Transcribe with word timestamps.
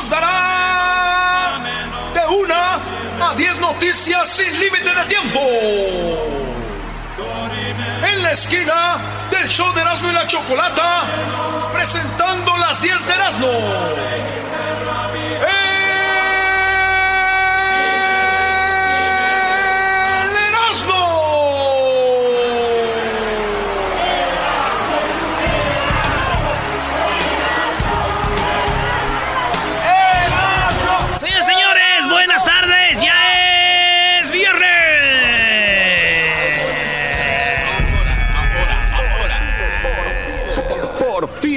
nos 0.00 0.08
dará 0.08 1.58
de 2.14 2.34
una 2.34 2.78
a 3.28 3.34
10 3.34 3.58
noticias 3.58 4.28
sin 4.28 4.50
límite 4.58 4.94
de 4.94 5.04
tiempo. 5.04 5.40
En 8.10 8.22
la 8.22 8.32
esquina 8.32 8.98
del 9.30 9.46
show 9.48 9.70
de 9.74 9.80
Erasmo 9.82 10.08
y 10.08 10.12
la 10.12 10.26
Chocolata, 10.26 11.02
presentando 11.72 12.56
las 12.56 12.80
10 12.80 13.06
de 13.06 13.12
Erasmo. 13.12 13.52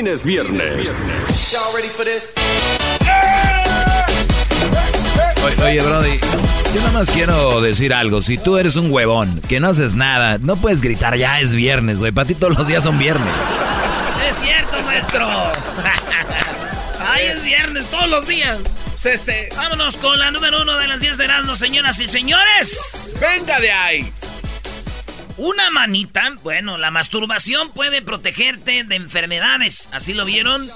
Fin 0.04 0.08
es 0.08 0.24
viernes. 0.24 0.90
Oye, 5.46 5.64
oye, 5.64 5.82
Brody, 5.82 6.20
yo 6.74 6.82
nada 6.82 6.92
más 6.92 7.10
quiero 7.10 7.62
decir 7.62 7.94
algo. 7.94 8.22
Si 8.22 8.38
tú 8.38 8.58
eres 8.58 8.76
un 8.76 8.92
huevón, 8.92 9.42
que 9.48 9.60
no 9.60 9.70
haces 9.70 9.96
nada, 9.96 10.38
no 10.40 10.56
puedes 10.56 10.82
gritar 10.82 11.16
ya 11.18 11.40
es 11.40 11.54
viernes, 11.54 12.00
güey. 12.00 12.12
Para 12.12 12.28
ti 12.28 12.36
todos 12.36 12.58
los 12.58 12.68
días 12.68 12.84
son 12.84 12.98
viernes. 12.98 13.34
Es 14.28 14.38
cierto, 14.38 14.82
maestro. 14.84 15.28
Ay, 17.00 17.26
es 17.28 17.44
viernes 17.44 17.86
todos 17.90 18.10
los 18.10 18.28
días. 18.28 18.60
Este. 19.04 19.50
Vámonos 19.56 19.98
con 19.98 20.18
la 20.18 20.32
número 20.32 20.62
uno 20.62 20.78
de 20.78 20.88
las 20.88 21.02
10 21.02 21.18
de 21.18 21.26
Erasmo, 21.26 21.56
señoras 21.56 22.00
y 22.00 22.08
señores. 22.08 23.16
Venga 23.20 23.60
de 23.60 23.72
ahí. 23.72 24.14
Una 25.38 25.72
manita, 25.72 26.36
bueno, 26.44 26.78
la 26.78 26.92
masturbación 26.92 27.72
puede 27.72 28.02
protegerte 28.02 28.84
de 28.84 28.96
enfermedades. 28.96 29.90
Así 29.92 30.14
lo 30.14 30.26
vieron 30.26 30.70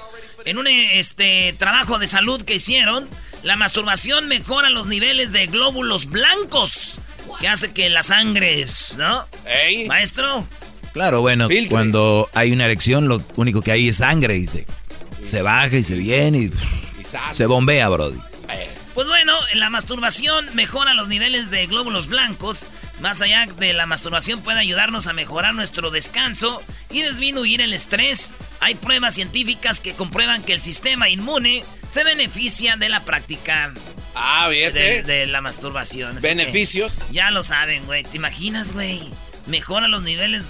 en 0.44 0.58
un 0.58 0.66
este 0.66 1.54
trabajo 1.58 1.98
de 1.98 2.06
salud 2.06 2.42
que 2.42 2.54
hicieron. 2.54 3.08
La 3.44 3.56
masturbación 3.56 4.26
mejora 4.26 4.68
los 4.68 4.86
niveles 4.86 5.30
de 5.30 5.46
glóbulos 5.46 6.06
blancos, 6.06 7.00
que 7.38 7.46
hace 7.46 7.72
que 7.72 7.88
la 7.88 8.02
sangre, 8.02 8.66
¿no? 8.96 9.26
Maestro. 9.86 10.48
Claro, 10.92 11.20
bueno, 11.20 11.48
cuando 11.68 12.28
hay 12.34 12.50
una 12.50 12.64
erección, 12.64 13.06
lo 13.06 13.22
único 13.36 13.62
que 13.62 13.70
hay 13.70 13.88
es 13.88 13.98
sangre 13.98 14.38
y 14.38 14.48
se, 14.48 14.66
se 15.24 15.42
baja 15.42 15.76
y 15.76 15.84
se 15.84 15.94
viene 15.94 16.38
y 16.38 16.50
se 17.32 17.46
bombea, 17.46 17.88
Brody. 17.88 18.18
Pues 18.98 19.06
bueno, 19.06 19.32
la 19.54 19.70
masturbación 19.70 20.52
mejora 20.56 20.92
los 20.92 21.06
niveles 21.06 21.52
de 21.52 21.68
glóbulos 21.68 22.08
blancos. 22.08 22.66
Más 23.00 23.20
allá 23.22 23.46
de 23.46 23.72
la 23.74 23.86
masturbación 23.86 24.42
puede 24.42 24.58
ayudarnos 24.60 25.06
a 25.06 25.12
mejorar 25.12 25.54
nuestro 25.54 25.90
descanso 25.90 26.62
y 26.90 27.02
disminuir 27.02 27.60
el 27.60 27.72
estrés. 27.72 28.34
Hay 28.60 28.74
pruebas 28.74 29.14
científicas 29.14 29.80
que 29.80 29.94
comprueban 29.94 30.42
que 30.42 30.52
el 30.52 30.60
sistema 30.60 31.08
inmune 31.08 31.62
se 31.86 32.02
beneficia 32.04 32.76
de 32.76 32.88
la 32.88 33.00
práctica 33.04 33.72
Ah, 34.14 34.48
bien. 34.48 34.72
de, 34.74 35.02
de 35.04 35.26
la 35.26 35.40
masturbación. 35.40 36.18
Así 36.18 36.26
Beneficios. 36.26 36.94
Ya 37.12 37.30
lo 37.30 37.42
saben, 37.44 37.84
güey. 37.86 38.02
¿Te 38.02 38.16
imaginas, 38.16 38.72
güey? 38.72 39.00
Mejora 39.46 39.86
los 39.86 40.02
niveles 40.02 40.44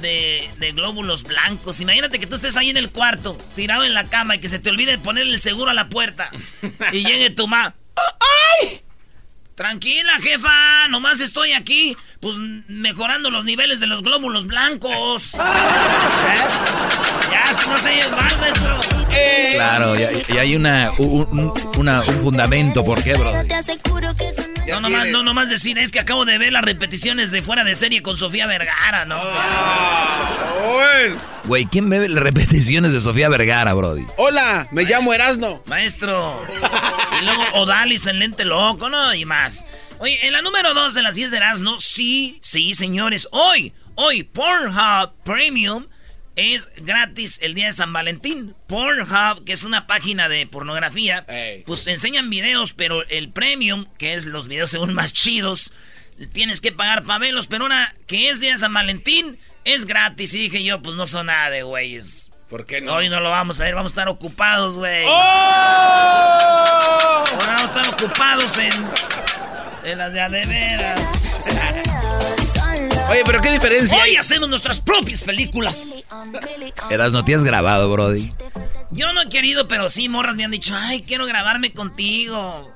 de, 0.00 0.48
de 0.58 0.72
glóbulos 0.72 1.24
blancos. 1.24 1.80
Imagínate 1.80 2.20
que 2.20 2.26
tú 2.28 2.36
estés 2.36 2.56
ahí 2.56 2.70
en 2.70 2.76
el 2.76 2.90
cuarto, 2.90 3.36
tirado 3.56 3.82
en 3.84 3.94
la 3.94 4.04
cama 4.04 4.36
y 4.36 4.38
que 4.38 4.48
se 4.48 4.60
te 4.60 4.70
olvide 4.70 4.96
ponerle 4.98 5.34
el 5.34 5.40
seguro 5.40 5.72
a 5.72 5.74
la 5.74 5.88
puerta. 5.88 6.30
y 6.92 7.04
llegue 7.04 7.30
tu 7.30 7.48
ma. 7.48 7.74
¡Ay! 8.62 8.80
Tranquila, 9.64 10.12
jefa, 10.22 10.88
nomás 10.88 11.20
estoy 11.20 11.52
aquí, 11.52 11.94
pues 12.20 12.34
mejorando 12.68 13.28
los 13.28 13.44
niveles 13.44 13.78
de 13.78 13.86
los 13.86 14.02
glóbulos 14.02 14.46
blancos. 14.46 15.34
¿Eh? 15.34 15.38
Ya, 17.30 17.44
si 17.54 17.68
no 17.68 17.76
se 17.76 17.90
oye 17.90 18.08
mal, 18.08 18.38
maestro. 18.40 18.80
Claro, 19.52 19.94
y, 20.00 20.24
y 20.34 20.38
hay 20.38 20.56
una, 20.56 20.92
un, 20.96 21.28
un- 21.38 21.52
una- 21.76 22.00
un 22.04 22.20
fundamento, 22.22 22.82
¿por 22.86 23.02
qué, 23.04 23.12
Brody? 23.12 23.48
No 24.70 24.80
nomás, 24.80 25.08
no 25.08 25.22
nomás 25.22 25.50
decir, 25.50 25.78
es 25.78 25.92
que 25.92 26.00
acabo 26.00 26.24
de 26.24 26.38
ver 26.38 26.52
las 26.52 26.62
repeticiones 26.62 27.30
de 27.30 27.42
fuera 27.42 27.64
de 27.64 27.74
serie 27.74 28.02
con 28.02 28.16
Sofía 28.16 28.46
Vergara, 28.46 29.04
¿no? 29.04 29.20
Güey, 31.44 31.66
¿quién 31.66 31.88
ve 31.88 32.08
las 32.08 32.22
repeticiones 32.22 32.92
de 32.92 33.00
Sofía 33.00 33.28
Vergara, 33.28 33.72
Brody? 33.74 34.04
Hola, 34.16 34.68
me 34.70 34.84
llamo 34.84 35.12
Erasno. 35.12 35.62
Maestro. 35.66 36.40
Y 37.20 37.24
luego 37.24 37.42
Odalis 37.54 38.06
en 38.06 38.18
lente 38.18 38.44
loco, 38.44 38.88
¿no? 38.88 39.14
Y 39.14 39.24
más. 39.24 39.66
Oye, 39.98 40.26
en 40.26 40.32
la 40.32 40.42
número 40.42 40.72
2 40.74 40.94
de 40.94 41.02
las 41.02 41.14
10 41.14 41.30
de 41.30 41.36
Erasmo, 41.38 41.78
sí, 41.80 42.38
sí, 42.42 42.74
señores. 42.74 43.28
Hoy, 43.32 43.72
hoy, 43.96 44.22
Pornhub 44.22 45.12
Premium 45.24 45.86
es 46.40 46.72
gratis 46.76 47.38
el 47.42 47.54
día 47.54 47.66
de 47.66 47.72
San 47.72 47.92
Valentín. 47.92 48.54
Pornhub, 48.66 49.44
que 49.44 49.52
es 49.52 49.64
una 49.64 49.86
página 49.86 50.28
de 50.28 50.46
pornografía, 50.46 51.26
pues 51.66 51.84
te 51.84 51.92
enseñan 51.92 52.30
videos, 52.30 52.72
pero 52.72 53.06
el 53.08 53.30
Premium, 53.30 53.86
que 53.98 54.14
es 54.14 54.26
los 54.26 54.48
videos 54.48 54.70
según 54.70 54.94
más 54.94 55.12
chidos, 55.12 55.72
tienes 56.32 56.60
que 56.60 56.72
pagar 56.72 57.04
para 57.04 57.18
verlos. 57.18 57.46
Pero 57.46 57.66
una 57.66 57.94
que 58.06 58.30
es 58.30 58.40
día 58.40 58.52
de 58.52 58.58
San 58.58 58.72
Valentín, 58.72 59.38
es 59.64 59.86
gratis. 59.86 60.34
Y 60.34 60.38
dije 60.38 60.62
yo, 60.64 60.82
pues 60.82 60.96
no 60.96 61.06
son 61.06 61.26
nada 61.26 61.50
de 61.50 61.62
güeyes. 61.62 62.30
¿Por 62.48 62.66
qué 62.66 62.80
no? 62.80 62.94
Hoy 62.94 63.08
no 63.08 63.20
lo 63.20 63.30
vamos 63.30 63.60
a 63.60 63.64
ver, 63.64 63.74
vamos 63.76 63.92
a 63.92 63.94
estar 63.94 64.08
ocupados, 64.08 64.74
güey. 64.74 65.04
¡Oh! 65.06 65.10
Ahora 67.32 67.46
vamos 67.46 67.62
a 67.62 67.66
estar 67.66 67.88
ocupados 67.94 68.58
en, 68.58 68.72
en 69.84 69.98
las 69.98 70.12
de 70.12 70.20
a 70.20 70.28
de 70.28 70.46
veras. 70.46 71.00
Oye, 73.10 73.22
pero 73.26 73.40
qué 73.40 73.50
diferencia 73.52 73.96
Hoy 73.98 74.10
hay? 74.10 74.16
hacemos 74.16 74.48
nuestras 74.48 74.80
propias 74.80 75.22
películas. 75.22 75.88
Eras, 76.90 77.12
no 77.12 77.24
te 77.24 77.34
has 77.34 77.42
grabado, 77.44 77.90
Brody. 77.90 78.32
Yo 78.92 79.12
no 79.12 79.22
he 79.22 79.28
querido, 79.28 79.66
pero 79.68 79.88
sí, 79.88 80.08
morras 80.08 80.36
me 80.36 80.44
han 80.44 80.50
dicho, 80.50 80.74
ay, 80.76 81.02
quiero 81.02 81.26
grabarme 81.26 81.72
contigo. 81.72 82.72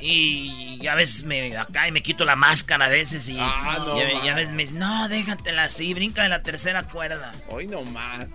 Y 0.00 0.86
a 0.86 0.94
veces 0.94 1.24
me 1.24 1.56
acá 1.56 1.86
y 1.86 1.92
me 1.92 2.02
quito 2.02 2.24
la 2.24 2.34
máscara 2.34 2.86
a 2.86 2.88
veces 2.88 3.28
y, 3.28 3.36
Ah, 3.38 3.76
no, 3.78 3.96
y, 3.98 4.26
y 4.26 4.28
a 4.28 4.34
veces 4.34 4.52
me 4.54 4.62
dicen, 4.62 4.78
no, 4.78 5.08
déjatela 5.08 5.64
así, 5.64 5.92
brinca 5.92 6.22
de 6.22 6.30
la 6.30 6.42
tercera 6.42 6.84
cuerda. 6.84 7.32
Hoy 7.48 7.66
no 7.66 7.82
más. 7.82 8.26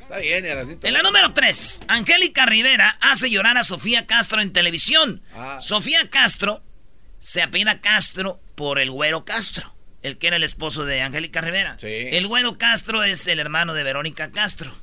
Está 0.00 0.18
bien, 0.18 0.44
Erasito. 0.44 0.86
En 0.86 0.92
la 0.94 1.02
número 1.02 1.32
3, 1.32 1.82
Angélica 1.86 2.44
Rivera 2.44 2.98
hace 3.00 3.30
llorar 3.30 3.56
a 3.56 3.62
Sofía 3.62 4.06
Castro 4.06 4.40
en 4.42 4.52
televisión. 4.52 5.22
Ah. 5.36 5.58
Sofía 5.60 6.10
Castro 6.10 6.60
se 7.20 7.40
apellida 7.42 7.80
Castro 7.80 8.40
por 8.56 8.80
el 8.80 8.90
güero 8.90 9.24
Castro, 9.24 9.72
el 10.02 10.18
que 10.18 10.26
era 10.28 10.36
el 10.36 10.44
esposo 10.44 10.84
de 10.84 11.02
Angélica 11.02 11.40
Rivera. 11.40 11.76
Sí. 11.78 11.86
El 12.12 12.26
güero 12.26 12.56
Castro 12.58 13.02
es 13.04 13.26
el 13.26 13.38
hermano 13.40 13.74
de 13.74 13.82
Verónica 13.82 14.30
Castro. 14.30 14.74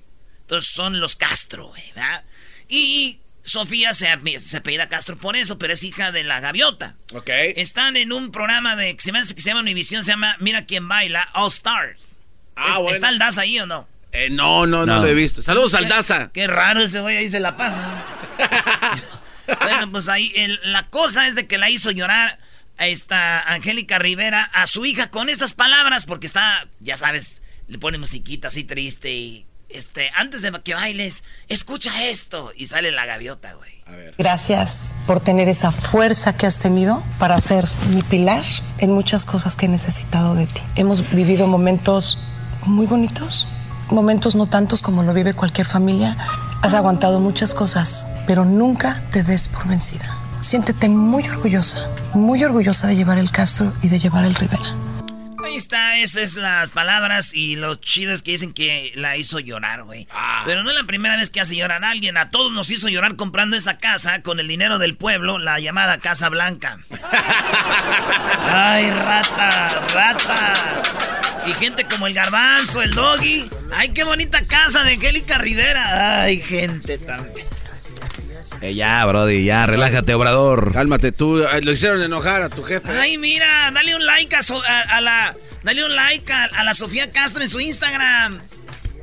Entonces 0.41 0.69
son 0.71 0.99
los 0.99 1.15
Castro, 1.15 1.67
güey, 1.67 1.83
¿verdad? 1.95 2.23
Y 2.69 3.19
Sofía 3.41 3.93
se, 3.93 4.07
se 4.39 4.57
apellida 4.57 4.89
Castro 4.89 5.17
por 5.17 5.35
eso, 5.35 5.57
pero 5.57 5.73
es 5.73 5.83
hija 5.83 6.11
de 6.11 6.23
la 6.23 6.39
gaviota. 6.39 6.95
Ok. 7.13 7.29
Están 7.55 7.95
en 7.97 8.11
un 8.11 8.31
programa 8.31 8.75
de 8.75 8.95
que 8.95 9.01
se 9.01 9.11
me 9.11 9.19
hace 9.19 9.33
que 9.35 9.41
se 9.41 9.49
llama 9.49 9.61
Univisión, 9.61 10.03
se 10.03 10.11
llama 10.11 10.35
Mira 10.39 10.65
quién 10.65 10.87
baila, 10.87 11.27
All 11.33 11.47
Stars. 11.49 12.19
Ah, 12.55 12.69
Es- 12.71 12.77
bueno. 12.77 12.91
¿Está 12.91 13.09
el 13.09 13.19
Daza 13.19 13.41
ahí 13.41 13.59
o 13.59 13.65
no? 13.65 13.87
Eh, 14.11 14.29
no, 14.29 14.65
no, 14.67 14.85
no, 14.85 14.95
No. 14.95 15.01
lo 15.01 15.07
he 15.07 15.13
visto. 15.13 15.41
Saludos 15.41 15.73
al 15.75 15.87
Daza. 15.89 16.31
Qué 16.33 16.47
raro 16.47 16.81
ese 16.81 17.01
güey 17.01 17.17
ahí 17.17 17.27
se 17.29 17.39
la 17.39 17.55
pasa. 17.57 18.03
bueno, 19.61 19.91
pues 19.91 20.09
ahí 20.09 20.31
el- 20.35 20.59
la 20.63 20.83
cosa 20.83 21.27
es 21.27 21.35
de 21.35 21.47
que 21.47 21.57
la 21.57 21.69
hizo 21.69 21.91
llorar 21.91 22.39
esta 22.85 23.41
Angélica 23.41 23.97
Rivera 23.97 24.44
a 24.53 24.68
su 24.68 24.85
hija 24.85 25.09
con 25.09 25.29
estas 25.29 25.53
palabras 25.53 26.06
porque 26.06 26.27
está, 26.27 26.68
ya 26.79 26.97
sabes, 26.97 27.41
le 27.68 27.79
pone 27.79 27.97
musiquita 27.97 28.50
así 28.50 28.63
triste 28.63 29.13
y 29.13 29.47
este, 29.69 30.09
antes 30.15 30.41
de 30.41 30.51
que 30.63 30.74
bailes, 30.74 31.24
escucha 31.50 32.06
esto 32.06 32.51
y 32.56 32.68
sale 32.68 32.91
la 32.91 33.06
gaviota, 33.06 33.53
güey. 33.53 33.71
A 33.85 33.91
ver. 33.91 34.15
Gracias 34.18 34.95
por 35.06 35.19
tener 35.19 35.50
esa 35.50 35.71
fuerza 35.71 36.38
que 36.38 36.45
has 36.45 36.59
tenido 36.59 37.03
para 37.19 37.39
ser 37.41 37.68
mi 37.94 38.01
pilar 38.01 38.44
en 38.80 38.91
muchas 38.91 39.25
cosas 39.25 39.56
que 39.56 39.65
he 39.65 39.69
necesitado 39.69 40.35
de 40.35 40.47
ti. 40.47 40.62
Hemos 40.75 41.09
vivido 41.12 41.47
momentos 41.47 42.19
muy 42.65 42.85
bonitos, 42.85 43.47
momentos 43.89 44.35
no 44.35 44.45
tantos 44.47 44.81
como 44.81 45.03
lo 45.03 45.13
vive 45.13 45.33
cualquier 45.33 45.68
familia. 45.68 46.18
Has 46.62 46.73
aguantado 46.73 47.19
muchas 47.19 47.53
cosas, 47.53 48.07
pero 48.25 48.45
nunca 48.45 49.03
te 49.12 49.23
des 49.23 49.47
por 49.47 49.68
vencida. 49.68 50.26
Siéntete 50.39 50.87
muy 50.89 51.27
orgullosa, 51.27 51.89
muy 52.13 52.43
orgullosa 52.43 52.87
de 52.87 52.95
llevar 52.95 53.17
el 53.17 53.31
Castro 53.31 53.73
y 53.81 53.89
de 53.89 53.99
llevar 53.99 54.23
el 54.23 54.35
Rivera. 54.35 54.75
Ahí 55.43 55.55
está, 55.55 55.97
esas 55.97 56.23
es 56.23 56.35
las 56.35 56.71
palabras 56.71 57.33
y 57.33 57.55
los 57.55 57.79
chidos 57.79 58.21
que 58.21 58.31
dicen 58.31 58.53
que 58.53 58.91
la 58.95 59.15
hizo 59.17 59.39
llorar, 59.39 59.83
güey. 59.83 60.07
Ah. 60.11 60.43
Pero 60.45 60.61
no 60.61 60.69
es 60.69 60.75
la 60.75 60.83
primera 60.83 61.15
vez 61.15 61.29
que 61.29 61.39
hace 61.39 61.55
llorar 61.55 61.83
a 61.85 61.89
alguien. 61.89 62.17
A 62.17 62.29
todos 62.29 62.51
nos 62.51 62.69
hizo 62.69 62.89
llorar 62.89 63.15
comprando 63.15 63.55
esa 63.55 63.77
casa 63.77 64.21
con 64.21 64.39
el 64.39 64.47
dinero 64.47 64.77
del 64.77 64.97
pueblo, 64.97 65.39
la 65.39 65.59
llamada 65.59 65.99
Casa 65.99 66.27
Blanca. 66.29 66.79
Ay, 68.51 68.91
rata, 68.91 69.69
ratas. 69.93 71.21
Y 71.47 71.51
gente 71.53 71.85
como 71.85 72.07
el 72.07 72.13
garbanzo, 72.13 72.81
el 72.81 72.91
doggy. 72.91 73.49
Ay, 73.73 73.89
qué 73.89 74.03
bonita 74.03 74.41
casa 74.43 74.83
de 74.83 74.93
Angélica 74.93 75.37
Rivera. 75.37 76.23
Ay, 76.23 76.41
gente 76.41 76.97
también. 76.97 77.47
Eh, 78.62 78.74
ya, 78.74 79.06
Brody, 79.06 79.44
ya, 79.45 79.65
relájate, 79.65 80.13
obrador. 80.13 80.71
Cálmate 80.74 81.12
tú. 81.12 81.39
eh, 81.44 81.62
Lo 81.63 81.71
hicieron 81.71 82.01
enojar 82.01 82.42
a 82.42 82.50
tu 82.50 82.63
jefe. 82.63 82.92
Ay, 82.98 83.18
mira, 83.18 83.69
dale 83.74 83.95
un 83.95 84.06
like 84.06 84.36
a, 84.36 84.42
So- 84.42 84.62
a- 84.63 84.81
a 84.98 85.01
la. 85.01 85.36
Dale 85.63 85.83
un 85.86 85.95
like 85.95 86.31
a, 86.33 86.45
a 86.45 86.63
la 86.63 86.74
Sofía 86.74 87.12
Castro 87.12 87.44
en 87.44 87.50
su 87.50 87.59
Instagram. 87.59 88.39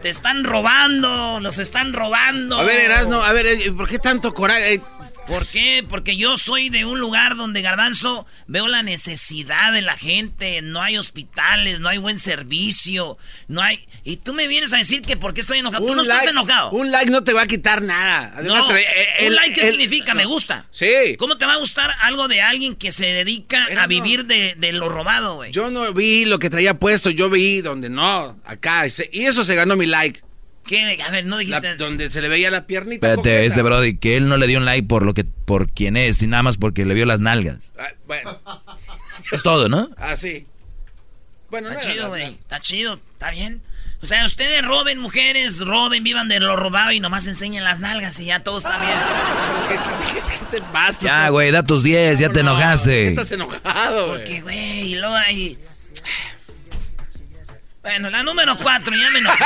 Te 0.02 0.08
están 0.10 0.44
robando, 0.44 1.40
los 1.40 1.58
están 1.58 1.92
robando. 1.94 2.58
A 2.58 2.64
ver, 2.64 2.78
Erasno, 2.78 3.22
a 3.24 3.32
ver, 3.32 3.46
eh, 3.46 3.72
¿por 3.72 3.88
qué 3.88 3.98
tanto 3.98 4.34
coraje? 4.34 4.80
¿Por 5.26 5.46
qué? 5.48 5.84
Porque 5.88 6.16
yo 6.16 6.36
soy 6.36 6.68
de 6.68 6.84
un 6.84 7.00
lugar 7.00 7.34
donde, 7.36 7.62
Garbanzo, 7.62 8.26
veo 8.46 8.68
la 8.68 8.82
necesidad 8.82 9.72
de 9.72 9.80
la 9.80 9.96
gente. 9.96 10.60
No 10.62 10.82
hay 10.82 10.98
hospitales, 10.98 11.80
no 11.80 11.88
hay 11.88 11.98
buen 11.98 12.18
servicio, 12.18 13.16
no 13.48 13.62
hay... 13.62 13.80
Y 14.04 14.16
tú 14.18 14.34
me 14.34 14.46
vienes 14.48 14.72
a 14.74 14.76
decir 14.76 15.00
que 15.02 15.16
por 15.16 15.32
qué 15.32 15.40
estoy 15.40 15.58
enojado. 15.60 15.86
Tú 15.86 15.94
no 15.94 16.02
estás 16.02 16.26
enojado. 16.26 16.70
Un 16.72 16.90
like 16.90 17.10
no 17.10 17.24
te 17.24 17.32
va 17.32 17.42
a 17.42 17.46
quitar 17.46 17.80
nada. 17.80 18.32
Además, 18.36 18.68
no, 18.68 18.76
eh, 18.76 18.82
eh, 18.82 19.06
un 19.20 19.26
el- 19.28 19.34
like, 19.36 19.54
¿qué 19.54 19.62
el- 19.66 19.70
significa? 19.72 20.14
Me 20.14 20.26
gusta. 20.26 20.66
Sí. 20.70 21.16
¿Cómo 21.18 21.38
te 21.38 21.46
va 21.46 21.54
a 21.54 21.58
gustar 21.58 21.90
algo 22.02 22.28
de 22.28 22.42
alguien 22.42 22.74
que 22.76 22.92
se 22.92 23.06
dedica 23.06 23.66
a 23.78 23.86
vivir 23.86 24.26
de, 24.26 24.54
de 24.56 24.72
lo 24.72 24.88
robado, 24.90 25.36
güey? 25.36 25.52
Yo 25.52 25.70
no 25.70 25.92
vi 25.94 26.26
lo 26.26 26.38
que 26.38 26.50
traía 26.50 26.74
puesto, 26.78 27.08
yo 27.10 27.30
vi 27.30 27.62
donde 27.62 27.88
no, 27.88 28.38
acá. 28.44 28.84
Y 29.10 29.24
eso 29.24 29.42
se 29.44 29.54
ganó 29.54 29.74
mi 29.76 29.86
like. 29.86 30.20
¿Qué? 30.66 30.98
A 31.06 31.10
ver, 31.10 31.26
no 31.26 31.36
La- 31.36 31.40
dijiste... 31.40 31.76
donde 31.76 32.08
se 32.10 32.20
le 32.22 32.28
veía 32.28 32.50
la 32.50 32.66
piernita. 32.66 33.06
Espérate, 33.08 33.16
coqueta. 33.30 33.44
este 33.44 33.62
Brody, 33.62 33.96
que 33.98 34.16
él 34.16 34.28
no 34.28 34.36
le 34.36 34.46
dio 34.46 34.58
un 34.58 34.64
like 34.64 34.86
por 34.88 35.04
lo 35.04 35.12
que, 35.14 35.24
por 35.24 35.68
quien 35.70 35.96
es, 35.96 36.22
y 36.22 36.26
nada 36.26 36.42
más 36.42 36.56
porque 36.56 36.84
le 36.86 36.94
vio 36.94 37.04
las 37.06 37.20
nalgas. 37.20 37.72
Ah, 37.78 37.88
bueno, 38.06 38.40
Es 39.32 39.42
todo, 39.42 39.68
¿no? 39.68 39.90
así. 39.98 40.46
Bueno, 41.50 41.68
no 41.70 41.74
Está 41.78 41.90
chido, 41.92 42.02
la- 42.04 42.08
güey. 42.08 42.24
Está 42.24 42.60
chido. 42.60 43.00
Está 43.12 43.30
bien. 43.30 43.60
O 44.02 44.06
sea, 44.06 44.24
ustedes 44.26 44.60
roben 44.62 44.98
mujeres, 44.98 45.60
roben, 45.64 46.02
vivan 46.04 46.28
de 46.28 46.38
lo 46.40 46.56
robado 46.56 46.92
y 46.92 47.00
nomás 47.00 47.26
enseñen 47.26 47.64
las 47.64 47.80
nalgas 47.80 48.18
y 48.20 48.26
ya 48.26 48.40
todo 48.40 48.58
está 48.58 48.78
bien. 48.78 48.98
¿Qué, 49.68 49.76
qué- 49.76 50.20
qué- 50.20 50.38
qué 50.50 50.56
te 50.58 50.62
pasa? 50.72 50.98
Ya, 51.02 51.28
güey, 51.30 51.50
da 51.50 51.62
tus 51.62 51.82
10, 51.82 52.18
ya 52.18 52.28
te 52.28 52.42
No, 52.42 52.50
enojaste. 52.52 53.06
Estás 53.08 53.30
enojado, 53.32 54.08
güey. 54.08 54.18
Porque, 54.18 54.40
güey, 54.42 54.80
y 54.92 54.94
luego 54.96 55.14
hay... 55.14 55.58
Bueno, 57.84 58.08
la 58.08 58.22
número 58.22 58.56
cuatro, 58.56 58.94
ya 58.96 59.10
me 59.10 59.18
enojé. 59.18 59.44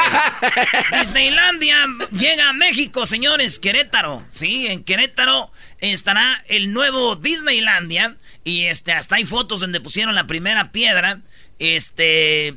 Disneylandia 0.97 1.87
llega 2.13 2.51
a 2.51 2.53
México, 2.53 3.05
señores, 3.05 3.59
Querétaro. 3.59 4.25
Sí, 4.29 4.69
en 4.69 4.85
Querétaro 4.85 5.51
estará 5.81 6.45
el 6.47 6.73
nuevo 6.73 7.17
Disneylandia. 7.17 8.15
Y 8.45 8.67
este, 8.67 8.93
hasta 8.93 9.17
hay 9.17 9.25
fotos 9.25 9.59
donde 9.59 9.81
pusieron 9.81 10.15
la 10.15 10.29
primera 10.29 10.71
piedra. 10.71 11.19
Este, 11.59 12.55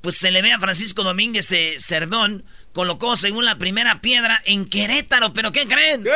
pues 0.00 0.16
se 0.16 0.30
le 0.30 0.40
ve 0.40 0.52
a 0.52 0.58
Francisco 0.58 1.02
Domínguez 1.02 1.52
eh, 1.52 1.74
Cervón. 1.78 2.46
Colocó 2.72 3.14
según 3.16 3.44
la 3.44 3.58
primera 3.58 4.00
piedra 4.00 4.40
en 4.46 4.64
Querétaro. 4.64 5.34
¿Pero 5.34 5.52
qué 5.52 5.68
creen? 5.68 6.06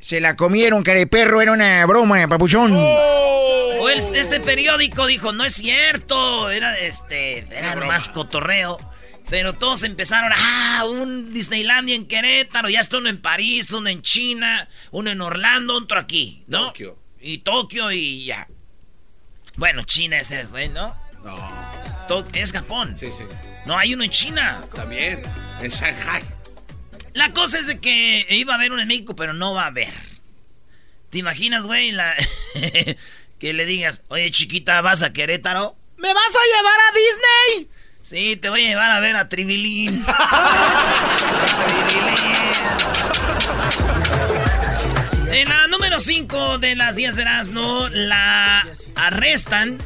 Se 0.00 0.20
la 0.20 0.34
comieron, 0.34 0.82
perro 0.82 1.40
era 1.40 1.52
una 1.52 1.86
broma, 1.86 2.26
papuchón. 2.26 2.76
O 3.80 3.88
el- 3.88 4.14
este 4.16 4.40
periódico 4.40 5.06
dijo, 5.06 5.32
no 5.32 5.44
es 5.44 5.54
cierto, 5.54 6.50
era 6.50 6.78
este, 6.78 7.38
era 7.56 7.76
más 7.76 8.08
cotorreo. 8.08 8.76
Pero 9.28 9.52
todos 9.52 9.84
empezaron, 9.84 10.32
ah, 10.34 10.84
un 10.90 11.32
Disneylandia 11.32 11.94
en 11.94 12.06
Querétaro, 12.08 12.68
ya 12.68 12.80
está 12.80 12.98
uno 12.98 13.08
en 13.08 13.22
París, 13.22 13.70
uno 13.70 13.88
en 13.88 14.02
China, 14.02 14.68
uno 14.90 15.10
en 15.10 15.20
Orlando, 15.20 15.74
otro 15.76 16.00
aquí, 16.00 16.42
¿no? 16.48 16.66
Tokio. 16.66 16.98
Y 17.20 17.38
Tokio 17.38 17.92
y 17.92 18.24
ya. 18.24 18.48
Bueno, 19.56 19.82
China 19.84 20.18
ese 20.18 20.40
es, 20.40 20.50
güey, 20.50 20.68
¿no? 20.68 20.96
No, 21.22 21.36
To- 22.08 22.26
es 22.32 22.50
Japón. 22.52 22.96
sí, 22.96 23.12
sí. 23.12 23.22
No, 23.66 23.78
hay 23.78 23.94
uno 23.94 24.02
en 24.02 24.10
China. 24.10 24.62
También. 24.74 25.22
En 25.60 25.70
Shanghai. 25.70 26.22
La 27.14 27.32
cosa 27.32 27.58
es 27.58 27.66
de 27.66 27.78
que 27.78 28.26
iba 28.30 28.54
a 28.54 28.56
haber 28.56 28.72
uno 28.72 28.82
en 28.82 28.88
México, 28.88 29.14
pero 29.14 29.32
no 29.32 29.52
va 29.54 29.64
a 29.64 29.66
haber. 29.66 29.92
¿Te 31.10 31.18
imaginas, 31.18 31.66
güey? 31.66 31.92
La... 31.92 32.14
que 33.40 33.52
le 33.52 33.64
digas, 33.66 34.04
oye, 34.08 34.30
chiquita, 34.30 34.80
¿vas 34.82 35.02
a 35.02 35.12
Querétaro? 35.12 35.76
¿Me 35.96 36.12
vas 36.14 36.34
a 36.34 36.56
llevar 36.56 36.80
a 36.80 36.92
Disney? 36.94 37.68
Sí, 38.02 38.36
te 38.36 38.48
voy 38.50 38.64
a 38.64 38.68
llevar 38.68 38.90
a 38.92 39.00
ver 39.00 39.16
a 39.16 39.28
Tribilín. 39.28 40.04
En 45.32 45.48
la 45.48 45.66
número 45.68 46.00
5 46.00 46.58
de 46.58 46.74
las 46.76 46.96
10 46.96 47.14
de 47.16 47.22
Erasmo, 47.22 47.88
la 47.90 48.66
arrestan 48.96 49.78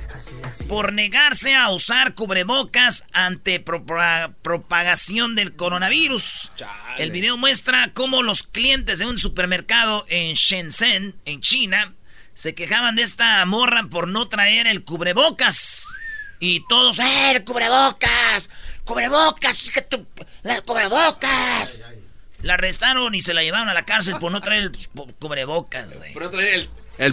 por 0.69 0.93
negarse 0.95 1.55
a 1.55 1.69
usar 1.71 2.15
cubrebocas 2.15 3.05
ante 3.13 3.63
propa- 3.63 4.33
propagación 4.43 5.35
del 5.35 5.55
coronavirus. 5.55 6.51
Chale. 6.57 6.73
El 7.03 7.11
video 7.11 7.37
muestra 7.37 7.91
cómo 7.93 8.23
los 8.23 8.43
clientes 8.43 8.99
de 9.01 9.07
un 9.07 9.19
supermercado 9.19 10.07
en 10.09 10.35
Shenzhen, 10.35 11.15
en 11.27 11.41
China, 11.41 11.95
se 12.35 12.55
quejaban 12.55 12.97
de 12.97 13.03
esta 13.03 13.45
morra 13.47 13.85
por 13.91 14.09
no 14.09 14.29
traer 14.29 14.67
el 14.67 14.85
cubrebocas. 14.85 15.87
Y 16.41 16.67
todos, 16.69 16.99
¡eh, 16.99 17.33
el 17.33 17.45
cubrebocas! 17.45 18.51
¡Cubrebocas! 18.85 19.71
¡Las 20.43 20.61
cubrebocas! 20.63 21.81
La 22.43 22.55
arrestaron 22.55 23.15
y 23.15 23.23
se 23.23 23.33
la 23.33 23.43
llevaron 23.43 23.69
a 23.71 23.75
la 23.75 23.85
cárcel 23.87 24.17
por 24.21 24.31
no 24.31 24.41
traer 24.43 24.65
el 24.65 24.73
cubrebocas, 25.19 25.97
güey. 25.97 26.13
Pero 26.13 26.29
traía 26.29 26.55
el. 26.57 26.69
el 26.99 27.13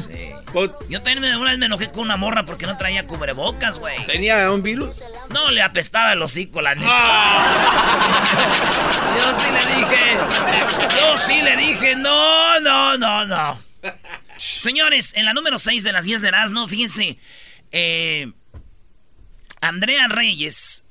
pot- 0.51 0.75
Yo 0.89 1.01
también 1.01 1.37
una 1.37 1.51
vez 1.51 1.57
me 1.59 1.67
enojé 1.67 1.89
con 1.89 2.01
una 2.01 2.17
morra 2.17 2.43
porque 2.43 2.65
no 2.65 2.75
traía 2.77 3.07
cubrebocas, 3.07 3.79
güey. 3.79 4.05
¿Tenía 4.07 4.51
un 4.51 4.61
virus? 4.61 4.89
No, 5.29 5.49
le 5.51 5.61
apestaba 5.61 6.11
el 6.11 6.21
hocico, 6.21 6.61
la 6.61 6.75
neta. 6.75 6.91
Yo 9.19 9.33
sí 9.33 9.47
le 9.51 9.75
dije. 9.75 10.17
Yo 10.99 11.17
sí 11.17 11.41
le 11.41 11.55
dije, 11.55 11.95
no, 11.95 12.59
no, 12.59 12.97
no, 12.97 13.25
no. 13.25 13.59
Señores, 14.41 15.13
en 15.15 15.25
la 15.25 15.33
número 15.33 15.59
6 15.59 15.83
de 15.83 15.91
las 15.91 16.05
10 16.05 16.21
de 16.21 16.27
Erasmo, 16.29 16.67
fíjense. 16.67 17.17
eh, 17.71 18.31
Andrea 19.61 20.07
Reyes 20.07 20.83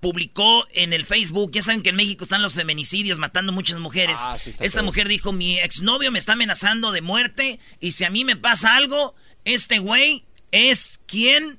publicó 0.00 0.66
en 0.72 0.92
el 0.92 1.04
Facebook, 1.04 1.50
ya 1.52 1.62
saben 1.62 1.82
que 1.82 1.90
en 1.90 1.96
México 1.96 2.22
están 2.24 2.42
los 2.42 2.54
feminicidios 2.54 3.18
matando 3.18 3.52
muchas 3.52 3.78
mujeres. 3.78 4.18
Ah, 4.22 4.38
sí, 4.38 4.50
Esta 4.50 4.78
feo. 4.80 4.84
mujer 4.84 5.08
dijo, 5.08 5.32
mi 5.32 5.58
exnovio 5.58 6.10
me 6.12 6.18
está 6.18 6.32
amenazando 6.34 6.92
de 6.92 7.00
muerte 7.02 7.58
y 7.80 7.92
si 7.92 8.04
a 8.04 8.10
mí 8.10 8.24
me 8.24 8.36
pasa 8.36 8.76
algo, 8.76 9.14
este 9.44 9.78
güey 9.80 10.24
es 10.52 11.00
quien 11.06 11.58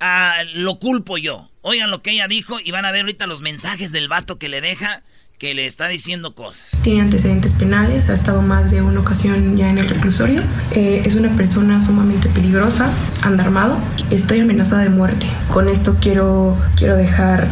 ah, 0.00 0.42
lo 0.54 0.78
culpo 0.78 1.16
yo. 1.18 1.50
Oigan 1.62 1.90
lo 1.90 2.02
que 2.02 2.10
ella 2.10 2.28
dijo 2.28 2.58
y 2.60 2.70
van 2.70 2.84
a 2.84 2.92
ver 2.92 3.02
ahorita 3.02 3.26
los 3.26 3.42
mensajes 3.42 3.90
del 3.92 4.08
vato 4.08 4.38
que 4.38 4.48
le 4.48 4.60
deja, 4.60 5.02
que 5.38 5.54
le 5.54 5.66
está 5.66 5.86
diciendo 5.86 6.34
cosas. 6.34 6.70
Tiene 6.82 7.02
antecedentes 7.02 7.52
penales, 7.52 8.08
ha 8.08 8.14
estado 8.14 8.42
más 8.42 8.70
de 8.70 8.82
una 8.82 9.00
ocasión 9.00 9.56
ya 9.56 9.70
en 9.70 9.78
el 9.78 9.88
reclusorio. 9.88 10.42
Eh, 10.72 11.02
es 11.04 11.14
una 11.14 11.34
persona 11.36 11.80
sumamente 11.80 12.28
peligrosa, 12.28 12.90
anda 13.22 13.44
armado. 13.44 13.78
Estoy 14.10 14.40
amenazada 14.40 14.82
de 14.82 14.90
muerte. 14.90 15.26
Con 15.52 15.68
esto 15.68 15.96
quiero, 16.00 16.58
quiero 16.76 16.96
dejar 16.96 17.46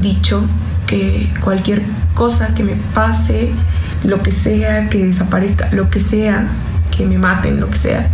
dicho 0.00 0.42
que 0.86 1.32
cualquier 1.40 1.82
cosa 2.14 2.52
que 2.52 2.64
me 2.64 2.74
pase, 2.94 3.52
lo 4.02 4.20
que 4.22 4.32
sea, 4.32 4.88
que 4.88 5.04
desaparezca, 5.04 5.68
lo 5.72 5.88
que 5.88 6.00
sea, 6.00 6.48
que 6.96 7.06
me 7.06 7.16
maten, 7.16 7.60
lo 7.60 7.70
que 7.70 7.78
sea, 7.78 8.10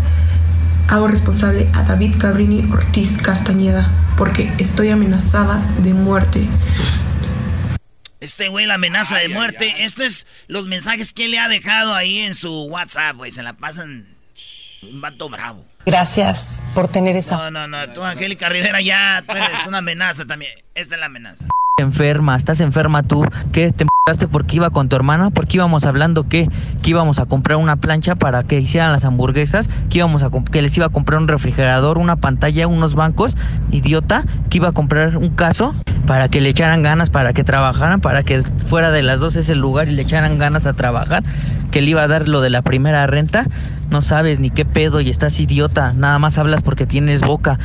hago 0.89 1.09
responsable 1.09 1.69
a 1.73 1.83
David 1.85 2.17
Cabrini 2.19 2.71
Ortiz 2.71 3.17
Castañeda 3.19 3.91
porque 4.17 4.53
estoy 4.59 4.91
amenazada 4.91 5.63
de 5.83 5.95
muerte. 5.95 6.47
Este 8.21 8.49
güey, 8.49 8.67
la 8.67 8.75
amenaza 8.75 9.19
de 9.19 9.29
muerte. 9.29 9.85
Estos 9.85 10.05
es 10.05 10.27
los 10.47 10.69
mensajes 10.69 11.13
que 11.13 11.29
le 11.29 11.39
ha 11.39 11.49
dejado 11.49 11.95
ahí 11.95 12.21
en 12.21 12.35
su 12.35 12.65
WhatsApp, 12.65 13.17
güey. 13.17 13.31
Se 13.31 13.43
la 13.43 13.55
pasan 13.55 14.07
un 14.83 15.01
vato 15.01 15.29
bravo. 15.29 15.67
Gracias 15.87 16.65
por 16.75 16.89
tener 16.89 17.15
esa... 17.15 17.37
No, 17.37 17.51
no, 17.53 17.69
no. 17.69 17.93
Tú, 17.93 18.03
Angélica 18.03 18.49
Rivera, 18.49 18.81
ya 18.81 19.23
tú 19.25 19.37
eres 19.37 19.67
una 19.69 19.79
amenaza 19.79 20.27
también. 20.27 20.53
Esta 20.75 20.97
es 20.97 21.01
la 21.01 21.07
amenaza 21.07 21.47
enferma, 21.79 22.35
estás 22.37 22.61
enferma 22.63 23.03
tú, 23.03 23.27
¿qué 23.53 23.71
te 23.71 23.85
empujaste 23.85 24.29
porque 24.29 24.57
iba 24.57 24.71
con 24.71 24.89
tu 24.89 24.97
hermana? 24.97 25.29
Porque 25.29 25.59
íbamos 25.59 25.85
hablando 25.85 26.27
que, 26.27 26.49
que 26.81 26.91
íbamos 26.91 27.19
a 27.19 27.27
comprar 27.27 27.59
una 27.59 27.77
plancha 27.77 28.15
para 28.15 28.45
que 28.45 28.59
hicieran 28.59 28.93
las 28.93 29.05
hamburguesas, 29.05 29.69
que 29.91 29.99
íbamos 29.99 30.23
a 30.23 30.31
que 30.51 30.63
les 30.63 30.75
iba 30.79 30.87
a 30.87 30.89
comprar 30.89 31.21
un 31.21 31.29
refrigerador, 31.29 31.99
una 31.99 32.17
pantalla, 32.17 32.67
unos 32.67 32.95
bancos, 32.95 33.37
idiota, 33.73 34.25
que 34.49 34.57
iba 34.57 34.69
a 34.69 34.73
comprar 34.73 35.19
un 35.19 35.29
caso 35.29 35.75
para 36.07 36.31
que 36.31 36.41
le 36.41 36.49
echaran 36.49 36.83
ganas, 36.83 37.11
para 37.11 37.35
que 37.35 37.45
trabajaran, 37.45 38.01
para 38.01 38.23
que 38.23 38.41
fuera 38.41 38.91
de 38.91 39.03
las 39.03 39.21
dos 39.21 39.37
ese 39.37 39.55
lugar 39.55 39.89
y 39.89 39.93
le 39.93 40.01
echaran 40.01 40.39
ganas 40.39 40.65
a 40.65 40.73
trabajar, 40.73 41.25
que 41.71 41.83
le 41.83 41.91
iba 41.91 42.03
a 42.03 42.09
dar 42.09 42.27
lo 42.27 42.41
de 42.41 42.49
la 42.49 42.63
primera 42.63 43.07
renta, 43.07 43.45
no 43.91 44.01
sabes 44.01 44.41
ni 44.41 44.49
qué 44.49 44.65
pedo 44.65 45.03
y 45.03 45.11
estás 45.11 45.39
idiota, 45.39 45.76
nada 45.77 46.19
más 46.19 46.39
hablas 46.39 46.63
porque 46.63 46.87
tienes 46.87 47.21
boca, 47.21 47.59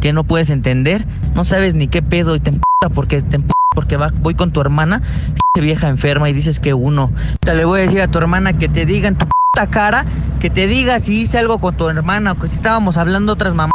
que 0.00 0.12
no 0.12 0.24
puedes 0.24 0.50
entender, 0.50 1.06
no 1.34 1.44
sabes 1.44 1.74
ni 1.74 1.88
qué 1.88 2.02
pedo 2.02 2.34
y 2.34 2.40
te 2.40 2.50
emputa 2.50 2.88
porque 2.92 3.22
te 3.22 3.38
porque 3.74 3.96
va, 3.96 4.10
voy 4.20 4.34
con 4.34 4.52
tu 4.52 4.60
hermana, 4.60 5.00
vieja 5.58 5.88
enferma 5.88 6.28
y 6.28 6.34
dices 6.34 6.60
que 6.60 6.74
uno. 6.74 7.10
Te 7.40 7.54
le 7.54 7.64
voy 7.64 7.80
a 7.80 7.82
decir 7.84 8.02
a 8.02 8.08
tu 8.08 8.18
hermana 8.18 8.52
que 8.52 8.68
te 8.68 8.84
diga 8.84 9.08
en 9.08 9.16
tu 9.16 9.26
cara, 9.70 10.04
que 10.40 10.50
te 10.50 10.66
diga 10.66 11.00
si 11.00 11.22
hice 11.22 11.38
algo 11.38 11.58
con 11.58 11.76
tu 11.76 11.88
hermana 11.88 12.32
o 12.32 12.34
que 12.36 12.48
si 12.48 12.56
estábamos 12.56 12.96
hablando 12.96 13.32
otras 13.32 13.54
mamadas 13.54 13.72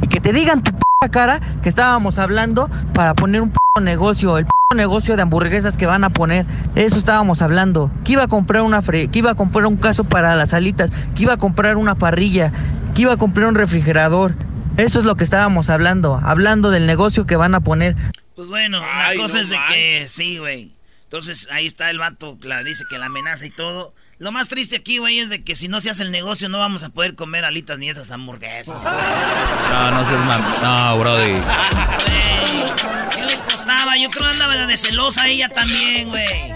y 0.00 0.06
que 0.06 0.20
te 0.20 0.32
digan 0.32 0.62
tu 0.62 0.72
cara 1.08 1.40
que 1.62 1.68
estábamos 1.68 2.18
hablando 2.18 2.68
para 2.94 3.14
poner 3.14 3.42
un 3.42 3.52
negocio, 3.80 4.38
el 4.38 4.46
negocio 4.74 5.16
de 5.16 5.22
hamburguesas 5.22 5.76
que 5.76 5.86
van 5.86 6.04
a 6.04 6.10
poner. 6.10 6.46
Eso 6.74 6.96
estábamos 6.96 7.42
hablando. 7.42 7.90
Que 8.04 8.12
iba 8.12 8.24
a 8.24 8.28
comprar 8.28 8.62
una 8.62 8.82
fre 8.82 9.08
que 9.08 9.18
iba 9.18 9.30
a 9.30 9.34
comprar 9.34 9.66
un 9.66 9.76
caso 9.76 10.04
para 10.04 10.34
las 10.36 10.54
alitas, 10.54 10.90
que 11.14 11.24
iba 11.24 11.34
a 11.34 11.38
comprar 11.38 11.76
una 11.76 11.94
parrilla, 11.94 12.52
que 12.94 13.02
iba 13.02 13.12
a 13.12 13.16
comprar 13.16 13.46
un 13.46 13.54
refrigerador. 13.54 14.34
Eso 14.76 15.00
es 15.00 15.04
lo 15.04 15.16
que 15.16 15.24
estábamos 15.24 15.68
hablando, 15.68 16.18
hablando 16.22 16.70
del 16.70 16.86
negocio 16.86 17.26
que 17.26 17.36
van 17.36 17.54
a 17.54 17.60
poner. 17.60 17.94
Pues 18.34 18.48
bueno, 18.48 18.80
la 18.80 19.14
cosa 19.16 19.40
es 19.40 19.50
de 19.50 19.58
que 19.68 20.04
sí, 20.08 20.38
güey. 20.38 20.72
Entonces 21.04 21.48
ahí 21.52 21.66
está 21.66 21.90
el 21.90 21.98
vato, 21.98 22.38
la, 22.42 22.64
dice 22.64 22.84
que 22.88 22.96
la 22.96 23.06
amenaza 23.06 23.44
y 23.44 23.50
todo. 23.50 23.92
Lo 24.22 24.30
más 24.30 24.46
triste 24.46 24.76
aquí, 24.76 24.98
güey, 24.98 25.18
es 25.18 25.30
de 25.30 25.42
que 25.42 25.56
si 25.56 25.66
no 25.66 25.80
se 25.80 25.90
hace 25.90 26.04
el 26.04 26.12
negocio 26.12 26.48
no 26.48 26.60
vamos 26.60 26.84
a 26.84 26.90
poder 26.90 27.16
comer 27.16 27.44
alitas 27.44 27.76
ni 27.80 27.88
esas 27.88 28.12
hamburguesas. 28.12 28.76
No, 29.72 29.90
no 29.90 30.04
seas 30.04 30.24
mal. 30.26 30.40
No, 30.62 30.98
brody. 30.98 31.32
¿Qué 33.10 33.24
le 33.24 33.36
costaba? 33.38 33.96
Yo 33.96 34.10
creo 34.10 34.26
que 34.26 34.30
andaba 34.30 34.54
de 34.54 34.76
celosa 34.76 35.26
ella 35.26 35.48
también, 35.48 36.08
güey. 36.10 36.54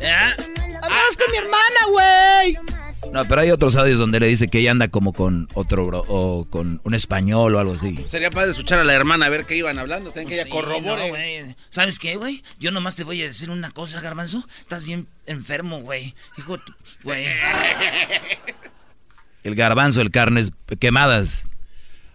¿Ya? 0.00 0.34
Andabas 0.82 1.16
con 1.16 1.30
mi 1.30 1.38
hermana, 1.38 1.80
güey. 1.90 2.58
No, 3.16 3.24
pero 3.24 3.40
hay 3.40 3.50
otros 3.50 3.76
audios 3.76 3.98
donde 3.98 4.20
le 4.20 4.26
dice 4.26 4.48
que 4.48 4.58
ella 4.58 4.72
anda 4.72 4.88
como 4.88 5.14
con 5.14 5.48
otro 5.54 5.86
bro, 5.86 6.04
o 6.06 6.44
con 6.50 6.82
un 6.84 6.92
español 6.92 7.54
o 7.54 7.58
algo 7.58 7.72
así. 7.72 8.04
Sería 8.08 8.30
padre 8.30 8.50
escuchar 8.50 8.78
a 8.78 8.84
la 8.84 8.92
hermana 8.92 9.24
a 9.24 9.28
ver 9.30 9.46
qué 9.46 9.56
iban 9.56 9.78
hablando. 9.78 10.10
Tienen 10.10 10.28
que 10.28 10.38
ella 10.38 10.50
corrobore. 10.50 11.56
¿Sabes 11.70 11.98
qué, 11.98 12.16
güey? 12.16 12.42
Yo 12.60 12.72
nomás 12.72 12.94
te 12.94 13.04
voy 13.04 13.22
a 13.22 13.26
decir 13.26 13.48
una 13.48 13.70
cosa, 13.70 14.02
Garbanzo. 14.02 14.46
Estás 14.60 14.84
bien 14.84 15.08
enfermo, 15.24 15.80
güey. 15.80 16.14
Hijo, 16.36 16.58
güey. 17.04 17.24
El 19.44 19.54
garbanzo, 19.54 20.02
el 20.02 20.10
carnes 20.10 20.52
quemadas. 20.78 21.48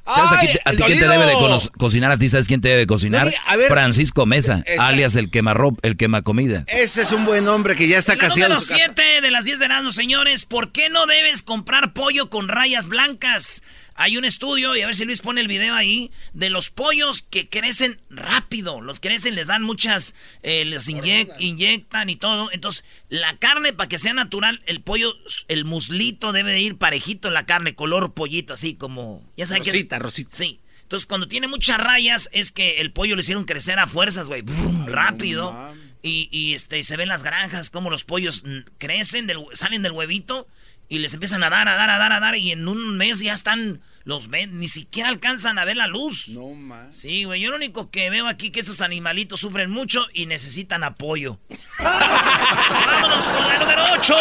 ¿Sabes 0.05 0.31
a, 0.65 0.71
ti 0.71 0.77
quién 0.77 0.99
te 0.99 1.07
debe 1.07 1.25
de 1.25 1.33
cocinar? 1.77 2.11
¿A 2.11 2.17
ti 2.17 2.29
sabes 2.29 2.47
quién 2.47 2.61
te 2.61 2.69
debe 2.69 2.87
cocinar? 2.87 3.31
Francisco 3.67 4.25
Mesa, 4.25 4.63
alias 4.79 5.15
el 5.15 5.29
quemarropa, 5.29 5.79
el 5.83 5.95
quema 5.97 6.21
comida. 6.21 6.63
Ese 6.67 7.03
es 7.03 7.11
un 7.11 7.25
buen 7.25 7.47
hombre 7.47 7.75
que 7.75 7.87
ya 7.87 7.97
está 7.97 8.17
casi 8.17 8.39
Número 8.39 8.59
7 8.59 9.21
de 9.21 9.31
las 9.31 9.45
10 9.45 9.59
de 9.59 9.65
Erasmus, 9.65 9.95
señores. 9.95 10.45
¿Por 10.45 10.71
qué 10.71 10.89
no 10.89 11.05
debes 11.05 11.43
comprar 11.43 11.93
pollo 11.93 12.29
con 12.29 12.47
rayas 12.47 12.87
blancas? 12.87 13.63
Hay 14.01 14.17
un 14.17 14.25
estudio, 14.25 14.75
y 14.75 14.81
a 14.81 14.87
ver 14.87 14.95
si 14.95 15.05
Luis 15.05 15.21
pone 15.21 15.41
el 15.41 15.47
video 15.47 15.75
ahí, 15.75 16.09
de 16.33 16.49
los 16.49 16.71
pollos 16.71 17.21
que 17.21 17.47
crecen 17.49 18.01
rápido. 18.09 18.81
Los 18.81 18.99
crecen, 18.99 19.35
les 19.35 19.45
dan 19.45 19.61
muchas, 19.61 20.15
eh, 20.41 20.65
les 20.65 20.89
inyectan 20.89 22.09
y 22.09 22.15
todo. 22.15 22.51
Entonces, 22.51 22.83
la 23.09 23.37
carne, 23.37 23.73
para 23.73 23.87
que 23.87 23.99
sea 23.99 24.13
natural, 24.13 24.63
el 24.65 24.81
pollo, 24.81 25.13
el 25.49 25.65
muslito 25.65 26.31
debe 26.31 26.51
de 26.51 26.61
ir 26.61 26.77
parejito 26.77 27.27
en 27.27 27.35
la 27.35 27.45
carne, 27.45 27.75
color 27.75 28.15
pollito, 28.15 28.55
así 28.55 28.73
como... 28.73 29.23
Ya 29.37 29.45
saben 29.45 29.63
rosita, 29.63 29.99
rosita. 29.99 30.29
Sí. 30.31 30.59
Entonces, 30.81 31.05
cuando 31.05 31.27
tiene 31.27 31.47
muchas 31.47 31.77
rayas, 31.77 32.27
es 32.31 32.51
que 32.51 32.81
el 32.81 32.91
pollo 32.91 33.13
lo 33.13 33.21
hicieron 33.21 33.45
crecer 33.45 33.77
a 33.77 33.85
fuerzas, 33.85 34.27
güey. 34.27 34.43
Rápido. 34.87 35.75
y, 36.01 36.27
y, 36.31 36.55
este, 36.55 36.81
se 36.81 36.97
ven 36.97 37.07
las 37.07 37.21
granjas, 37.21 37.69
como 37.69 37.91
los 37.91 38.03
pollos 38.03 38.43
crecen, 38.79 39.27
del, 39.27 39.45
salen 39.53 39.83
del 39.83 39.91
huevito 39.91 40.47
y 40.91 40.99
les 40.99 41.13
empiezan 41.13 41.41
a 41.41 41.49
dar, 41.49 41.69
a 41.69 41.75
dar, 41.77 41.89
a 41.89 41.97
dar, 41.97 42.11
a 42.11 42.19
dar. 42.19 42.35
Y 42.35 42.51
en 42.51 42.67
un 42.67 42.97
mes 42.97 43.21
ya 43.21 43.31
están 43.31 43.81
los 44.03 44.27
ven, 44.27 44.59
ni 44.59 44.67
siquiera 44.67 45.07
alcanzan 45.07 45.57
a 45.57 45.63
ver 45.63 45.77
la 45.77 45.87
luz. 45.87 46.27
No 46.27 46.49
más. 46.49 46.93
Sí, 46.93 47.23
güey, 47.23 47.39
yo 47.39 47.49
lo 47.49 47.55
único 47.55 47.89
que 47.89 48.09
veo 48.09 48.27
aquí 48.27 48.47
es 48.47 48.51
que 48.51 48.59
estos 48.59 48.81
animalitos 48.81 49.39
sufren 49.39 49.71
mucho 49.71 50.05
y 50.13 50.25
necesitan 50.25 50.83
apoyo. 50.83 51.39
Vámonos 51.79 53.25
con 53.25 53.47
la 53.47 53.59
número 53.59 53.83
8. 53.93 54.15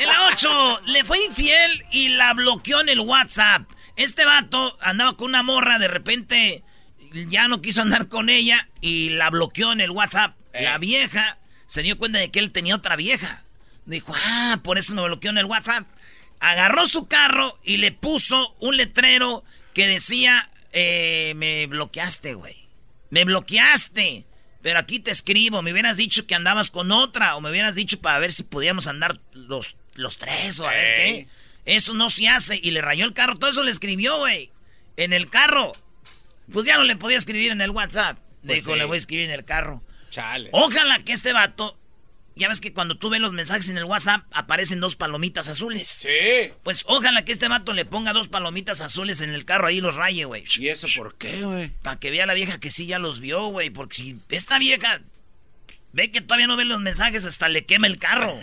En 0.00 0.08
la 0.08 0.26
8, 0.32 0.80
le 0.86 1.04
fue 1.04 1.24
infiel 1.26 1.84
y 1.92 2.08
la 2.08 2.34
bloqueó 2.34 2.80
en 2.80 2.88
el 2.88 2.98
WhatsApp. 2.98 3.70
Este 3.94 4.24
vato 4.24 4.76
andaba 4.80 5.16
con 5.16 5.28
una 5.28 5.44
morra, 5.44 5.78
de 5.78 5.86
repente 5.86 6.64
ya 7.28 7.46
no 7.46 7.62
quiso 7.62 7.82
andar 7.82 8.08
con 8.08 8.28
ella 8.28 8.68
y 8.80 9.10
la 9.10 9.30
bloqueó 9.30 9.70
en 9.70 9.80
el 9.80 9.92
WhatsApp. 9.92 10.36
La 10.52 10.74
eh. 10.74 10.78
vieja 10.80 11.38
se 11.66 11.82
dio 11.82 11.96
cuenta 11.96 12.18
de 12.18 12.32
que 12.32 12.40
él 12.40 12.50
tenía 12.50 12.74
otra 12.74 12.96
vieja. 12.96 13.44
Dijo, 13.88 14.14
ah, 14.14 14.60
por 14.62 14.78
eso 14.78 14.94
me 14.94 15.02
bloqueó 15.02 15.30
en 15.30 15.38
el 15.38 15.46
WhatsApp 15.46 15.86
agarró 16.40 16.86
su 16.86 17.06
carro 17.06 17.58
y 17.64 17.78
le 17.78 17.92
puso 17.92 18.54
un 18.60 18.76
letrero 18.76 19.44
que 19.74 19.86
decía, 19.86 20.48
eh, 20.72 21.32
me 21.36 21.66
bloqueaste, 21.66 22.34
güey. 22.34 22.68
Me 23.10 23.24
bloqueaste. 23.24 24.24
Pero 24.62 24.78
aquí 24.78 24.98
te 24.98 25.10
escribo, 25.10 25.62
me 25.62 25.72
hubieras 25.72 25.96
dicho 25.96 26.26
que 26.26 26.34
andabas 26.34 26.70
con 26.70 26.90
otra 26.90 27.36
o 27.36 27.40
me 27.40 27.50
hubieras 27.50 27.74
dicho 27.74 28.00
para 28.00 28.18
ver 28.18 28.32
si 28.32 28.42
podíamos 28.42 28.86
andar 28.86 29.20
los, 29.32 29.74
los 29.94 30.18
tres 30.18 30.58
o 30.60 30.68
a 30.68 30.72
ver 30.72 30.96
qué. 30.96 31.28
Eso 31.64 31.94
no 31.94 32.10
se 32.10 32.28
hace. 32.28 32.58
Y 32.62 32.70
le 32.70 32.80
rayó 32.80 33.04
el 33.04 33.12
carro. 33.12 33.36
Todo 33.36 33.50
eso 33.50 33.62
le 33.62 33.70
escribió, 33.70 34.18
güey. 34.18 34.50
En 34.96 35.12
el 35.12 35.30
carro. 35.30 35.72
Pues 36.52 36.66
ya 36.66 36.76
no 36.76 36.84
le 36.84 36.96
podía 36.96 37.18
escribir 37.18 37.52
en 37.52 37.60
el 37.60 37.70
WhatsApp. 37.70 38.18
Pues 38.44 38.64
Dijo, 38.64 38.74
le 38.74 38.84
voy 38.84 38.96
a 38.96 38.98
escribir 38.98 39.26
en 39.26 39.34
el 39.34 39.44
carro. 39.44 39.82
Chale. 40.10 40.48
Ojalá 40.52 40.98
que 41.00 41.12
este 41.12 41.32
vato 41.32 41.78
ya 42.38 42.48
ves 42.48 42.60
que 42.60 42.72
cuando 42.72 42.96
tú 42.96 43.10
ves 43.10 43.20
los 43.20 43.32
mensajes 43.32 43.68
en 43.68 43.76
el 43.76 43.84
WhatsApp 43.84 44.22
aparecen 44.32 44.80
dos 44.80 44.96
palomitas 44.96 45.48
azules. 45.48 45.88
Sí. 45.88 46.52
Pues 46.62 46.84
ojalá 46.86 47.24
que 47.24 47.32
este 47.32 47.48
vato 47.48 47.72
le 47.72 47.84
ponga 47.84 48.12
dos 48.12 48.28
palomitas 48.28 48.80
azules 48.80 49.20
en 49.20 49.30
el 49.30 49.44
carro 49.44 49.66
ahí 49.66 49.78
y 49.78 49.80
los 49.80 49.96
raye, 49.96 50.24
güey. 50.24 50.44
¿Y 50.58 50.68
eso 50.68 50.86
por 50.96 51.16
qué, 51.16 51.42
güey? 51.42 51.70
Para 51.82 51.98
que 51.98 52.10
vea 52.10 52.26
la 52.26 52.34
vieja 52.34 52.58
que 52.58 52.70
sí 52.70 52.86
ya 52.86 52.98
los 52.98 53.20
vio, 53.20 53.48
güey. 53.48 53.70
Porque 53.70 53.96
si 53.96 54.16
esta 54.30 54.58
vieja 54.58 55.00
ve 55.92 56.10
que 56.10 56.20
todavía 56.20 56.46
no 56.46 56.56
ve 56.56 56.64
los 56.64 56.80
mensajes, 56.80 57.24
hasta 57.24 57.48
le 57.48 57.64
quema 57.64 57.88
el 57.88 57.98
carro. 57.98 58.38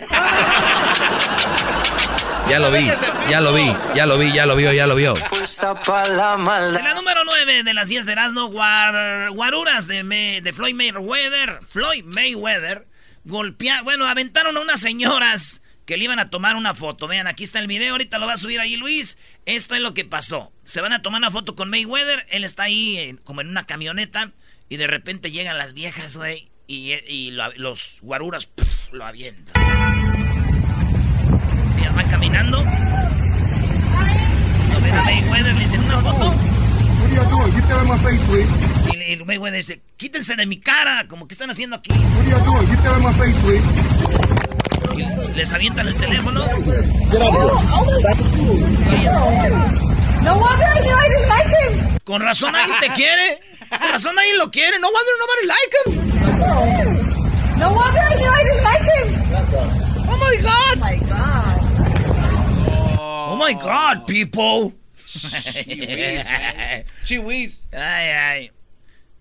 ya 2.48 2.58
lo 2.58 2.70
vi, 2.70 2.86
ya 3.30 3.40
lo 3.40 3.54
vi, 3.54 3.74
ya 3.94 4.06
lo 4.06 4.18
vi, 4.18 4.32
ya 4.32 4.46
lo 4.46 4.56
vio, 4.56 4.72
ya 4.72 4.86
lo 4.86 4.94
vio. 4.94 5.14
En 6.78 6.84
la 6.84 6.94
número 6.94 7.24
9 7.24 7.62
de 7.62 7.74
las 7.74 7.88
10 7.88 8.06
de 8.06 8.12
Erasmo, 8.12 8.48
guaruras 8.48 9.86
de, 9.86 10.40
de 10.42 10.52
Floyd 10.52 10.74
Mayweather. 10.74 11.60
Floyd 11.66 12.04
Mayweather 12.04 12.86
golpear, 13.26 13.84
bueno, 13.84 14.06
aventaron 14.06 14.56
a 14.56 14.60
unas 14.60 14.80
señoras 14.80 15.62
que 15.84 15.96
le 15.96 16.04
iban 16.04 16.18
a 16.18 16.30
tomar 16.30 16.56
una 16.56 16.74
foto. 16.74 17.06
Vean, 17.06 17.26
aquí 17.26 17.44
está 17.44 17.58
el 17.58 17.66
video, 17.66 17.92
ahorita 17.92 18.18
lo 18.18 18.26
va 18.26 18.34
a 18.34 18.38
subir 18.38 18.60
ahí 18.60 18.76
Luis. 18.76 19.18
Esto 19.44 19.74
es 19.74 19.80
lo 19.80 19.94
que 19.94 20.04
pasó. 20.04 20.52
Se 20.64 20.80
van 20.80 20.92
a 20.92 21.02
tomar 21.02 21.20
una 21.20 21.30
foto 21.30 21.54
con 21.54 21.70
Mayweather, 21.70 22.26
él 22.30 22.44
está 22.44 22.64
ahí 22.64 23.16
como 23.24 23.40
en 23.40 23.48
una 23.48 23.66
camioneta 23.66 24.32
y 24.68 24.76
de 24.76 24.86
repente 24.86 25.30
llegan 25.30 25.58
las 25.58 25.74
viejas, 25.74 26.16
güey, 26.16 26.48
y, 26.66 27.30
los 27.30 28.00
guaruras 28.02 28.48
lo 28.92 29.04
avientan. 29.04 29.54
Ellas 31.78 31.94
van 31.94 32.10
caminando. 32.10 32.64
ven 34.82 34.94
a 34.94 35.02
Mayweather, 35.02 35.54
le 35.54 35.60
dicen 35.60 35.84
una 35.84 36.00
foto. 36.00 36.55
Y, 38.92 39.12
el 39.12 39.24
güey 39.24 39.52
dice, 39.52 39.80
quítense 39.96 40.36
de 40.36 40.44
mi 40.46 40.60
cara, 40.60 41.06
como 41.08 41.26
que 41.26 41.32
están 41.32 41.50
haciendo 41.50 41.76
aquí. 41.76 41.90
Y 44.94 45.34
les 45.34 45.52
avientan 45.52 45.88
el 45.88 45.94
teléfono. 45.96 46.44
Con 52.04 52.20
razón 52.20 52.54
ahí 52.54 52.70
te 52.80 52.88
quiere. 52.90 53.40
Con 53.70 53.88
razón 53.90 54.18
ahí 54.18 54.32
lo 54.36 54.50
quiere. 54.50 54.78
No 54.78 54.88
wonder 54.90 55.14
nobody 55.18 55.46
like 55.46 55.76
him. 55.84 55.94
No 57.58 57.72
wonder 57.72 58.02
I 58.02 58.44
didn't 58.44 58.62
like 58.62 58.84
him. 58.84 59.08
Oh 60.08 60.16
my 60.18 60.36
god. 60.42 60.76
Oh 60.76 60.80
my 60.80 60.96
god. 61.08 61.56
Oh 63.08 63.36
my 63.36 63.54
god, 63.54 64.06
people. 64.06 64.72
Chihuis. 67.04 67.66
Ay, 67.72 68.08
ay. 68.08 68.50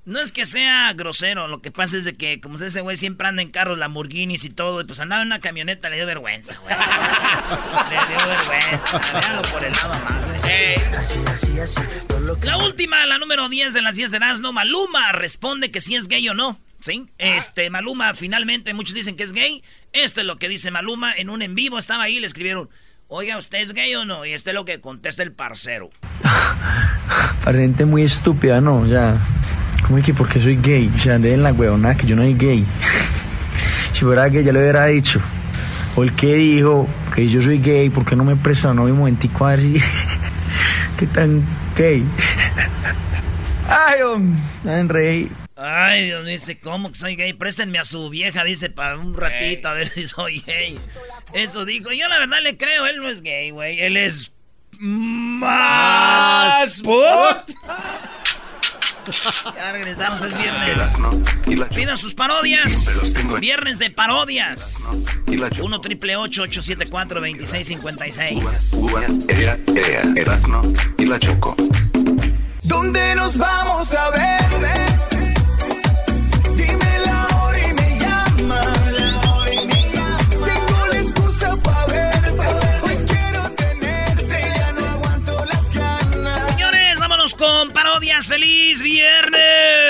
No 0.05 0.19
es 0.19 0.31
que 0.31 0.45
sea 0.45 0.93
grosero, 0.93 1.47
lo 1.47 1.63
que 1.63 1.71
pasa 1.71 1.97
es 1.97 2.05
de 2.05 2.13
que, 2.13 2.39
como 2.39 2.57
ese 2.57 2.81
güey 2.81 2.95
siempre 2.95 3.27
anda 3.27 3.41
en 3.41 3.49
carros 3.49 3.79
Lamborghinis 3.79 4.43
y 4.43 4.51
todo, 4.51 4.81
y 4.81 4.83
pues 4.83 4.99
andaba 4.99 5.23
en 5.23 5.29
una 5.29 5.39
camioneta, 5.39 5.89
le 5.89 5.95
dio 5.95 6.05
vergüenza, 6.05 6.55
güey. 6.57 6.75
le 7.89 8.15
dio 8.15 8.27
vergüenza. 8.27 9.19
Véalo 9.19 9.41
por 9.41 9.63
el 9.63 9.73
lado 9.73 9.93
amable. 9.93 10.35
La 12.43 12.57
última, 12.57 13.03
la 13.07 13.17
número 13.17 13.49
10 13.49 13.73
de 13.73 13.81
las 13.81 13.95
10 13.95 14.11
de 14.11 14.17
Erasmo, 14.17 14.53
Maluma 14.53 15.11
responde 15.11 15.71
que 15.71 15.81
si 15.81 15.95
es 15.95 16.07
gay 16.07 16.29
o 16.29 16.35
no. 16.35 16.59
¿Sí? 16.81 17.09
Este, 17.17 17.71
Maluma, 17.71 18.13
finalmente, 18.13 18.75
muchos 18.75 18.93
dicen 18.93 19.15
que 19.15 19.23
es 19.23 19.33
gay. 19.33 19.63
Esto 19.91 20.21
es 20.21 20.27
lo 20.27 20.37
que 20.37 20.49
dice 20.49 20.69
Maluma 20.69 21.13
en 21.13 21.31
un 21.31 21.41
en 21.41 21.55
vivo, 21.55 21.79
estaba 21.79 22.03
ahí, 22.03 22.19
le 22.19 22.27
escribieron, 22.27 22.69
oiga, 23.07 23.37
¿usted 23.37 23.59
es 23.59 23.73
gay 23.73 23.93
o 23.95 24.05
no? 24.05 24.25
Y 24.25 24.33
este 24.33 24.51
es 24.51 24.53
lo 24.53 24.65
que 24.65 24.79
contesta 24.81 25.23
el 25.23 25.31
parcero. 25.31 25.89
Parente 27.43 27.85
muy 27.85 28.03
estúpida, 28.03 28.61
¿no? 28.61 28.85
Ya. 28.85 29.17
¿Cómo 29.83 29.99
es 29.99 30.05
que 30.05 30.13
porque 30.13 30.41
soy 30.41 30.57
gay? 30.57 30.91
O 30.93 30.97
sea, 30.97 31.15
en 31.15 31.43
la 31.43 31.53
huevona 31.53 31.95
que 31.95 32.07
yo 32.07 32.15
no 32.15 32.23
soy 32.23 32.33
gay. 32.33 32.65
si 33.91 34.01
fuera 34.01 34.27
gay 34.29 34.43
ya 34.43 34.51
le 34.51 34.59
hubiera 34.59 34.85
dicho. 34.87 35.21
O 35.95 36.03
el 36.03 36.13
que 36.15 36.35
dijo 36.35 36.87
que 37.13 37.27
yo 37.29 37.41
soy 37.41 37.59
gay, 37.59 37.89
¿por 37.89 38.05
qué 38.05 38.15
no 38.15 38.25
me 38.25 38.35
presta 38.35 38.71
un 38.71 38.91
momentico 38.91 39.45
así? 39.45 39.81
¿Qué 40.99 41.07
tan 41.07 41.43
gay? 41.77 42.03
Ay, 43.67 44.01
hombre, 44.01 44.83
rey. 44.87 45.31
Ay, 45.55 46.05
Dios 46.05 46.25
dice, 46.25 46.59
¿cómo 46.59 46.89
que 46.89 46.95
soy 46.95 47.15
gay? 47.15 47.31
Préstenme 47.33 47.79
a 47.79 47.85
su 47.85 48.09
vieja, 48.09 48.43
dice, 48.43 48.69
para 48.69 48.97
un 48.97 49.13
ratito, 49.15 49.69
a 49.69 49.73
ver 49.73 49.87
si 49.87 50.05
soy 50.05 50.41
gay. 50.45 50.77
Eso 51.33 51.65
dijo. 51.65 51.91
Yo 51.91 52.07
la 52.07 52.19
verdad 52.19 52.37
le 52.43 52.57
creo, 52.57 52.85
él 52.85 52.99
no 52.99 53.09
es 53.09 53.21
gay, 53.21 53.51
güey. 53.51 53.79
Él 53.79 53.97
es 53.97 54.31
más... 54.79 56.81
Ya 59.55 59.71
regresamos, 59.71 60.19
es 60.21 60.35
viernes. 60.35 60.95
Pidan 61.75 61.97
sus 61.97 62.15
parodias. 62.15 63.13
Viernes 63.39 63.79
de 63.79 63.91
parodias. 63.91 65.05
1 65.27 65.81
triple 65.81 66.15
874 66.15 67.21
2656. 67.21 68.71
Erasno 70.15 70.63
y 70.97 71.05
la 71.05 71.19
Choco. 71.19 71.55
¿Dónde 72.63 73.13
nos 73.15 73.37
vamos 73.37 73.93
a 73.93 74.09
ver? 74.09 75.14
¡Feliz 88.27 88.81
viernes! 88.81 89.41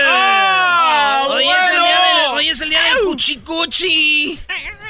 ¡Ah, 0.08 1.28
hoy, 1.30 1.44
es 1.44 2.60
el 2.60 2.70
día 2.70 2.82
del, 2.82 3.06
cuchicuchi. 3.06 4.40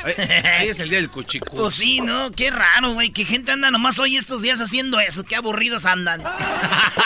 Hoy 0.03 0.67
es 0.67 0.79
el 0.79 0.89
día 0.89 1.00
del 1.00 1.10
cuchicuchi. 1.10 1.55
Pues 1.55 1.75
sí, 1.75 2.01
¿no? 2.01 2.31
Qué 2.31 2.50
raro, 2.50 2.93
güey. 2.93 3.12
Que 3.12 3.24
gente 3.25 3.51
anda 3.51 3.69
nomás 3.72 4.00
hoy 4.00 4.15
estos 4.15 4.41
días 4.41 4.62
haciendo 4.62 5.00
eso. 5.00 5.24
Qué 5.24 5.36
aburridos 5.36 5.86
andan. 5.86 6.24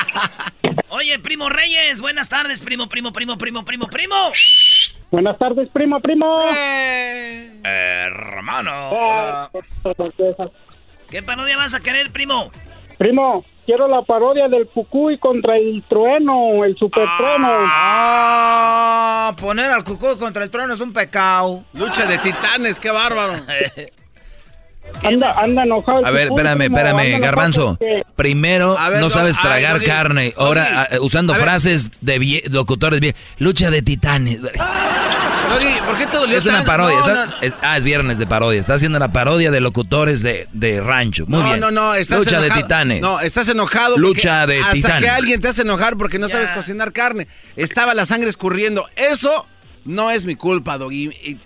Oye, 0.90 1.20
primo 1.20 1.50
Reyes, 1.50 2.00
buenas 2.00 2.30
tardes, 2.30 2.62
primo, 2.62 2.88
primo, 2.88 3.12
primo, 3.12 3.38
primo, 3.38 3.66
primo, 3.66 3.88
primo. 3.88 4.16
Buenas 5.12 5.38
tardes, 5.38 5.68
primo, 5.74 6.00
primo. 6.00 6.46
Eh, 6.56 7.60
hermano. 7.64 9.52
¿Qué 11.10 11.22
parodia 11.24 11.58
vas 11.58 11.74
a 11.74 11.80
querer, 11.80 12.12
primo? 12.12 12.52
Primo, 12.98 13.46
quiero 13.70 13.88
la 13.88 14.02
parodia 14.02 14.48
del 14.48 14.68
Cucuy 14.68 15.20
contra 15.20 15.56
el 15.56 15.84
trueno, 15.88 16.66
el 16.66 16.76
super 16.76 17.08
trueno. 17.20 17.48
Ah, 17.52 19.36
poner 19.40 19.70
al 19.70 19.84
Cucuy 19.84 20.18
contra 20.18 20.44
el 20.44 20.50
trueno 20.50 20.74
es 20.74 20.82
un 20.82 20.92
pecado. 20.92 21.64
Lucha 21.74 22.08
de 22.08 22.18
titanes, 22.18 22.80
qué 22.80 22.90
bárbaro. 22.90 23.34
Anda, 25.04 25.32
anda 25.40 25.64
enojado. 25.64 26.06
A 26.06 26.12
ver, 26.12 26.28
espérame, 26.28 26.62
espérame, 26.64 27.20
Garbanzo. 27.20 27.78
Primero, 28.16 28.78
no 29.00 29.10
sabes 29.10 29.40
tragar 29.40 29.82
carne. 29.84 30.34
Ahora, 30.38 30.88
usando 31.02 31.34
frases 31.36 31.92
de 32.02 32.44
locutores 32.52 33.00
bien. 33.00 33.16
Lucha 33.38 33.72
de 33.72 33.82
titanes. 33.82 34.40
¿por 35.86 35.98
qué 35.98 36.08
todo 36.08 36.26
Es 36.26 36.46
una 36.46 36.64
parodia. 36.64 37.30
ah, 37.62 37.78
es 37.78 37.84
viernes 37.84 38.18
de 38.18 38.28
parodia. 38.28 38.60
Está 38.60 38.76
haciendo 38.76 38.98
una 38.98 39.12
parodia 39.12 39.52
de 39.52 39.60
locutores 39.62 40.22
de, 40.22 40.48
de 40.54 40.82
rancho. 40.82 41.26
Muy 41.28 41.44
bien. 41.44 41.60
No, 41.60 41.72
no, 41.72 41.94
estás 41.96 42.20
Lucha 42.20 42.42
de 42.42 42.52
titanes. 42.52 43.02
No, 43.02 43.20
estás 43.20 43.48
enojado. 43.50 43.98
Lucha 43.98 44.46
de 44.48 44.60
hasta 44.60 44.74
titanes. 44.74 45.04
que 45.04 45.10
alguien 45.10 45.42
te 45.42 45.48
hace 45.48 45.62
enojar 45.64 45.98
porque 45.98 46.20
no 46.20 46.30
sabes 46.30 46.52
cocinar 46.52 46.92
carne. 46.94 47.28
Estaba 47.56 47.94
la 47.94 48.06
sangre 48.06 48.30
escurriendo. 48.30 48.88
Eso 48.96 49.48
no 49.86 50.12
es 50.12 50.26
mi 50.26 50.36
culpa, 50.36 50.78
Doggy. 50.78 51.38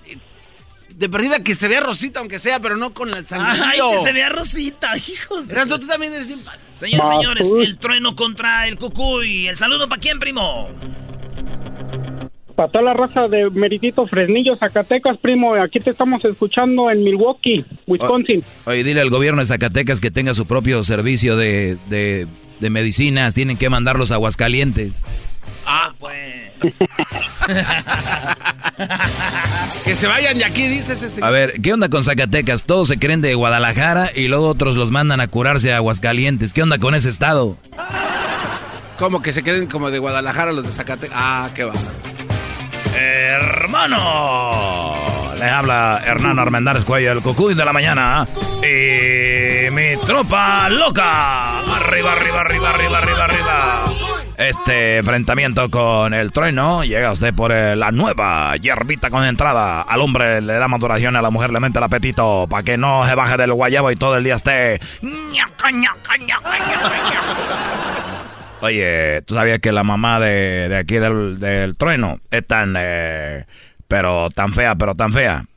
De 1.03 1.09
perdida 1.09 1.43
que 1.43 1.53
se 1.53 1.67
vea 1.67 1.81
rosita, 1.81 2.21
aunque 2.21 2.39
sea, 2.39 2.61
pero 2.61 2.77
no 2.77 2.93
con 2.93 3.11
la 3.11 3.21
sangre. 3.25 3.61
Ay, 3.61 3.77
que 3.91 4.03
se 4.03 4.13
vea 4.13 4.29
rosita, 4.29 4.95
hijos. 5.09 5.49
De... 5.49 5.65
tú 5.65 5.85
también 5.85 6.13
eres 6.13 6.27
simpático. 6.27 6.63
Señores, 6.75 7.09
señores, 7.09 7.51
el 7.57 7.77
trueno 7.77 8.15
contra 8.15 8.69
el 8.69 8.77
cucuy. 8.77 9.49
¿El 9.49 9.57
saludo 9.57 9.89
para 9.89 9.99
quién, 9.99 10.17
primo? 10.17 10.69
Para 12.55 12.71
toda 12.71 12.85
la 12.85 12.93
raza 12.93 13.27
de 13.27 13.49
Meritito 13.49 14.07
Fresnillo, 14.07 14.55
Zacatecas, 14.55 15.17
primo, 15.17 15.55
aquí 15.55 15.81
te 15.81 15.89
estamos 15.89 16.23
escuchando 16.23 16.89
en 16.89 17.03
Milwaukee, 17.03 17.65
Wisconsin. 17.85 18.41
Oye, 18.63 18.85
dile 18.85 19.01
al 19.01 19.09
gobierno 19.09 19.41
de 19.41 19.47
Zacatecas 19.47 19.99
que 19.99 20.09
tenga 20.09 20.33
su 20.33 20.45
propio 20.45 20.85
servicio 20.85 21.35
de, 21.35 21.75
de, 21.89 22.27
de 22.61 22.69
medicinas, 22.69 23.35
tienen 23.35 23.57
que 23.57 23.69
mandarlos 23.69 24.13
a 24.13 24.15
Aguascalientes. 24.15 25.05
Ah, 25.65 25.93
pues. 25.99 26.51
que 29.85 29.95
se 29.95 30.07
vayan 30.07 30.37
de 30.37 30.45
aquí, 30.45 30.67
dice 30.67 30.93
ese 30.93 31.23
A 31.23 31.29
ver, 31.29 31.61
¿qué 31.61 31.73
onda 31.73 31.89
con 31.89 32.03
Zacatecas? 32.03 32.63
Todos 32.63 32.87
se 32.87 32.97
creen 32.97 33.21
de 33.21 33.35
Guadalajara 33.35 34.09
y 34.15 34.27
luego 34.27 34.47
otros 34.47 34.75
los 34.75 34.91
mandan 34.91 35.21
a 35.21 35.27
curarse 35.27 35.73
a 35.73 35.77
Aguascalientes. 35.77 36.53
¿Qué 36.53 36.63
onda 36.63 36.79
con 36.79 36.95
ese 36.95 37.09
estado? 37.09 37.57
¿Cómo 38.97 39.21
que 39.21 39.33
se 39.33 39.43
creen 39.43 39.67
como 39.67 39.91
de 39.91 39.99
Guadalajara 39.99 40.51
los 40.51 40.65
de 40.65 40.71
Zacatecas? 40.71 41.17
Ah, 41.19 41.49
qué 41.55 41.63
va. 41.63 41.73
Hermano, 42.95 44.93
le 45.37 45.49
habla 45.49 46.01
Hernán 46.05 46.39
Armendáriz 46.39 46.85
Cuello, 46.85 47.11
el 47.11 47.21
cucuy 47.21 47.53
de 47.55 47.65
la 47.65 47.73
mañana. 47.73 48.27
Y 48.61 49.69
mi 49.71 49.97
tropa 50.05 50.69
loca. 50.69 51.59
Arriba, 51.59 52.13
arriba, 52.13 52.41
arriba, 52.41 52.69
arriba, 52.69 52.97
arriba, 52.99 53.23
arriba. 53.25 53.83
Este 54.37 54.97
enfrentamiento 54.97 55.69
con 55.69 56.13
el 56.13 56.31
trueno 56.31 56.83
llega 56.83 57.11
usted 57.11 57.33
por 57.33 57.51
eh, 57.51 57.75
la 57.75 57.91
nueva 57.91 58.55
hierbita 58.57 59.09
con 59.09 59.23
entrada. 59.23 59.81
Al 59.81 60.01
hombre 60.01 60.41
le 60.41 60.53
da 60.53 60.67
maduración, 60.67 61.15
a 61.15 61.21
la 61.21 61.29
mujer 61.29 61.51
le 61.51 61.59
mente 61.59 61.77
el 61.77 61.83
apetito 61.83 62.47
para 62.49 62.63
que 62.63 62.77
no 62.77 63.05
se 63.07 63.13
baje 63.15 63.37
del 63.37 63.53
guayabo 63.53 63.91
y 63.91 63.95
todo 63.95 64.17
el 64.17 64.23
día 64.23 64.35
esté. 64.35 64.79
Oye, 68.63 69.21
¿tú 69.23 69.35
sabías 69.35 69.59
que 69.59 69.73
la 69.73 69.83
mamá 69.83 70.21
de, 70.21 70.73
aquí 70.79 70.95
del, 70.95 71.75
trueno 71.77 72.21
es 72.31 72.47
tan, 72.47 72.75
eh, 72.79 73.45
pero 73.89 74.29
tan 74.29 74.53
fea, 74.53 74.75
pero 74.75 74.95
tan 74.95 75.11
fea, 75.11 75.47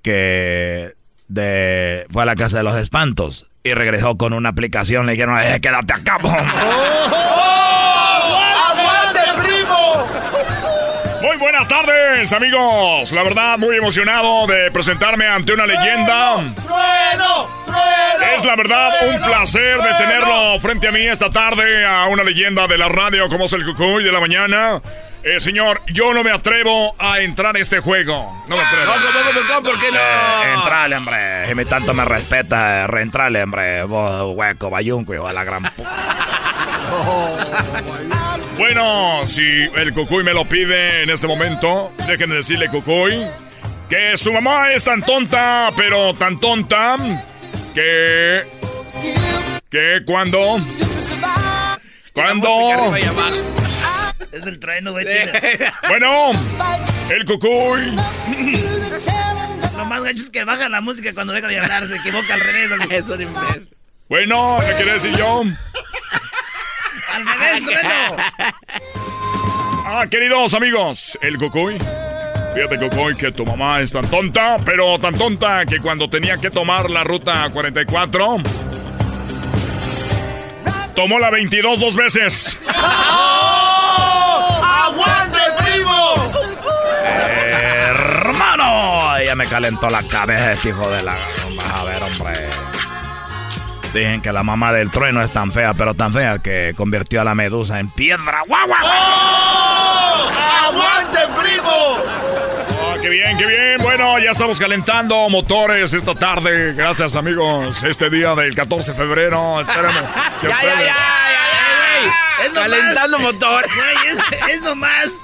que 0.00 0.94
de, 1.28 2.06
fue 2.08 2.22
a 2.22 2.24
la 2.24 2.36
casa 2.36 2.56
de 2.56 2.62
los 2.62 2.76
espantos 2.76 3.46
y 3.62 3.74
regresó 3.74 4.16
con 4.16 4.32
una 4.32 4.48
aplicación, 4.48 5.04
le 5.04 5.12
dijeron, 5.12 5.38
eh, 5.40 5.60
quédate 5.60 5.92
acá, 5.92 6.16
Muy 11.24 11.38
buenas 11.38 11.66
tardes, 11.66 12.30
amigos. 12.34 13.10
La 13.12 13.22
verdad, 13.22 13.56
muy 13.56 13.74
emocionado 13.78 14.46
de 14.46 14.70
presentarme 14.70 15.26
ante 15.26 15.54
una 15.54 15.64
leyenda. 15.64 16.34
¡Trueno! 16.54 17.64
Es 18.36 18.44
la 18.44 18.54
verdad 18.54 18.90
un 19.08 19.18
placer 19.22 19.80
de 19.80 19.94
tenerlo 19.94 20.60
frente 20.60 20.86
a 20.86 20.92
mí 20.92 21.00
esta 21.00 21.30
tarde 21.30 21.86
a 21.86 22.08
una 22.08 22.24
leyenda 22.24 22.66
de 22.66 22.76
la 22.76 22.88
radio 22.88 23.26
como 23.30 23.46
es 23.46 23.54
el 23.54 23.64
Cucuy 23.64 24.04
de 24.04 24.12
la 24.12 24.20
mañana. 24.20 24.82
Eh, 25.22 25.40
señor, 25.40 25.80
yo 25.86 26.12
no 26.12 26.22
me 26.22 26.30
atrevo 26.30 26.94
a 26.98 27.20
entrar 27.20 27.56
a 27.56 27.58
este 27.58 27.80
juego. 27.80 28.44
No 28.46 28.58
me 28.58 28.62
atrevo. 28.62 28.92
No, 29.48 29.62
¿por 29.62 29.80
qué 29.80 29.90
no? 29.90 29.96
Eh, 29.96 30.54
entrale, 30.56 30.96
hombre. 30.96 31.48
Si 31.48 31.54
me 31.54 31.64
tanto 31.64 31.94
me 31.94 32.04
respeta, 32.04 32.86
reentrale, 32.86 33.42
hombre. 33.42 33.84
Vos, 33.84 34.36
hueco, 34.36 34.68
bayunco, 34.68 35.26
a 35.26 35.32
la 35.32 35.42
gran... 35.42 35.72
Bueno, 38.58 39.26
si 39.26 39.42
el 39.42 39.92
Cucuy 39.92 40.22
me 40.22 40.32
lo 40.32 40.44
pide 40.44 41.02
en 41.02 41.10
este 41.10 41.26
momento, 41.26 41.90
déjenme 42.06 42.36
decirle, 42.36 42.68
Cucuy, 42.68 43.26
que 43.88 44.16
su 44.16 44.32
mamá 44.32 44.70
es 44.72 44.84
tan 44.84 45.02
tonta, 45.02 45.72
pero 45.76 46.14
tan 46.14 46.38
tonta, 46.38 46.96
que... 47.74 48.46
Que 49.68 50.02
cuando... 50.06 50.60
Cuando... 52.12 52.48
Es 54.30 54.46
el 54.46 54.60
trueno, 54.60 54.92
güey. 54.92 55.04
Bueno, 55.88 56.30
el 57.10 57.24
Cucuy... 57.24 57.96
Lo 59.76 59.84
más 59.84 60.04
gacho 60.04 60.22
es 60.22 60.30
que 60.30 60.44
baja 60.44 60.68
la 60.68 60.80
música 60.80 61.12
cuando 61.12 61.32
deja 61.32 61.48
de 61.48 61.58
hablar, 61.58 61.86
se 61.88 61.96
equivoca 61.96 62.34
al 62.34 62.40
revés. 62.40 62.70
Así. 62.72 62.88
Es 62.90 63.04
un 63.06 63.22
imbécil. 63.22 63.68
Bueno, 64.08 64.58
¿qué 64.60 64.74
quiere 64.74 64.92
decir 64.92 65.16
yo? 65.16 65.42
Al 67.14 67.26
revés, 67.26 67.64
trueno. 67.66 68.16
Ah, 69.86 70.06
queridos 70.10 70.54
amigos, 70.54 71.18
el 71.22 71.38
Cucuy. 71.38 71.78
Fíjate, 72.54 72.78
Cucuy, 72.78 73.14
que 73.16 73.32
tu 73.32 73.44
mamá 73.46 73.80
es 73.80 73.92
tan 73.92 74.06
tonta, 74.08 74.58
pero 74.64 74.98
tan 74.98 75.14
tonta 75.14 75.64
que 75.66 75.80
cuando 75.80 76.08
tenía 76.08 76.38
que 76.38 76.50
tomar 76.50 76.90
la 76.90 77.04
ruta 77.04 77.48
44, 77.52 78.38
tomó 80.94 81.18
la 81.18 81.30
22 81.30 81.80
dos 81.80 81.96
veces. 81.96 82.58
¡Oh! 82.68 84.60
¡Aguante, 84.64 85.38
primo! 85.58 86.14
hermano, 87.86 89.22
ya 89.24 89.34
me 89.34 89.46
calentó 89.46 89.88
la 89.88 90.02
cabeza 90.02 90.68
hijo 90.68 90.90
de 90.90 91.02
la... 91.02 91.16
A 91.76 91.84
ver, 91.84 92.02
hombre. 92.02 92.53
Dicen 93.94 94.20
que 94.22 94.32
la 94.32 94.42
mamá 94.42 94.72
del 94.72 94.90
trueno 94.90 95.22
es 95.22 95.30
tan 95.32 95.52
fea, 95.52 95.72
pero 95.74 95.94
tan 95.94 96.12
fea 96.12 96.38
que 96.40 96.74
convirtió 96.76 97.20
a 97.20 97.24
la 97.24 97.34
medusa 97.36 97.78
en 97.78 97.90
piedra. 97.90 98.42
¡Guau, 98.46 98.66
guau! 98.66 98.80
¡Oh! 98.84 100.30
¡Aguante, 100.66 101.18
primo! 101.40 101.70
Ah, 101.70 102.96
¡Qué 103.00 103.08
bien, 103.08 103.38
qué 103.38 103.46
bien! 103.46 103.78
Bueno, 103.82 104.18
ya 104.18 104.32
estamos 104.32 104.58
calentando 104.58 105.28
motores 105.28 105.92
esta 105.92 106.14
tarde. 106.14 106.72
Gracias, 106.72 107.14
amigos. 107.14 107.82
Este 107.84 108.10
día 108.10 108.34
del 108.34 108.54
14 108.56 108.92
de 108.92 108.96
febrero. 108.98 109.60
Esperemos. 109.60 109.94
que 110.40 110.48
Ya, 110.48 110.50
ya, 110.50 110.56
ustedes- 110.72 110.86
ya, 110.86 110.94
ya, 112.40 112.44
Es 112.46 112.52
nomás- 112.52 112.68
Calentando 112.70 113.18
motor. 113.20 113.64
Güey, 113.76 114.08
es, 114.08 114.50
es 114.56 114.62
nomás. 114.62 115.20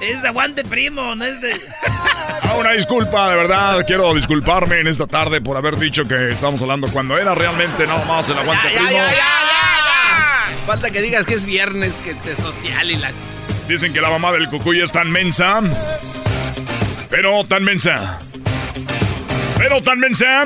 Es 0.00 0.22
de 0.22 0.28
aguante 0.28 0.64
primo, 0.64 1.14
no 1.14 1.24
es 1.24 1.40
de. 1.40 1.52
Ah, 2.50 2.54
una 2.56 2.72
disculpa, 2.72 3.30
de 3.30 3.36
verdad. 3.36 3.84
Quiero 3.86 4.14
disculparme 4.14 4.80
en 4.80 4.86
esta 4.86 5.06
tarde 5.06 5.40
por 5.40 5.56
haber 5.56 5.76
dicho 5.76 6.06
que 6.08 6.30
estamos 6.30 6.60
hablando 6.62 6.88
cuando 6.88 7.18
era 7.18 7.34
realmente 7.34 7.86
nada 7.86 8.04
más 8.06 8.28
el 8.30 8.38
aguante 8.38 8.68
Ya, 8.72 8.78
primo. 8.78 8.90
ya, 8.92 9.10
ya, 9.10 9.12
ya. 9.12 10.66
Falta 10.66 10.90
que 10.90 11.00
digas 11.02 11.26
que 11.26 11.34
es 11.34 11.44
viernes, 11.46 11.92
que 12.04 12.14
te 12.14 12.34
social 12.36 12.90
y 12.90 12.96
la... 12.96 13.12
Dicen 13.68 13.92
que 13.92 14.00
la 14.00 14.08
mamá 14.08 14.32
del 14.32 14.48
cucuy 14.48 14.80
es 14.80 14.92
tan 14.92 15.10
mensa. 15.10 15.60
Pero 17.10 17.44
tan 17.44 17.64
mensa. 17.64 18.20
Pero 19.58 19.82
tan 19.82 19.98
mensa. 19.98 20.44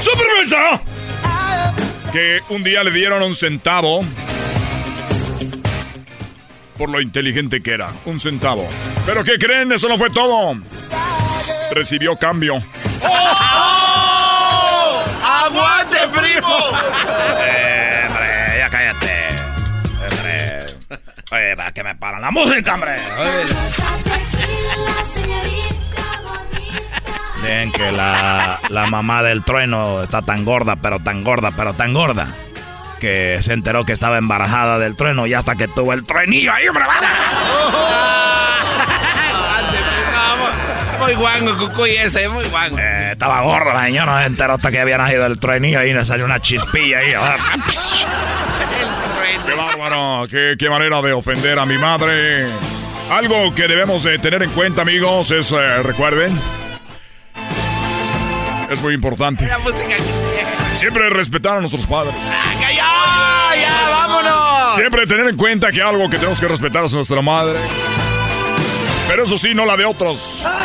¡Súper 0.00 0.26
mensa! 0.38 0.80
Que 2.12 2.40
un 2.50 2.62
día 2.62 2.84
le 2.84 2.90
dieron 2.92 3.22
un 3.22 3.34
centavo. 3.34 4.04
Por 6.76 6.90
lo 6.90 7.00
inteligente 7.00 7.62
que 7.62 7.72
era. 7.72 7.90
Un 8.04 8.20
centavo. 8.20 8.68
¿Pero 9.06 9.24
qué 9.24 9.38
creen? 9.38 9.72
Eso 9.72 9.88
no 9.88 9.96
fue 9.96 10.10
todo. 10.10 10.54
Recibió 11.72 12.16
cambio. 12.16 12.56
¡Oh! 13.02 15.02
¡Aguante, 15.24 15.96
primo! 16.12 16.56
Eh, 17.40 18.04
hombre, 18.08 18.58
ya 18.58 18.68
cállate. 18.70 19.28
Hombre. 20.10 20.66
Oye, 21.32 21.56
¿para 21.56 21.72
qué 21.72 21.82
me 21.82 21.94
paran 21.96 22.20
la 22.22 22.30
música, 22.30 22.74
hombre? 22.74 22.96
Dicen 27.36 27.70
que 27.72 27.92
la, 27.92 28.58
la 28.70 28.86
mamá 28.86 29.22
del 29.22 29.44
trueno 29.44 30.02
está 30.02 30.22
tan 30.22 30.44
gorda, 30.44 30.76
pero 30.76 30.98
tan 31.00 31.22
gorda, 31.22 31.50
pero 31.56 31.74
tan 31.74 31.92
gorda, 31.92 32.28
que 33.00 33.38
se 33.42 33.52
enteró 33.52 33.84
que 33.84 33.92
estaba 33.92 34.18
embarazada 34.18 34.78
del 34.78 34.96
trueno 34.96 35.26
y 35.26 35.34
hasta 35.34 35.56
que 35.56 35.68
tuvo 35.68 35.92
el 35.92 36.04
truenillo 36.04 36.52
ahí, 36.52 36.66
primo. 36.68 36.86
Muy 40.98 41.14
guango, 41.14 41.56
Cucuy 41.58 41.90
ese, 41.90 42.28
muy 42.30 42.44
guango. 42.46 42.78
Eh, 42.78 43.10
estaba 43.12 43.42
gorda 43.42 43.74
la 43.74 43.84
señora, 43.84 44.20
se 44.20 44.26
enteró 44.26 44.54
hasta 44.54 44.70
que 44.72 44.80
había 44.80 44.98
nacido 44.98 45.26
el 45.26 45.38
truenillo 45.38 45.84
y 45.84 45.92
le 45.92 46.04
salió 46.04 46.24
una 46.24 46.40
chispilla 46.40 46.98
ahí. 46.98 47.12
¡Qué 49.46 49.54
bárbaro! 49.54 50.24
¿Qué, 50.28 50.56
qué 50.58 50.68
manera 50.70 51.00
de 51.02 51.12
ofender 51.12 51.58
a 51.58 51.66
mi 51.66 51.78
madre! 51.78 52.46
Algo 53.10 53.54
que 53.54 53.68
debemos 53.68 54.02
de 54.02 54.18
tener 54.18 54.42
en 54.42 54.50
cuenta, 54.50 54.82
amigos, 54.82 55.30
es, 55.30 55.52
eh, 55.52 55.82
recuerden, 55.82 56.36
es 58.70 58.82
muy 58.82 58.94
importante. 58.94 59.46
La 59.46 59.58
música 59.58 59.96
que... 59.96 60.76
Siempre 60.76 61.08
respetar 61.10 61.58
a 61.58 61.60
nuestros 61.60 61.86
padres. 61.86 62.14
Siempre 64.76 65.06
tener 65.06 65.26
en 65.26 65.36
cuenta 65.36 65.72
que 65.72 65.80
algo 65.80 66.08
que 66.10 66.18
tenemos 66.18 66.38
que 66.38 66.48
respetar 66.48 66.84
es 66.84 66.92
nuestra 66.92 67.22
madre. 67.22 67.58
Pero 69.08 69.24
eso 69.24 69.38
sí, 69.38 69.54
no 69.54 69.64
la 69.64 69.76
de 69.76 69.84
otros. 69.84 70.46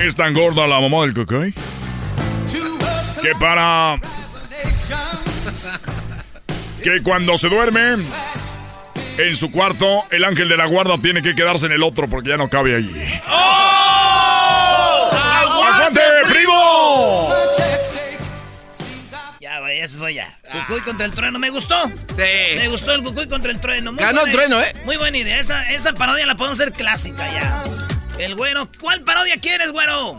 Es 0.00 0.16
tan 0.16 0.34
gorda 0.34 0.66
la 0.66 0.80
mamá 0.80 1.02
del 1.02 1.14
cocoy 1.14 1.54
que 3.22 3.34
para 3.40 3.96
que 6.82 7.02
cuando 7.02 7.38
se 7.38 7.48
duerme 7.48 8.04
en 9.16 9.36
su 9.36 9.50
cuarto, 9.50 10.04
el 10.10 10.24
ángel 10.24 10.50
de 10.50 10.58
la 10.58 10.66
guarda 10.66 10.98
tiene 10.98 11.22
que 11.22 11.34
quedarse 11.34 11.64
en 11.64 11.72
el 11.72 11.82
otro 11.82 12.06
porque 12.06 12.28
ya 12.30 12.36
no 12.36 12.50
cabe 12.50 12.76
allí. 12.76 12.92
¡Oh! 13.30 13.93
Eso 19.84 19.98
fue 19.98 20.14
ya. 20.14 20.38
Cucuy 20.52 20.80
contra 20.82 21.06
el 21.06 21.12
trueno, 21.12 21.38
¿me 21.38 21.50
gustó? 21.50 21.76
Sí. 21.86 22.56
Me 22.56 22.68
gustó 22.68 22.92
el 22.92 23.02
Cucuy 23.02 23.28
contra 23.28 23.50
el 23.50 23.60
trueno. 23.60 23.92
Muy 23.92 24.02
Ganó 24.02 24.22
el 24.24 24.30
trueno, 24.30 24.60
¿eh? 24.60 24.72
Muy 24.84 24.96
buena 24.96 25.16
idea. 25.18 25.38
Esa, 25.38 25.70
esa 25.72 25.92
parodia 25.92 26.26
la 26.26 26.34
podemos 26.36 26.58
hacer 26.60 26.72
clásica 26.72 27.26
ya. 27.30 27.64
El 28.18 28.34
güero. 28.36 28.68
¿Cuál 28.80 29.02
parodia 29.02 29.38
quieres, 29.40 29.72
güero? 29.72 30.16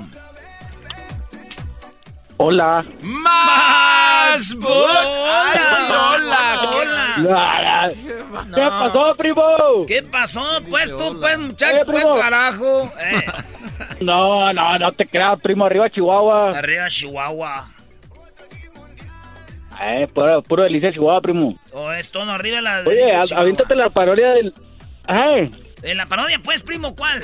Hola. 2.38 2.84
¡Más! 3.02 4.54
Hola. 4.62 5.08
¡Hola! 5.90 7.16
Hola. 7.20 7.92
¿Qué 8.54 8.62
pasó, 8.62 9.16
primo? 9.18 9.86
¿Qué 9.88 10.04
pasó? 10.04 10.44
Pues 10.70 10.96
tú, 10.96 11.18
pues, 11.22 11.38
muchacho, 11.40 11.78
Eh, 11.78 11.86
pues, 11.86 12.06
carajo. 12.20 12.92
Eh, 13.00 13.26
No, 14.02 14.52
no, 14.54 14.78
no 14.80 14.92
te 14.94 15.06
creas, 15.08 15.40
primo. 15.42 15.66
Arriba, 15.66 15.90
Chihuahua. 15.90 16.58
arriba, 16.58 16.88
Chihuahua. 16.90 17.70
Eh, 19.82 20.08
puro, 20.14 20.42
puro 20.44 20.64
delicia, 20.64 20.92
Chihuahua, 20.92 21.22
primo. 21.22 21.58
O 21.74 21.92
es 21.92 22.12
tono 22.12 22.32
arriba 22.32 22.62
la... 22.62 22.84
Oye, 22.86 22.96
dice 23.04 23.16
a- 23.16 23.24
Chihuahua. 23.24 23.42
aviéntate 23.42 23.76
la 23.76 23.90
parodia 23.90 24.30
del... 24.34 24.54
En 25.84 25.98
la 25.98 26.06
parodia, 26.06 26.40
pues, 26.44 26.64
primo, 26.64 26.96
¿cuál? 26.96 27.22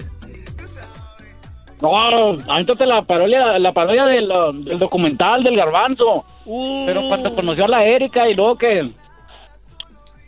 no, 1.81 2.33
aviéntate 2.47 2.85
la 2.85 3.01
parodia, 3.01 3.57
la 3.57 3.71
parodia 3.71 4.05
del, 4.05 4.31
uh, 4.31 4.53
del 4.53 4.77
documental 4.77 5.43
del 5.43 5.55
garbanzo. 5.55 6.25
Uh. 6.45 6.85
Pero 6.85 7.01
cuando 7.07 7.33
conoció 7.33 7.65
a 7.65 7.69
la 7.69 7.85
Erika 7.85 8.27
y 8.29 8.35
luego 8.35 8.57
que... 8.57 8.91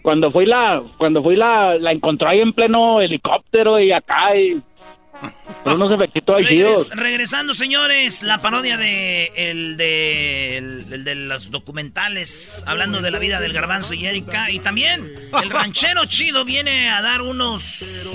Cuando 0.02 0.32
fui 0.32 0.46
la... 0.46 0.82
Cuando 0.98 1.22
fui 1.22 1.36
la... 1.36 1.76
La 1.76 1.92
encontró 1.92 2.28
ahí 2.30 2.40
en 2.40 2.54
pleno 2.54 3.02
helicóptero 3.02 3.80
y 3.80 3.92
acá 3.92 4.36
y... 4.36 4.62
Pero 5.63 5.76
unos 5.76 5.91
efectitos 5.93 6.36
ahí 6.38 6.43
Regres- 6.45 6.89
regresando, 6.91 7.54
señores, 7.54 8.23
la 8.23 8.39
parodia 8.39 8.76
de 8.78 9.32
el 9.36 9.78
de 9.78 10.58
el, 10.58 10.86
el 10.91 11.04
de 11.04 11.15
los 11.15 11.52
documentales 11.52 12.63
hablando 12.65 12.99
de 13.02 13.12
la 13.12 13.19
vida 13.19 13.39
del 13.39 13.54
garbanzo 13.54 13.93
y 13.93 14.06
Erika 14.06 14.49
y 14.52 14.60
también 14.60 15.10
el 15.41 15.49
ranchero 15.52 16.06
chido 16.06 16.43
viene 16.45 16.89
a 16.89 17.02
dar 17.02 17.21
unos 17.21 18.08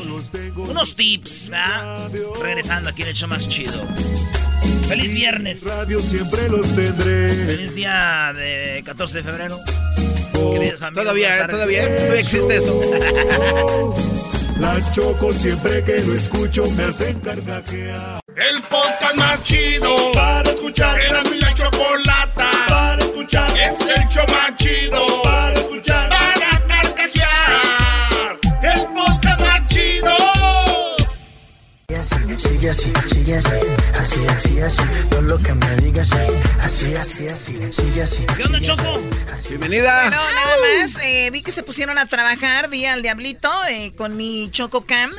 unos 0.56 0.94
tips, 0.96 1.48
¿verdad? 1.50 2.10
Regresando 2.42 2.90
aquí 2.90 3.02
en 3.02 3.08
el 3.08 3.14
show 3.14 3.28
más 3.28 3.48
chido. 3.48 3.86
Feliz 4.88 5.14
viernes. 5.14 5.64
Radio 5.64 6.00
siempre 6.02 6.48
los 6.48 6.74
tendré. 6.74 7.28
Feliz 7.46 7.74
día 7.74 8.32
de 8.34 8.82
14 8.84 9.18
de 9.18 9.22
febrero. 9.22 9.60
Queridos 10.54 10.82
amigos, 10.82 11.04
Todavía, 11.04 11.38
eh, 11.44 11.46
todavía, 11.48 11.82
todavía 11.96 12.20
existe 12.20 12.56
eso. 12.56 12.80
La 14.58 14.80
choco 14.90 15.32
siempre 15.32 15.84
que 15.84 16.02
lo 16.02 16.14
escucho 16.14 16.68
me 16.72 16.84
hacen 16.84 17.18
carcajear. 17.20 18.20
El 18.34 18.60
podcast 18.62 19.14
más 19.14 19.42
chido 19.44 20.12
para 20.12 20.50
escuchar. 20.50 21.00
Era 21.00 21.22
mi 21.24 21.38
la 21.38 21.54
chocolata 21.54 22.50
para 22.68 23.04
escuchar. 23.04 23.50
Es 23.56 23.80
el 23.80 24.08
show 24.08 24.24
más 24.28 24.56
chido 24.56 25.22
para 25.22 25.54
escuchar. 25.54 25.97
Sigue 32.38 32.70
así, 32.70 32.92
sigue 33.08 33.36
así, 33.36 33.50
así, 34.00 34.26
así, 34.28 34.60
así, 34.60 34.82
todo 35.10 35.22
lo 35.22 35.38
que 35.38 35.52
me 35.54 35.76
digas, 35.78 36.12
así, 36.62 36.94
así, 36.94 37.26
así. 37.26 37.58
¿Qué 38.36 38.44
onda, 38.44 38.60
Choco? 38.60 39.00
Bienvenida. 39.48 40.02
Bueno, 40.02 40.22
nada 40.22 40.56
más, 40.60 40.98
eh, 41.02 41.30
vi 41.32 41.42
que 41.42 41.50
se 41.50 41.64
pusieron 41.64 41.98
a 41.98 42.06
trabajar, 42.06 42.70
vi 42.70 42.86
al 42.86 43.02
Diablito 43.02 43.50
eh, 43.68 43.92
con 43.96 44.16
mi 44.16 44.50
Choco 44.52 44.86
Cam. 44.86 45.10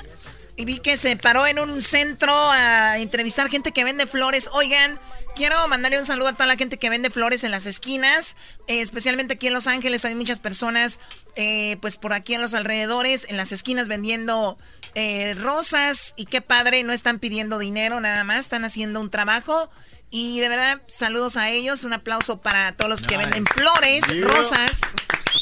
Y 0.55 0.63
vi 0.63 0.79
que 0.79 0.95
se 0.95 1.17
paró 1.17 1.45
en 1.45 1.59
un 1.59 1.81
centro 1.81 2.33
a 2.33 2.97
entrevistar 2.97 3.49
gente 3.49 3.73
que 3.73 3.83
vende 3.83 4.07
flores. 4.07 4.49
Oigan, 4.53 4.97
quiero 5.39 5.69
mandarle 5.69 5.97
un 5.97 6.05
saludo 6.05 6.27
a 6.27 6.33
toda 6.33 6.47
la 6.47 6.57
gente 6.57 6.77
que 6.77 6.89
vende 6.89 7.09
flores 7.09 7.45
en 7.45 7.51
las 7.51 7.65
esquinas, 7.65 8.35
eh, 8.67 8.81
especialmente 8.81 9.35
aquí 9.35 9.47
en 9.47 9.53
Los 9.53 9.67
Ángeles 9.67 10.03
hay 10.03 10.13
muchas 10.13 10.41
personas, 10.41 10.99
eh, 11.37 11.77
pues 11.79 11.95
por 11.95 12.11
aquí 12.11 12.33
en 12.33 12.41
los 12.41 12.53
alrededores, 12.53 13.25
en 13.29 13.37
las 13.37 13.53
esquinas 13.53 13.87
vendiendo 13.87 14.57
eh, 14.95 15.33
rosas 15.35 16.13
y 16.17 16.25
qué 16.25 16.41
padre, 16.41 16.83
no 16.83 16.91
están 16.91 17.19
pidiendo 17.19 17.57
dinero 17.57 18.01
nada 18.01 18.25
más, 18.25 18.41
están 18.41 18.65
haciendo 18.65 18.99
un 18.99 19.09
trabajo. 19.09 19.69
Y 20.11 20.41
de 20.41 20.49
verdad, 20.49 20.81
saludos 20.87 21.37
a 21.37 21.49
ellos, 21.49 21.85
un 21.85 21.93
aplauso 21.93 22.41
para 22.41 22.75
todos 22.75 22.89
los 22.89 23.03
que 23.03 23.15
venden 23.15 23.45
flores, 23.45 24.03
rosas. 24.21 24.81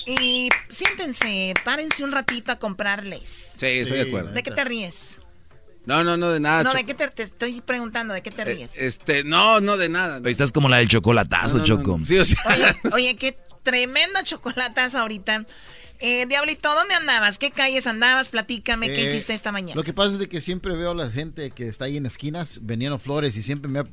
Y 0.05 0.49
siéntense, 0.69 1.55
párense 1.65 2.03
un 2.03 2.11
ratito 2.11 2.51
a 2.51 2.59
comprarles. 2.59 3.55
Sí, 3.57 3.65
estoy 3.65 3.97
de 3.97 4.03
acuerdo. 4.09 4.31
¿De 4.31 4.43
qué 4.43 4.51
te 4.51 4.63
ríes? 4.63 5.17
No, 5.87 6.03
no, 6.03 6.17
no, 6.17 6.29
de 6.29 6.39
nada. 6.39 6.63
No, 6.63 6.73
¿de 6.73 6.85
qué 6.85 6.93
te, 6.93 7.07
te 7.07 7.23
estoy 7.23 7.61
preguntando? 7.61 8.13
¿De 8.13 8.21
qué 8.21 8.29
te 8.29 8.41
Eh, 8.43 8.45
ríes? 8.45 8.77
Este, 8.79 9.23
no, 9.23 9.59
no, 9.61 9.77
de 9.77 9.89
nada. 9.89 10.19
Ahí 10.23 10.31
estás 10.31 10.51
como 10.51 10.67
la 10.69 10.77
del 10.77 10.87
chocolatazo, 10.89 11.47
No, 11.47 11.53
no, 11.53 11.59
no, 11.59 11.65
Choco. 11.65 11.97
no. 11.97 12.05
Sí, 12.05 12.17
o 12.19 12.25
sea. 12.25 12.39
Oye, 12.45 12.75
oye, 12.93 13.15
qué 13.15 13.37
tremendo 13.63 14.19
chocolatas 14.23 14.93
ahorita. 14.95 15.45
Eh, 15.99 16.25
Diablito, 16.27 16.71
¿dónde 16.75 16.93
andabas? 16.93 17.39
¿Qué 17.39 17.49
calles 17.51 17.87
andabas? 17.87 18.29
Platícame, 18.29 18.87
¿qué 18.87 18.99
Eh, 18.99 19.03
hiciste 19.05 19.33
esta 19.33 19.51
mañana? 19.51 19.73
Lo 19.75 19.83
que 19.83 19.93
pasa 19.93 20.13
es 20.13 20.19
de 20.19 20.27
que 20.29 20.41
siempre 20.41 20.75
veo 20.75 20.91
a 20.91 20.95
la 20.95 21.09
gente 21.09 21.49
que 21.51 21.67
está 21.67 21.85
ahí 21.85 21.97
en 21.97 22.05
esquinas 22.05 22.59
vendiendo 22.61 22.99
flores 22.99 23.35
y 23.35 23.41
siempre 23.41 23.71
me 23.71 23.79
ha 23.79 23.85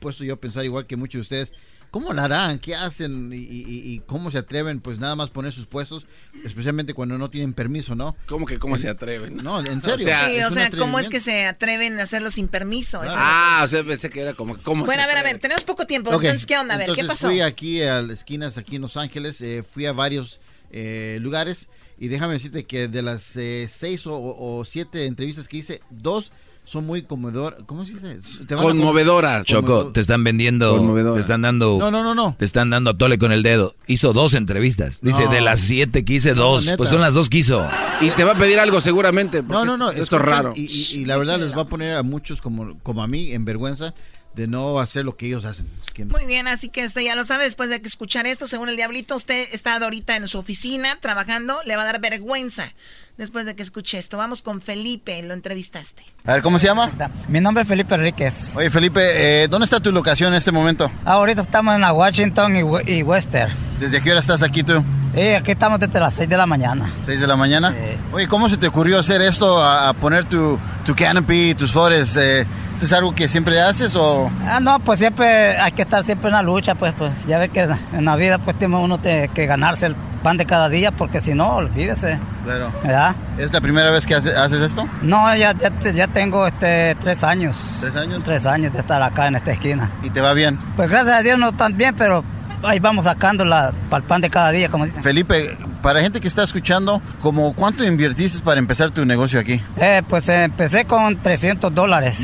puesto 0.00 0.24
yo 0.24 0.34
a 0.34 0.36
pensar 0.36 0.64
igual 0.64 0.86
que 0.86 0.96
muchos 0.96 1.18
de 1.18 1.20
ustedes. 1.20 1.52
¿Cómo 1.94 2.12
la 2.12 2.24
harán? 2.24 2.58
¿Qué 2.58 2.74
hacen? 2.74 3.32
Y, 3.32 3.36
y- 3.36 3.92
y 3.94 3.98
cómo 4.00 4.32
se 4.32 4.38
atreven? 4.38 4.80
Pues 4.80 4.98
nada 4.98 5.14
más 5.14 5.30
poner 5.30 5.52
sus 5.52 5.66
puestos, 5.66 6.06
especialmente 6.44 6.92
cuando 6.92 7.16
no 7.18 7.30
tienen 7.30 7.52
permiso, 7.52 7.94
¿no? 7.94 8.16
¿Cómo 8.26 8.46
que 8.46 8.58
cómo 8.58 8.74
En- 8.74 8.82
se 8.82 8.88
atreven? 8.88 9.36
No, 9.36 9.60
en 9.60 9.80
serio. 9.80 9.98
sí, 10.04 10.10
o 10.10 10.38
es 10.40 10.44
un 10.48 10.50
sea, 10.54 10.70
¿cómo 10.76 10.98
es 10.98 11.08
que 11.08 11.20
se 11.20 11.46
atreven 11.46 12.00
a 12.00 12.02
hacerlo 12.02 12.30
sin 12.30 12.48
permiso? 12.48 13.00
Ah, 13.04 13.62
o 13.64 13.68
sea, 13.68 13.84
pensé 13.84 14.10
que 14.10 14.22
era 14.22 14.34
como. 14.34 14.60
¿cómo 14.60 14.84
Bueno, 14.84 15.02
se 15.02 15.04
a 15.04 15.06
ver, 15.14 15.18
a 15.18 15.22
ver, 15.22 15.38
tenemos 15.38 15.62
poco 15.62 15.86
tiempo. 15.86 16.10
Ok, 16.10 16.16
Entonces, 16.24 16.46
¿qué 16.46 16.58
onda? 16.58 16.74
A 16.74 16.78
ver, 16.78 16.86
¿qué 16.86 17.02
entonces 17.02 17.22
pasó? 17.22 17.28
Fui 17.28 17.40
aquí 17.42 17.80
a 17.82 18.02
las 18.02 18.18
esquinas, 18.18 18.58
aquí 18.58 18.74
en 18.74 18.82
Los 18.82 18.96
Ángeles, 18.96 19.40
eh, 19.40 19.62
fui 19.62 19.86
a 19.86 19.92
varios 19.92 20.40
eh, 20.72 21.18
lugares 21.20 21.68
y 21.96 22.08
déjame 22.08 22.32
decirte 22.32 22.64
que 22.64 22.88
de 22.88 23.02
las 23.02 23.36
eh, 23.36 23.66
seis 23.68 24.04
o, 24.08 24.14
o 24.20 24.64
siete 24.64 25.06
entrevistas 25.06 25.46
que 25.46 25.58
hice, 25.58 25.80
dos 25.90 26.32
son 26.64 26.86
muy 26.86 27.02
conmovedor. 27.02 27.64
¿Cómo 27.66 27.84
se 27.84 27.92
dice? 27.94 28.16
Te 28.46 28.54
van 28.54 28.64
a- 28.64 28.68
Conmovedora. 28.68 29.42
Choco, 29.44 29.92
te 29.92 30.00
están 30.00 30.24
vendiendo, 30.24 30.76
Conmovedora. 30.78 31.14
te 31.14 31.20
están 31.20 31.42
dando, 31.42 31.78
No, 31.78 31.90
no, 31.90 32.02
no, 32.02 32.14
no. 32.14 32.34
te 32.38 32.44
están 32.44 32.70
dando 32.70 32.90
a 32.90 32.98
tole 32.98 33.18
con 33.18 33.32
el 33.32 33.42
dedo. 33.42 33.74
Hizo 33.86 34.12
dos 34.12 34.34
entrevistas. 34.34 35.00
Dice, 35.02 35.24
No. 35.26 35.30
de 35.30 35.40
las 35.42 35.60
siete 35.60 36.04
que 36.04 36.14
hice, 36.14 36.34
No, 36.34 36.42
dos. 36.42 36.64
neta. 36.64 36.76
Pues 36.78 36.88
son 36.88 37.00
las 37.00 37.14
dos 37.14 37.28
que 37.28 37.38
hizo. 37.38 37.66
Y 38.00 38.10
te 38.10 38.24
va 38.24 38.32
a 38.32 38.38
pedir 38.38 38.58
algo 38.58 38.80
seguramente. 38.80 39.42
No, 39.42 39.64
no, 39.64 39.76
no. 39.76 39.90
Esto, 39.90 40.16
es 40.16 40.22
raro. 40.22 40.52
Y, 40.56 40.62
y- 40.64 41.00
y 41.00 41.04
la 41.04 41.16
verdad 41.18 41.38
les 41.38 41.56
va 41.56 41.62
a 41.62 41.66
poner 41.68 41.96
a 41.96 42.02
muchos 42.02 42.40
como, 42.40 42.78
como 42.82 43.02
a 43.02 43.06
mí 43.06 43.32
en 43.32 43.44
vergüenza 43.44 43.94
de 44.34 44.46
no 44.48 44.78
hacer 44.80 45.04
lo 45.04 45.16
que 45.16 45.26
ellos 45.26 45.44
hacen. 45.44 45.68
Es 45.82 45.90
que- 45.90 46.04
Muy 46.04 46.26
bien, 46.26 46.48
así 46.48 46.68
que 46.68 46.84
usted 46.84 47.02
ya 47.02 47.14
lo 47.14 47.24
sabe, 47.24 47.44
después 47.44 47.70
de 47.70 47.80
que 47.80 47.86
escuchar 47.88 48.26
esto, 48.26 48.46
según 48.46 48.68
el 48.68 48.76
Diablito, 48.76 49.14
usted 49.14 49.46
está 49.52 49.76
ahorita 49.76 50.16
en 50.16 50.26
su 50.28 50.38
oficina 50.38 50.98
trabajando, 51.00 51.60
le 51.64 51.76
va 51.76 51.82
a 51.82 51.86
dar 51.86 52.00
vergüenza 52.00 52.72
después 53.16 53.46
de 53.46 53.54
que 53.54 53.62
escuche 53.62 53.96
esto. 53.96 54.16
Vamos 54.18 54.42
con 54.42 54.60
Felipe, 54.60 55.22
lo 55.22 55.34
entrevistaste. 55.34 56.02
A 56.24 56.32
ver, 56.32 56.42
¿cómo 56.42 56.58
se 56.58 56.66
llama? 56.66 56.90
Mi 57.28 57.40
nombre 57.40 57.62
es 57.62 57.68
Felipe 57.68 57.94
Enríquez. 57.94 58.56
Oye, 58.56 58.70
Felipe, 58.70 59.44
eh, 59.44 59.48
¿dónde 59.48 59.66
está 59.66 59.78
tu 59.78 59.92
locación 59.92 60.32
en 60.32 60.38
este 60.38 60.50
momento? 60.50 60.90
Ahorita 61.04 61.42
estamos 61.42 61.74
en 61.76 61.82
la 61.82 61.92
Washington 61.92 62.56
y, 62.56 62.92
y 62.92 63.02
Western. 63.04 63.52
¿Desde 63.78 64.02
qué 64.02 64.10
hora 64.10 64.20
estás 64.20 64.42
aquí 64.42 64.62
tú? 64.64 64.82
Y 65.14 65.20
aquí 65.34 65.52
estamos 65.52 65.78
desde 65.78 66.00
las 66.00 66.14
6 66.14 66.28
de 66.28 66.36
la 66.36 66.46
mañana. 66.46 66.90
¿6 67.06 67.20
de 67.20 67.26
la 67.28 67.36
mañana? 67.36 67.72
Oye, 68.12 68.26
¿cómo 68.26 68.48
se 68.48 68.56
te 68.56 68.66
ocurrió 68.66 68.98
hacer 68.98 69.20
esto, 69.22 69.62
a, 69.62 69.90
a 69.90 69.92
poner 69.92 70.28
tu, 70.28 70.58
tu 70.84 70.94
canopy, 70.96 71.54
tus 71.54 71.70
flores? 71.70 72.16
Eh, 72.16 72.40
¿Esto 72.40 72.48
es 72.82 72.92
algo 72.92 73.14
que 73.14 73.28
siempre 73.28 73.60
haces 73.60 73.94
o...? 73.96 74.30
Ah, 74.46 74.60
no, 74.60 74.78
pues 74.80 74.98
siempre 74.98 75.58
hay 75.58 75.72
que 75.72 75.82
estar 75.82 76.04
siempre 76.04 76.28
en 76.28 76.34
la 76.34 76.42
lucha, 76.42 76.74
pues, 76.74 76.92
pues 76.96 77.12
ya 77.26 77.38
ves 77.38 77.50
que 77.50 77.60
en 77.92 78.04
la 78.04 78.16
vida 78.16 78.38
pues 78.38 78.58
tiene 78.58 78.76
uno 78.76 78.98
te- 78.98 79.28
que 79.34 79.46
ganarse 79.46 79.86
el 79.86 79.94
pan 80.22 80.36
de 80.38 80.46
cada 80.46 80.68
día, 80.68 80.90
porque 80.90 81.20
si 81.20 81.34
no, 81.34 81.56
olvídese. 81.56 82.18
Claro. 82.44 82.72
¿Verdad? 82.82 83.14
¿Es 83.38 83.52
la 83.52 83.60
primera 83.60 83.90
vez 83.90 84.06
que 84.06 84.14
hace- 84.14 84.34
haces 84.36 84.60
esto? 84.60 84.86
No, 85.02 85.34
ya, 85.36 85.52
ya, 85.52 85.70
ya 85.92 86.06
tengo 86.08 86.46
este, 86.46 86.94
tres 87.00 87.22
años. 87.24 87.78
¿Tres 87.80 87.96
años? 87.96 88.22
Tres 88.24 88.46
años 88.46 88.72
de 88.72 88.78
estar 88.80 89.02
acá 89.02 89.26
en 89.26 89.36
esta 89.36 89.52
esquina. 89.52 89.90
¿Y 90.02 90.10
te 90.10 90.20
va 90.20 90.32
bien? 90.32 90.58
Pues 90.76 90.88
gracias 90.90 91.16
a 91.18 91.22
Dios 91.22 91.38
no 91.38 91.52
tan 91.52 91.76
bien, 91.76 91.94
pero 91.96 92.24
ahí 92.66 92.78
vamos 92.80 93.04
sacándola 93.04 93.72
para 93.90 94.02
el 94.02 94.08
pan 94.08 94.20
de 94.20 94.30
cada 94.30 94.50
día, 94.50 94.68
como 94.68 94.86
dicen. 94.86 95.02
Felipe, 95.02 95.56
para 95.82 96.00
gente 96.00 96.20
que 96.20 96.28
está 96.28 96.42
escuchando, 96.42 97.00
¿como 97.20 97.52
¿cuánto 97.54 97.84
invertiste 97.84 98.42
para 98.42 98.58
empezar 98.58 98.90
tu 98.90 99.04
negocio 99.04 99.38
aquí? 99.40 99.60
Eh, 99.76 100.02
pues 100.08 100.28
eh, 100.28 100.44
empecé 100.44 100.84
con 100.86 101.16
300 101.20 101.74
dólares. 101.74 102.16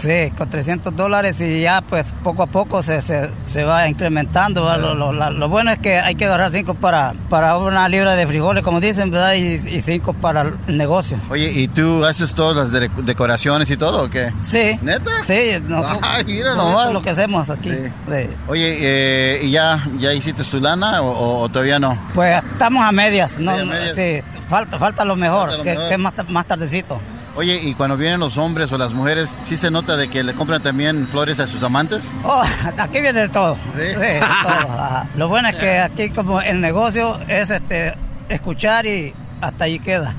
Sí, 0.00 0.30
con 0.36 0.48
300 0.48 0.94
dólares 0.94 1.40
y 1.40 1.62
ya 1.62 1.80
pues 1.82 2.14
poco 2.22 2.42
a 2.42 2.46
poco 2.46 2.82
se, 2.82 3.02
se, 3.02 3.30
se 3.46 3.64
va 3.64 3.88
incrementando. 3.88 4.64
Lo, 4.78 4.94
lo- 4.94 5.12
la- 5.12 5.30
lo 5.30 5.48
bueno 5.48 5.70
es 5.70 5.78
que 5.78 5.94
hay 5.98 6.14
que 6.14 6.24
agarrar 6.26 6.50
5 6.52 6.74
para, 6.74 7.14
para 7.28 7.56
una 7.58 7.88
libra 7.88 8.14
de 8.14 8.26
frijoles, 8.26 8.62
como 8.62 8.80
dicen, 8.80 9.10
¿verdad? 9.10 9.34
Y 9.34 9.80
5 9.80 10.12
para 10.14 10.42
el 10.66 10.76
negocio. 10.76 11.18
Oye, 11.30 11.50
¿y 11.50 11.68
tú 11.68 12.04
haces 12.04 12.34
todas 12.34 12.56
las 12.56 12.70
de- 12.72 12.90
decoraciones 13.02 13.70
y 13.70 13.76
todo 13.76 14.04
o 14.04 14.10
qué? 14.10 14.32
Sí. 14.40 14.78
¿Neta? 14.82 15.18
Sí, 15.20 15.52
no, 15.66 15.82
Ay, 16.02 16.24
mira 16.24 16.54
no, 16.54 16.70
nomás. 16.70 16.92
lo 16.92 17.02
que 17.02 17.10
hacemos 17.10 17.50
aquí. 17.50 17.70
Sí. 17.70 17.78
Sí. 18.08 18.28
Oye, 18.48 18.76
eh, 18.80 19.40
¿y 19.44 19.50
ya, 19.50 19.79
ya 19.98 20.12
hiciste 20.12 20.44
tu 20.44 20.60
lana 20.60 21.02
o, 21.02 21.48
todavía 21.48 21.78
no? 21.78 21.96
Pues 22.14 22.42
estamos 22.52 22.82
a 22.84 22.92
medias, 22.92 23.38
¿no? 23.38 23.54
Sí, 23.54 23.60
a 23.60 23.64
medias. 23.64 23.96
Sí, 23.96 24.22
falta, 24.48 24.78
falta 24.78 25.04
lo 25.04 25.16
mejor, 25.16 25.48
Falta 25.50 25.58
lo 25.58 25.64
que, 25.64 25.70
mejor. 25.70 25.88
que 25.88 25.98
más, 25.98 26.12
más 26.28 26.46
tardecito. 26.46 27.00
Oye, 27.36 27.60
¿y 27.62 27.74
cuando 27.74 27.96
vienen 27.96 28.18
los 28.18 28.36
hombres 28.38 28.72
o 28.72 28.78
las 28.78 28.92
mujeres, 28.92 29.36
sí 29.44 29.56
se 29.56 29.70
nota 29.70 29.96
de 29.96 30.08
que 30.08 30.24
le 30.24 30.34
compran 30.34 30.62
también 30.62 31.06
flores 31.06 31.38
a 31.40 31.46
sus 31.46 31.62
amantes? 31.62 32.10
Oh, 32.24 32.42
aquí 32.78 33.00
viene 33.00 33.20
de 33.20 33.28
todo. 33.28 33.56
Sí, 33.74 33.80
de 33.80 34.20
todo. 34.42 35.04
Lo 35.16 35.28
bueno 35.28 35.48
es 35.48 35.56
que 35.56 35.78
aquí 35.78 36.10
como 36.10 36.40
el 36.40 36.60
negocio 36.60 37.18
es 37.28 37.50
este 37.50 37.94
escuchar 38.28 38.84
y 38.86 39.14
hasta 39.40 39.64
ahí 39.64 39.78
queda. 39.78 40.14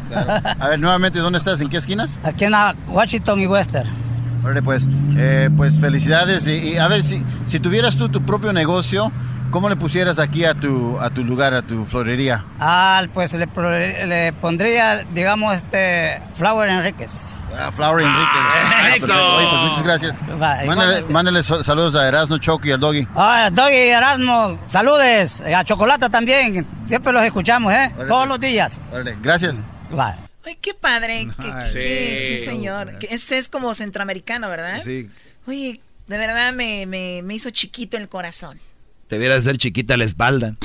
A 0.59 0.69
ver, 0.69 0.79
nuevamente, 0.79 1.19
¿dónde 1.19 1.37
estás? 1.39 1.59
¿En 1.61 1.69
qué 1.69 1.77
esquinas? 1.77 2.17
Aquí 2.23 2.45
en 2.45 2.53
Washington 2.87 3.39
y 3.41 3.47
Western. 3.47 3.89
Órale, 4.43 4.63
pues, 4.63 4.87
eh, 5.17 5.49
pues 5.55 5.79
felicidades. 5.79 6.47
Y, 6.47 6.53
y 6.53 6.77
a 6.77 6.87
ver, 6.87 7.03
si, 7.03 7.23
si 7.45 7.59
tuvieras 7.59 7.97
tú 7.97 8.09
tu 8.09 8.23
propio 8.23 8.51
negocio, 8.53 9.11
¿cómo 9.51 9.69
le 9.69 9.75
pusieras 9.75 10.17
aquí 10.19 10.45
a 10.45 10.53
tu, 10.55 10.99
a 10.99 11.09
tu 11.11 11.23
lugar, 11.23 11.53
a 11.53 11.61
tu 11.61 11.85
florería? 11.85 12.43
Ah, 12.59 13.03
pues 13.13 13.33
le, 13.33 13.47
pro- 13.47 13.69
le 13.69 14.33
pondría, 14.33 15.03
digamos, 15.13 15.53
este 15.55 16.21
Flower 16.35 16.69
Enríquez. 16.69 17.35
Ah, 17.55 17.71
Flower 17.71 18.03
Enrique. 18.05 18.29
Ah, 18.33 18.81
perfecto. 18.83 19.35
Oye, 19.35 19.47
pues 19.49 19.61
muchas 19.63 19.83
gracias. 19.83 20.21
Mándale, 20.27 20.63
igualmente. 20.65 21.13
mándale 21.13 21.43
so- 21.43 21.63
saludos 21.63 21.95
a 21.95 22.07
Erasmo 22.07 22.37
Choco 22.37 22.67
y 22.67 22.71
al 22.71 22.79
Doggy. 22.79 23.07
Ah, 23.15 23.49
Doggy 23.51 23.75
Erasmo, 23.75 24.57
saludes. 24.65 25.41
A 25.41 25.63
Chocolata 25.63 26.09
también, 26.09 26.65
siempre 26.87 27.11
los 27.13 27.23
escuchamos, 27.23 27.73
¿eh? 27.73 27.91
Todos 28.07 28.27
los 28.27 28.39
días. 28.39 28.79
Órale, 28.91 29.17
gracias. 29.21 29.55
Va. 29.97 30.15
Ay, 30.45 30.57
qué 30.59 30.73
padre. 30.73 31.27
Qué, 31.39 31.43
qué- 31.43 31.67
Sí. 31.67 31.73
qué- 31.79 32.27
qué 32.37 32.39
señor. 32.45 32.89
Ese 33.09 33.37
es 33.37 33.47
como 33.49 33.73
centroamericano, 33.75 34.49
¿verdad? 34.49 34.79
Sí. 34.83 35.09
Oye, 35.45 35.81
de 36.07 36.17
verdad 36.17 36.51
me, 36.53 36.85
me, 36.85 37.21
me 37.23 37.33
hizo 37.35 37.49
chiquito 37.51 37.97
el 37.97 38.07
corazón. 38.09 38.59
Te 39.11 39.19
viera 39.19 39.35
de 39.35 39.41
ser 39.41 39.57
chiquita 39.57 39.97
la 39.97 40.05
espalda. 40.05 40.55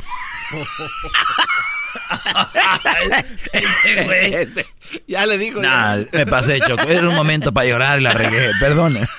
ya 5.08 5.26
le 5.26 5.36
digo. 5.36 5.60
Nah, 5.60 5.96
me 6.12 6.26
pasé, 6.26 6.60
Choco. 6.60 6.84
Era 6.84 7.08
un 7.08 7.16
momento 7.16 7.52
para 7.52 7.66
llorar 7.66 7.98
y 7.98 8.04
la 8.04 8.12
regué. 8.12 8.52
Perdona. 8.60 9.00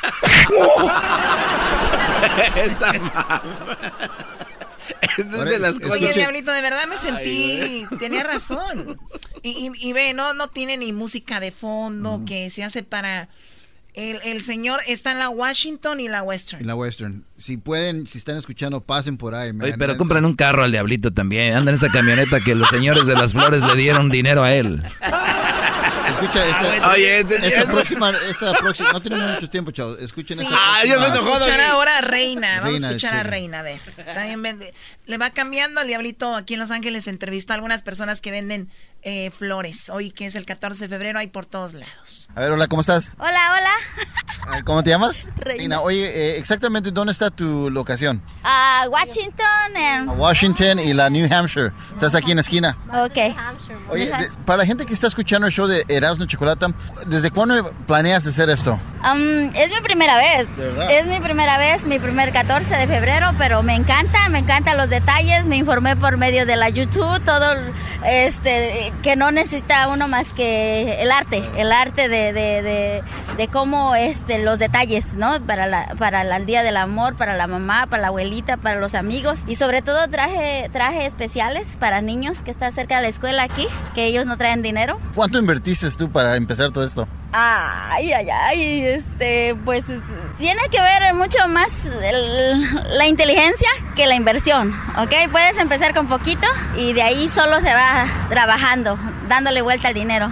Esta 2.56 2.94
mamá. 2.94 3.78
Esta 5.02 5.22
es 5.22 5.46
de 5.46 5.60
las 5.60 5.78
cosas. 5.78 5.92
Oye, 5.92 6.14
Diablito, 6.14 6.54
de 6.54 6.62
verdad 6.62 6.88
me 6.88 6.96
sentí, 6.96 7.86
tenía 8.00 8.24
razón. 8.24 8.98
Y, 9.44 9.50
y, 9.50 9.90
y 9.90 9.92
ve, 9.92 10.14
no, 10.14 10.36
no 10.36 10.48
tiene 10.52 10.78
ni 10.78 10.94
música 10.94 11.42
de 11.42 11.52
fondo 11.52 12.22
que 12.26 12.50
se 12.50 12.64
hace 12.64 12.82
para... 12.82 13.28
El, 13.98 14.20
el 14.24 14.44
señor 14.44 14.80
está 14.86 15.12
en 15.12 15.18
la 15.18 15.30
Washington 15.30 16.00
y 16.00 16.08
la 16.08 16.22
Western. 16.22 16.62
En 16.62 16.68
la 16.68 16.76
Western. 16.76 17.26
Si 17.36 17.58
pueden, 17.58 18.06
si 18.06 18.20
están 18.20 18.38
escuchando, 18.38 18.80
pasen 18.82 19.18
por 19.18 19.34
ahí. 19.34 19.50
Oye, 19.60 19.74
pero 19.76 19.98
compran 19.98 20.24
un 20.24 20.36
carro 20.36 20.64
al 20.64 20.72
diablito 20.72 21.12
también. 21.12 21.56
Anda 21.56 21.72
en 21.72 21.76
esa 21.76 21.90
camioneta 21.90 22.40
que 22.40 22.54
los 22.54 22.70
señores 22.70 23.08
de 23.08 23.16
las 23.16 23.32
flores 23.34 23.64
le 23.64 23.74
dieron 23.76 24.10
dinero 24.12 24.44
a 24.44 24.54
él. 24.54 24.84
escucha 26.10 26.46
esta, 26.48 26.88
Ah, 26.88 26.92
Oye, 26.94 27.20
esta, 27.20 27.36
este- 27.38 27.66
próxima, 27.66 28.14
esta 28.30 28.54
próxima, 28.54 28.92
no 28.92 29.02
tenemos 29.02 29.34
mucho 29.36 29.50
tiempo, 29.50 29.72
chavos. 29.72 30.00
Escuchen 30.00 30.38
Sí. 30.38 30.44
esta 30.44 30.56
Ah, 30.60 30.86
ya 30.86 31.00
se 31.00 31.08
enojó, 31.08 31.24
Vamos 31.26 31.38
a 31.48 31.50
escuchar 31.50 31.62
ahora 31.62 31.98
a 31.98 32.02
Reina. 32.02 32.62
Vamos 32.62 32.84
a 32.84 32.88
escuchar 32.88 33.16
a. 33.18 33.24
Reina, 33.24 33.60
a 33.60 33.64
ver. 33.64 33.80
También 34.14 34.42
vende- 34.44 34.74
le 35.06 35.18
va 35.18 35.30
cambiando 35.32 35.82
al 35.82 35.88
diablito 35.88 36.36
aquí 36.36 36.54
en 36.54 36.60
Los 36.60 36.72
Ángeles. 36.72 37.08
Entrevistó 37.08 37.54
a 37.54 37.56
algunas 37.56 37.84
personas 37.84 38.22
que 38.22 38.32
venden 38.32 38.70
eh, 39.04 39.32
flores. 39.32 39.90
Hoy 39.90 40.12
que 40.12 40.26
es 40.26 40.36
el 40.36 40.46
14 40.46 40.88
de 40.88 40.90
febrero, 40.96 41.20
hay 41.20 41.28
por 41.28 41.46
todos 41.46 41.74
lados. 41.74 42.28
A 42.36 42.42
ver, 42.42 42.52
hola, 42.52 42.68
¿cómo 42.68 42.82
estás? 42.82 43.14
Hola, 43.18 43.40
hola. 43.58 44.62
¿Cómo 44.64 44.84
te 44.84 44.90
llamas? 44.92 45.26
Reina. 45.38 45.82
Oye, 45.82 46.06
eh, 46.08 46.38
exactamente, 46.38 46.92
¿dónde 46.92 47.12
está 47.12 47.30
tu 47.32 47.70
locación? 47.70 48.22
A 48.44 48.86
Washington 48.90 49.76
and... 49.78 50.10
Washington 50.20 50.80
y 50.80 50.94
la 50.94 51.10
New 51.10 51.28
Hampshire. 51.32 51.72
Estás 51.94 52.16
aquí 52.16 52.32
en 52.32 52.38
la 52.38 52.42
esquina. 52.42 52.78
Ok. 52.94 53.18
Oye, 53.90 54.06
de- 54.06 54.30
para 54.46 54.60
la 54.60 54.66
gente 54.66 54.86
que 54.86 54.94
está 54.94 55.08
escuchando 55.08 55.48
el 55.48 55.54
show 55.54 55.68
de 55.68 55.84
Erasmo 55.88 56.26
Chocolata, 56.26 56.68
¿desde 57.08 57.30
cuándo 57.32 57.72
planeas 57.86 58.26
hacer 58.26 58.50
esto? 58.50 58.80
Um, 59.04 59.50
es 59.56 59.70
mi 59.70 59.82
primera 59.84 60.18
vez. 60.18 60.48
¿De 60.58 60.66
verdad? 60.66 60.92
Es 60.92 61.06
mi 61.08 61.20
primera 61.20 61.58
vez, 61.58 61.86
mi 61.86 62.00
primer 62.00 62.32
14 62.32 62.76
de 62.78 62.88
febrero, 62.88 63.32
pero 63.38 63.64
me 63.64 63.76
encanta, 63.76 64.30
me 64.30 64.40
encantan 64.40 64.78
los 64.78 64.90
detalles. 64.90 65.46
Me 65.46 65.58
informé 65.58 65.96
por 65.98 66.18
medio 66.18 66.46
de 66.46 66.56
la 66.56 66.70
YouTube, 66.70 67.20
todo 67.26 67.54
este 68.06 68.87
que 69.04 69.16
no 69.16 69.32
necesita 69.32 69.88
uno 69.88 70.08
más 70.08 70.28
que 70.34 71.02
el 71.02 71.12
arte, 71.12 71.44
el 71.58 71.72
arte 71.72 72.10
de, 72.10 72.34
de, 72.34 72.62
de, 72.62 73.04
de 73.38 73.48
cómo 73.48 73.96
este 73.96 74.40
los 74.40 74.60
detalles, 74.60 75.14
¿no? 75.16 75.40
Para 75.42 75.68
la, 75.68 75.96
para 75.98 76.22
el 76.36 76.46
día 76.46 76.64
del 76.64 76.78
amor, 76.78 77.16
para 77.16 77.36
la 77.36 77.48
mamá, 77.48 77.88
para 77.88 78.02
la 78.04 78.08
abuelita, 78.10 78.58
para 78.58 78.80
los 78.80 78.96
amigos 78.96 79.42
y 79.48 79.56
sobre 79.56 79.82
todo 79.82 80.08
traje 80.08 80.70
traje 80.72 81.06
especiales 81.06 81.78
para 81.80 82.02
niños 82.02 82.40
que 82.44 82.52
está 82.52 82.72
cerca 82.72 82.98
de 82.98 83.04
la 83.04 83.08
escuela 83.08 83.44
aquí, 83.44 83.68
que 83.96 84.06
ellos 84.06 84.26
no 84.26 84.38
traen 84.38 84.62
dinero. 84.62 85.00
¿Cuánto 85.16 85.40
invertiste 85.40 85.90
tú 85.92 86.12
para 86.12 86.36
empezar 86.36 86.72
todo 86.72 86.84
esto? 86.84 87.08
Ay, 87.32 88.12
ay, 88.14 88.30
ay, 88.30 88.82
este, 88.86 89.56
pues 89.66 89.88
es- 89.90 90.02
tiene 90.38 90.62
que 90.70 90.80
ver 90.82 91.14
mucho 91.16 91.48
más 91.48 91.72
la 91.86 93.08
inteligencia 93.08 93.70
que 93.96 94.06
la 94.06 94.16
inversión, 94.16 94.74
¿ok? 94.98 95.32
Puedes 95.32 95.58
empezar 95.58 95.94
con 95.94 96.08
poquito 96.08 96.48
y 96.76 96.94
de 96.94 97.02
ahí 97.02 97.28
solo 97.28 97.60
se 97.60 97.74
va 97.74 98.06
trabajando, 98.30 98.98
dándole 99.28 99.62
vuelta 99.62 99.88
al 99.88 99.94
dinero. 99.94 100.32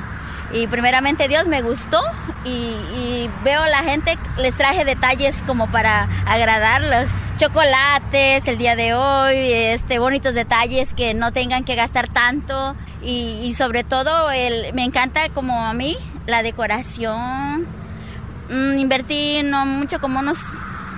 Y 0.53 0.67
primeramente 0.67 1.27
Dios 1.27 1.47
me 1.47 1.61
gustó 1.61 2.01
y, 2.43 2.49
y 2.49 3.29
veo 3.43 3.65
la 3.65 3.81
gente, 3.83 4.17
les 4.37 4.55
traje 4.55 4.85
detalles 4.85 5.35
como 5.47 5.67
para 5.67 6.07
agradarlos. 6.27 7.09
Chocolates 7.37 8.47
el 8.47 8.57
día 8.57 8.75
de 8.77 8.93
hoy, 8.93 9.35
este, 9.51 9.99
bonitos 9.99 10.33
detalles 10.35 10.93
que 10.93 11.13
no 11.13 11.33
tengan 11.33 11.65
que 11.65 11.75
gastar 11.75 12.07
tanto 12.07 12.75
y, 13.01 13.41
y 13.43 13.53
sobre 13.53 13.83
todo 13.83 14.31
el, 14.31 14.71
me 14.73 14.83
encanta 14.83 15.27
como 15.29 15.65
a 15.65 15.73
mí 15.73 15.97
la 16.27 16.43
decoración. 16.43 17.84
Mm, 18.49 18.77
invertí 18.79 19.41
no 19.43 19.65
mucho, 19.65 19.99
como 19.99 20.19
unos 20.19 20.37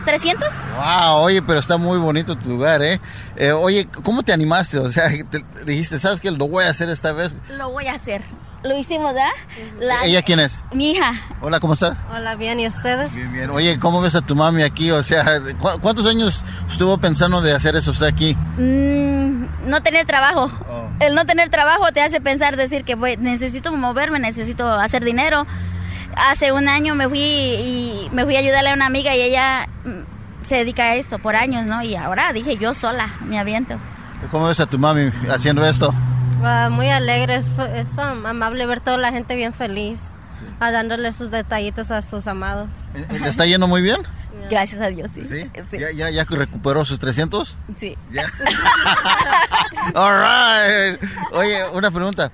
300. 0.06 0.48
Wow, 0.76 1.16
oye, 1.22 1.42
pero 1.42 1.60
está 1.60 1.78
muy 1.78 1.98
bonito 1.98 2.38
tu 2.38 2.50
lugar, 2.50 2.82
¿eh? 2.82 3.00
Eh, 3.36 3.52
oye, 3.52 3.88
¿cómo 4.04 4.24
te 4.24 4.32
animaste? 4.34 4.80
O 4.80 4.92
sea, 4.92 5.10
te- 5.30 5.44
dijiste, 5.66 6.00
¿sabes 6.00 6.22
qué? 6.22 6.32
Lo 6.32 6.48
voy 6.48 6.64
a 6.66 6.70
hacer 6.70 6.90
esta 6.90 7.12
vez. 7.14 7.36
Lo 7.58 7.72
voy 7.72 7.88
a 7.88 7.94
hacer. 7.96 8.22
Lo 8.64 8.76
hicimos, 8.78 9.14
¿verdad? 9.14 9.30
La- 9.80 10.04
¿Ella 10.06 10.24
quién 10.24 10.40
es? 10.40 10.60
Mi 10.74 10.92
hija. 10.92 11.14
Hola, 11.42 11.60
¿cómo 11.60 11.74
estás? 11.74 12.00
Hola, 12.14 12.36
bien, 12.36 12.60
¿y 12.60 12.68
ustedes? 12.68 13.14
Bien, 13.14 13.32
bien. 13.32 13.50
Oye, 13.52 13.78
¿cómo 13.80 14.02
ves 14.02 14.16
a 14.16 14.22
tu 14.22 14.36
mami 14.36 14.64
aquí? 14.64 14.90
O 14.92 15.04
sea, 15.04 15.40
¿cu- 15.60 15.80
¿cuántos 15.80 16.08
años 16.08 16.44
estuvo 16.70 16.98
pensando 16.98 17.40
de 17.42 17.54
hacer 17.54 17.76
eso 17.76 17.92
usted 17.92 18.08
aquí? 18.08 18.36
Mm, 18.58 19.46
no 19.70 19.82
tener 19.84 20.06
trabajo. 20.06 20.52
El 21.00 21.14
no 21.14 21.26
tener 21.26 21.50
trabajo 21.50 21.92
te 21.94 22.02
hace 22.02 22.20
pensar, 22.20 22.58
decir 22.58 22.84
que 22.84 22.96
voy- 22.96 23.18
necesito 23.18 23.72
moverme, 23.72 24.20
necesito 24.20 24.68
hacer 24.74 25.04
dinero. 25.06 25.46
Hace 26.18 26.52
un 26.52 26.68
año 26.68 26.96
me 26.96 27.08
fui 27.08 27.20
y 27.20 28.10
me 28.12 28.26
fui 28.26 28.36
a 28.36 28.40
ayudarle 28.40 28.72
a 28.72 28.74
una 28.74 28.86
amiga 28.86 29.16
y 29.16 29.22
ella 29.22 29.68
mm, 29.86 30.44
se 30.44 30.56
dedica 30.58 30.84
a 30.84 30.96
esto 30.96 31.20
por 31.20 31.36
años, 31.36 31.66
¿no? 31.66 31.82
Y 31.84 31.96
ahora 31.96 32.34
dije 32.34 32.58
yo 32.58 32.74
sola, 32.74 33.10
me 33.26 33.40
aviento. 33.40 33.78
¿Cómo 34.32 34.48
ves 34.48 34.60
a 34.60 34.66
tu 34.66 34.80
mami 34.80 35.12
haciendo 35.30 35.66
esto? 35.66 35.94
Ah, 36.44 36.70
muy 36.72 36.90
alegre, 36.90 37.36
es, 37.36 37.52
es 37.76 37.90
um, 37.98 38.26
amable 38.26 38.66
ver 38.66 38.80
toda 38.82 38.98
la 38.98 39.12
gente 39.12 39.36
bien 39.36 39.54
feliz, 39.54 40.00
a 40.60 40.72
dándole 40.72 41.12
sus 41.12 41.30
detallitos 41.32 41.92
a 41.92 42.02
sus 42.02 42.28
amados. 42.28 42.70
¿Le 43.10 43.28
está 43.28 43.46
yendo 43.46 43.68
muy 43.68 43.82
bien? 43.82 43.98
Gracias 44.50 44.80
a 44.82 44.88
Dios, 44.88 45.12
sí. 45.12 45.26
¿Sí? 45.26 45.50
¿Ya, 45.78 45.92
ya, 45.92 46.10
ya 46.10 46.24
recuperó 46.30 46.86
sus 46.86 47.00
300? 47.00 47.58
Sí. 47.76 47.98
Ya. 48.12 48.24
All 49.96 50.14
right. 50.22 51.00
Oye, 51.32 51.58
una 51.74 51.92
pregunta. 51.92 52.32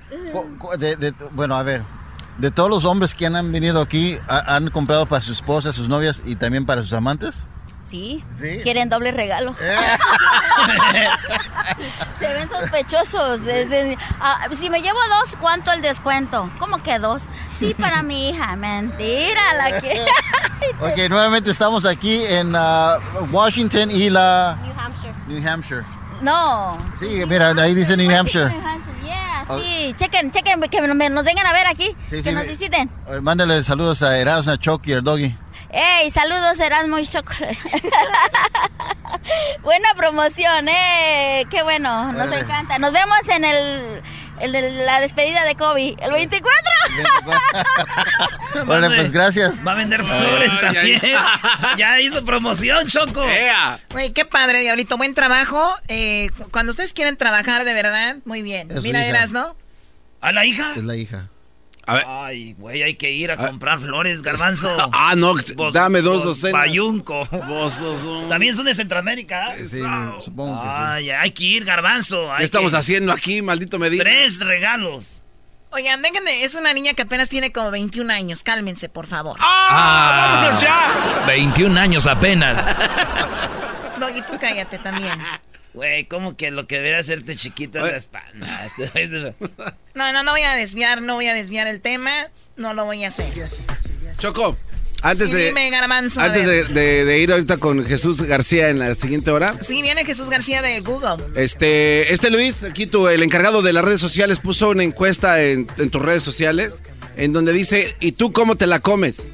De- 0.78 0.96
de- 0.98 1.13
bueno, 1.32 1.56
a 1.56 1.63
ver. 1.63 1.82
De 2.38 2.50
todos 2.52 2.69
los 2.69 2.86
hombres 2.86 3.13
que 3.15 3.26
han 3.28 3.52
venido 3.52 3.82
aquí, 3.82 4.17
¿ha- 4.28 4.56
¿han 4.56 4.69
comprado 4.72 5.06
para 5.06 5.22
su 5.22 5.32
esposa, 5.32 5.72
sus 5.72 5.88
novias 5.89 6.22
y 6.26 6.36
también 6.36 6.65
para 6.65 6.82
sus 6.82 6.93
amantes? 6.93 7.46
Sí. 7.84 8.24
Sí. 8.39 8.60
Quieren 8.63 8.89
doble 8.89 9.12
regalo. 9.12 9.56
Se 12.19 12.28
ven 12.34 12.50
sospechosos. 12.50 13.41
Ah, 14.19 14.48
si 14.58 14.69
me 14.69 14.82
llevo 14.82 14.98
dos, 15.19 15.36
¿cuánto 15.39 15.72
el 15.72 15.82
descuento? 15.82 16.50
¿Cómo 16.60 16.82
que 16.82 16.98
dos? 17.00 17.24
Sí, 17.60 17.74
para 17.74 18.02
mi 18.04 18.30
hija. 18.30 18.56
Mentira, 18.56 19.54
la 19.58 19.80
que. 19.82 20.06
Ok, 20.80 21.10
nuevamente 21.10 21.52
estamos 21.52 21.86
aquí 21.86 22.24
en 22.24 22.54
ah, 22.56 22.98
Washington 23.32 23.91
y 23.91 24.10
la 24.10 24.58
New 24.63 24.74
Hampshire. 24.80 25.13
New 25.28 25.46
Hampshire. 25.50 25.84
No. 26.23 26.77
Sí, 26.97 27.23
mira, 27.27 27.49
ahí 27.62 27.75
dice 27.75 27.97
New 27.97 28.09
Hampshire. 28.15 28.49
New 28.49 28.65
Hampshire, 28.67 29.01
yeah, 29.03 29.45
Oh. 29.49 29.59
sí. 29.59 29.93
Chequen, 29.97 30.31
chequen, 30.31 30.62
que 30.62 30.81
nos 30.81 31.25
vengan 31.25 31.45
a 31.45 31.51
ver 31.53 31.67
aquí. 31.67 31.95
Sí, 32.09 32.17
que 32.17 32.23
sí, 32.23 32.31
nos 32.31 32.47
visiten. 32.47 32.89
Mándale 33.21 33.62
saludos 33.63 34.01
a 34.01 34.17
Erasmo, 34.17 34.53
a 34.53 34.57
Chucky 34.57 34.91
y 34.91 34.93
al 34.93 35.03
Doggy. 35.03 35.36
Ey, 35.69 36.09
saludos 36.12 36.59
Erasmo 36.59 36.97
y 36.99 37.07
Chocolate. 37.07 37.57
Buena 39.63 39.93
promoción, 39.95 40.69
eh. 40.69 41.45
Qué 41.49 41.63
bueno, 41.63 42.12
nos 42.13 42.31
encanta. 42.31 42.77
Nos 42.79 42.93
vemos 42.93 43.17
en 43.29 43.43
el, 43.43 44.01
el- 44.39 44.56
el- 44.56 44.86
la 44.86 45.00
despedida 45.00 45.43
de 45.46 45.56
Kobe, 45.56 45.96
el 46.02 46.12
24. 46.12 46.52
Órale, 48.67 48.96
pues 48.96 49.12
gracias. 49.12 49.65
Va 49.65 49.72
a 49.74 49.76
vender 49.76 50.04
flores 50.04 50.60
también. 50.62 51.02
ya 51.78 52.00
hizo 52.00 52.24
promoción, 52.26 52.88
Choco. 52.88 53.24
Güey, 53.91 54.13
qué 54.13 54.26
padre, 54.26 54.62
Diablito. 54.62 54.98
Buen 54.98 55.13
trabajo. 55.13 55.76
Eh, 55.88 56.30
cu- 56.38 56.50
cuando 56.52 56.72
ustedes 56.72 56.93
quieren 56.93 57.17
trabajar 57.17 57.63
de 57.63 57.74
verdad, 57.74 58.17
muy 58.26 58.41
bien. 58.41 58.69
Es 58.72 58.84
Mira, 58.84 59.06
eras, 59.06 59.32
¿no? 59.32 59.56
¿A 60.22 60.32
la 60.32 60.46
hija? 60.46 60.74
Es 60.76 60.84
la 60.84 60.96
hija. 60.96 61.30
Ay, 61.86 62.54
güey, 62.58 62.82
hay 62.84 62.96
que 62.96 63.12
ir 63.12 63.32
a 63.32 63.38
comprar 63.38 63.80
flores, 63.80 64.22
garbanzo. 64.22 64.69
Ah, 64.93 65.15
no, 65.15 65.36
Vos- 65.56 65.74
dame 65.74 66.02
dos 66.02 66.17
vos 66.17 66.24
docenas. 66.26 66.54
Bayunco. 66.62 67.26
Vos 67.48 67.74
sos 67.74 68.04
un- 68.06 68.30
También 68.30 68.56
son 68.56 68.65
de 68.65 68.74
Centroamérica. 68.76 69.54
Sí, 69.58 69.82
supongo 70.24 70.62
que 70.62 70.67
Ay, 70.69 71.10
hay 71.10 71.32
que 71.32 71.43
ir, 71.43 71.65
garbanzo. 71.65 72.28
¿Qué 72.28 72.39
hay 72.39 72.46
estamos 72.46 72.72
que- 72.72 72.78
haciendo 72.78 73.12
aquí, 73.12 73.41
maldito 73.41 73.78
Medina? 73.80 74.04
Tres 74.04 74.39
regalos. 74.39 75.22
Oigan, 75.72 76.02
déjenme, 76.04 76.43
es 76.43 76.54
una 76.56 76.72
niña 76.72 76.93
que 76.93 77.02
apenas 77.02 77.30
tiene 77.30 77.52
como 77.52 77.72
21 77.72 78.12
años. 78.13 78.43
Cálmense, 78.43 78.89
por 78.89 79.08
favor. 79.08 79.38
Ah, 79.41 80.38
vámonos 80.39 80.62
ya! 80.62 81.24
21 81.26 81.78
años 81.80 82.06
apenas. 82.08 82.63
No, 84.00 84.10
y 84.10 84.22
tú 84.24 84.38
cállate 84.41 84.80
también. 84.80 85.13
Güey, 85.73 86.05
como 86.05 86.38
que 86.38 86.51
lo 86.51 86.67
que 86.67 86.75
debería 86.75 86.99
hacerte 86.99 87.36
chiquito 87.36 87.86
es 87.86 87.91
la 87.91 87.97
espalda. 87.97 88.67
No, 89.95 90.12
no, 90.12 90.23
no 90.23 90.31
voy 90.31 90.41
a 90.41 90.55
desviar, 90.55 91.01
no 91.01 91.15
voy 91.15 91.27
a 91.27 91.33
desviar 91.33 91.67
el 91.67 91.81
tema. 91.81 92.12
No 92.57 92.73
lo 92.73 92.86
voy 92.86 93.03
a 93.03 93.07
hacer. 93.09 93.27
Choco, 94.19 94.55
antes 95.01 95.29
Sí, 95.29 95.36
de... 95.36 95.45
dime, 95.47 95.69
Garbanzo, 95.71 96.21
Antes 96.21 96.45
de, 96.45 96.51
ver. 96.51 96.67
de- 96.69 97.05
de 97.05 97.19
ir 97.19 97.31
ahorita 97.31 97.57
con 97.57 97.83
Jesús 97.86 98.21
García 98.23 98.69
en 98.69 98.79
la 98.79 98.93
siguiente 98.95 99.31
hora. 99.31 99.55
Sí, 99.62 99.81
viene 99.81 100.05
Jesús 100.05 100.29
García 100.29 100.62
de 100.62 100.79
Google. 100.81 101.17
Este, 101.36 102.13
este 102.13 102.29
Luis, 102.29 102.63
aquí 102.63 102.86
tu, 102.88 103.07
el 103.07 103.21
encargado 103.23 103.62
de 103.63 103.73
las 103.73 103.83
redes 103.83 104.01
sociales, 104.01 104.39
puso 104.39 104.69
una 104.69 104.83
encuesta 104.83 105.41
en, 105.43 105.67
en 105.77 105.89
tus 105.89 106.01
redes 106.01 106.21
sociales 106.23 106.75
en 107.17 107.31
donde 107.33 107.53
dice, 107.53 107.95
¿y 107.99 108.13
tú 108.13 108.31
cómo 108.31 108.55
te 108.55 108.65
la 108.67 108.79
comes? 108.79 109.27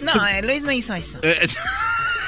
No, 0.00 0.26
eh, 0.28 0.42
Luis 0.42 0.62
no 0.62 0.72
hizo 0.72 0.94
eso. 0.94 1.20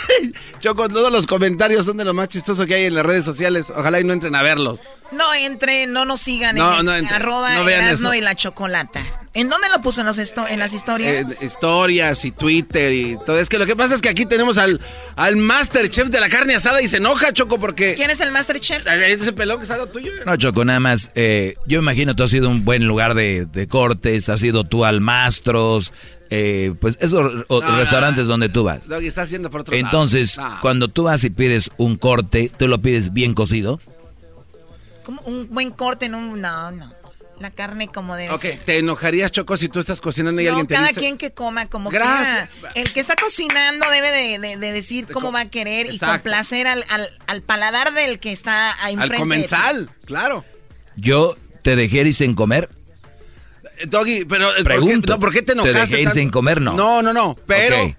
Choco, 0.61 0.89
todos 0.89 1.13
los 1.13 1.27
comentarios 1.27 1.87
son 1.87 1.97
de 1.99 2.05
lo 2.05 2.15
más 2.15 2.29
chistoso 2.29 2.67
que 2.67 2.75
hay 2.75 2.85
en 2.87 2.95
las 2.95 3.05
redes 3.07 3.25
sociales. 3.25 3.71
Ojalá 3.75 4.01
y 4.01 4.05
no 4.05 4.13
entren 4.13 4.35
a 4.35 4.43
verlos. 4.43 4.81
No 5.13 5.33
entre, 5.33 5.87
no 5.87 6.05
nos 6.05 6.21
sigan 6.21 6.57
No, 6.57 6.81
en 6.81 6.87
no 6.87 6.95
entre, 6.95 7.15
arroba 7.17 7.55
no 7.55 7.65
vean 7.65 7.83
Erasno 7.85 8.09
eso. 8.13 8.19
y 8.19 8.21
la 8.21 8.35
chocolata. 8.35 9.01
¿En 9.33 9.49
dónde 9.49 9.69
lo 9.69 9.81
puso 9.81 10.01
en, 10.01 10.07
los 10.07 10.19
esto- 10.19 10.47
en 10.49 10.59
las 10.59 10.73
Eh, 10.73 10.77
historias? 10.77 11.43
historias 11.43 12.25
y 12.25 12.33
Twitter 12.33 12.93
y 12.93 13.17
todo. 13.25 13.39
Es 13.39 13.49
que 13.49 13.59
lo 13.59 13.65
que 13.67 13.77
pasa 13.77 13.95
es 13.95 14.03
que 14.03 14.09
aquí 14.09 14.27
tenemos 14.27 14.59
al, 14.59 14.81
al 15.17 15.37
Masterchef 15.37 16.09
de 16.09 16.21
la 16.21 16.29
carne 16.29 16.55
asada 16.57 16.83
y 16.83 16.89
se 16.89 16.97
enoja, 16.99 17.33
Choco, 17.33 17.59
porque... 17.59 17.95
¿Quién 17.95 18.11
es 18.11 18.21
el 18.21 18.33
Masterchef? 18.33 18.87
Ese 18.87 19.33
pelón 19.33 19.59
que 19.59 19.63
está 19.63 19.77
lo 19.77 19.87
tuyo. 19.87 20.11
No, 20.27 20.37
Choco, 20.37 20.65
nada 20.65 20.81
más. 20.81 21.11
eh, 21.15 21.55
yo 21.67 21.79
imagino 21.79 22.15
tú 22.17 22.25
has 22.25 22.31
sido 22.31 22.49
un 22.51 22.65
buen 22.65 22.87
lugar 22.87 23.15
de, 23.15 23.47
de 23.47 23.69
cortes, 23.69 24.29
has 24.29 24.41
sido 24.41 24.65
tú 24.65 24.85
al 24.85 25.01
Mastros, 25.01 25.93
eh, 26.31 26.75
pues 26.81 26.99
esos 27.01 27.47
No, 27.49 27.61
no, 27.61 27.79
restaurantes 27.79 28.27
donde 28.27 28.49
tú 28.49 28.65
vas. 28.65 28.89
Doggy 28.89 29.07
está 29.07 29.23
haciendo 29.23 29.51
por 29.51 29.63
otro 29.63 29.75
Entonces, 29.75 30.37
lado. 30.37 30.51
No. 30.57 30.61
cuando 30.61 30.89
tú 30.89 31.05
vas 31.05 31.25
y 31.25 31.31
pides 31.31 31.71
un 31.77 31.97
corte, 31.97 32.51
¿tú 32.57 32.69
lo 32.69 32.81
pides 32.83 33.13
bien 33.13 33.35
cocido? 33.35 33.81
Como 35.05 35.23
un 35.23 35.49
buen 35.51 35.71
corte 35.71 36.07
en 36.07 36.15
un... 36.15 36.41
No, 36.41 36.71
no. 36.71 36.93
La 37.41 37.53
carne 37.53 37.87
como 37.87 38.17
debe 38.17 38.35
Ok, 38.35 38.41
ser. 38.41 38.59
¿te 38.59 38.79
enojarías, 38.79 39.31
Choco, 39.31 39.57
si 39.57 39.69
tú 39.69 39.79
estás 39.79 40.01
cocinando 40.01 40.43
y 40.43 40.47
No, 40.47 40.51
alguien 40.51 40.67
te 40.67 40.75
cada 40.75 40.89
dice... 40.89 40.99
quien 41.01 41.17
que 41.17 41.31
coma 41.31 41.67
como 41.67 41.89
Gracias. 41.89 42.49
quiera. 42.51 42.73
El 42.75 42.93
que 42.93 42.99
está 42.99 43.15
cocinando 43.15 43.89
debe 43.91 44.11
de, 44.11 44.39
de- 44.41 44.57
de 44.57 44.73
decir 44.73 45.07
cómo 45.07 45.31
va 45.31 45.43
a 45.43 45.49
querer 45.49 45.87
y 45.93 45.99
complacer 46.01 46.67
al, 46.67 46.85
al, 46.91 47.09
al 47.29 47.43
paladar 47.43 47.95
del 47.95 48.19
que 48.19 48.33
está 48.33 48.73
ahí 48.85 48.95
Al 48.97 49.03
enfrente. 49.03 49.15
ti. 49.15 49.21
comensal, 49.21 49.89
claro. 50.05 50.45
Yo 50.97 51.37
te 51.63 51.77
dejé 51.77 52.01
ir 52.09 52.13
sin 52.13 52.35
comer. 52.35 52.69
Doggy, 53.87 54.25
pero... 54.25 54.47
eh, 54.49 54.51
¿por 54.51 54.57
qué- 54.57 54.65
Pregunto. 54.65 55.13
no, 55.15 55.21
¿por 55.21 55.33
qué 55.33 55.43
te 55.43 55.53
enojaste 55.53 55.79
dejé 55.81 55.99
ir 56.01 56.05
tanto? 56.09 56.19
sin 56.21 56.31
comer? 56.31 56.61
No. 56.61 56.75
No, 56.75 57.03
no, 57.03 57.13
no, 57.13 57.37
pero... 57.47 57.85
Ok. 57.85 57.97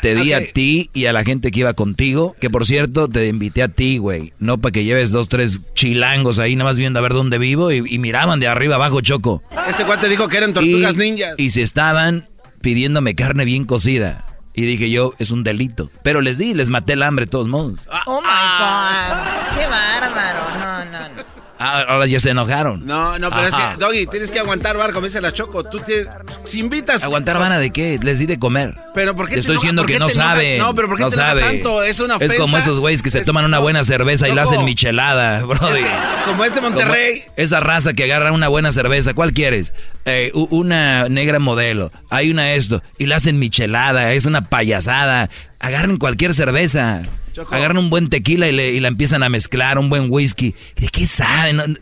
Te 0.00 0.14
di 0.14 0.32
a 0.32 0.52
ti 0.52 0.88
y 0.94 1.04
a 1.04 1.12
la 1.12 1.22
gente 1.22 1.50
que 1.50 1.60
iba 1.60 1.74
contigo, 1.74 2.34
que 2.40 2.48
por 2.48 2.64
cierto 2.64 3.08
te 3.08 3.26
invité 3.28 3.62
a 3.62 3.68
ti, 3.68 3.98
güey. 3.98 4.32
No 4.38 4.56
para 4.56 4.72
que 4.72 4.84
lleves 4.84 5.10
dos, 5.10 5.28
tres 5.28 5.60
chilangos 5.74 6.38
ahí 6.38 6.56
nada 6.56 6.70
más 6.70 6.78
viendo 6.78 6.98
a 6.98 7.02
ver 7.02 7.12
dónde 7.12 7.36
vivo 7.36 7.70
y, 7.70 7.84
y 7.86 7.98
miraban 7.98 8.40
de 8.40 8.48
arriba 8.48 8.76
abajo, 8.76 9.02
Choco. 9.02 9.42
Ese 9.68 9.84
cuate 9.84 10.08
dijo 10.08 10.28
que 10.28 10.38
eran 10.38 10.54
tortugas 10.54 10.94
y, 10.94 10.98
ninjas. 10.98 11.34
Y 11.36 11.50
se 11.50 11.60
estaban 11.60 12.26
pidiéndome 12.62 13.14
carne 13.14 13.44
bien 13.44 13.66
cocida. 13.66 14.24
Y 14.54 14.62
dije 14.62 14.88
yo, 14.90 15.12
es 15.18 15.30
un 15.30 15.44
delito. 15.44 15.90
Pero 16.02 16.22
les 16.22 16.38
di, 16.38 16.54
les 16.54 16.70
maté 16.70 16.94
el 16.94 17.02
hambre 17.02 17.26
de 17.26 17.30
todos 17.30 17.48
modos. 17.48 17.78
Oh 18.06 18.22
my 18.22 18.26
God. 18.26 19.58
Qué 19.58 19.66
bárbaro. 19.66 20.58
No, 20.58 20.84
no, 20.86 21.08
no. 21.16 21.41
Ah, 21.64 21.84
ahora 21.88 22.06
ya 22.06 22.18
se 22.18 22.30
enojaron. 22.30 22.84
No, 22.84 23.18
no, 23.18 23.30
pero 23.30 23.42
Ajá. 23.46 23.70
es 23.72 23.76
que, 23.78 23.84
Doggy, 23.84 24.06
tienes 24.06 24.30
que 24.32 24.40
aguantar, 24.40 24.76
bar, 24.76 24.92
como 24.92 25.06
dice 25.06 25.20
la 25.20 25.32
Choco. 25.32 25.62
Tú 25.64 25.78
tienes... 25.78 26.08
Si 26.44 26.58
invitas... 26.58 27.04
¿Aguantar 27.04 27.38
vana 27.38 27.58
de 27.58 27.70
qué? 27.70 27.98
Les 28.02 28.18
di 28.18 28.26
de 28.26 28.38
comer. 28.38 28.74
Pero 28.94 29.14
¿por 29.14 29.26
qué 29.26 29.34
Te 29.34 29.34
te 29.36 29.40
estoy 29.40 29.54
enoja- 29.54 29.60
diciendo 29.62 29.86
que 29.86 29.98
no 29.98 30.06
te 30.08 30.14
sabe. 30.14 30.58
No, 30.58 30.74
pero 30.74 30.88
¿por 30.88 30.96
qué 30.96 31.04
no 31.04 31.10
te 31.10 31.16
sabe. 31.16 31.40
tanto? 31.42 31.82
Es 31.84 32.00
una 32.00 32.16
Es 32.16 32.34
como 32.34 32.44
ofensa. 32.54 32.58
esos 32.58 32.80
güeyes 32.80 33.02
que 33.02 33.10
se 33.10 33.20
Es- 33.20 33.26
toman 33.26 33.44
una 33.44 33.60
buena 33.60 33.84
cerveza 33.84 34.28
y 34.28 34.32
la 34.32 34.42
hacen 34.42 34.64
michelada, 34.64 35.42
brody. 35.44 35.80
Como 36.24 36.44
es 36.44 36.54
de 36.54 36.60
Monterrey. 36.60 37.20
Como 37.20 37.32
esa 37.36 37.60
raza 37.60 37.92
que 37.92 38.04
agarra 38.04 38.32
una 38.32 38.48
buena 38.48 38.72
cerveza, 38.72 39.14
¿cuál 39.14 39.32
quieres? 39.32 39.72
Eh, 40.04 40.30
una 40.34 41.08
negra 41.08 41.38
modelo, 41.38 41.92
hay 42.10 42.30
una 42.30 42.52
esto, 42.54 42.82
y 42.98 43.06
la 43.06 43.16
hacen 43.16 43.38
michelada, 43.38 44.12
es 44.12 44.26
una 44.26 44.42
payasada. 44.48 45.30
Agarren 45.60 45.96
cualquier 45.98 46.34
cerveza, 46.34 47.02
Choco. 47.32 47.54
agarran 47.54 47.78
un 47.78 47.90
buen 47.90 48.08
tequila 48.10 48.48
y, 48.48 48.52
le- 48.52 48.72
y 48.72 48.80
la 48.80 48.88
empiezan 48.88 49.22
a 49.22 49.28
mezclar, 49.28 49.78
un 49.78 49.88
buen 49.88 50.06
whisky. 50.10 50.54
¿De 50.76 50.88
qué 50.88 51.06
saben? 51.06 51.78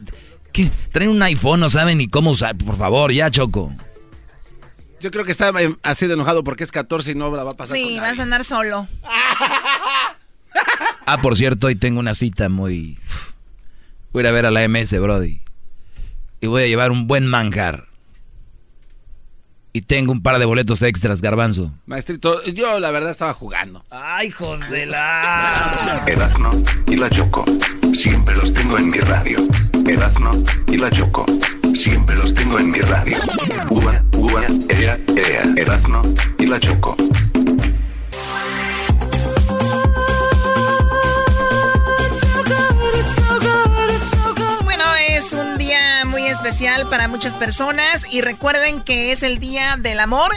Traen 0.92 1.10
un 1.10 1.22
iPhone, 1.22 1.60
no 1.60 1.68
saben 1.68 1.98
ni 1.98 2.08
cómo 2.08 2.30
usar. 2.30 2.56
Por 2.56 2.76
favor, 2.76 3.12
ya, 3.12 3.30
Choco. 3.30 3.72
Yo 5.00 5.10
creo 5.10 5.24
que 5.24 5.32
está 5.32 5.48
eh, 5.60 5.74
así 5.82 6.06
de 6.06 6.14
enojado 6.14 6.44
porque 6.44 6.62
es 6.64 6.72
14 6.72 7.12
y 7.12 7.14
no 7.14 7.34
la 7.34 7.42
va 7.44 7.52
a 7.52 7.56
pasar 7.56 7.76
Sí, 7.76 7.82
con 7.84 7.96
nadie. 7.96 8.00
vas 8.10 8.18
a 8.18 8.22
andar 8.22 8.44
solo. 8.44 8.88
Ah, 11.06 11.20
por 11.20 11.36
cierto, 11.36 11.66
hoy 11.66 11.74
tengo 11.74 11.98
una 12.00 12.14
cita 12.14 12.48
muy... 12.48 12.98
Voy 14.12 14.20
a 14.20 14.22
ir 14.22 14.26
a 14.28 14.32
ver 14.32 14.46
a 14.46 14.50
la 14.50 14.68
MS, 14.68 14.92
Brody. 15.00 15.40
Y 16.40 16.46
voy 16.46 16.62
a 16.62 16.66
llevar 16.66 16.90
un 16.92 17.06
buen 17.08 17.26
manjar. 17.26 17.86
Y 19.72 19.82
tengo 19.82 20.10
un 20.10 20.22
par 20.22 20.38
de 20.38 20.44
boletos 20.46 20.82
extras, 20.82 21.22
garbanzo. 21.22 21.72
Maestrito, 21.86 22.42
yo 22.44 22.80
la 22.80 22.90
verdad 22.90 23.12
estaba 23.12 23.34
jugando. 23.34 23.84
Ay, 23.90 24.28
hijos 24.28 24.68
de 24.68 24.86
la... 24.86 26.04
Erazno 26.06 26.50
y 26.88 26.96
la 26.96 27.08
Choco. 27.08 27.44
Siempre 27.92 28.34
los 28.34 28.52
tengo 28.52 28.78
en 28.78 28.88
mi 28.90 28.98
radio. 28.98 29.38
Erazno 29.86 30.32
y 30.66 30.76
la 30.76 30.90
Choco. 30.90 31.24
Siempre 31.74 32.16
los 32.16 32.34
tengo 32.34 32.58
en 32.58 32.70
mi 32.70 32.80
radio. 32.80 33.16
Uva, 33.70 34.02
uva, 34.12 34.42
ea, 34.70 34.98
ea. 35.16 35.44
Erazno 35.56 36.02
y 36.38 36.46
la 36.46 36.58
Choco. 36.58 36.96
Es 45.30 45.34
un 45.34 45.58
día 45.58 46.04
muy 46.06 46.26
especial 46.26 46.88
para 46.88 47.06
muchas 47.06 47.36
personas 47.36 48.04
y 48.10 48.20
recuerden 48.20 48.82
que 48.82 49.12
es 49.12 49.22
el 49.22 49.38
día 49.38 49.76
del 49.78 50.00
amor 50.00 50.32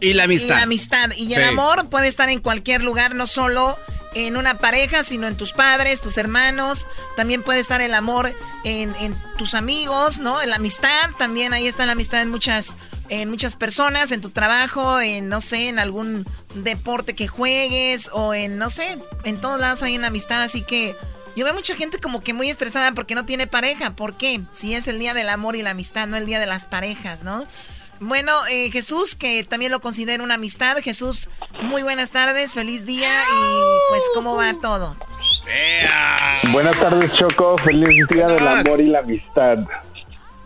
Y 0.00 0.14
la 0.14 0.22
y 0.22 0.24
amistad. 0.24 0.56
la 0.56 0.62
amistad. 0.62 1.10
Y 1.16 1.32
el 1.34 1.44
amor 1.44 1.88
puede 1.88 2.08
estar 2.08 2.28
en 2.28 2.40
cualquier 2.40 2.82
lugar, 2.82 3.14
no 3.14 3.28
solo 3.28 3.78
en 4.14 4.36
una 4.36 4.58
pareja, 4.58 5.04
sino 5.04 5.28
en 5.28 5.36
tus 5.36 5.52
padres, 5.52 6.00
tus 6.00 6.18
hermanos. 6.18 6.88
También 7.16 7.44
puede 7.44 7.60
estar 7.60 7.80
el 7.82 7.94
amor 7.94 8.34
en, 8.64 8.92
en 8.98 9.14
tus 9.38 9.54
amigos, 9.54 10.18
¿no? 10.18 10.42
En 10.42 10.50
la 10.50 10.56
amistad, 10.56 11.10
también 11.16 11.52
ahí 11.52 11.68
está 11.68 11.86
la 11.86 11.92
amistad 11.92 12.20
en 12.22 12.30
muchas, 12.30 12.74
en 13.10 13.30
muchas 13.30 13.54
personas, 13.54 14.10
en 14.10 14.20
tu 14.20 14.30
trabajo, 14.30 15.00
en, 15.00 15.28
no 15.28 15.40
sé, 15.40 15.68
en 15.68 15.78
algún 15.78 16.26
deporte 16.54 17.14
que 17.14 17.28
juegues 17.28 18.10
o 18.12 18.34
en, 18.34 18.58
no 18.58 18.70
sé, 18.70 18.98
en 19.22 19.40
todos 19.40 19.60
lados 19.60 19.84
hay 19.84 19.96
una 19.96 20.08
amistad, 20.08 20.42
así 20.42 20.62
que... 20.62 20.96
Yo 21.40 21.46
veo 21.46 21.54
mucha 21.54 21.74
gente 21.74 21.96
como 21.98 22.20
que 22.20 22.34
muy 22.34 22.50
estresada 22.50 22.92
porque 22.92 23.14
no 23.14 23.24
tiene 23.24 23.46
pareja. 23.46 23.96
¿Por 23.96 24.14
qué? 24.14 24.42
Si 24.50 24.74
es 24.74 24.88
el 24.88 24.98
día 24.98 25.14
del 25.14 25.30
amor 25.30 25.56
y 25.56 25.62
la 25.62 25.70
amistad, 25.70 26.06
no 26.06 26.18
el 26.18 26.26
día 26.26 26.38
de 26.38 26.44
las 26.44 26.66
parejas, 26.66 27.24
¿no? 27.24 27.44
Bueno, 27.98 28.32
eh, 28.50 28.70
Jesús, 28.70 29.14
que 29.14 29.42
también 29.44 29.72
lo 29.72 29.80
considero 29.80 30.22
una 30.22 30.34
amistad. 30.34 30.76
Jesús, 30.82 31.30
muy 31.62 31.82
buenas 31.82 32.10
tardes, 32.10 32.52
feliz 32.52 32.84
día 32.84 33.22
y 33.22 33.78
pues 33.88 34.02
cómo 34.12 34.36
va 34.36 34.52
todo. 34.60 34.96
Buenas 36.52 36.78
tardes, 36.78 37.10
Choco. 37.18 37.56
Feliz 37.56 38.06
día 38.10 38.26
del 38.26 38.46
amor 38.46 38.78
y 38.78 38.88
la 38.88 38.98
amistad. 38.98 39.60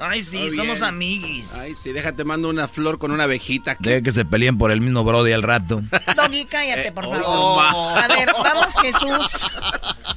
Ay, 0.07 0.23
sí, 0.23 0.39
Muy 0.39 0.51
somos 0.51 0.81
bien. 0.81 0.85
amiguis. 0.85 1.53
Ay, 1.55 1.75
sí, 1.75 1.93
déjate, 1.93 2.25
mando 2.25 2.49
una 2.51 2.69
flor 2.69 2.99
con 2.99 3.11
una 3.11 3.25
abejita. 3.25 3.77
Deja 3.81 4.03
que 4.03 4.13
se 4.13 4.25
peleen 4.25 4.59
por 4.59 4.71
el 4.71 4.81
mismo 4.81 5.03
Brody 5.05 5.33
al 5.33 5.43
rato. 5.43 5.81
Doggy, 6.17 6.45
cállate, 6.47 6.93
por 6.93 7.05
favor. 7.05 7.23
oh, 7.27 7.57
ma. 7.57 8.05
A 8.05 8.09
ver, 8.09 8.29
vamos, 8.43 8.75
Jesús. 8.83 9.47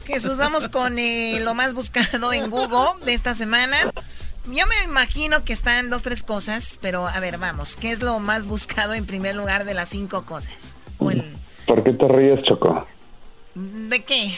Jesús, 0.06 0.38
vamos 0.38 0.68
con 0.68 1.00
eh, 1.00 1.40
lo 1.42 1.54
más 1.54 1.74
buscado 1.74 2.34
en 2.34 2.50
Google 2.50 3.04
de 3.06 3.14
esta 3.14 3.34
semana. 3.36 3.92
Yo 4.46 4.66
me 4.66 4.84
imagino 4.86 5.44
que 5.44 5.54
están 5.54 5.90
dos, 5.90 6.04
tres 6.04 6.24
cosas, 6.24 6.80
pero 6.82 7.08
a 7.08 7.20
ver, 7.20 7.38
vamos. 7.38 7.76
¿Qué 7.76 7.92
es 7.92 8.02
lo 8.02 8.20
más 8.20 8.46
buscado 8.48 8.94
en 8.94 9.06
primer 9.06 9.36
lugar 9.36 9.66
de 9.66 9.74
las 9.74 9.90
cinco 9.90 10.26
cosas? 10.26 10.78
El- 11.02 11.38
¿Por 11.66 11.84
qué 11.84 11.92
te 11.94 12.08
ríes, 12.08 12.42
Choco? 12.44 12.88
¿De 13.56 14.04
qué? 14.06 14.38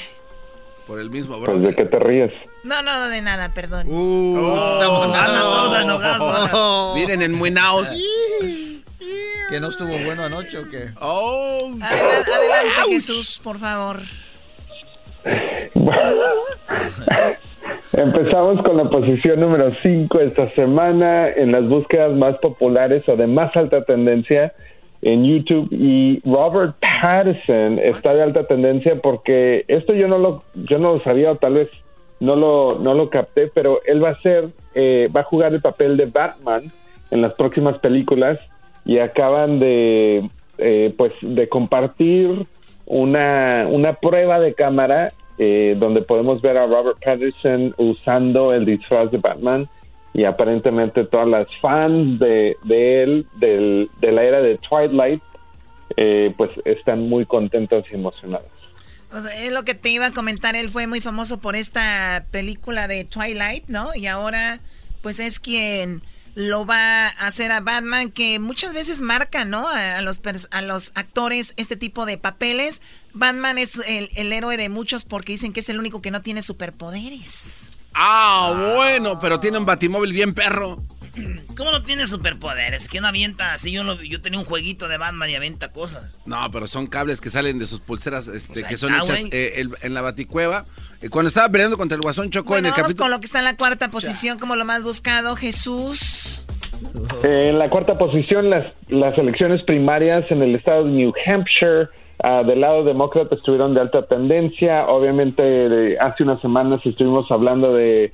Por 0.90 1.00
el 1.00 1.12
mismo, 1.12 1.40
bro. 1.40 1.54
Pues 1.54 1.62
de 1.62 1.76
qué 1.76 1.86
te 1.86 2.00
ríes. 2.00 2.32
No, 2.64 2.82
no, 2.82 2.98
no, 2.98 3.10
de 3.10 3.22
nada, 3.22 3.54
perdón. 3.54 3.86
Oh, 3.92 5.04
Andan 5.04 5.40
todos 5.40 5.80
enojados. 5.84 6.96
Miren, 6.96 7.22
en 7.22 7.34
Muinaos. 7.36 7.90
¿Que 9.52 9.60
no 9.60 9.70
estuvo 9.70 9.96
bueno 10.04 10.24
anoche 10.24 10.58
o 10.58 10.68
qué? 10.68 10.90
Oh. 11.00 11.60
Adelante, 11.80 12.32
adelante, 12.34 12.72
Jesús, 12.90 13.40
por 13.44 13.60
favor. 13.60 14.00
Empezamos 17.94 18.66
con 18.66 18.78
la 18.78 18.90
posición 18.90 19.42
número 19.42 19.72
5 19.84 20.20
esta 20.22 20.52
semana 20.54 21.30
en 21.30 21.52
las 21.52 21.68
búsquedas 21.68 22.14
más 22.14 22.36
populares 22.40 23.08
o 23.08 23.16
de 23.16 23.28
más 23.28 23.56
alta 23.56 23.84
tendencia 23.84 24.56
en 25.02 25.26
YouTube. 25.26 25.68
Y 25.72 26.22
Robert 26.26 26.76
Pattinson 26.80 27.80
está 27.80 28.14
de 28.14 28.24
alta 28.24 28.46
tendencia 28.46 28.96
porque 29.02 29.66
esto 29.68 29.94
yo 29.94 30.08
no 30.08 30.18
lo 30.18 30.44
yo 30.56 30.78
no 30.78 30.96
lo 30.96 31.00
sabía 31.02 31.32
o 31.32 31.36
tal 31.36 31.54
vez 31.54 31.70
no 32.20 32.36
lo 32.36 32.78
no 32.80 32.94
lo 32.94 33.10
capté 33.10 33.50
pero 33.54 33.80
él 33.86 34.04
va 34.04 34.10
a 34.10 34.22
ser 34.22 34.50
eh, 34.76 35.10
va 35.16 35.22
a 35.22 35.26
jugar 35.26 35.54
el 35.54 35.62
papel 35.62 35.96
de 35.96 36.06
Batman 36.06 36.72
en 37.12 37.22
las 37.22 37.34
próximas 37.34 37.78
películas 37.80 38.40
y 38.86 39.00
acaban 39.00 39.60
de 39.60 40.30
eh, 40.58 40.94
pues 40.98 41.14
de 41.22 41.48
compartir 41.48 42.46
una 42.86 43.68
una 43.70 43.94
prueba 43.94 44.40
de 44.40 44.54
cámara 44.54 45.14
eh, 45.38 45.78
donde 45.80 46.02
podemos 46.02 46.42
ver 46.42 46.58
a 46.58 46.66
Robert 46.66 46.98
Pattinson 47.04 47.74
usando 47.78 48.54
el 48.54 48.66
disfraz 48.66 49.10
de 49.12 49.20
Batman 49.20 49.70
y 50.14 50.24
aparentemente 50.24 51.06
todas 51.06 51.28
las 51.28 51.48
fans 51.62 52.20
de, 52.20 52.56
de 52.64 53.04
él, 53.04 53.28
del, 53.36 53.90
de 54.02 54.12
la 54.12 54.24
era 54.24 54.42
de 54.42 54.58
Twilight, 54.58 55.22
eh, 55.98 56.34
pues 56.38 56.52
están 56.66 57.08
muy 57.08 57.26
contentos 57.26 57.86
y 57.92 57.96
emocionados. 57.96 58.48
O 59.12 59.22
sea, 59.22 59.44
es 59.44 59.52
lo 59.52 59.64
que 59.64 59.74
te 59.74 59.90
iba 59.90 60.08
a 60.08 60.12
comentar. 60.12 60.56
Él 60.56 60.70
fue 60.70 60.88
muy 60.88 61.02
famoso 61.02 61.40
por 61.40 61.56
esta 61.56 62.26
película 62.32 62.88
de 62.88 63.06
Twilight, 63.06 63.66
¿no? 63.68 63.96
Y 63.96 64.08
ahora, 64.08 64.60
pues 65.02 65.20
es 65.20 65.40
quien 65.40 66.02
lo 66.36 66.66
va 66.66 67.08
a 67.08 67.28
hacer 67.28 67.52
a 67.52 67.60
Batman, 67.60 68.12
que 68.12 68.38
muchas 68.40 68.74
veces 68.74 69.02
marca, 69.02 69.46
¿no? 69.46 69.68
A, 69.68 69.98
a 69.98 70.02
los, 70.02 70.22
a 70.52 70.62
los 70.62 70.92
actores 70.96 71.54
este 71.58 71.76
tipo 71.76 72.06
de 72.06 72.18
papeles. 72.18 72.82
Batman 73.14 73.58
es 73.58 73.82
el, 73.88 74.10
el 74.16 74.32
héroe 74.32 74.58
de 74.58 74.70
muchos 74.70 75.06
porque 75.06 75.32
dicen 75.34 75.54
que 75.54 75.62
es 75.62 75.70
el 75.70 75.80
único 75.80 76.02
que 76.02 76.12
no 76.12 76.22
tiene 76.22 76.44
superpoderes. 76.44 77.72
Ah, 77.94 78.74
bueno, 78.76 79.20
pero 79.20 79.40
tiene 79.40 79.58
un 79.58 79.66
batimóvil 79.66 80.14
bien 80.14 80.34
perro. 80.34 80.82
¿Cómo 81.58 81.72
no 81.72 81.82
tiene 81.84 82.08
superpoderes? 82.08 82.88
¿Quién 82.88 83.04
avienta 83.04 83.52
así? 83.54 83.72
Yo, 83.72 83.84
lo- 83.84 84.02
yo 84.02 84.22
tenía 84.22 84.40
un 84.40 84.46
jueguito 84.46 84.88
de 84.88 84.98
Batman 84.98 85.30
y 85.30 85.36
avienta 85.36 85.72
cosas. 85.74 86.22
No, 86.26 86.50
pero 86.52 86.66
son 86.68 86.88
cables 86.88 87.20
que 87.20 87.30
salen 87.30 87.60
de 87.60 87.68
sus 87.68 87.82
pulseras 87.82 88.28
este, 88.30 88.64
que 88.64 88.78
son 88.78 88.94
está, 88.94 89.16
hechas 89.18 89.34
eh, 89.34 89.54
el- 89.58 89.76
en 89.82 89.94
la 89.94 90.02
baticueva. 90.02 90.66
Eh, 91.02 91.10
cuando 91.10 91.28
estaba 91.28 91.50
peleando 91.50 91.78
contra 91.78 91.96
el 91.98 92.02
Guasón 92.02 92.30
Chocó 92.30 92.50
Bueno, 92.50 92.60
en 92.60 92.66
el 92.68 92.72
vamos 92.72 92.84
capítulo... 92.84 93.04
con 93.06 93.12
lo 93.12 93.20
que 93.20 93.26
está 93.26 93.40
en 93.40 93.46
la 93.46 93.58
cuarta 93.58 93.90
posición 93.92 94.40
como 94.40 94.56
lo 94.56 94.64
más 94.64 94.84
buscado. 94.84 95.36
Jesús. 95.36 96.46
En 97.24 97.60
la 97.60 97.68
cuarta 97.68 97.98
posición, 97.98 98.50
las, 98.50 98.68
las 98.88 99.18
elecciones 99.18 99.62
primarias 99.64 100.24
en 100.32 100.42
el 100.42 100.56
estado 100.56 100.86
de 100.86 100.92
New 100.92 101.12
Hampshire, 101.26 101.90
ah, 102.24 102.44
del 102.44 102.62
lado 102.62 102.84
demócrata, 102.84 103.36
estuvieron 103.36 103.74
de 103.74 103.82
alta 103.82 104.06
tendencia. 104.06 104.88
Obviamente, 104.88 105.42
de- 105.42 106.00
hace 106.00 106.24
unas 106.24 106.42
semanas 106.42 106.86
estuvimos 106.86 107.30
hablando 107.32 107.74
de 107.74 108.12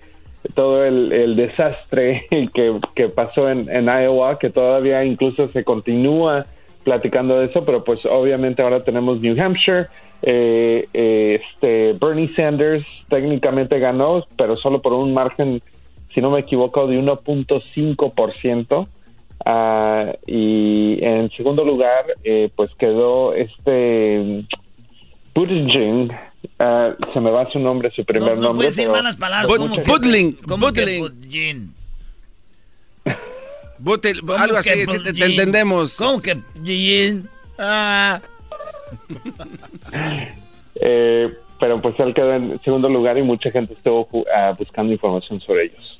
todo 0.53 0.85
el, 0.85 1.35
desastre 1.35 2.27
que, 2.53 3.09
pasó 3.09 3.49
en, 3.49 3.69
en 3.69 3.85
Iowa, 3.85 4.37
que 4.37 4.49
todavía 4.49 5.03
incluso 5.03 5.47
se 5.49 5.63
continúa 5.63 6.45
platicando 6.83 7.39
de 7.39 7.47
eso, 7.47 7.63
pero 7.65 7.83
pues 7.83 8.05
obviamente 8.05 8.61
ahora 8.61 8.83
tenemos 8.83 9.19
New 9.19 9.35
Hampshire. 9.41 9.87
Eh, 10.21 10.87
eh, 10.93 11.41
este 11.43 11.93
Bernie 11.93 12.33
Sanders 12.35 12.85
técnicamente 13.09 13.79
ganó, 13.79 14.23
pero 14.37 14.55
solo 14.57 14.79
por 14.79 14.93
un 14.93 15.13
margen, 15.13 15.61
si 16.13 16.21
no 16.21 16.29
me 16.29 16.39
equivoco, 16.41 16.85
de 16.87 16.99
1.5%. 16.99 18.87
Ah, 19.45 20.11
y 20.25 20.97
en 21.03 21.29
segundo 21.37 21.63
lugar, 21.63 22.05
eh, 22.23 22.49
pues 22.55 22.71
quedó 22.79 23.33
este 23.35 24.43
Buttigieg, 25.35 26.11
ah, 26.59 26.95
se 27.13 27.19
me 27.19 27.29
va 27.29 27.49
su 27.51 27.59
nombre, 27.59 27.91
su 27.95 28.03
primer 28.05 28.29
no, 28.29 28.35
no 28.35 28.41
nombre. 28.41 28.55
puedes 28.57 28.75
decir 28.75 28.91
malas 28.91 29.15
palabras. 29.17 29.47
mucha 29.49 29.61
¿cómo 29.61 29.69
que- 29.69 29.75
gente- 29.75 29.91
Butling, 29.91 30.33
cómo 30.47 30.73
que 30.73 30.81
Butling. 30.81 31.01
Buttigieg? 31.01 31.57
Butel- 33.77 34.19
¿Cómo 34.21 34.33
algo 34.33 34.57
así, 34.57 34.69
te, 34.85 35.13
te 35.13 35.25
entendemos. 35.25 35.95
¿Cómo 35.95 36.21
que? 36.21 36.37
Ah. 37.59 38.21
Eh, 40.81 41.29
pero 41.57 41.81
pues 41.81 41.97
él 42.01 42.13
quedó 42.13 42.33
en 42.33 42.61
segundo 42.63 42.89
lugar 42.89 43.17
y 43.17 43.21
mucha 43.21 43.49
gente 43.49 43.73
estuvo 43.73 44.07
ah, 44.35 44.53
buscando 44.59 44.91
información 44.91 45.39
sobre 45.39 45.65
ellos. 45.67 45.99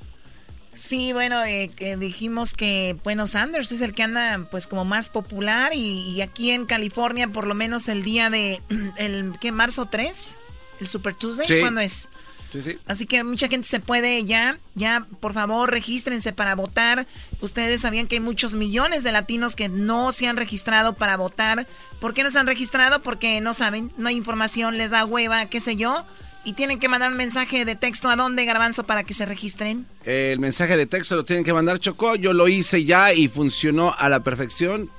Sí, 0.76 1.14
bueno, 1.14 1.44
eh, 1.44 1.72
que 1.76 1.98
dijimos 1.98 2.54
que, 2.54 2.98
bueno, 3.04 3.28
Sanders 3.28 3.72
es 3.72 3.82
el 3.82 3.94
que 3.94 4.04
anda 4.04 4.48
pues 4.52 4.68
como 4.68 4.86
más 4.86 5.10
popular 5.10 5.74
y, 5.74 6.10
y 6.12 6.22
aquí 6.22 6.52
en 6.52 6.66
California 6.66 7.28
por 7.30 7.48
lo 7.48 7.56
menos 7.56 7.88
el 7.88 8.04
día 8.04 8.30
de, 8.30 8.62
el, 8.98 9.34
¿qué? 9.40 9.52
¿Marzo 9.52 9.88
3? 9.88 10.36
¿El 10.80 10.88
Super 10.88 11.16
Tuesday? 11.16 11.48
Sí. 11.48 11.60
¿Cuándo 11.62 11.82
es? 11.82 12.08
Sí, 12.52 12.62
sí. 12.62 12.78
Así 12.86 13.06
que 13.06 13.24
mucha 13.24 13.48
gente 13.48 13.68
se 13.68 13.80
puede 13.80 14.24
ya, 14.24 14.60
ya, 14.76 15.06
por 15.20 15.34
favor, 15.34 15.72
regístrense 15.72 16.32
para 16.32 16.56
votar. 16.56 17.06
Ustedes 17.42 17.82
sabían 17.82 18.08
que 18.08 18.16
hay 18.16 18.22
muchos 18.22 18.56
millones 18.56 19.04
de 19.04 19.12
latinos 19.12 19.56
que 19.56 19.68
no 19.68 20.12
se 20.12 20.28
han 20.28 20.38
registrado 20.38 20.94
para 20.94 21.18
votar. 21.18 21.68
¿Por 22.00 22.14
qué 22.14 22.24
no 22.24 22.32
se 22.32 22.40
han 22.40 22.48
registrado? 22.48 23.02
Porque 23.02 23.42
no 23.42 23.54
saben, 23.54 23.92
no 23.98 24.08
hay 24.08 24.16
información, 24.16 24.78
les 24.78 24.92
da 24.92 25.06
hueva, 25.06 25.48
qué 25.48 25.60
sé 25.60 25.76
yo. 25.76 26.06
Y 26.46 26.54
tienen 26.54 26.80
que 26.80 26.88
mandar 26.88 27.10
un 27.12 27.18
mensaje 27.18 27.66
de 27.66 27.76
texto 27.76 28.08
a 28.08 28.16
dónde, 28.16 28.46
Garbanzo, 28.46 28.86
para 28.86 29.04
que 29.04 29.16
se 29.16 29.26
registren. 29.26 29.88
El 30.04 30.40
mensaje 30.40 30.78
de 30.78 30.86
texto 30.86 31.16
lo 31.16 31.26
tienen 31.26 31.44
que 31.44 31.54
mandar 31.54 31.80
Chocó. 31.80 32.16
Yo 32.16 32.34
lo 32.34 32.48
hice 32.48 32.86
ya 32.86 33.14
y 33.14 33.28
funcionó 33.28 33.96
a 33.98 34.10
la 34.10 34.22
perfección. 34.22 34.92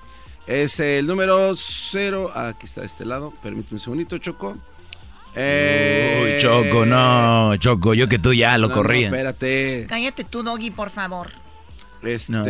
Es 0.48 0.80
el 0.80 1.06
número 1.06 1.54
cero. 1.56 2.32
Aquí 2.34 2.66
está 2.66 2.80
de 2.80 2.88
este 2.88 3.04
lado. 3.06 3.32
Permíteme 3.44 3.76
un 3.76 3.80
segundito, 3.80 4.18
Chocó. 4.18 4.58
Eh, 5.36 6.32
Uy, 6.34 6.42
Choco, 6.42 6.84
no, 6.84 7.54
Choco, 7.58 7.94
yo 7.94 8.08
que 8.08 8.18
tú 8.18 8.32
ya 8.32 8.58
lo 8.58 8.68
no, 8.68 8.74
corría. 8.74 9.10
no, 9.10 9.16
espérate. 9.16 9.86
Cállate 9.88 10.24
tú, 10.24 10.42
Doggy, 10.42 10.72
por 10.72 10.90
favor. 10.90 11.30
Este. 12.02 12.32
No. 12.32 12.44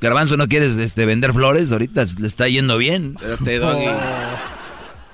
Garbanzo, 0.00 0.36
¿no 0.36 0.46
quieres 0.48 0.76
este, 0.76 1.06
vender 1.06 1.32
flores? 1.32 1.72
Ahorita 1.72 2.04
le 2.18 2.26
está 2.26 2.48
yendo 2.48 2.76
bien. 2.78 3.16
Espérate, 3.18 3.58
Doggy. 3.58 3.86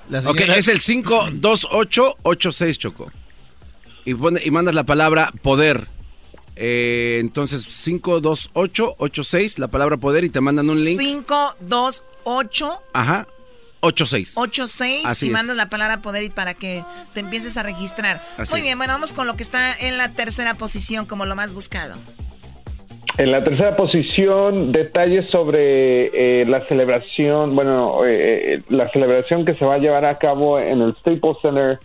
La 0.09 0.19
Ok, 0.25 0.39
es 0.39 0.67
el 0.67 0.81
52886, 0.81 2.79
Choco. 2.79 3.11
Y, 4.09 4.15
pone, 4.15 4.41
y 4.43 4.49
mandas 4.49 4.73
la 4.73 4.85
palabra 4.85 5.31
poder. 5.43 5.87
Eh, 6.55 7.17
entonces, 7.19 7.63
52886, 7.65 9.59
la 9.59 9.67
palabra 9.67 9.97
poder, 9.97 10.23
y 10.23 10.29
te 10.29 10.41
mandan 10.41 10.67
un 10.67 10.83
link. 10.83 10.99
5, 10.99 11.55
2, 11.59 12.03
8, 12.23 12.81
Ajá. 12.93 13.27
86. 13.81 14.33
8, 14.35 14.67
6 14.67 15.05
Así 15.05 15.27
y 15.27 15.29
es. 15.29 15.33
mandas 15.33 15.55
la 15.55 15.69
palabra 15.69 16.01
poder 16.01 16.23
y 16.23 16.29
para 16.29 16.53
que 16.55 16.83
te 17.13 17.19
empieces 17.19 17.55
a 17.57 17.63
registrar. 17.63 18.21
Así 18.37 18.51
Muy 18.51 18.61
es. 18.61 18.65
bien, 18.65 18.77
bueno, 18.79 18.93
vamos 18.93 19.13
con 19.13 19.27
lo 19.27 19.35
que 19.37 19.43
está 19.43 19.73
en 19.79 19.97
la 19.97 20.09
tercera 20.09 20.55
posición 20.55 21.05
como 21.05 21.25
lo 21.25 21.35
más 21.35 21.53
buscado. 21.53 21.95
En 23.17 23.31
la 23.31 23.43
tercera 23.43 23.75
posición, 23.75 24.71
detalles 24.71 25.29
sobre 25.29 26.41
eh, 26.41 26.45
la 26.45 26.65
celebración, 26.65 27.53
bueno, 27.53 28.05
eh, 28.05 28.55
eh, 28.55 28.61
la 28.69 28.89
celebración 28.91 29.45
que 29.45 29.53
se 29.53 29.65
va 29.65 29.75
a 29.75 29.77
llevar 29.77 30.05
a 30.05 30.17
cabo 30.17 30.59
en 30.59 30.81
el 30.81 30.95
Staples 30.95 31.37
Center 31.41 31.79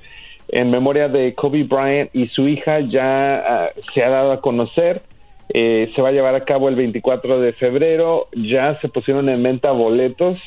en 0.49 0.71
memoria 0.71 1.09
de 1.09 1.35
Kobe 1.35 1.65
Bryant 1.65 2.11
y 2.15 2.29
su 2.29 2.49
hija 2.49 2.81
ya 2.81 3.37
ah, 3.37 3.71
se 3.93 4.03
ha 4.03 4.11
dado 4.11 4.33
a 4.33 4.41
conocer. 4.41 5.03
Eh, 5.51 5.93
se 5.95 6.01
va 6.01 6.09
a 6.09 6.13
llevar 6.13 6.35
a 6.35 6.45
cabo 6.45 6.69
el 6.69 6.77
24 6.77 7.41
de 7.41 7.53
febrero. 7.53 8.29
Ya 8.33 8.79
se 8.81 8.89
pusieron 8.89 9.29
en 9.29 9.43
venta 9.43 9.73
boletos 9.73 10.39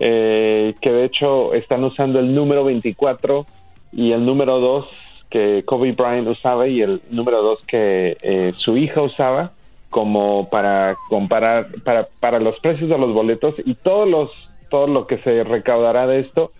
eh, 0.00 0.74
que 0.80 0.92
de 0.92 1.04
hecho 1.04 1.54
están 1.54 1.82
usando 1.82 2.20
el 2.20 2.34
número 2.34 2.64
24 2.64 3.46
y 3.92 4.12
el 4.12 4.24
número 4.24 4.60
2 4.60 4.86
que 5.30 5.64
Kobe 5.64 5.92
Bryant 5.92 6.28
usaba 6.28 6.68
y 6.68 6.82
el 6.82 7.02
número 7.10 7.42
2 7.42 7.62
que 7.66 8.16
eh, 8.22 8.52
su 8.58 8.76
hija 8.76 9.02
usaba 9.02 9.52
como 9.90 10.48
para 10.50 10.96
comparar 11.08 11.66
para, 11.84 12.06
para 12.20 12.38
los 12.38 12.58
precios 12.60 12.88
de 12.88 12.98
los 12.98 13.12
boletos 13.12 13.54
y 13.64 13.74
todos 13.74 14.08
los 14.08 14.30
todo 14.70 14.86
lo 14.86 15.06
que 15.06 15.18
se 15.18 15.42
recaudará 15.42 16.06
de 16.06 16.20
esto 16.20 16.52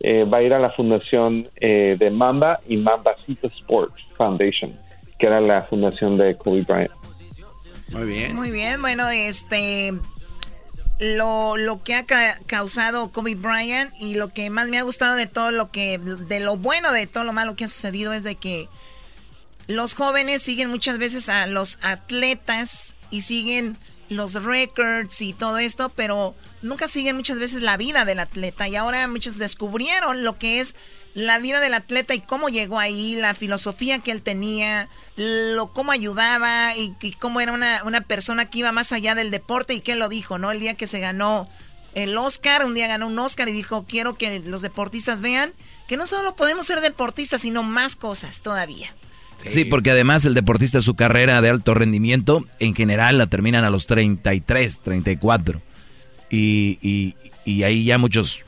eh, 0.00 0.24
va 0.24 0.38
a 0.38 0.42
ir 0.42 0.52
a 0.54 0.58
la 0.58 0.70
fundación 0.72 1.48
eh, 1.56 1.96
de 1.98 2.10
Mamba 2.10 2.60
y 2.68 2.76
Mambacito 2.76 3.48
Sports 3.48 3.94
Foundation 4.16 4.78
que 5.18 5.26
era 5.26 5.40
la 5.40 5.62
fundación 5.62 6.18
de 6.18 6.36
Kobe 6.36 6.60
Bryant 6.62 6.90
Muy 7.92 8.04
bien. 8.04 8.34
Muy 8.36 8.50
bien, 8.50 8.80
bueno, 8.82 9.08
este 9.08 9.92
lo, 10.98 11.56
lo 11.56 11.82
que 11.82 11.94
ha 11.94 12.06
ca- 12.06 12.38
causado 12.46 13.12
Kobe 13.12 13.34
Bryant 13.34 13.92
y 14.00 14.14
lo 14.14 14.32
que 14.32 14.48
más 14.50 14.68
me 14.68 14.78
ha 14.78 14.82
gustado 14.82 15.14
de 15.16 15.26
todo 15.26 15.50
lo 15.50 15.70
que 15.70 15.98
de 15.98 16.40
lo 16.40 16.56
bueno 16.56 16.90
de 16.92 17.06
todo 17.06 17.24
lo 17.24 17.32
malo 17.32 17.54
que 17.54 17.64
ha 17.64 17.68
sucedido 17.68 18.12
es 18.14 18.24
de 18.24 18.36
que 18.36 18.68
los 19.66 19.94
jóvenes 19.94 20.42
siguen 20.42 20.70
muchas 20.70 20.96
veces 20.98 21.28
a 21.28 21.46
los 21.46 21.84
atletas 21.84 22.94
y 23.10 23.22
siguen 23.22 23.76
los 24.08 24.42
records 24.44 25.20
y 25.20 25.32
todo 25.32 25.58
esto, 25.58 25.90
pero 25.96 26.34
nunca 26.66 26.88
siguen 26.88 27.16
muchas 27.16 27.38
veces 27.38 27.62
la 27.62 27.76
vida 27.76 28.04
del 28.04 28.20
atleta 28.20 28.68
y 28.68 28.76
ahora 28.76 29.06
muchos 29.08 29.38
descubrieron 29.38 30.24
lo 30.24 30.38
que 30.38 30.60
es 30.60 30.74
la 31.14 31.38
vida 31.38 31.60
del 31.60 31.72
atleta 31.72 32.14
y 32.14 32.20
cómo 32.20 32.50
llegó 32.50 32.78
ahí, 32.78 33.16
la 33.16 33.32
filosofía 33.32 34.00
que 34.00 34.10
él 34.10 34.20
tenía, 34.20 34.88
lo 35.16 35.72
cómo 35.72 35.92
ayudaba 35.92 36.76
y, 36.76 36.94
y 37.00 37.12
cómo 37.12 37.40
era 37.40 37.52
una, 37.52 37.82
una 37.84 38.02
persona 38.02 38.50
que 38.50 38.58
iba 38.58 38.72
más 38.72 38.92
allá 38.92 39.14
del 39.14 39.30
deporte 39.30 39.72
y 39.72 39.80
que 39.80 39.92
él 39.92 39.98
lo 39.98 40.10
dijo, 40.10 40.36
¿no? 40.36 40.50
El 40.50 40.60
día 40.60 40.74
que 40.74 40.86
se 40.86 41.00
ganó 41.00 41.48
el 41.94 42.18
Oscar, 42.18 42.66
un 42.66 42.74
día 42.74 42.86
ganó 42.86 43.06
un 43.06 43.18
Oscar 43.18 43.48
y 43.48 43.52
dijo, 43.52 43.86
quiero 43.88 44.16
que 44.16 44.40
los 44.40 44.60
deportistas 44.60 45.22
vean 45.22 45.54
que 45.88 45.96
no 45.96 46.06
solo 46.06 46.36
podemos 46.36 46.66
ser 46.66 46.82
deportistas, 46.82 47.40
sino 47.40 47.62
más 47.62 47.96
cosas 47.96 48.42
todavía. 48.42 48.94
Sí, 49.48 49.64
porque 49.64 49.92
además 49.92 50.24
el 50.24 50.34
deportista 50.34 50.80
su 50.80 50.94
carrera 50.94 51.40
de 51.40 51.50
alto 51.50 51.74
rendimiento 51.74 52.44
en 52.58 52.74
general 52.74 53.16
la 53.18 53.28
terminan 53.28 53.64
a 53.64 53.70
los 53.70 53.86
33, 53.86 54.80
34. 54.80 55.62
Y, 56.30 56.78
y, 56.82 57.14
y 57.44 57.62
ahí 57.62 57.84
ya 57.84 57.98
muchos 57.98 58.44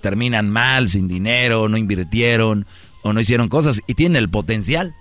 terminan 0.00 0.50
mal, 0.50 0.88
sin 0.88 1.08
dinero, 1.08 1.68
no 1.68 1.76
invirtieron 1.76 2.66
o 3.02 3.12
no 3.12 3.20
hicieron 3.20 3.48
cosas 3.48 3.80
y 3.86 3.94
tienen 3.94 4.16
el 4.16 4.28
potencial. 4.28 4.94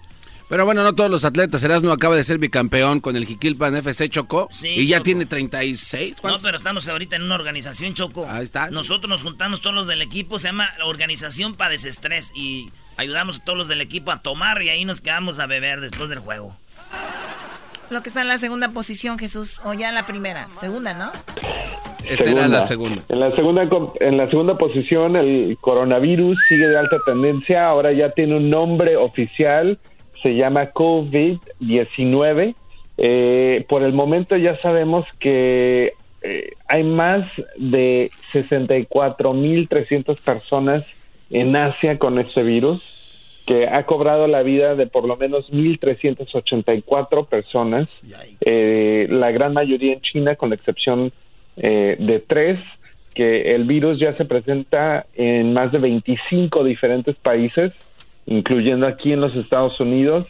Pero 0.48 0.66
bueno, 0.66 0.84
no 0.84 0.94
todos 0.96 1.10
los 1.10 1.24
atletas. 1.24 1.64
Erasmo 1.64 1.92
acaba 1.94 2.16
de 2.18 2.26
ser 2.26 2.38
bicampeón 2.38 3.00
con 3.00 3.16
el 3.16 3.26
Jiquilpan 3.26 3.74
FC 3.78 4.10
Chocó. 4.10 4.50
Sí, 4.52 4.68
y 4.68 4.86
ya 4.88 4.98
Choco. 4.98 5.04
tiene 5.06 5.26
36. 5.26 6.16
No, 6.16 6.22
¿Cuántos? 6.22 6.42
pero 6.42 6.58
estamos 6.58 6.88
ahorita 6.90 7.16
en 7.16 7.24
una 7.24 7.36
organización, 7.36 7.94
Choco. 7.94 8.28
Ahí 8.30 8.44
está. 8.44 8.70
Nosotros 8.70 9.10
nos 9.10 9.24
juntamos 9.24 9.62
todos 9.62 9.74
los 9.76 9.88
del 9.88 10.02
equipo, 10.02 10.40
se 10.40 10.50
llama 10.50 10.68
Organización 10.84 11.56
para 11.56 11.72
Desestrés 11.72 12.34
y 12.36 12.70
ayudamos 12.98 13.40
a 13.40 13.44
todos 13.46 13.58
los 13.58 13.68
del 13.70 13.80
equipo 13.80 14.12
a 14.12 14.22
tomar 14.22 14.62
y 14.62 14.68
ahí 14.68 14.84
nos 14.84 15.00
quedamos 15.00 15.40
a 15.40 15.46
beber 15.46 15.80
después 15.80 16.10
del 16.10 16.20
juego. 16.20 16.58
Lo 17.92 18.02
que 18.02 18.10
está 18.10 18.22
en 18.22 18.30
la 18.30 18.38
segunda 18.38 18.70
posición, 18.70 19.20
Jesús, 19.20 19.62
o 19.66 19.74
ya 19.74 19.90
en 19.90 19.96
la 19.96 20.06
primera, 20.06 20.48
segunda, 20.54 20.94
¿no? 20.94 21.12
Esta 22.08 22.24
era 22.32 22.48
la 22.48 22.62
segunda. 22.64 23.04
En 23.10 23.20
la 23.20 23.36
segunda 23.36 23.68
co- 23.70 23.94
en 24.00 24.16
la 24.18 24.30
segunda 24.30 24.58
posición 24.58 25.16
el 25.18 25.58
coronavirus 25.62 26.38
sigue 26.48 26.68
de 26.68 26.78
alta 26.80 26.96
tendencia, 27.06 27.68
ahora 27.68 27.92
ya 27.92 28.10
tiene 28.12 28.38
un 28.38 28.50
nombre 28.50 28.96
oficial, 28.96 29.78
se 30.24 30.36
llama 30.36 30.72
COVID-19. 30.72 32.56
Eh, 32.98 33.66
por 33.68 33.84
el 33.84 33.94
momento 33.94 34.38
ya 34.38 34.58
sabemos 34.62 35.06
que 35.20 35.94
eh, 36.22 36.50
hay 36.70 36.84
más 36.84 37.26
de 37.58 38.10
64.300 38.34 40.20
personas 40.24 40.86
en 41.30 41.56
Asia 41.56 41.98
con 41.98 42.20
este 42.20 42.44
virus 42.44 43.01
que 43.46 43.68
ha 43.68 43.86
cobrado 43.86 44.28
la 44.28 44.44
vida 44.44 44.76
de 44.76 44.88
por 44.88 45.06
lo 45.08 45.18
menos 45.18 45.50
1.384 45.52 47.28
personas, 47.28 47.88
eh, 48.42 49.08
la 49.10 49.32
gran 49.32 49.54
mayoría 49.54 49.94
en 49.94 50.02
China, 50.02 50.36
con 50.36 50.50
la 50.50 50.56
excepción 50.56 51.12
eh, 51.58 51.96
de 52.00 52.20
tres, 52.20 52.60
que 53.14 53.54
el 53.56 53.66
virus 53.66 54.00
ya 54.00 54.16
se 54.16 54.26
presenta 54.26 55.06
en 55.16 55.54
más 55.54 55.72
de 55.72 55.80
25 55.80 56.64
diferentes 56.64 57.16
países, 57.18 57.72
incluyendo 58.26 58.88
aquí 58.88 59.12
en 59.12 59.22
los 59.22 59.36
Estados 59.36 59.80
Unidos. 59.80 60.28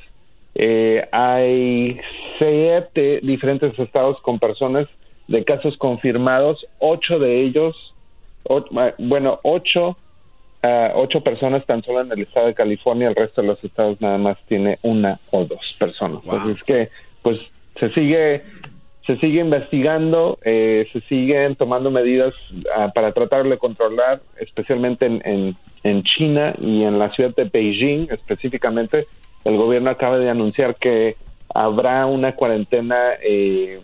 Eh, 0.56 1.08
hay 1.12 2.00
siete 2.38 3.20
diferentes 3.24 3.78
estados 3.78 4.20
con 4.22 4.40
personas 4.40 4.88
de 5.28 5.44
casos 5.46 5.78
confirmados, 5.78 6.66
ocho 6.80 7.20
de 7.20 7.42
ellos, 7.42 7.76
o- 8.44 8.66
bueno, 8.98 9.40
ocho 9.44 9.98
ah, 10.64 10.92
ocho 10.96 11.22
personas 11.22 11.66
tan 11.66 11.84
solo 11.84 12.02
en 12.02 12.12
el 12.12 12.22
estado 12.22 12.48
de 12.48 12.54
California, 12.54 13.10
el 13.10 13.16
resto 13.16 13.42
de 13.42 13.48
los 13.48 13.64
estados 13.64 14.00
nada 14.02 14.18
más 14.18 14.38
tiene 14.48 14.80
una 14.82 15.20
o 15.32 15.46
dos 15.46 15.76
personas. 15.80 16.28
Así 16.28 16.52
es 16.52 16.64
que, 16.64 16.90
pues, 17.22 17.40
se 17.80 17.90
sigue 17.94 18.44
se 19.06 19.18
sigue 19.18 19.42
investigando, 19.42 20.38
eh, 20.44 20.88
se 20.94 21.02
siguen 21.02 21.56
tomando 21.56 21.90
medidas 21.90 22.34
ah, 22.76 22.92
para 22.94 23.12
tratar 23.14 23.48
de 23.48 23.58
controlar, 23.58 24.22
especialmente 24.40 25.06
en, 25.08 25.22
en, 25.26 25.58
en 25.84 26.04
China 26.04 26.54
y 26.60 26.84
en 26.84 27.00
la 27.00 27.12
ciudad 27.12 27.36
de 27.36 27.46
Beijing 27.46 28.08
específicamente. 28.12 29.08
El 29.44 29.58
gobierno 29.58 29.90
acaba 29.90 30.20
de 30.20 30.30
anunciar 30.30 30.76
que 30.76 31.16
habrá 31.54 32.06
una 32.06 32.36
cuarentena 32.36 33.14
eh, 33.24 33.80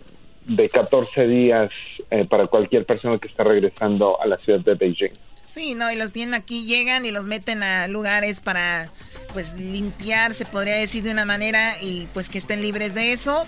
de 0.46 0.68
14 0.68 1.26
días 1.26 1.70
eh, 2.10 2.24
para 2.24 2.46
cualquier 2.46 2.86
persona 2.86 3.18
que 3.18 3.28
está 3.28 3.44
regresando 3.44 4.20
a 4.20 4.26
la 4.26 4.36
ciudad 4.38 4.60
de 4.60 4.74
Beijing. 4.74 5.12
Sí, 5.48 5.74
no, 5.74 5.90
y 5.90 5.96
los 5.96 6.12
tienen 6.12 6.34
aquí, 6.34 6.66
llegan 6.66 7.06
y 7.06 7.10
los 7.10 7.26
meten 7.26 7.62
a 7.62 7.88
lugares 7.88 8.40
para, 8.40 8.92
pues, 9.32 9.54
limpiar, 9.54 10.34
se 10.34 10.44
podría 10.44 10.74
decir 10.74 11.02
de 11.02 11.10
una 11.10 11.24
manera, 11.24 11.82
y 11.82 12.06
pues 12.12 12.28
que 12.28 12.36
estén 12.36 12.60
libres 12.60 12.92
de 12.92 13.12
eso 13.12 13.46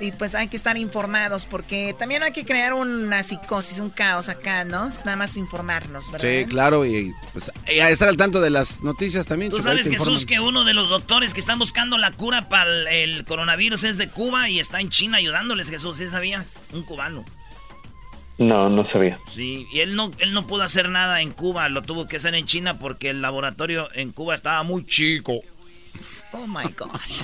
y 0.00 0.12
pues 0.12 0.34
hay 0.34 0.48
que 0.48 0.56
estar 0.56 0.76
informados 0.76 1.46
porque 1.46 1.94
también 1.98 2.22
hay 2.22 2.32
que 2.32 2.44
crear 2.44 2.74
una 2.74 3.22
psicosis, 3.22 3.80
un 3.80 3.90
caos 3.90 4.28
acá, 4.28 4.64
¿no? 4.64 4.88
Nada 5.04 5.16
más 5.16 5.36
informarnos, 5.36 6.10
¿verdad? 6.10 6.28
Sí, 6.28 6.44
claro, 6.46 6.84
y 6.84 7.14
pues 7.32 7.50
estar 7.66 8.08
al 8.08 8.16
tanto 8.16 8.40
de 8.40 8.50
las 8.50 8.82
noticias 8.82 9.26
también. 9.26 9.50
Tú 9.50 9.60
sabes, 9.60 9.88
Jesús, 9.88 10.26
que 10.26 10.40
uno 10.40 10.64
de 10.64 10.74
los 10.74 10.88
doctores 10.88 11.32
que 11.32 11.40
están 11.40 11.58
buscando 11.58 11.96
la 11.98 12.12
cura 12.12 12.48
para 12.48 12.90
el 12.90 13.24
coronavirus 13.24 13.84
es 13.84 13.96
de 13.96 14.08
Cuba 14.08 14.48
y 14.48 14.60
está 14.60 14.80
en 14.80 14.90
China 14.90 15.18
ayudándoles, 15.18 15.70
Jesús, 15.70 15.98
¿sí 15.98 16.08
sabías? 16.08 16.68
Un 16.72 16.82
cubano. 16.82 17.24
No, 18.38 18.68
no 18.68 18.84
sabía. 18.84 19.18
Sí, 19.28 19.66
y 19.72 19.80
él 19.80 19.96
no, 19.96 20.10
él 20.18 20.34
no 20.34 20.46
pudo 20.46 20.62
hacer 20.62 20.90
nada 20.90 21.22
en 21.22 21.32
Cuba, 21.32 21.68
lo 21.68 21.82
tuvo 21.82 22.06
que 22.06 22.16
hacer 22.16 22.34
en 22.34 22.44
China 22.44 22.78
porque 22.78 23.10
el 23.10 23.22
laboratorio 23.22 23.88
en 23.94 24.12
Cuba 24.12 24.34
estaba 24.34 24.62
muy 24.62 24.84
chico. 24.84 25.40
Oh 26.32 26.46
my 26.46 26.64
gosh. 26.76 27.22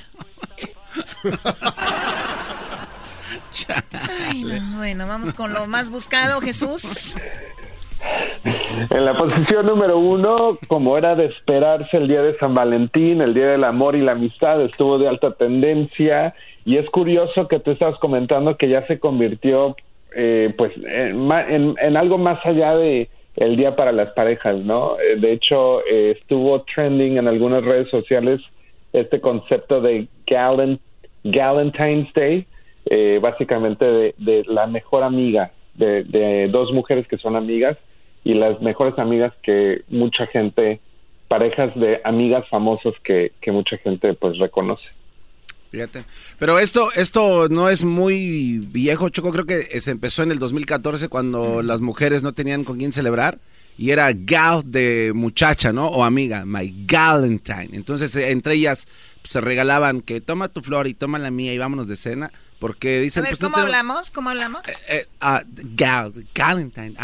bueno, 4.76 5.06
vamos 5.06 5.34
con 5.34 5.52
lo 5.52 5.66
más 5.66 5.90
buscado, 5.90 6.40
Jesús. 6.40 7.14
En 8.90 9.04
la 9.04 9.16
posición 9.16 9.66
número 9.66 9.98
uno, 9.98 10.58
como 10.66 10.98
era 10.98 11.14
de 11.14 11.26
esperarse 11.26 11.96
el 11.96 12.08
día 12.08 12.22
de 12.22 12.36
San 12.38 12.54
Valentín, 12.54 13.20
el 13.20 13.34
día 13.34 13.46
del 13.48 13.64
amor 13.64 13.94
y 13.94 14.00
la 14.00 14.12
amistad, 14.12 14.60
estuvo 14.62 14.98
de 14.98 15.08
alta 15.08 15.34
tendencia 15.34 16.34
y 16.64 16.78
es 16.78 16.88
curioso 16.90 17.48
que 17.48 17.60
tú 17.60 17.70
estabas 17.72 17.98
comentando 18.00 18.56
que 18.56 18.68
ya 18.68 18.86
se 18.86 18.98
convirtió 18.98 19.76
eh, 20.16 20.54
pues 20.56 20.72
en, 20.76 21.96
algo 21.96 22.18
más 22.18 22.44
allá 22.44 22.76
de 22.76 23.08
el 23.36 23.56
día 23.56 23.74
para 23.76 23.92
las 23.92 24.10
parejas, 24.10 24.64
¿no? 24.64 24.96
Eh, 25.00 25.16
de 25.16 25.32
hecho, 25.32 25.80
eh, 25.86 26.16
estuvo 26.18 26.62
trending 26.62 27.18
en 27.18 27.28
algunas 27.28 27.64
redes 27.64 27.88
sociales 27.88 28.40
este 28.92 29.20
concepto 29.20 29.80
de 29.80 30.06
Galent, 30.26 30.80
Galentine's 31.24 32.12
Day, 32.14 32.46
eh, 32.86 33.18
básicamente 33.22 34.12
de, 34.18 34.44
la 34.46 34.66
mejor 34.66 35.02
amiga, 35.02 35.50
de, 35.74 36.48
dos 36.50 36.72
mujeres 36.72 37.06
que 37.08 37.16
son 37.16 37.36
amigas 37.36 37.78
y 38.24 38.34
las 38.34 38.60
mejores 38.60 38.98
amigas 38.98 39.32
que 39.42 39.82
mucha 39.88 40.26
gente, 40.26 40.80
parejas 41.28 41.74
de 41.74 42.00
amigas 42.04 42.46
famosos 42.50 42.94
que, 43.02 43.32
que 43.40 43.50
mucha 43.50 43.78
gente 43.78 44.12
pues 44.14 44.38
reconoce. 44.38 44.84
Fíjate. 45.72 46.04
Pero 46.38 46.58
esto, 46.58 46.92
esto 46.92 47.48
no 47.48 47.70
es 47.70 47.82
muy 47.82 48.58
viejo, 48.58 49.08
Choco. 49.08 49.32
Creo 49.32 49.46
que 49.46 49.80
se 49.80 49.90
empezó 49.90 50.22
en 50.22 50.30
el 50.30 50.38
2014 50.38 51.08
cuando 51.08 51.62
las 51.62 51.80
mujeres 51.80 52.22
no 52.22 52.34
tenían 52.34 52.62
con 52.62 52.76
quién 52.76 52.92
celebrar 52.92 53.38
y 53.78 53.90
era 53.90 54.12
gal 54.12 54.62
de 54.66 55.12
muchacha, 55.14 55.72
¿no? 55.72 55.86
O 55.86 56.04
amiga, 56.04 56.44
my 56.44 56.84
galentine. 56.86 57.70
Entonces 57.72 58.14
entre 58.16 58.52
ellas 58.54 58.86
se 59.24 59.40
regalaban 59.40 60.02
que 60.02 60.20
toma 60.20 60.48
tu 60.48 60.60
flor 60.60 60.86
y 60.86 60.94
toma 60.94 61.18
la 61.18 61.30
mía 61.30 61.54
y 61.54 61.58
vámonos 61.58 61.88
de 61.88 61.96
cena. 61.96 62.30
Porque 62.58 63.00
dicen... 63.00 63.24
A 63.24 63.28
ver, 63.28 63.38
pues, 63.38 63.50
¿cómo 63.50 63.56
hablamos? 63.56 64.10
¿Cómo 64.12 64.30
hablamos? 64.30 64.60
Eh, 64.68 64.74
eh, 64.88 65.08
ah, 65.20 65.42
gal, 65.46 66.12
galentine. 66.32 66.94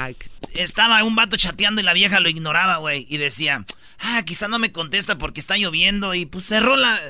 Estaba 0.55 1.03
un 1.03 1.17
vato 1.17 1.37
chateando 1.37 1.81
y 1.81 1.85
la 1.85 1.95
vieja 1.95 2.21
lo 2.21 2.29
ignoraba, 2.29 2.77
güey. 2.77 3.07
Y 3.09 3.17
decía, 3.17 3.65
ah, 3.99 4.23
quizá 4.25 4.47
no 4.47 4.61
me 4.61 4.71
contesta 4.71 5.19
porque 5.19 5.41
está 5.41 5.57
lloviendo. 5.57 6.15
Y 6.15 6.27
pues 6.27 6.45
cerró 6.45 6.77
la... 6.77 7.01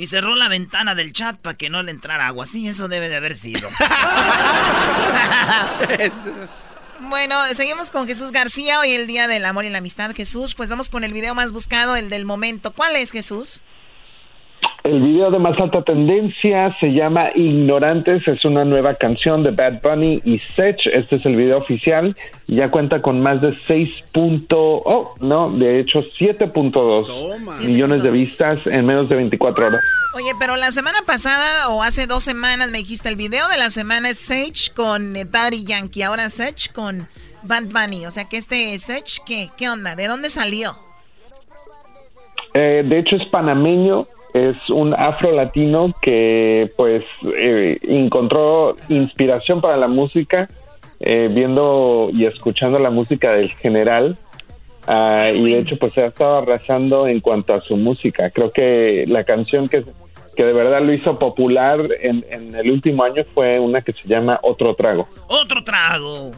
Y 0.00 0.06
cerró 0.06 0.34
la 0.34 0.48
ventana 0.48 0.94
del 0.94 1.12
chat 1.12 1.36
para 1.36 1.58
que 1.58 1.68
no 1.68 1.82
le 1.82 1.90
entrara 1.90 2.26
agua. 2.26 2.46
Sí, 2.46 2.66
eso 2.66 2.88
debe 2.88 3.10
de 3.10 3.16
haber 3.16 3.36
sido. 3.36 3.68
bueno, 7.00 7.36
seguimos 7.52 7.90
con 7.90 8.06
Jesús 8.06 8.32
García. 8.32 8.80
Hoy 8.80 8.92
el 8.92 9.06
Día 9.06 9.28
del 9.28 9.44
Amor 9.44 9.66
y 9.66 9.68
la 9.68 9.76
Amistad. 9.76 10.14
Jesús, 10.14 10.54
pues 10.54 10.70
vamos 10.70 10.88
con 10.88 11.04
el 11.04 11.12
video 11.12 11.34
más 11.34 11.52
buscado, 11.52 11.96
el 11.96 12.08
del 12.08 12.24
momento. 12.24 12.72
¿Cuál 12.72 12.96
es, 12.96 13.10
Jesús? 13.10 13.60
El 14.82 15.02
video 15.02 15.30
de 15.30 15.38
más 15.38 15.58
alta 15.58 15.82
tendencia 15.82 16.74
se 16.80 16.88
llama 16.92 17.30
Ignorantes, 17.34 18.26
es 18.26 18.44
una 18.46 18.64
nueva 18.64 18.94
canción 18.94 19.42
de 19.42 19.50
Bad 19.50 19.82
Bunny 19.82 20.22
y 20.24 20.38
Sech. 20.56 20.86
Este 20.86 21.16
es 21.16 21.26
el 21.26 21.36
video 21.36 21.58
oficial. 21.58 22.16
Ya 22.46 22.70
cuenta 22.70 23.02
con 23.02 23.20
más 23.20 23.42
de 23.42 23.54
6. 23.66 23.88
Oh, 24.52 25.14
no, 25.20 25.50
de 25.50 25.80
hecho 25.80 26.00
7.2 26.00 27.66
millones 27.66 28.02
de 28.02 28.10
vistas 28.10 28.58
en 28.66 28.86
menos 28.86 29.08
de 29.10 29.16
24 29.16 29.66
horas. 29.66 29.82
Oye, 30.14 30.32
pero 30.38 30.56
la 30.56 30.72
semana 30.72 30.98
pasada 31.06 31.68
o 31.68 31.82
hace 31.82 32.06
dos 32.06 32.24
semanas 32.24 32.70
me 32.70 32.78
dijiste 32.78 33.10
el 33.10 33.16
video 33.16 33.48
de 33.48 33.58
la 33.58 33.68
semana 33.68 34.08
es 34.08 34.18
Sech 34.18 34.74
con 34.74 35.12
Daddy 35.12 35.64
Yankee, 35.64 36.02
ahora 36.02 36.30
Sech 36.30 36.72
con 36.72 37.06
Bad 37.42 37.64
Bunny. 37.66 38.06
O 38.06 38.10
sea 38.10 38.24
que 38.24 38.38
este 38.38 38.78
Sech, 38.78 39.22
¿qué, 39.26 39.50
qué 39.58 39.68
onda? 39.68 39.94
¿De 39.94 40.08
dónde 40.08 40.30
salió? 40.30 40.72
Eh, 42.54 42.82
de 42.84 42.98
hecho 42.98 43.16
es 43.16 43.28
panameño 43.28 44.08
es 44.34 44.56
un 44.70 44.94
afro 44.94 45.32
latino 45.32 45.94
que 46.00 46.70
pues 46.76 47.04
eh, 47.36 47.78
encontró 47.82 48.76
inspiración 48.88 49.60
para 49.60 49.76
la 49.76 49.88
música 49.88 50.48
eh, 51.00 51.28
viendo 51.32 52.10
y 52.12 52.26
escuchando 52.26 52.78
la 52.78 52.90
música 52.90 53.32
del 53.32 53.50
general 53.52 54.16
ah, 54.86 55.30
y 55.34 55.52
de 55.52 55.58
hecho 55.58 55.76
pues 55.78 55.94
se 55.94 56.02
ha 56.02 56.06
estado 56.06 56.38
arrasando 56.38 57.06
en 57.06 57.20
cuanto 57.20 57.54
a 57.54 57.60
su 57.60 57.76
música. 57.76 58.30
Creo 58.30 58.50
que 58.50 59.04
la 59.08 59.24
canción 59.24 59.68
que, 59.68 59.84
que 60.36 60.44
de 60.44 60.52
verdad 60.52 60.82
lo 60.82 60.92
hizo 60.92 61.18
popular 61.18 61.88
en, 62.00 62.24
en 62.30 62.54
el 62.54 62.70
último 62.70 63.04
año 63.04 63.24
fue 63.34 63.58
una 63.58 63.82
que 63.82 63.92
se 63.92 64.06
llama 64.06 64.38
Otro 64.42 64.74
Trago. 64.74 65.08
Otro 65.28 65.64
Trago 65.64 66.30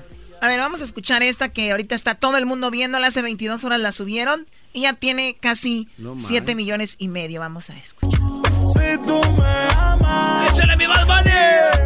a 0.42 0.48
ver, 0.48 0.58
vamos 0.58 0.80
a 0.80 0.84
escuchar 0.84 1.22
esta 1.22 1.50
que 1.50 1.70
ahorita 1.70 1.94
está 1.94 2.16
todo 2.16 2.36
el 2.36 2.46
mundo 2.46 2.72
viéndola. 2.72 3.06
Hace 3.06 3.22
22 3.22 3.62
horas 3.62 3.78
la 3.78 3.92
subieron 3.92 4.48
y 4.72 4.82
ya 4.82 4.92
tiene 4.94 5.36
casi 5.38 5.88
7 6.16 6.56
millones 6.56 6.96
y 6.98 7.06
medio. 7.06 7.38
Vamos 7.38 7.70
a 7.70 7.78
escuchar. 7.78 8.20
Si 8.20 8.98
tú 9.06 9.20
me 9.34 9.74
amas, 9.78 10.50
échale 10.50 10.76
mi 10.76 10.86
Bad 10.86 11.81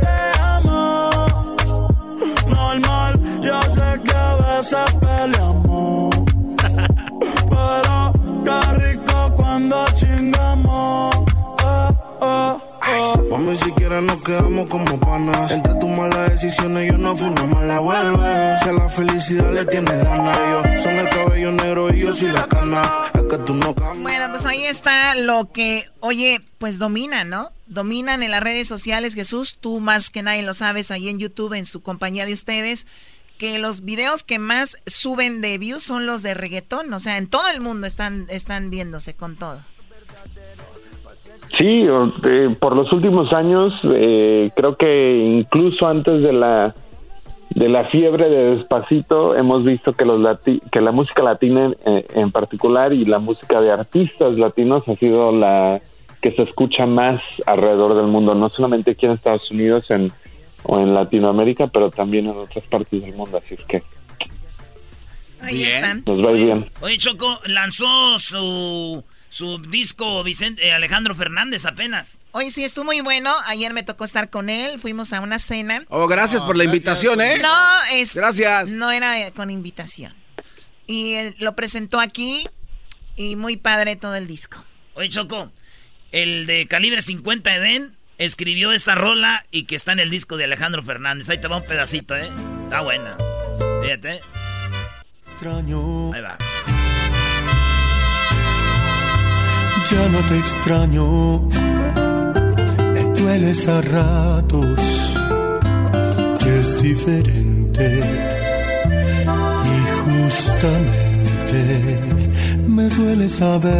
Mami, 13.46 13.58
si 13.58 13.70
quieres 13.72 14.02
nos 14.02 14.22
quedamos 14.24 14.68
como 14.68 14.98
panas. 14.98 15.52
Entre 15.52 15.72
tus 15.74 15.88
malas 15.88 16.30
decisiones 16.30 16.90
yo 16.90 16.98
no 16.98 17.14
fui 17.16 17.28
una 17.28 17.44
mala 17.44 17.78
vuelve. 17.78 18.56
Si 18.58 18.68
a 18.68 18.72
la 18.72 18.88
felicidad 18.88 19.52
le 19.52 19.64
tienes 19.66 20.02
ganas, 20.02 20.36
yo 20.36 20.82
son 20.82 20.92
el 20.94 21.08
cabello 21.08 21.52
negro 21.52 21.94
y 21.94 22.00
yo 22.00 22.12
soy 22.12 22.32
la 22.32 22.48
cana. 22.48 22.82
Es 23.14 23.22
que 23.30 23.38
tú 23.38 23.54
no 23.54 23.72
Bueno, 23.72 24.30
pues 24.30 24.46
ahí 24.46 24.64
está 24.64 25.14
lo 25.14 25.52
que, 25.52 25.84
oye, 26.00 26.40
pues 26.58 26.80
domina, 26.80 27.22
¿no? 27.22 27.52
Dominan 27.68 28.24
en 28.24 28.32
las 28.32 28.42
redes 28.42 28.66
sociales, 28.66 29.14
Jesús, 29.14 29.58
tú 29.60 29.78
más 29.78 30.10
que 30.10 30.24
nadie 30.24 30.42
lo 30.42 30.52
sabes, 30.52 30.90
ahí 30.90 31.08
en 31.08 31.20
YouTube, 31.20 31.52
en 31.52 31.66
su 31.66 31.82
compañía 31.82 32.26
de 32.26 32.32
ustedes, 32.32 32.86
que 33.38 33.60
los 33.60 33.84
videos 33.84 34.24
que 34.24 34.40
más 34.40 34.76
suben 34.86 35.40
de 35.40 35.56
views 35.58 35.84
son 35.84 36.06
los 36.06 36.22
de 36.22 36.34
reggaetón, 36.34 36.92
o 36.92 36.98
sea, 36.98 37.16
en 37.16 37.28
todo 37.28 37.48
el 37.48 37.60
mundo 37.60 37.86
están, 37.86 38.26
están 38.28 38.70
viéndose 38.70 39.14
con 39.14 39.36
todo. 39.36 39.62
Sí, 41.56 41.86
eh, 42.24 42.56
por 42.58 42.76
los 42.76 42.92
últimos 42.92 43.32
años, 43.32 43.72
eh, 43.84 44.50
creo 44.54 44.76
que 44.76 45.16
incluso 45.16 45.86
antes 45.86 46.22
de 46.22 46.32
la 46.32 46.74
de 47.50 47.68
la 47.70 47.84
fiebre 47.86 48.28
de 48.28 48.56
Despacito, 48.56 49.34
hemos 49.34 49.64
visto 49.64 49.94
que 49.94 50.04
los 50.04 50.20
que 50.70 50.80
la 50.80 50.92
música 50.92 51.22
latina 51.22 51.72
eh, 51.86 52.04
en 52.14 52.30
particular 52.30 52.92
y 52.92 53.06
la 53.06 53.18
música 53.18 53.60
de 53.62 53.70
artistas 53.70 54.36
latinos 54.36 54.86
ha 54.88 54.94
sido 54.96 55.32
la 55.32 55.80
que 56.20 56.32
se 56.32 56.42
escucha 56.42 56.84
más 56.84 57.22
alrededor 57.46 57.96
del 57.96 58.08
mundo, 58.08 58.34
no 58.34 58.50
solamente 58.50 58.90
aquí 58.90 59.06
en 59.06 59.12
Estados 59.12 59.50
Unidos 59.50 59.90
en, 59.90 60.12
o 60.64 60.80
en 60.80 60.92
Latinoamérica, 60.92 61.68
pero 61.68 61.90
también 61.90 62.26
en 62.26 62.36
otras 62.36 62.64
partes 62.66 63.00
del 63.00 63.14
mundo, 63.14 63.38
así 63.38 63.54
es 63.54 63.64
que 63.64 63.82
Ahí 65.40 65.62
están. 65.64 66.02
Nos 66.06 66.24
va 66.24 66.32
bien. 66.32 66.70
Oye, 66.80 66.96
Choco 66.98 67.40
lanzó 67.46 68.18
su 68.18 69.04
su 69.28 69.58
disco 69.58 70.22
Vicente, 70.22 70.66
eh, 70.66 70.72
Alejandro 70.72 71.14
Fernández 71.14 71.64
apenas. 71.64 72.18
Hoy 72.32 72.50
sí 72.50 72.64
estuvo 72.64 72.84
muy 72.84 73.00
bueno. 73.00 73.34
Ayer 73.46 73.72
me 73.72 73.82
tocó 73.82 74.04
estar 74.04 74.30
con 74.30 74.50
él. 74.50 74.78
Fuimos 74.80 75.12
a 75.12 75.20
una 75.20 75.38
cena. 75.38 75.84
Oh, 75.88 76.06
gracias 76.06 76.42
por 76.42 76.56
la 76.56 76.64
invitación, 76.64 77.20
¿eh? 77.20 77.38
No, 77.38 77.68
es. 77.92 78.14
Gracias. 78.14 78.68
No 78.68 78.90
era 78.90 79.30
con 79.32 79.50
invitación. 79.50 80.14
Y 80.86 81.16
lo 81.38 81.56
presentó 81.56 81.98
aquí 81.98 82.46
y 83.16 83.36
muy 83.36 83.56
padre 83.56 83.96
todo 83.96 84.14
el 84.14 84.26
disco. 84.26 84.62
Oye, 84.94 85.08
Choco, 85.08 85.50
el 86.12 86.46
de 86.46 86.66
calibre 86.68 87.02
50 87.02 87.56
Eden 87.56 87.96
escribió 88.18 88.72
esta 88.72 88.94
rola 88.94 89.44
y 89.50 89.64
que 89.64 89.76
está 89.76 89.92
en 89.92 90.00
el 90.00 90.10
disco 90.10 90.36
de 90.36 90.44
Alejandro 90.44 90.82
Fernández. 90.82 91.28
Ahí 91.28 91.38
te 91.38 91.48
va 91.48 91.56
un 91.56 91.66
pedacito, 91.66 92.16
¿eh? 92.16 92.30
Está 92.64 92.82
buena. 92.82 93.16
Fíjate. 93.82 94.20
Extraño. 95.26 96.12
Ahí 96.12 96.20
va. 96.20 96.38
Ya 99.90 100.08
no 100.08 100.20
te 100.28 100.38
extraño. 100.38 101.48
Me 102.92 103.02
dueles 103.20 103.68
a 103.68 103.80
ratos. 103.82 104.80
Que 106.40 106.60
es 106.60 106.82
diferente. 106.82 108.00
Y 109.74 109.78
justamente 110.04 111.06
me 112.66 112.88
dueles 112.90 113.40
a 113.40 113.58
veces 113.58 113.74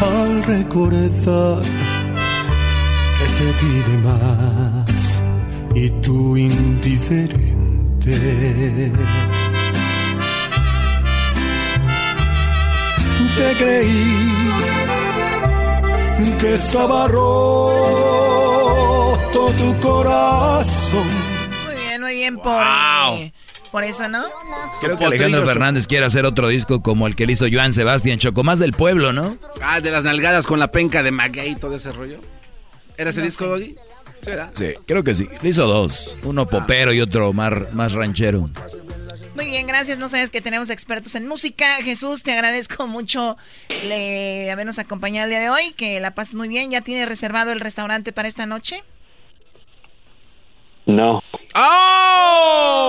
al 0.00 0.42
recordar 0.44 1.62
que 3.18 3.26
te 3.38 3.46
di 3.60 3.74
de 3.90 3.98
más 3.98 5.22
y 5.74 5.90
tú 6.00 6.36
indiferente. 6.36 7.52
Te 13.36 13.52
creí 13.58 14.14
que 16.38 16.54
estaba 16.54 17.08
roto 17.08 17.24
tu 19.58 19.80
corazón. 19.80 21.06
Muy 21.66 21.74
bien, 21.74 22.00
muy 22.00 22.14
bien 22.14 22.36
por, 22.36 22.62
eh, 22.62 23.32
por 23.72 23.82
eso, 23.84 24.08
¿no? 24.08 24.24
Creo 24.80 24.96
que 24.96 25.04
Alejandro 25.04 25.44
Fernández 25.44 25.86
quiere 25.86 26.06
hacer 26.06 26.24
otro 26.24 26.48
disco 26.48 26.82
como 26.82 27.06
el 27.06 27.16
que 27.16 27.26
le 27.26 27.32
hizo 27.32 27.46
Joan 27.50 27.72
Sebastián 27.72 28.18
Choco, 28.18 28.44
más 28.44 28.58
del 28.58 28.72
pueblo, 28.72 29.12
¿no? 29.12 29.36
Ah, 29.60 29.80
de 29.80 29.90
las 29.90 30.04
nalgadas 30.04 30.46
con 30.46 30.60
la 30.60 30.70
penca 30.70 31.02
de 31.02 31.10
Maguey 31.10 31.52
y 31.52 31.56
todo 31.56 31.74
ese 31.74 31.92
rollo. 31.92 32.20
¿Era 32.96 33.10
ese 33.10 33.22
disco, 33.22 33.46
Doggy? 33.46 33.74
Sí, 34.54 34.74
creo 34.86 35.04
que 35.04 35.14
sí. 35.14 35.28
Le 35.42 35.48
hizo 35.50 35.66
dos, 35.66 36.18
uno 36.22 36.46
popero 36.46 36.92
y 36.92 37.00
otro 37.00 37.32
más, 37.32 37.74
más 37.74 37.92
ranchero. 37.92 38.48
Muy 39.34 39.46
bien, 39.46 39.66
gracias. 39.66 39.98
No 39.98 40.06
sabes 40.08 40.30
que 40.30 40.40
tenemos 40.40 40.70
expertos 40.70 41.14
en 41.16 41.26
música. 41.26 41.66
Jesús, 41.82 42.22
te 42.22 42.32
agradezco 42.32 42.86
mucho 42.88 43.36
le, 43.68 44.50
habernos 44.50 44.78
acompañado 44.78 45.24
el 45.24 45.30
día 45.30 45.40
de 45.40 45.50
hoy. 45.50 45.72
Que 45.76 45.98
la 46.00 46.14
pases 46.14 46.36
muy 46.36 46.48
bien. 46.48 46.70
¿Ya 46.70 46.82
tiene 46.82 47.04
reservado 47.06 47.50
el 47.52 47.60
restaurante 47.60 48.12
para 48.12 48.28
esta 48.28 48.46
noche? 48.46 48.82
No. 50.86 51.20
¡Oh! 51.56 52.84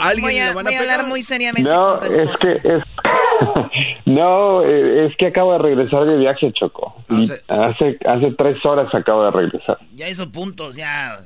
¿Alguien 0.00 0.24
voy 0.24 0.38
a, 0.38 0.48
lo 0.48 0.54
van 0.54 0.64
voy 0.66 0.74
a 0.74 0.80
hablar 0.80 1.06
muy 1.06 1.22
seriamente 1.22 1.68
No, 1.68 1.98
con 1.98 2.08
tu 2.08 2.20
es 2.20 2.38
que 2.38 2.52
es, 2.52 2.82
no, 4.06 4.62
eh, 4.62 5.06
es 5.06 5.16
que 5.16 5.26
acabo 5.26 5.52
de 5.54 5.58
regresar 5.58 6.04
de 6.04 6.16
viaje, 6.16 6.52
Choco. 6.52 6.94
Y 7.08 7.24
hace 7.48 7.98
hace 8.06 8.30
tres 8.36 8.64
horas 8.64 8.94
acabo 8.94 9.24
de 9.24 9.30
regresar. 9.32 9.78
Ya 9.94 10.08
hizo 10.08 10.30
puntos, 10.30 10.76
ya. 10.76 11.24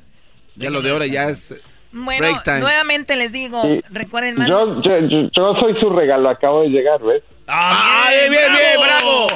Ya 0.56 0.70
lo 0.70 0.80
de 0.82 0.90
ahora 0.90 1.06
ya 1.06 1.28
es 1.28 1.60
Bueno, 1.92 2.20
break 2.26 2.42
time. 2.44 2.60
nuevamente 2.60 3.16
les 3.16 3.32
digo, 3.32 3.62
Sí. 3.62 3.80
recuerden, 3.90 4.36
man- 4.36 4.48
Yo, 4.48 4.80
yo, 4.82 4.98
yo, 5.00 5.28
yo 5.36 5.54
soy 5.60 5.78
su 5.80 5.90
regalo, 5.90 6.30
acabo 6.30 6.62
de 6.62 6.68
llegar, 6.68 7.00
¿ves? 7.02 7.22
¡Ah, 7.48 8.08
bien, 8.10 8.30
bien, 8.30 8.52
bien, 8.52 8.80
bravo! 8.80 9.26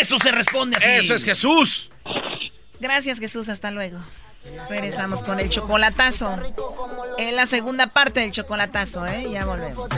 Eso 0.00 0.18
se 0.18 0.32
responde 0.32 0.76
así. 0.76 0.86
Eso 0.88 1.14
es 1.14 1.24
Jesús. 1.24 1.90
Gracias, 2.80 3.20
Jesús. 3.20 3.48
Hasta 3.48 3.70
luego. 3.70 3.98
Regresamos 4.68 5.22
con 5.22 5.38
el 5.38 5.48
chocolatazo. 5.48 6.36
En 7.18 7.36
la 7.36 7.46
segunda 7.46 7.86
parte 7.86 8.18
del 8.20 8.32
chocolatazo, 8.32 9.06
¿eh? 9.06 9.26
Ya 9.30 9.44
volvemos. 9.44 9.88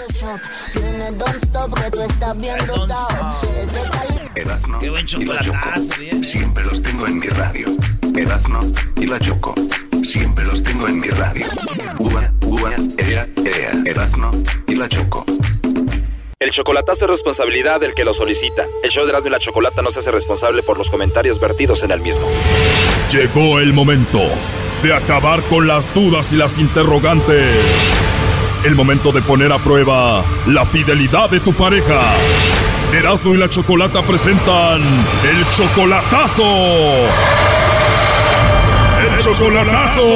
Qué 4.80 4.90
buen 4.90 5.06
y 5.06 5.24
la 5.24 5.38
Choco. 5.40 5.58
chocolatazo, 5.58 6.00
bien. 6.00 6.22
Siempre 6.24 6.64
los 6.64 6.82
tengo 6.82 7.06
en 7.06 7.18
mi 7.18 7.26
radio. 7.28 7.68
Erazno 8.16 8.60
y 8.96 9.06
la 9.06 9.18
Choco. 9.18 9.54
Siempre 10.04 10.44
los 10.44 10.62
tengo 10.62 10.86
en 10.86 11.00
mi 11.00 11.08
radio. 11.08 11.46
Ua, 11.98 12.30
ua, 12.42 12.72
ea, 12.98 13.26
ea. 13.44 13.72
Erazno 13.86 14.32
y 14.68 14.74
la 14.74 14.86
Choco. 14.86 15.24
El 16.38 16.50
chocolatazo 16.50 17.06
es 17.06 17.10
responsabilidad 17.10 17.80
del 17.80 17.94
que 17.94 18.04
lo 18.04 18.12
solicita. 18.12 18.66
El 18.82 18.90
show 18.90 19.04
de 19.04 19.10
Erasmo 19.10 19.28
y 19.28 19.32
la 19.32 19.38
Chocolata 19.38 19.80
no 19.80 19.90
se 19.90 20.00
hace 20.00 20.10
responsable 20.10 20.62
por 20.62 20.76
los 20.76 20.90
comentarios 20.90 21.40
vertidos 21.40 21.82
en 21.84 21.90
el 21.90 22.00
mismo. 22.00 22.28
Llegó 23.10 23.60
el 23.60 23.72
momento 23.72 24.20
de 24.82 24.94
acabar 24.94 25.42
con 25.44 25.66
las 25.66 25.92
dudas 25.94 26.32
y 26.32 26.36
las 26.36 26.58
interrogantes. 26.58 27.56
El 28.62 28.74
momento 28.74 29.10
de 29.10 29.22
poner 29.22 29.52
a 29.52 29.62
prueba 29.64 30.22
la 30.46 30.66
fidelidad 30.66 31.30
de 31.30 31.40
tu 31.40 31.54
pareja. 31.54 32.12
Erasmo 32.92 33.34
y 33.34 33.38
la 33.38 33.48
Chocolata 33.48 34.02
presentan 34.02 34.82
el 34.82 35.50
chocolatazo. 35.56 36.44
Chocolatazo. 39.24 40.04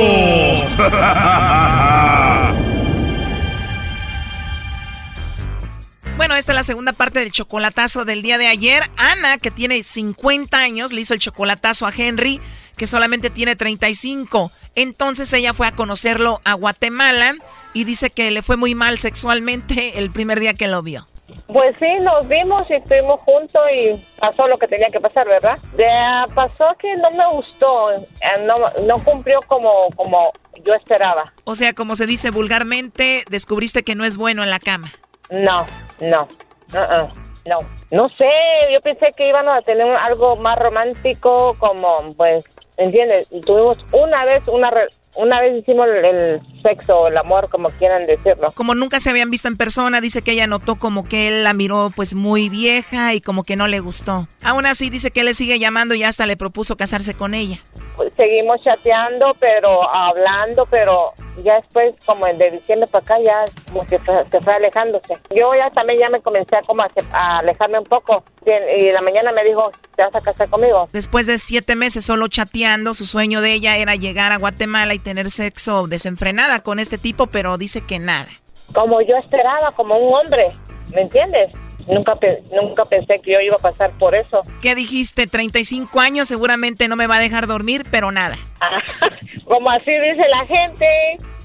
Bueno, 6.18 6.34
esta 6.34 6.50
es 6.50 6.56
la 6.56 6.64
segunda 6.64 6.92
parte 6.92 7.20
del 7.20 7.30
chocolatazo 7.30 8.04
del 8.04 8.22
día 8.22 8.38
de 8.38 8.48
ayer. 8.48 8.82
Ana, 8.96 9.38
que 9.38 9.52
tiene 9.52 9.84
50 9.84 10.58
años, 10.58 10.92
le 10.92 11.00
hizo 11.00 11.14
el 11.14 11.20
chocolatazo 11.20 11.86
a 11.86 11.92
Henry, 11.96 12.40
que 12.76 12.88
solamente 12.88 13.30
tiene 13.30 13.54
35. 13.54 14.50
Entonces 14.74 15.32
ella 15.32 15.54
fue 15.54 15.68
a 15.68 15.76
conocerlo 15.76 16.40
a 16.44 16.54
Guatemala 16.54 17.36
y 17.72 17.84
dice 17.84 18.10
que 18.10 18.32
le 18.32 18.42
fue 18.42 18.56
muy 18.56 18.74
mal 18.74 18.98
sexualmente 18.98 20.00
el 20.00 20.10
primer 20.10 20.40
día 20.40 20.54
que 20.54 20.66
lo 20.66 20.82
vio. 20.82 21.06
Pues 21.46 21.76
sí, 21.78 21.86
nos 22.02 22.26
vimos 22.28 22.70
y 22.70 22.74
estuvimos 22.74 23.20
juntos 23.20 23.62
y 23.72 24.20
pasó 24.20 24.46
lo 24.48 24.58
que 24.58 24.66
tenía 24.66 24.88
que 24.90 25.00
pasar, 25.00 25.26
¿verdad? 25.26 25.58
Ya 25.76 26.24
pasó 26.34 26.76
que 26.78 26.94
no 26.96 27.10
me 27.10 27.26
gustó, 27.32 27.92
eh, 27.92 28.02
no, 28.44 28.54
no 28.84 29.02
cumplió 29.04 29.40
como, 29.46 29.88
como 29.96 30.32
yo 30.64 30.74
esperaba. 30.74 31.32
O 31.44 31.54
sea, 31.54 31.72
como 31.72 31.96
se 31.96 32.06
dice 32.06 32.30
vulgarmente, 32.30 33.24
descubriste 33.30 33.82
que 33.82 33.94
no 33.94 34.04
es 34.04 34.16
bueno 34.16 34.42
en 34.42 34.50
la 34.50 34.60
cama. 34.60 34.92
No, 35.30 35.66
no, 36.00 36.28
uh-uh, 36.74 37.27
no. 37.48 37.60
No 37.90 38.08
sé, 38.10 38.28
yo 38.72 38.80
pensé 38.80 39.12
que 39.16 39.28
íbamos 39.28 39.56
a 39.56 39.62
tener 39.62 39.86
algo 39.96 40.36
más 40.36 40.58
romántico, 40.58 41.54
como, 41.58 42.14
pues, 42.16 42.44
¿entiendes? 42.76 43.28
Tuvimos 43.44 43.78
una 43.92 44.24
vez, 44.24 44.42
una, 44.46 44.70
una 45.16 45.40
vez 45.40 45.58
hicimos 45.58 45.88
el, 45.88 46.04
el 46.04 46.40
sexo, 46.62 47.08
el 47.08 47.16
amor, 47.16 47.48
como 47.50 47.70
quieran 47.70 48.06
decirlo. 48.06 48.52
Como 48.54 48.74
nunca 48.74 49.00
se 49.00 49.10
habían 49.10 49.30
visto 49.30 49.48
en 49.48 49.56
persona, 49.56 50.00
dice 50.00 50.22
que 50.22 50.32
ella 50.32 50.46
notó 50.46 50.76
como 50.76 51.08
que 51.08 51.28
él 51.28 51.44
la 51.44 51.54
miró 51.54 51.90
pues 51.94 52.14
muy 52.14 52.48
vieja 52.48 53.14
y 53.14 53.20
como 53.20 53.44
que 53.44 53.56
no 53.56 53.66
le 53.66 53.80
gustó. 53.80 54.28
Aún 54.42 54.66
así 54.66 54.90
dice 54.90 55.10
que 55.10 55.24
le 55.24 55.34
sigue 55.34 55.58
llamando 55.58 55.94
y 55.94 56.04
hasta 56.04 56.26
le 56.26 56.36
propuso 56.36 56.76
casarse 56.76 57.14
con 57.14 57.34
ella. 57.34 57.58
Pues, 57.98 58.12
seguimos 58.16 58.60
chateando, 58.62 59.34
pero 59.40 59.82
hablando, 59.90 60.64
pero 60.66 61.10
ya 61.42 61.56
después, 61.56 61.96
como 62.06 62.26
de 62.26 62.52
diciembre 62.52 62.88
para 62.88 63.02
acá, 63.04 63.16
ya 63.20 63.44
como 63.66 63.84
que 63.88 63.98
fue- 63.98 64.24
se 64.30 64.40
fue 64.40 64.54
alejándose. 64.54 65.14
Yo 65.34 65.52
ya 65.56 65.68
también 65.70 65.98
ya 65.98 66.08
me 66.08 66.20
comencé 66.22 66.56
a, 66.56 66.62
como 66.62 66.82
a, 66.82 67.38
alejarme 67.38 67.80
un 67.80 67.84
poco. 67.84 68.22
Y 68.46 68.50
en 68.52 68.94
la 68.94 69.00
mañana 69.00 69.32
me 69.32 69.44
dijo, 69.44 69.72
¿te 69.96 70.02
vas 70.02 70.14
a 70.14 70.20
casar 70.20 70.48
conmigo? 70.48 70.88
Después 70.92 71.26
de 71.26 71.38
siete 71.38 71.74
meses 71.74 72.04
solo 72.04 72.28
chateando, 72.28 72.94
su 72.94 73.04
sueño 73.04 73.40
de 73.40 73.52
ella 73.52 73.76
era 73.76 73.96
llegar 73.96 74.30
a 74.30 74.36
Guatemala 74.38 74.94
y 74.94 75.00
tener 75.00 75.28
sexo 75.32 75.88
desenfrenada 75.88 76.60
con 76.62 76.78
este 76.78 76.98
tipo, 76.98 77.26
pero 77.26 77.58
dice 77.58 77.80
que 77.80 77.98
nada. 77.98 78.28
Como 78.72 79.00
yo 79.00 79.16
esperaba, 79.16 79.72
como 79.72 79.96
un 79.96 80.14
hombre, 80.14 80.52
¿me 80.94 81.00
entiendes? 81.02 81.52
Nunca, 81.88 82.14
pe- 82.16 82.42
nunca 82.54 82.84
pensé 82.84 83.18
que 83.18 83.32
yo 83.32 83.40
iba 83.40 83.56
a 83.56 83.58
pasar 83.58 83.90
por 83.98 84.14
eso. 84.14 84.42
¿Qué 84.60 84.74
dijiste? 84.74 85.26
35 85.26 85.98
años, 86.00 86.28
seguramente 86.28 86.86
no 86.88 86.96
me 86.96 87.06
va 87.06 87.16
a 87.16 87.20
dejar 87.20 87.46
dormir, 87.46 87.86
pero 87.90 88.10
nada. 88.12 88.36
Como 89.44 89.70
así 89.70 89.90
dice 89.90 90.28
la 90.28 90.44
gente, 90.46 90.86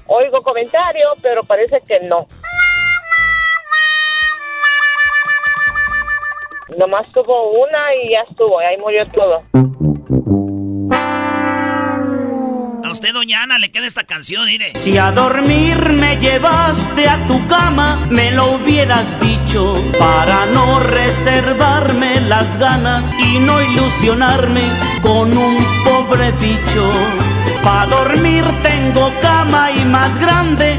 oigo 0.06 0.42
comentarios, 0.42 1.14
pero 1.22 1.44
parece 1.44 1.80
que 1.86 2.00
no. 2.00 2.26
Nomás 6.78 7.06
tuvo 7.12 7.50
una 7.62 7.78
y 8.02 8.10
ya 8.10 8.20
estuvo, 8.28 8.60
y 8.60 8.64
ahí 8.64 8.76
murió 8.78 9.06
todo. 9.08 9.42
Usted, 13.04 13.12
doña 13.12 13.42
Ana, 13.42 13.58
le 13.58 13.70
queda 13.70 13.86
esta 13.86 14.04
canción, 14.04 14.46
mire. 14.46 14.72
Si 14.76 14.96
a 14.96 15.12
dormir 15.12 15.76
me 15.90 16.16
llevaste 16.16 17.06
a 17.06 17.26
tu 17.26 17.46
cama, 17.48 18.06
me 18.08 18.30
lo 18.30 18.52
hubieras 18.52 19.04
dicho 19.20 19.74
para 19.98 20.46
no 20.46 20.80
reservarme 20.80 22.18
las 22.22 22.58
ganas 22.58 23.04
y 23.18 23.38
no 23.40 23.60
ilusionarme 23.60 24.62
con 25.02 25.36
un 25.36 25.56
pobre 25.84 26.32
bicho. 26.32 26.90
Para 27.62 27.90
dormir 27.90 28.42
tengo 28.62 29.12
cama 29.20 29.70
y 29.70 29.84
más 29.84 30.18
grande 30.18 30.78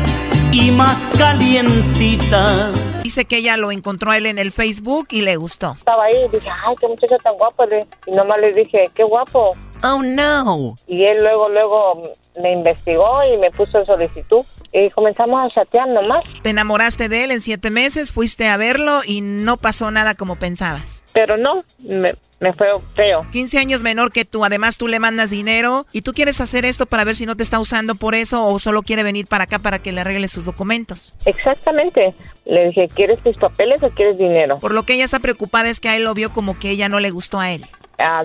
y 0.52 0.72
más 0.72 1.06
calientita. 1.20 2.72
Dice 3.04 3.26
que 3.26 3.38
ella 3.38 3.56
lo 3.56 3.72
encontró 3.72 4.10
a 4.10 4.18
él 4.18 4.26
en 4.26 4.40
el 4.40 4.52
Facebook 4.52 5.10
y 5.12 5.22
le 5.22 5.36
gustó. 5.36 5.74
Estaba 5.74 6.06
ahí 6.06 6.16
y 6.26 6.36
dije, 6.36 6.50
ay, 6.50 6.76
qué 6.80 6.88
muchacho 6.88 7.18
tan 7.24 7.36
guapo. 7.36 7.66
Y 8.08 8.12
nomás 8.12 8.40
le 8.40 8.52
dije, 8.52 8.90
qué 8.96 9.04
guapo. 9.04 9.56
Oh, 9.84 10.02
no. 10.02 10.78
Y 10.88 11.04
él 11.04 11.22
luego, 11.22 11.50
luego 11.50 12.16
me 12.42 12.52
investigó 12.52 13.24
y 13.32 13.38
me 13.38 13.52
puso 13.52 13.86
solicitud. 13.86 14.44
Y 14.72 14.90
comenzamos 14.90 15.42
a 15.44 15.50
chatear 15.50 15.88
nomás. 15.88 16.24
Te 16.42 16.50
enamoraste 16.50 17.08
de 17.08 17.24
él 17.24 17.32
en 17.32 17.40
siete 17.40 17.70
meses, 17.72 18.12
fuiste 18.12 18.50
a 18.50 18.58
verlo 18.58 19.02
y 19.06 19.22
no 19.22 19.56
pasó 19.56 19.90
nada 19.90 20.16
como 20.16 20.36
pensabas. 20.36 21.02
Pero 21.14 21.38
no, 21.38 21.64
me, 21.80 22.14
me 22.42 22.52
fue 22.52 22.68
feo. 22.94 23.26
15 23.32 23.58
años 23.58 23.84
menor 23.84 24.12
que 24.12 24.26
tú, 24.26 24.44
además 24.44 24.78
tú 24.78 24.90
le 24.90 25.00
mandas 25.00 25.30
dinero 25.30 25.86
y 25.94 26.02
tú 26.02 26.12
quieres 26.12 26.42
hacer 26.42 26.66
esto 26.66 26.86
para 26.86 27.06
ver 27.06 27.16
si 27.16 27.26
no 27.26 27.38
te 27.38 27.44
está 27.44 27.60
usando 27.60 27.96
por 27.96 28.16
eso 28.16 28.46
o 28.46 28.60
solo 28.60 28.84
quiere 28.84 29.04
venir 29.04 29.28
para 29.28 29.46
acá 29.46 29.60
para 29.60 29.80
que 29.80 29.94
le 29.94 30.02
arregle 30.02 30.28
sus 30.28 30.44
documentos. 30.44 31.16
Exactamente. 31.26 32.14
Le 32.46 32.66
dije, 32.66 32.90
¿quieres 32.94 33.24
tus 33.24 33.38
papeles 33.38 33.82
o 33.82 33.90
quieres 33.92 34.18
dinero? 34.18 34.60
Por 34.60 34.74
lo 34.74 34.84
que 34.84 34.96
ella 34.96 35.06
está 35.06 35.20
preocupada 35.20 35.70
es 35.70 35.80
que 35.80 35.88
a 35.88 35.96
él 35.96 36.04
lo 36.04 36.14
vio 36.14 36.34
como 36.34 36.60
que 36.60 36.70
ella 36.70 36.90
no 36.90 37.00
le 37.00 37.12
gustó 37.12 37.40
a 37.40 37.52
él. 37.52 37.66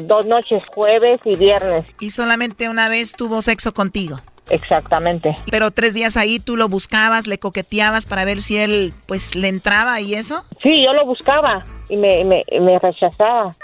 Dos 0.02 0.26
noches, 0.26 0.62
jueves 0.74 1.18
y 1.24 1.36
viernes. 1.36 1.86
Y 2.00 2.10
solamente 2.10 2.68
una 2.68 2.88
vez 2.88 3.12
tuvo 3.12 3.42
sexo 3.42 3.72
contigo. 3.72 4.20
Exactamente. 4.50 5.36
Pero 5.50 5.70
tres 5.70 5.94
días 5.94 6.16
ahí 6.16 6.40
tú 6.40 6.56
lo 6.56 6.68
buscabas, 6.68 7.26
le 7.26 7.38
coqueteabas 7.38 8.06
para 8.06 8.24
ver 8.24 8.42
si 8.42 8.56
él 8.56 8.92
pues 9.06 9.36
le 9.36 9.48
entraba 9.48 10.00
y 10.00 10.14
eso. 10.14 10.44
Sí, 10.60 10.84
yo 10.84 10.92
lo 10.92 11.06
buscaba 11.06 11.64
y 11.88 11.96
me, 11.96 12.24
me, 12.24 12.44
me 12.60 12.78
rechazaba. 12.78 13.54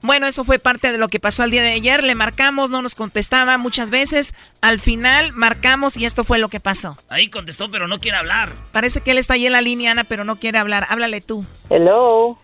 Bueno, 0.00 0.26
eso 0.26 0.44
fue 0.44 0.58
parte 0.58 0.92
de 0.92 0.98
lo 0.98 1.08
que 1.08 1.18
pasó 1.18 1.44
el 1.44 1.50
día 1.50 1.62
de 1.62 1.72
ayer. 1.72 2.04
Le 2.04 2.14
marcamos, 2.14 2.68
no 2.68 2.82
nos 2.82 2.94
contestaba 2.94 3.56
muchas 3.56 3.90
veces. 3.90 4.34
Al 4.60 4.78
final 4.78 5.32
marcamos 5.32 5.96
y 5.96 6.04
esto 6.04 6.24
fue 6.24 6.38
lo 6.38 6.48
que 6.48 6.60
pasó. 6.60 6.98
Ahí 7.08 7.28
contestó, 7.28 7.70
pero 7.70 7.88
no 7.88 7.98
quiere 7.98 8.18
hablar. 8.18 8.52
Parece 8.70 9.00
que 9.00 9.12
él 9.12 9.18
está 9.18 9.32
ahí 9.34 9.46
en 9.46 9.52
la 9.52 9.62
línea, 9.62 9.92
Ana, 9.92 10.04
pero 10.04 10.24
no 10.24 10.36
quiere 10.36 10.58
hablar. 10.58 10.86
Háblale 10.90 11.22
tú. 11.22 11.46
Hello. 11.70 12.38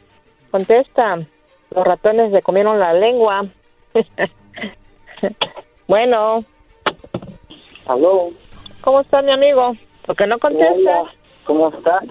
Contesta. 0.50 1.18
Los 1.70 1.84
ratones 1.84 2.32
le 2.32 2.42
comieron 2.42 2.78
la 2.78 2.92
lengua. 2.92 3.46
bueno. 5.88 6.44
Aló. 7.86 8.30
¿Cómo 8.80 9.00
está 9.00 9.22
mi 9.22 9.32
amigo? 9.32 9.76
¿Por 10.06 10.16
qué 10.16 10.26
no 10.26 10.38
contesta? 10.38 10.74
Hola, 10.74 11.12
¿Cómo 11.44 11.68
estás? 11.68 12.04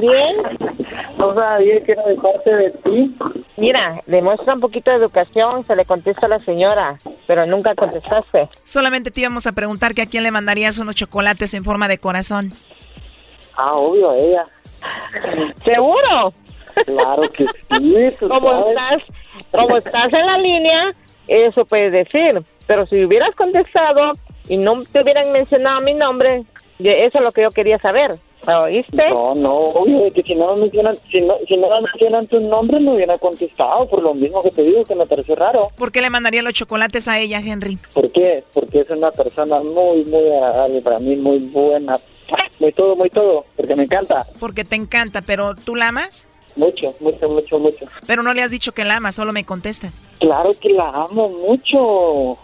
Bien. 0.00 0.36
No 1.18 1.34
sabía 1.34 1.82
que 1.82 1.92
era 1.92 2.02
de 2.04 2.14
parte 2.16 2.54
de 2.54 2.70
ti. 2.70 3.16
Mira, 3.56 4.02
demuestra 4.06 4.54
un 4.54 4.60
poquito 4.60 4.90
de 4.90 4.98
educación, 4.98 5.64
se 5.64 5.74
le 5.74 5.86
contesta 5.86 6.26
a 6.26 6.28
la 6.28 6.38
señora, 6.38 6.98
pero 7.26 7.46
nunca 7.46 7.74
contestaste. 7.74 8.50
Solamente 8.64 9.10
te 9.10 9.22
íbamos 9.22 9.46
a 9.46 9.52
preguntar 9.52 9.94
que 9.94 10.02
a 10.02 10.06
quién 10.06 10.22
le 10.22 10.30
mandarías 10.30 10.78
unos 10.78 10.94
chocolates 10.94 11.54
en 11.54 11.64
forma 11.64 11.88
de 11.88 11.98
corazón. 11.98 12.52
Ah, 13.56 13.72
obvio, 13.72 14.10
a 14.10 14.16
ella. 14.18 14.46
¿Seguro? 15.64 16.34
Claro 16.84 17.22
que 17.32 17.44
sí. 17.44 18.16
Como 18.28 18.68
estás, 18.68 19.02
como 19.52 19.76
estás 19.76 20.12
en 20.12 20.26
la 20.26 20.38
línea, 20.38 20.94
eso 21.28 21.64
puedes 21.64 21.92
decir. 21.92 22.42
Pero 22.66 22.86
si 22.86 23.04
hubieras 23.04 23.34
contestado 23.34 24.12
y 24.48 24.56
no 24.56 24.82
te 24.84 25.02
hubieran 25.02 25.32
mencionado 25.32 25.80
mi 25.80 25.94
nombre, 25.94 26.44
eso 26.78 27.18
es 27.18 27.24
lo 27.24 27.32
que 27.32 27.42
yo 27.42 27.50
quería 27.50 27.78
saber. 27.78 28.16
¿Lo 28.46 28.62
oíste? 28.62 29.10
No, 29.10 29.34
no, 29.34 29.54
obvio, 29.54 30.12
que 30.12 30.22
si 30.22 30.34
no 30.36 30.54
mencionan, 30.56 30.94
si 31.10 31.20
no, 31.20 31.34
si 31.48 31.56
no 31.56 31.68
mencionan 31.80 32.26
tu 32.28 32.38
nombre 32.40 32.78
no 32.78 32.94
hubiera 32.94 33.18
contestado, 33.18 33.88
por 33.88 34.02
lo 34.02 34.14
mismo 34.14 34.42
que 34.42 34.50
te 34.50 34.62
digo, 34.62 34.84
que 34.84 34.94
me 34.94 35.06
parece 35.06 35.34
raro. 35.34 35.68
¿Por 35.76 35.90
qué 35.90 36.00
le 36.00 36.10
mandaría 36.10 36.42
los 36.42 36.52
chocolates 36.52 37.08
a 37.08 37.18
ella, 37.18 37.40
Henry? 37.40 37.78
¿Por 37.92 38.12
qué? 38.12 38.44
Porque 38.52 38.80
es 38.80 38.90
una 38.90 39.10
persona 39.10 39.58
muy, 39.60 40.04
muy 40.04 40.30
agradable 40.32 40.80
para 40.80 40.98
mí, 40.98 41.16
muy 41.16 41.38
buena, 41.38 41.98
muy 42.60 42.72
todo, 42.72 42.94
muy 42.94 43.10
todo, 43.10 43.44
porque 43.56 43.74
me 43.74 43.84
encanta. 43.84 44.24
Porque 44.38 44.64
te 44.64 44.76
encanta, 44.76 45.22
pero 45.22 45.54
¿tú 45.56 45.74
la 45.74 45.88
amas? 45.88 46.28
Mucho, 46.56 46.94
mucho, 47.00 47.28
mucho, 47.28 47.58
mucho. 47.58 47.86
Pero 48.06 48.22
no 48.22 48.32
le 48.32 48.42
has 48.42 48.50
dicho 48.50 48.72
que 48.72 48.84
la 48.84 48.96
amas, 48.96 49.14
solo 49.14 49.32
me 49.32 49.44
contestas. 49.44 50.06
Claro 50.18 50.54
que 50.60 50.70
la 50.70 50.88
amo 50.88 51.28
mucho. 51.28 52.38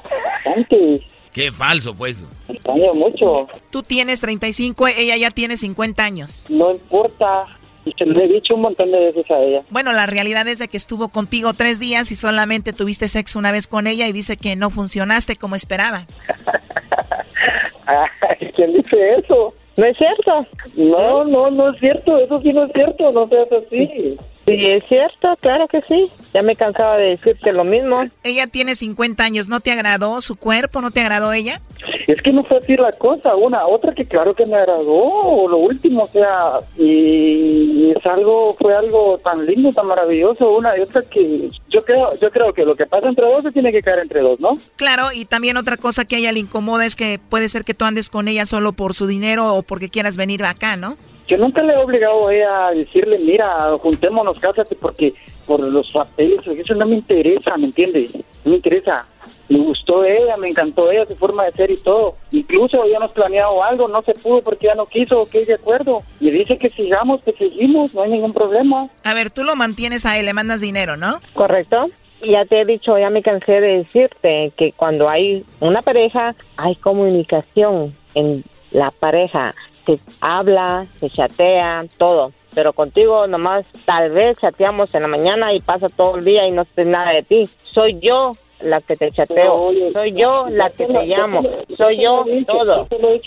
Bastante. 0.44 1.02
Qué 1.32 1.50
falso 1.50 1.94
fue 1.94 2.10
eso. 2.10 2.28
La 2.48 2.54
extraño 2.54 2.92
mucho. 2.92 3.48
Tú 3.70 3.82
tienes 3.82 4.20
35, 4.20 4.86
ella 4.88 5.16
ya 5.16 5.30
tiene 5.30 5.56
50 5.56 6.04
años. 6.04 6.44
No 6.48 6.70
importa. 6.72 7.46
Y 7.84 7.92
se 7.98 8.04
lo 8.06 8.20
he 8.20 8.28
dicho 8.28 8.54
un 8.54 8.60
montón 8.60 8.92
de 8.92 8.98
veces 8.98 9.28
a 9.30 9.38
ella. 9.40 9.62
Bueno, 9.70 9.92
la 9.92 10.06
realidad 10.06 10.46
es 10.46 10.60
de 10.60 10.68
que 10.68 10.76
estuvo 10.76 11.08
contigo 11.08 11.52
tres 11.52 11.80
días 11.80 12.12
y 12.12 12.14
solamente 12.14 12.72
tuviste 12.72 13.08
sexo 13.08 13.40
una 13.40 13.50
vez 13.50 13.66
con 13.66 13.88
ella 13.88 14.06
y 14.06 14.12
dice 14.12 14.36
que 14.36 14.54
no 14.54 14.70
funcionaste 14.70 15.34
como 15.36 15.56
esperaba. 15.56 16.06
Ay, 17.86 18.50
¿Quién 18.54 18.74
dice 18.74 19.12
eso? 19.14 19.54
¿No 19.76 19.86
es 19.86 19.96
cierto? 19.96 20.46
No, 20.76 21.24
no, 21.24 21.50
no 21.50 21.70
es 21.70 21.78
cierto. 21.78 22.18
Eso 22.18 22.40
sí 22.42 22.52
no 22.52 22.64
es 22.64 22.72
cierto. 22.72 23.10
No 23.12 23.28
seas 23.28 23.48
así. 23.52 24.18
Sí, 24.44 24.64
es 24.66 24.82
cierto, 24.88 25.36
claro 25.40 25.68
que 25.68 25.80
sí. 25.88 26.10
Ya 26.34 26.42
me 26.42 26.56
cansaba 26.56 26.96
de 26.96 27.10
decirte 27.16 27.52
lo 27.52 27.64
mismo. 27.64 28.02
Ella 28.24 28.46
tiene 28.48 28.74
50 28.74 29.22
años, 29.22 29.48
¿no 29.48 29.60
te 29.60 29.70
agradó 29.70 30.20
su 30.20 30.36
cuerpo? 30.36 30.80
¿No 30.80 30.90
te 30.90 31.00
agradó 31.00 31.32
ella? 31.32 31.60
Es 32.06 32.20
que 32.22 32.32
no 32.32 32.42
fue 32.42 32.58
así 32.58 32.76
la 32.76 32.90
cosa. 32.92 33.36
Una, 33.36 33.66
otra 33.66 33.94
que 33.94 34.06
claro 34.06 34.34
que 34.34 34.46
me 34.46 34.56
agradó. 34.56 35.46
Lo 35.48 35.58
último, 35.58 36.04
o 36.04 36.08
sea, 36.08 36.58
y 36.76 37.90
es 37.90 38.04
algo, 38.06 38.54
fue 38.58 38.74
algo 38.74 39.18
tan 39.18 39.46
lindo, 39.46 39.72
tan 39.72 39.86
maravilloso. 39.86 40.50
Una 40.50 40.76
y 40.76 40.80
otra 40.80 41.02
que 41.02 41.48
yo 41.68 41.80
creo, 41.80 42.10
yo 42.20 42.30
creo 42.30 42.52
que 42.52 42.64
lo 42.64 42.74
que 42.74 42.86
pasa 42.86 43.08
entre 43.08 43.26
dos 43.26 43.42
se 43.42 43.52
tiene 43.52 43.70
que 43.70 43.82
caer 43.82 44.00
entre 44.00 44.22
dos, 44.22 44.40
¿no? 44.40 44.54
Claro, 44.76 45.12
y 45.12 45.24
también 45.24 45.56
otra 45.56 45.76
cosa 45.76 46.04
que 46.04 46.16
a 46.16 46.18
ella 46.18 46.32
le 46.32 46.40
incomoda 46.40 46.84
es 46.84 46.96
que 46.96 47.20
puede 47.28 47.48
ser 47.48 47.64
que 47.64 47.74
tú 47.74 47.84
andes 47.84 48.10
con 48.10 48.26
ella 48.26 48.44
solo 48.44 48.72
por 48.72 48.94
su 48.94 49.06
dinero 49.06 49.54
o 49.54 49.62
porque 49.62 49.88
quieras 49.88 50.16
venir 50.16 50.44
acá, 50.44 50.76
¿no? 50.76 50.96
Yo 51.26 51.38
nunca 51.38 51.62
le 51.62 51.72
he 51.72 51.76
obligado 51.76 52.28
a 52.28 52.34
ella 52.34 52.66
a 52.68 52.70
decirle, 52.72 53.18
mira, 53.18 53.72
juntémonos, 53.80 54.38
cásate, 54.38 54.74
porque 54.74 55.14
por 55.46 55.60
los 55.60 55.90
papeles, 55.92 56.40
eso 56.46 56.74
no 56.74 56.86
me 56.86 56.96
interesa, 56.96 57.56
¿me 57.56 57.66
entiendes? 57.66 58.14
No 58.44 58.50
me 58.50 58.56
interesa. 58.56 59.06
Me 59.48 59.58
gustó 59.58 60.04
ella, 60.04 60.36
me 60.36 60.48
encantó 60.48 60.90
ella, 60.90 61.06
su 61.06 61.14
forma 61.14 61.44
de 61.44 61.52
ser 61.52 61.70
y 61.70 61.76
todo. 61.76 62.16
Incluso 62.30 62.82
habíamos 62.82 63.12
planeado 63.12 63.62
algo, 63.62 63.88
no 63.88 64.02
se 64.02 64.14
pudo 64.14 64.42
porque 64.42 64.66
ya 64.66 64.74
no 64.74 64.86
quiso, 64.86 65.22
ok, 65.22 65.32
de 65.32 65.54
acuerdo. 65.54 65.98
Y 66.20 66.30
dice 66.30 66.58
que 66.58 66.70
sigamos, 66.70 67.22
que 67.22 67.32
seguimos, 67.32 67.94
no 67.94 68.02
hay 68.02 68.10
ningún 68.10 68.32
problema. 68.32 68.88
A 69.04 69.14
ver, 69.14 69.30
tú 69.30 69.44
lo 69.44 69.54
mantienes 69.54 70.06
a 70.06 70.18
él, 70.18 70.26
le 70.26 70.32
mandas 70.32 70.60
dinero, 70.60 70.96
¿no? 70.96 71.20
¿Correcto? 71.34 71.88
Y 72.22 72.32
Ya 72.32 72.44
te 72.44 72.60
he 72.60 72.64
dicho, 72.64 72.96
ya 72.98 73.10
me 73.10 73.22
cansé 73.22 73.60
de 73.60 73.78
decirte 73.78 74.52
que 74.56 74.72
cuando 74.72 75.08
hay 75.08 75.44
una 75.60 75.82
pareja, 75.82 76.34
hay 76.56 76.76
comunicación 76.76 77.96
en 78.14 78.44
la 78.70 78.90
pareja. 78.90 79.54
Se 79.86 79.98
habla, 80.20 80.86
se 80.96 81.10
chatea, 81.10 81.84
todo. 81.98 82.32
Pero 82.54 82.72
contigo 82.72 83.26
nomás 83.26 83.64
tal 83.84 84.12
vez 84.12 84.38
chateamos 84.38 84.94
en 84.94 85.02
la 85.02 85.08
mañana 85.08 85.54
y 85.54 85.60
pasa 85.60 85.88
todo 85.88 86.16
el 86.16 86.24
día 86.24 86.46
y 86.46 86.52
no 86.52 86.66
sé 86.74 86.84
nada 86.84 87.12
de 87.12 87.22
ti. 87.22 87.48
Soy 87.70 87.98
yo 88.00 88.32
la 88.62 88.80
que 88.80 88.94
te 88.94 89.10
chateo. 89.10 89.72
Soy 89.92 90.12
yo 90.12 90.46
la 90.48 90.70
que 90.70 90.86
te 90.86 91.06
llamo. 91.06 91.40
Soy 91.76 92.00
yo 92.00 92.24
todo. 92.46 92.86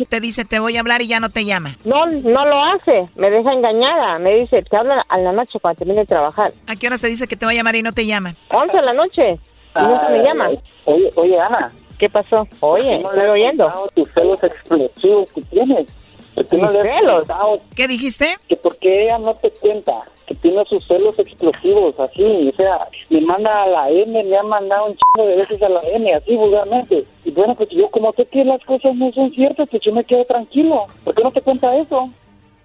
Te 0.09 0.19
dice, 0.19 0.45
te 0.45 0.59
voy 0.59 0.77
a 0.77 0.79
hablar 0.79 1.01
y 1.01 1.07
ya 1.07 1.19
no 1.19 1.29
te 1.29 1.45
llama. 1.45 1.75
No, 1.85 2.05
no 2.05 2.45
lo 2.45 2.63
hace. 2.63 3.01
Me 3.15 3.29
deja 3.29 3.53
engañada. 3.53 4.19
Me 4.19 4.35
dice, 4.35 4.61
te 4.63 4.77
habla 4.77 5.05
a 5.07 5.17
la 5.17 5.31
noche 5.31 5.59
cuando 5.59 5.79
termine 5.79 6.01
de 6.01 6.05
trabajar. 6.05 6.51
¿A 6.67 6.75
qué 6.75 6.87
hora 6.87 6.97
se 6.97 7.07
dice 7.07 7.27
que 7.27 7.35
te 7.35 7.45
va 7.45 7.51
a 7.51 7.55
llamar 7.55 7.75
y 7.75 7.83
no 7.83 7.91
te 7.91 8.05
llama? 8.05 8.35
11 8.49 8.77
de 8.77 8.83
la 8.83 8.93
noche. 8.93 9.39
Y 9.75 9.81
nunca 9.81 10.09
me 10.09 10.23
llama. 10.23 10.49
Oye, 10.85 11.11
oye, 11.15 11.39
Ana. 11.39 11.71
¿Qué 11.97 12.09
pasó? 12.09 12.47
Oye, 12.59 12.99
¿no 12.99 13.09
estoy 13.09 13.27
oyendo. 13.27 13.71
tus 13.93 14.11
celos 14.11 14.43
explosivos 14.43 15.31
que 15.31 15.41
tienes? 15.41 16.04
¿Por 16.35 16.47
qué 16.47 16.57
no 16.57 16.71
le 16.71 16.79
contado 16.79 17.61
¿Qué 17.75 17.87
dijiste? 17.87 18.37
que 18.47 18.57
porque 18.57 19.03
ella 19.03 19.17
no 19.17 19.35
te 19.35 19.49
cuenta 19.51 19.93
que 20.27 20.35
tiene 20.35 20.65
sus 20.65 20.85
celos 20.85 21.17
explosivos 21.19 21.97
así, 21.99 22.51
o 22.51 22.55
sea, 22.55 22.87
me 23.09 23.21
manda 23.21 23.63
a 23.63 23.67
la 23.67 23.89
M, 23.89 24.23
me 24.23 24.37
ha 24.37 24.43
mandado 24.43 24.87
un 24.87 24.97
chingo 24.97 25.27
de 25.27 25.35
veces 25.35 25.61
a 25.61 25.69
la 25.69 25.81
M, 25.93 26.13
así 26.13 26.35
vulgarmente. 26.35 27.05
Y 27.23 27.31
bueno, 27.31 27.55
pues 27.55 27.69
yo 27.69 27.89
como 27.91 28.11
sé 28.13 28.25
que 28.25 28.43
las 28.43 28.63
cosas 28.65 28.95
no 28.95 29.11
son 29.13 29.31
ciertas, 29.33 29.69
pues 29.69 29.81
yo 29.83 29.93
me 29.93 30.03
quedo 30.03 30.25
tranquilo. 30.25 30.87
¿Por 31.03 31.13
qué 31.13 31.23
no 31.23 31.31
te 31.31 31.41
cuenta 31.41 31.75
eso? 31.77 32.09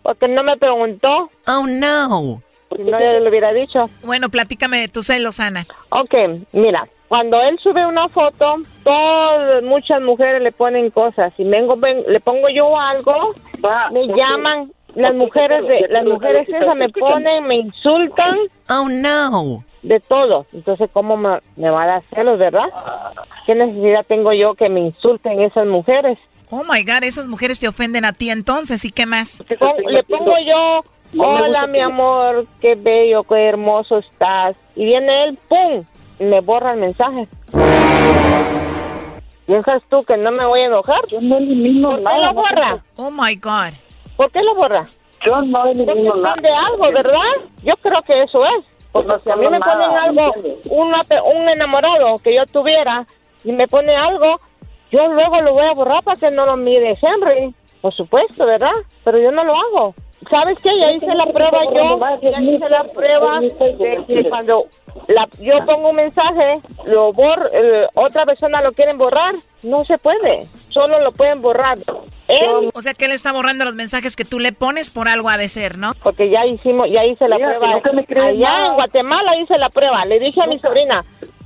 Porque 0.03 0.27
no 0.27 0.43
me 0.43 0.57
preguntó. 0.57 1.31
Oh, 1.47 1.67
no. 1.67 2.43
Si 2.75 2.83
no, 2.83 2.99
ya 2.99 3.21
le 3.21 3.29
hubiera 3.29 3.53
dicho. 3.53 3.91
Bueno, 4.03 4.31
platícame 4.31 4.81
de 4.81 4.89
tus 4.89 5.07
celos, 5.07 5.39
Ana. 5.39 5.67
Ok, 5.91 6.15
mira, 6.53 6.89
cuando 7.11 7.43
él 7.43 7.59
sube 7.61 7.85
una 7.85 8.09
foto, 8.09 8.55
todas, 8.85 9.65
muchas 9.65 10.01
mujeres 10.01 10.41
le 10.43 10.53
ponen 10.53 10.91
cosas. 10.91 11.33
Si 11.37 11.43
vengo, 11.43 11.75
ven- 11.77 12.05
le 12.07 12.21
pongo 12.21 12.49
yo 12.49 12.79
algo, 12.79 13.33
me 13.91 14.07
llaman. 14.17 14.71
Las 14.95 15.13
mujeres 15.17 15.67
de, 15.67 15.89
las 15.89 16.05
mujeres 16.05 16.49
esas 16.49 16.77
me 16.77 16.89
ponen, 16.89 17.49
me 17.49 17.57
insultan. 17.57 18.37
Oh, 18.69 18.89
no. 18.89 19.65
De 19.83 19.99
todo. 19.99 20.47
Entonces, 20.53 20.89
¿cómo 20.93 21.17
me, 21.17 21.41
me 21.57 21.69
va 21.71 21.83
a 21.83 21.87
dar 21.89 22.03
celos, 22.15 22.39
verdad? 22.39 22.69
¿Qué 23.45 23.57
necesidad 23.57 24.07
tengo 24.07 24.33
yo 24.33 24.55
que 24.55 24.69
me 24.69 24.79
insulten 24.79 25.41
esas 25.41 25.67
mujeres? 25.67 26.17
Oh 26.49 26.63
my 26.63 26.85
God, 26.85 27.03
esas 27.03 27.27
mujeres 27.27 27.59
te 27.59 27.67
ofenden 27.67 28.05
a 28.05 28.13
ti 28.13 28.31
entonces, 28.31 28.85
¿y 28.85 28.93
qué 28.93 29.05
más? 29.05 29.43
Le 29.49 30.03
pongo 30.05 30.35
yo, 30.47 30.85
hola 31.21 31.67
mi 31.67 31.81
amor, 31.81 32.47
qué 32.61 32.77
bello, 32.77 33.25
qué 33.25 33.47
hermoso 33.49 33.99
estás. 33.99 34.55
Y 34.77 34.85
viene 34.85 35.25
él, 35.25 35.39
¡pum! 35.49 35.83
Me 36.21 36.41
borra 36.41 36.73
el 36.75 36.81
mensaje. 36.81 37.27
¿Piensas 39.47 39.83
tú 39.89 40.05
que 40.05 40.17
no 40.17 40.31
me 40.31 40.47
voy 40.47 40.61
a 40.61 40.67
enojar? 40.67 41.01
Yo 41.09 41.21
no 41.23 41.39
elimino 41.39 41.89
¿Por 41.91 41.99
qué 41.99 42.05
nada, 42.05 42.19
lo 42.19 42.25
no 42.27 42.35
borra? 42.35 42.85
Oh 42.97 43.11
my 43.11 43.35
God. 43.37 43.73
¿Por 44.17 44.31
qué 44.31 44.43
lo 44.43 44.55
borra? 44.55 44.83
Yo 45.27 45.41
no 45.43 45.63
Porque 45.63 45.83
elimino 45.83 46.15
nada. 46.17 46.29
esconde 46.35 46.49
algo, 46.51 46.93
¿verdad? 46.93 47.45
Yo 47.65 47.75
creo 47.83 48.03
que 48.03 48.23
eso 48.23 48.45
es. 48.47 48.65
Porque 48.93 49.13
si 49.25 49.31
a 49.31 49.37
mí 49.37 49.47
me 49.49 49.59
ponen 49.61 49.91
algo, 49.91 50.33
una 50.71 51.03
un 51.35 51.49
enamorado 51.49 52.17
que 52.23 52.35
yo 52.35 52.45
tuviera, 52.47 53.07
y 53.45 53.53
me 53.53 53.67
pone 53.67 53.95
algo, 53.97 54.41
yo 54.91 55.07
luego 55.09 55.41
lo 55.41 55.53
voy 55.53 55.67
a 55.67 55.73
borrar 55.73 56.03
para 56.03 56.19
que 56.21 56.31
no 56.31 56.45
lo 56.45 56.57
mire 56.57 56.99
Henry. 57.01 57.55
Por 57.81 57.95
supuesto, 57.95 58.45
¿verdad? 58.47 58.73
Pero 59.05 59.19
yo 59.21 59.33
no 59.33 59.43
lo 59.45 59.55
hago. 59.55 59.95
¿Sabes 60.29 60.59
qué? 60.63 60.71
Ya 60.79 60.93
hice 60.93 61.15
la 61.15 61.25
prueba 61.27 61.59
yo, 61.65 61.99
ya 62.31 62.41
hice 62.43 62.69
la 62.69 62.85
prueba 62.85 63.41
de 63.41 64.05
que 64.07 64.29
cuando 64.29 64.67
la- 65.09 65.27
yo 65.41 65.65
pongo 65.65 65.91
un 65.91 65.97
mensaje, 65.97 66.55
lo 66.85 67.13
bor, 67.13 67.51
eh, 67.55 67.87
otra 67.95 68.27
persona 68.27 68.61
lo 68.61 68.73
quieren 68.73 68.99
borrar, 68.99 69.33
no 69.63 69.85
se 69.87 69.97
puede, 69.99 70.45
solo 70.69 71.01
lo 71.01 71.13
pueden 71.13 71.41
borrar. 71.41 71.79
Él, 72.29 72.71
O 72.75 72.83
sea 72.83 72.93
que 72.95 73.07
él 73.07 73.13
está 73.13 73.33
borrando 73.33 73.65
los 73.65 73.75
mensajes 73.75 74.15
que 74.15 74.25
tú 74.27 74.39
le 74.39 74.53
pones 74.53 74.91
por 74.91 75.09
algo 75.09 75.29
ha 75.31 75.39
de 75.39 75.49
ser, 75.49 75.79
¿no? 75.79 75.93
porque 76.03 76.29
ya 76.29 76.45
hicimos, 76.47 76.87
ya 76.93 77.05
hice 77.05 77.27
la 77.27 77.37
Mira, 77.37 77.57
prueba. 77.57 77.81
crees 78.07 78.25
Allá 78.27 78.49
nada. 78.51 78.67
en 78.69 78.75
Guatemala 78.75 79.37
hice 79.41 79.59
la 79.59 79.71
prueba. 79.71 80.05
Le 80.05 80.21
dije 80.21 80.41
a 80.43 80.47
mi 80.47 80.59
sobrina, 80.61 81.03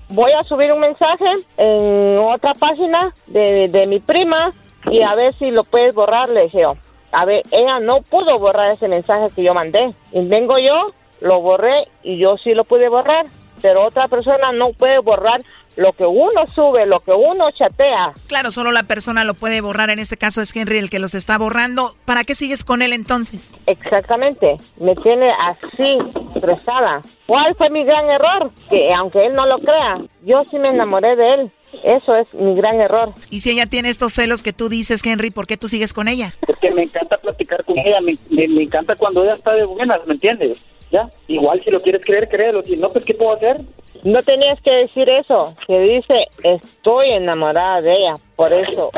voy 0.09 0.33
a 0.33 0.43
subir 0.43 0.73
un 0.73 0.81
mensaje 0.81 1.25
en 1.57 2.19
otra 2.19 2.53
página 2.55 3.15
de, 3.29 3.69
de 3.69 3.87
mi 3.87 4.01
prima 4.01 4.53
y 4.91 5.01
a 5.03 5.15
ver 5.15 5.33
si 5.39 5.51
lo 5.51 5.63
puedes 5.63 5.95
borrar, 5.95 6.29
le 6.29 6.43
dije 6.43 6.63
yo. 6.63 6.75
A 7.15 7.25
ver, 7.25 7.43
ella 7.53 7.81
no 7.81 8.03
pudo 8.03 8.37
borrar 8.39 8.73
ese 8.73 8.89
mensaje 8.89 9.33
que 9.35 9.43
yo 9.43 9.55
mandé. 9.55 9.95
Y 10.13 10.27
vengo 10.27 10.59
yo, 10.59 10.93
lo 11.21 11.41
borré 11.41 11.89
y 12.03 12.19
yo 12.19 12.37
sí 12.43 12.55
lo 12.55 12.65
pude 12.65 12.89
borrar. 12.89 13.27
Pero 13.63 13.85
otra 13.85 14.09
persona 14.09 14.53
no 14.53 14.73
puede 14.73 14.99
borrar 14.99 15.41
lo 15.77 15.93
que 15.93 16.05
uno 16.05 16.47
sube, 16.55 16.87
lo 16.87 17.01
que 17.01 17.13
uno 17.13 17.51
chatea. 17.51 18.13
Claro, 18.27 18.51
solo 18.51 18.73
la 18.73 18.83
persona 18.85 19.25
lo 19.25 19.35
puede 19.35 19.61
borrar. 19.61 19.91
En 19.91 19.99
este 19.99 20.17
caso 20.17 20.43
es 20.43 20.55
Henry 20.55 20.79
el 20.79 20.91
que 20.91 20.99
los 20.99 21.15
está 21.15 21.39
borrando. 21.39 21.95
¿Para 22.05 22.25
qué 22.25 22.35
sigues 22.35 22.65
con 22.65 22.83
él 22.83 22.93
entonces? 22.93 23.55
Exactamente, 23.67 24.57
me 24.79 24.95
tiene 24.97 25.31
así, 25.49 25.99
estresada. 26.35 27.01
¿Cuál 27.27 27.55
fue 27.57 27.71
mi 27.71 27.85
gran 27.85 28.09
error? 28.11 28.51
Que 28.69 28.93
aunque 28.93 29.27
él 29.27 29.35
no 29.35 29.47
lo 29.47 29.59
crea, 29.59 30.01
yo 30.25 30.43
sí 30.51 30.59
me 30.59 30.71
enamoré 30.71 31.17
de 31.17 31.35
él. 31.35 31.53
Eso 31.83 32.15
es 32.15 32.33
mi 32.35 32.55
gran 32.55 32.81
error. 32.81 33.11
Y 33.31 33.41
si 33.41 33.51
ella 33.51 33.67
tiene 33.67 33.89
estos 33.89 34.13
celos 34.13 34.43
que 34.43 34.53
tú 34.53 34.69
dices, 34.69 35.05
Henry, 35.05 35.31
¿por 35.31 35.47
qué 35.47 35.57
tú 35.57 35.69
sigues 35.69 35.93
con 35.93 36.09
ella? 36.09 36.35
Porque 36.47 36.71
me 36.71 36.83
encanta 36.83 37.17
platicar 37.17 37.65
con 37.65 37.79
ella, 37.79 38.01
me, 38.01 38.17
me, 38.31 38.49
me 38.49 38.63
encanta 38.63 38.95
cuando 38.97 39.25
ella 39.25 39.35
está 39.35 39.53
de 39.55 39.65
buenas, 39.65 40.07
¿me 40.07 40.15
entiendes? 40.15 40.65
¿Ya? 40.91 41.09
Igual 41.29 41.63
si 41.65 41.71
lo 41.71 41.81
quieres 41.81 42.03
creer, 42.05 42.29
créelo. 42.29 42.63
Si 42.63 42.77
no, 42.77 42.91
pues 42.91 43.05
¿qué 43.05 43.15
puedo 43.15 43.33
hacer? 43.35 43.61
No 44.05 44.23
tenías 44.23 44.61
que 44.61 44.71
decir 44.71 45.09
eso, 45.09 45.55
que 45.67 45.81
dice, 45.81 46.27
estoy 46.43 47.11
enamorada 47.11 47.81
de 47.81 47.97
ella, 47.97 48.15
por 48.37 48.53
eso 48.53 48.91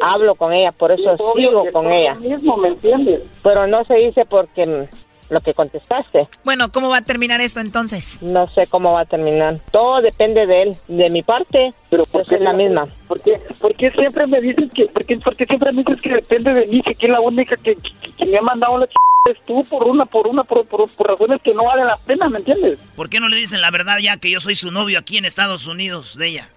hablo 0.00 0.34
con 0.34 0.52
ella, 0.52 0.72
por 0.72 0.92
eso 0.92 1.16
sigo 1.36 1.64
con 1.72 1.90
ella. 1.92 2.14
mismo, 2.14 2.56
¿me 2.56 2.68
entiendes? 2.68 3.22
Pero 3.42 3.66
no 3.66 3.84
se 3.84 3.94
dice 3.94 4.24
porque 4.24 4.88
lo 5.30 5.40
que 5.40 5.54
contestaste. 5.54 6.28
Bueno, 6.44 6.70
¿cómo 6.70 6.88
va 6.88 6.98
a 6.98 7.02
terminar 7.02 7.40
esto 7.40 7.60
entonces? 7.60 8.18
No 8.20 8.48
sé 8.50 8.66
cómo 8.68 8.92
va 8.92 9.00
a 9.02 9.04
terminar. 9.04 9.58
Todo 9.70 10.00
depende 10.00 10.46
de 10.46 10.62
él. 10.62 10.76
De 10.88 11.10
mi 11.10 11.22
parte, 11.22 11.72
Pero 11.90 12.04
yo 12.12 12.24
soy 12.24 12.40
la 12.40 12.52
misma. 12.52 12.86
¿Por 13.08 13.20
qué, 13.20 13.40
por 13.60 13.74
qué 13.76 13.90
siempre 13.92 14.26
me 14.26 14.40
dices 14.40 14.70
que, 14.72 14.86
por 14.86 15.04
qué, 15.04 15.16
por 15.18 15.36
qué 15.36 15.46
siempre 15.46 15.72
me 15.72 15.82
dices 15.82 16.02
que 16.02 16.10
depende 16.10 16.52
de 16.52 16.66
mí, 16.66 16.82
que 16.82 16.90
aquí 16.92 17.06
la 17.06 17.20
única 17.20 17.56
que, 17.56 17.74
que, 17.76 18.12
que 18.16 18.26
me 18.26 18.38
ha 18.38 18.42
mandado 18.42 18.78
la 18.78 18.86
ch... 18.86 18.94
es 19.30 19.38
tú 19.46 19.64
por 19.64 19.84
una, 19.84 20.04
por 20.06 20.26
una, 20.26 20.44
por, 20.44 20.66
por, 20.66 20.88
por 20.88 21.06
razones 21.08 21.40
que 21.42 21.54
no 21.54 21.64
valen 21.64 21.86
la 21.86 21.96
pena, 21.96 22.28
¿me 22.28 22.38
entiendes? 22.38 22.78
¿Por 22.94 23.08
qué 23.08 23.20
no 23.20 23.28
le 23.28 23.36
dicen 23.36 23.60
la 23.60 23.70
verdad 23.70 23.98
ya 23.98 24.16
que 24.18 24.30
yo 24.30 24.40
soy 24.40 24.54
su 24.54 24.70
novio 24.70 24.98
aquí 24.98 25.18
en 25.18 25.24
Estados 25.24 25.66
Unidos 25.66 26.16
de 26.16 26.28
ella? 26.28 26.48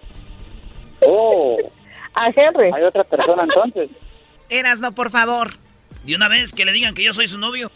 Oh. 1.02 1.56
A 2.14 2.26
Henry. 2.28 2.70
Hay 2.74 2.82
otra 2.82 3.04
persona 3.04 3.44
entonces. 3.44 3.90
Eras, 4.48 4.80
no, 4.80 4.92
por 4.92 5.10
favor. 5.10 5.52
De 6.04 6.16
una 6.16 6.28
vez 6.28 6.52
que 6.52 6.64
le 6.64 6.72
digan 6.72 6.94
que 6.94 7.04
yo 7.04 7.12
soy 7.12 7.28
su 7.28 7.38
novio. 7.38 7.70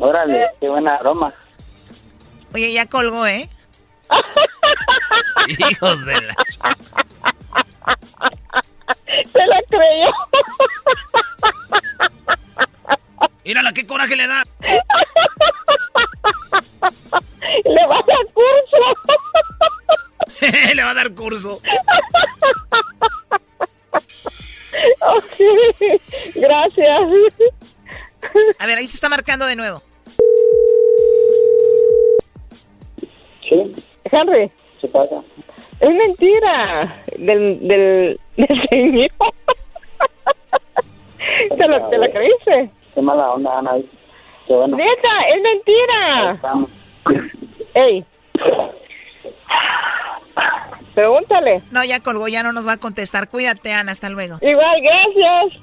Órale, 0.00 0.48
qué 0.58 0.68
buena 0.68 0.96
broma. 0.96 1.32
Oye, 2.54 2.72
ya 2.72 2.86
colgó, 2.86 3.26
¿eh? 3.26 3.50
Hijos 5.46 6.04
de 6.06 6.20
la... 6.22 6.34
Se 9.30 9.46
la 9.46 9.62
creyó. 9.68 10.10
Mírala, 13.44 13.72
qué 13.72 13.86
coraje 13.86 14.16
le 14.16 14.26
da. 14.26 14.42
Le 17.64 17.86
va 17.86 17.96
a 17.96 18.04
dar 18.06 18.26
curso. 18.32 18.78
le 20.74 20.82
va 20.82 20.90
a 20.90 20.94
dar 20.94 21.12
curso. 21.12 21.60
Ok, 25.00 25.40
Gracias. 26.36 27.02
A 28.58 28.66
ver, 28.66 28.78
ahí 28.78 28.86
se 28.86 28.94
está 28.94 29.10
marcando 29.10 29.44
de 29.44 29.56
nuevo. 29.56 29.82
Sí. 33.48 33.72
Henry, 34.04 34.50
¿Qué 34.80 34.88
pasa? 34.88 35.22
es 35.80 35.94
mentira 35.94 36.94
del, 37.18 37.58
del, 37.66 38.20
del 38.36 38.68
señor. 38.70 39.10
¿Te 41.56 41.68
lo, 41.68 41.88
te 41.88 41.98
lo 41.98 42.10
creíste? 42.10 42.70
Qué 42.94 43.02
mala 43.02 43.32
onda, 43.32 43.58
Ana. 43.58 43.72
Qué 44.46 44.54
bueno. 44.54 44.76
Neta, 44.76 45.20
es 45.34 45.42
mentira. 45.42 46.30
Estamos. 46.32 46.70
Ey. 47.74 48.04
Pregúntale. 50.94 51.62
No, 51.70 51.84
ya 51.84 52.00
colgó, 52.00 52.28
ya 52.28 52.42
no 52.42 52.52
nos 52.52 52.66
va 52.66 52.72
a 52.72 52.76
contestar. 52.78 53.28
Cuídate, 53.28 53.72
Ana, 53.72 53.92
hasta 53.92 54.08
luego. 54.10 54.38
Igual, 54.42 54.80
gracias. 54.82 55.62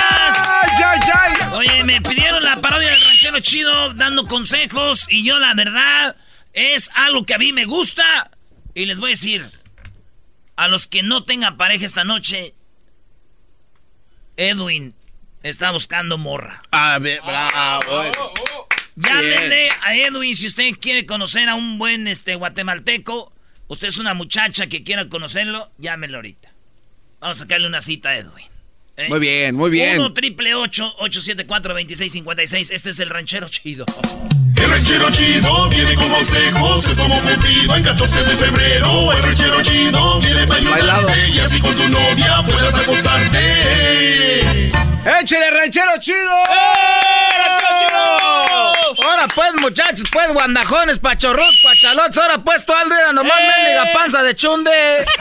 Oye, 1.53 1.83
me 1.83 2.01
pidieron 2.01 2.43
la 2.43 2.59
parodia 2.61 2.89
del 2.89 3.01
ranchero 3.01 3.39
chido 3.39 3.93
dando 3.93 4.25
consejos 4.25 5.05
y 5.09 5.23
yo 5.23 5.37
la 5.39 5.53
verdad 5.53 6.15
es 6.53 6.89
algo 6.95 7.25
que 7.25 7.33
a 7.33 7.37
mí 7.37 7.51
me 7.51 7.65
gusta 7.65 8.31
y 8.73 8.85
les 8.85 8.99
voy 8.99 9.09
a 9.09 9.13
decir 9.13 9.45
a 10.55 10.67
los 10.67 10.87
que 10.87 11.03
no 11.03 11.23
tengan 11.23 11.57
pareja 11.57 11.85
esta 11.85 12.03
noche, 12.03 12.53
Edwin 14.37 14.95
está 15.43 15.71
buscando 15.71 16.17
morra. 16.17 16.61
A 16.71 16.99
ver, 16.99 17.21
bravo. 17.21 18.03
Llámenle 18.95 19.71
a 19.81 19.95
Edwin 19.95 20.35
si 20.35 20.47
usted 20.47 20.71
quiere 20.79 21.05
conocer 21.05 21.49
a 21.49 21.55
un 21.55 21.77
buen 21.77 22.07
este 22.07 22.35
guatemalteco. 22.35 23.33
Usted 23.67 23.87
es 23.87 23.97
una 23.97 24.13
muchacha 24.13 24.67
que 24.67 24.83
quiera 24.83 25.09
conocerlo, 25.09 25.71
llámenlo 25.77 26.17
ahorita. 26.17 26.53
Vamos 27.19 27.37
a 27.37 27.41
sacarle 27.41 27.67
una 27.67 27.81
cita 27.81 28.09
a 28.09 28.17
Edwin. 28.17 28.50
¿Eh? 29.01 29.09
Muy 29.09 29.19
bien, 29.19 29.55
muy 29.55 29.69
bien. 29.69 29.99
1 29.99 30.13
triple 30.13 30.55
874 30.55 31.73
2656 31.73 32.71
Este 32.71 32.89
es 32.89 32.99
el 32.99 33.09
ranchero 33.09 33.47
chido. 33.49 33.85
El 34.55 34.69
ranchero 34.69 35.09
chido 35.11 35.69
viene 35.69 35.95
con 35.95 36.09
consejos, 36.09 36.87
es 36.87 36.97
como 36.97 37.19
cumplido 37.21 37.75
en 37.75 37.83
14 37.83 38.23
de 38.23 38.35
febrero. 38.37 39.11
El 39.13 39.23
ranchero 39.23 39.61
chido 39.63 40.19
viene 40.19 40.47
para 40.47 40.59
ayudarte 40.59 41.29
y 41.29 41.39
así 41.39 41.59
con 41.59 41.75
tu 41.75 41.87
novia 41.89 42.43
puedas 42.47 42.77
acostarte. 42.77 43.39
¡Échale, 45.21 45.51
ranchero 45.51 45.91
chido! 45.99 46.17
Ahora 49.03 49.27
pues, 49.33 49.53
muchachos, 49.59 50.05
pues, 50.11 50.33
guandajones, 50.33 50.99
pachorros, 50.99 51.59
pachalotes. 51.63 52.17
Ahora 52.17 52.37
pues, 52.39 52.65
tú 52.65 52.73
aldera 52.73 53.11
nomás 53.13 53.33
mendiga 53.57 53.91
panza 53.93 54.23
de 54.23 54.35
chunde. 54.35 54.71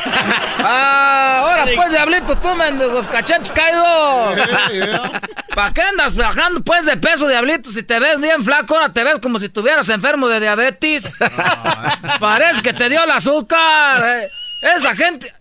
Ah, 0.62 1.38
ahora 1.40 1.64
pues, 1.74 1.90
diablito, 1.90 2.36
tú 2.36 2.54
mendigos 2.54 3.08
cachetes 3.08 3.50
caídos. 3.50 4.38
¿Para 5.54 5.72
qué 5.72 5.80
andas 5.80 6.14
bajando 6.14 6.60
pues 6.62 6.84
de 6.84 6.98
peso, 6.98 7.26
diablito? 7.28 7.72
Si 7.72 7.82
te 7.82 7.98
ves 7.98 8.20
bien 8.20 8.44
flaco, 8.44 8.74
ahora 8.74 8.92
te 8.92 9.02
ves 9.02 9.20
como 9.20 9.38
si 9.38 9.46
estuvieras 9.46 9.88
enfermo 9.88 10.28
de 10.28 10.38
diabetes. 10.40 11.04
Parece 12.20 12.60
que 12.60 12.74
te 12.74 12.90
dio 12.90 13.02
el 13.02 13.10
azúcar. 13.10 14.02
eh. 14.04 14.30
Esa 14.76 14.94
gente... 14.94 15.32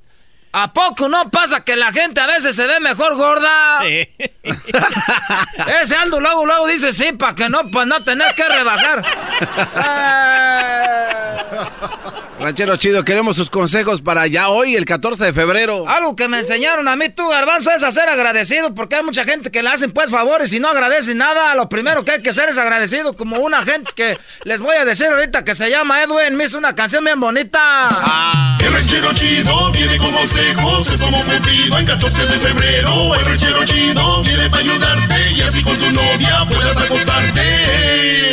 ¿A 0.52 0.74
poco 0.74 1.08
no 1.08 1.30
pasa 1.30 1.64
que 1.64 1.76
la 1.76 1.92
gente 1.92 2.20
a 2.20 2.26
veces 2.26 2.56
se 2.56 2.66
ve 2.66 2.80
mejor 2.80 3.16
gorda? 3.16 3.82
Ese 5.82 5.96
Aldo 5.96 6.20
luego, 6.20 6.44
luego 6.46 6.66
dice 6.68 6.92
sí, 6.92 7.14
para 7.14 7.36
que 7.36 7.50
no, 7.50 7.70
pues 7.70 7.86
no 7.86 8.04
tener 8.04 8.34
que 8.34 8.50
rebajar. 8.50 9.04
Ranchero 12.40 12.78
chido, 12.78 13.04
queremos 13.04 13.36
sus 13.36 13.50
consejos 13.50 14.00
para 14.02 14.26
ya 14.26 14.48
hoy, 14.48 14.78
el 14.78 14.86
14 14.86 15.26
de 15.26 15.34
febrero. 15.34 15.86
Algo 15.90 16.16
que 16.16 16.30
me 16.30 16.38
enseñaron 16.38 16.88
a 16.88 16.96
mí, 16.96 17.10
tú, 17.10 17.28
Garbanzo, 17.28 17.70
es 17.72 17.84
a 17.84 17.92
ser 17.92 18.08
agradecido, 18.08 18.74
porque 18.74 18.96
hay 18.96 19.04
mucha 19.04 19.26
gente 19.26 19.52
que 19.52 19.62
le 19.62 19.68
hacen 19.68 19.92
pues 19.92 20.10
favores 20.10 20.54
y 20.54 20.60
no 20.62 20.70
agradece 20.70 21.14
nada. 21.16 21.54
Lo 21.56 21.68
primero 21.68 22.06
que 22.06 22.12
hay 22.12 22.22
que 22.22 22.30
hacer 22.30 22.48
es 22.48 22.58
agradecido, 22.58 23.18
como 23.18 23.40
una 23.40 23.62
gente 23.64 23.92
que 23.94 24.18
les 24.46 24.62
voy 24.62 24.78
a 24.78 24.86
decir 24.86 25.08
ahorita 25.08 25.44
que 25.44 25.54
se 25.54 25.70
llama 25.70 26.02
Edwin, 26.02 26.38
me 26.38 26.46
hizo 26.46 26.58
una 26.58 26.74
canción 26.74 27.04
bien 27.04 27.20
bonita. 27.20 27.60
Ah. 27.62 28.58
El 28.62 28.72
ranchero 28.74 29.14
chido 29.14 29.72
viene 29.72 29.98
con 29.98 30.14
consejos, 30.14 30.92
es 30.92 31.02
como 31.02 31.22
Cupido 31.26 31.78
en 31.78 31.86
14 31.86 32.26
de 32.26 32.40
febrero. 32.40 33.16
El 33.16 33.26
ranchero 33.26 33.66
chido 33.66 34.24
viene 34.24 34.50
para 34.50 34.64
ayudarte 34.64 35.32
y 35.36 35.42
así 35.42 35.62
con 35.62 35.76
tu 35.78 35.92
novia 35.92 36.46
puedas 36.50 36.78
acostarte. 36.82 38.30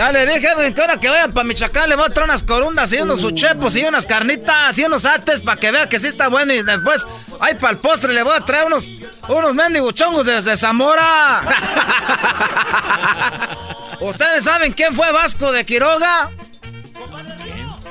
Ya 0.00 0.12
le 0.12 0.24
dije, 0.24 0.48
Edwin, 0.56 0.72
que 0.72 0.80
ahora 0.80 0.96
que 0.96 1.10
vayan 1.10 1.30
para 1.30 1.46
Michoacán 1.46 1.86
le 1.90 1.94
voy 1.94 2.06
a 2.06 2.08
traer 2.08 2.30
unas 2.30 2.42
corundas 2.42 2.90
y 2.90 2.96
unos 3.02 3.22
uchepos 3.22 3.76
y 3.76 3.84
unas 3.84 4.06
carnitas 4.06 4.78
y 4.78 4.84
unos 4.84 5.04
ates 5.04 5.42
para 5.42 5.60
que 5.60 5.70
vea 5.70 5.90
que 5.90 5.98
sí 5.98 6.08
está 6.08 6.28
bueno. 6.28 6.54
Y 6.54 6.62
después, 6.62 7.06
ay, 7.38 7.56
para 7.56 7.72
el 7.72 7.78
postre 7.80 8.14
le 8.14 8.22
voy 8.22 8.32
a 8.34 8.40
traer 8.42 8.64
unos, 8.64 8.88
unos 9.28 9.54
mendigochongos 9.54 10.24
desde 10.24 10.56
Zamora. 10.56 11.42
¿Ustedes 14.00 14.42
saben 14.42 14.72
quién 14.72 14.94
fue 14.94 15.12
Vasco 15.12 15.52
de 15.52 15.66
Quiroga? 15.66 16.30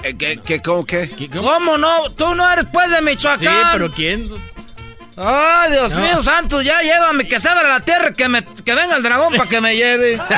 Eh, 0.01 0.15
¿Qué, 0.17 0.39
qué, 0.43 0.63
cómo, 0.63 0.87
qué? 0.87 1.29
¿Cómo 1.31 1.77
no? 1.77 2.09
Tú 2.17 2.33
no 2.33 2.51
eres 2.51 2.65
pues 2.73 2.89
de 2.89 3.03
Michoacán. 3.03 3.53
Sí, 3.53 3.69
pero 3.71 3.91
¿quién? 3.91 4.27
Ay, 5.15 5.73
Dios 5.73 5.93
No. 5.93 6.01
mío 6.01 6.23
santo, 6.23 6.63
ya 6.63 6.81
llévame, 6.81 7.27
que 7.27 7.39
se 7.39 7.49
abra 7.49 7.67
la 7.69 7.81
tierra, 7.81 8.13
que, 8.13 8.27
me, 8.27 8.43
que 8.43 8.73
venga 8.73 8.95
el 8.95 9.03
dragón 9.03 9.35
para 9.35 9.47
que 9.47 9.61
me 9.61 9.75
lleve. 9.75 10.19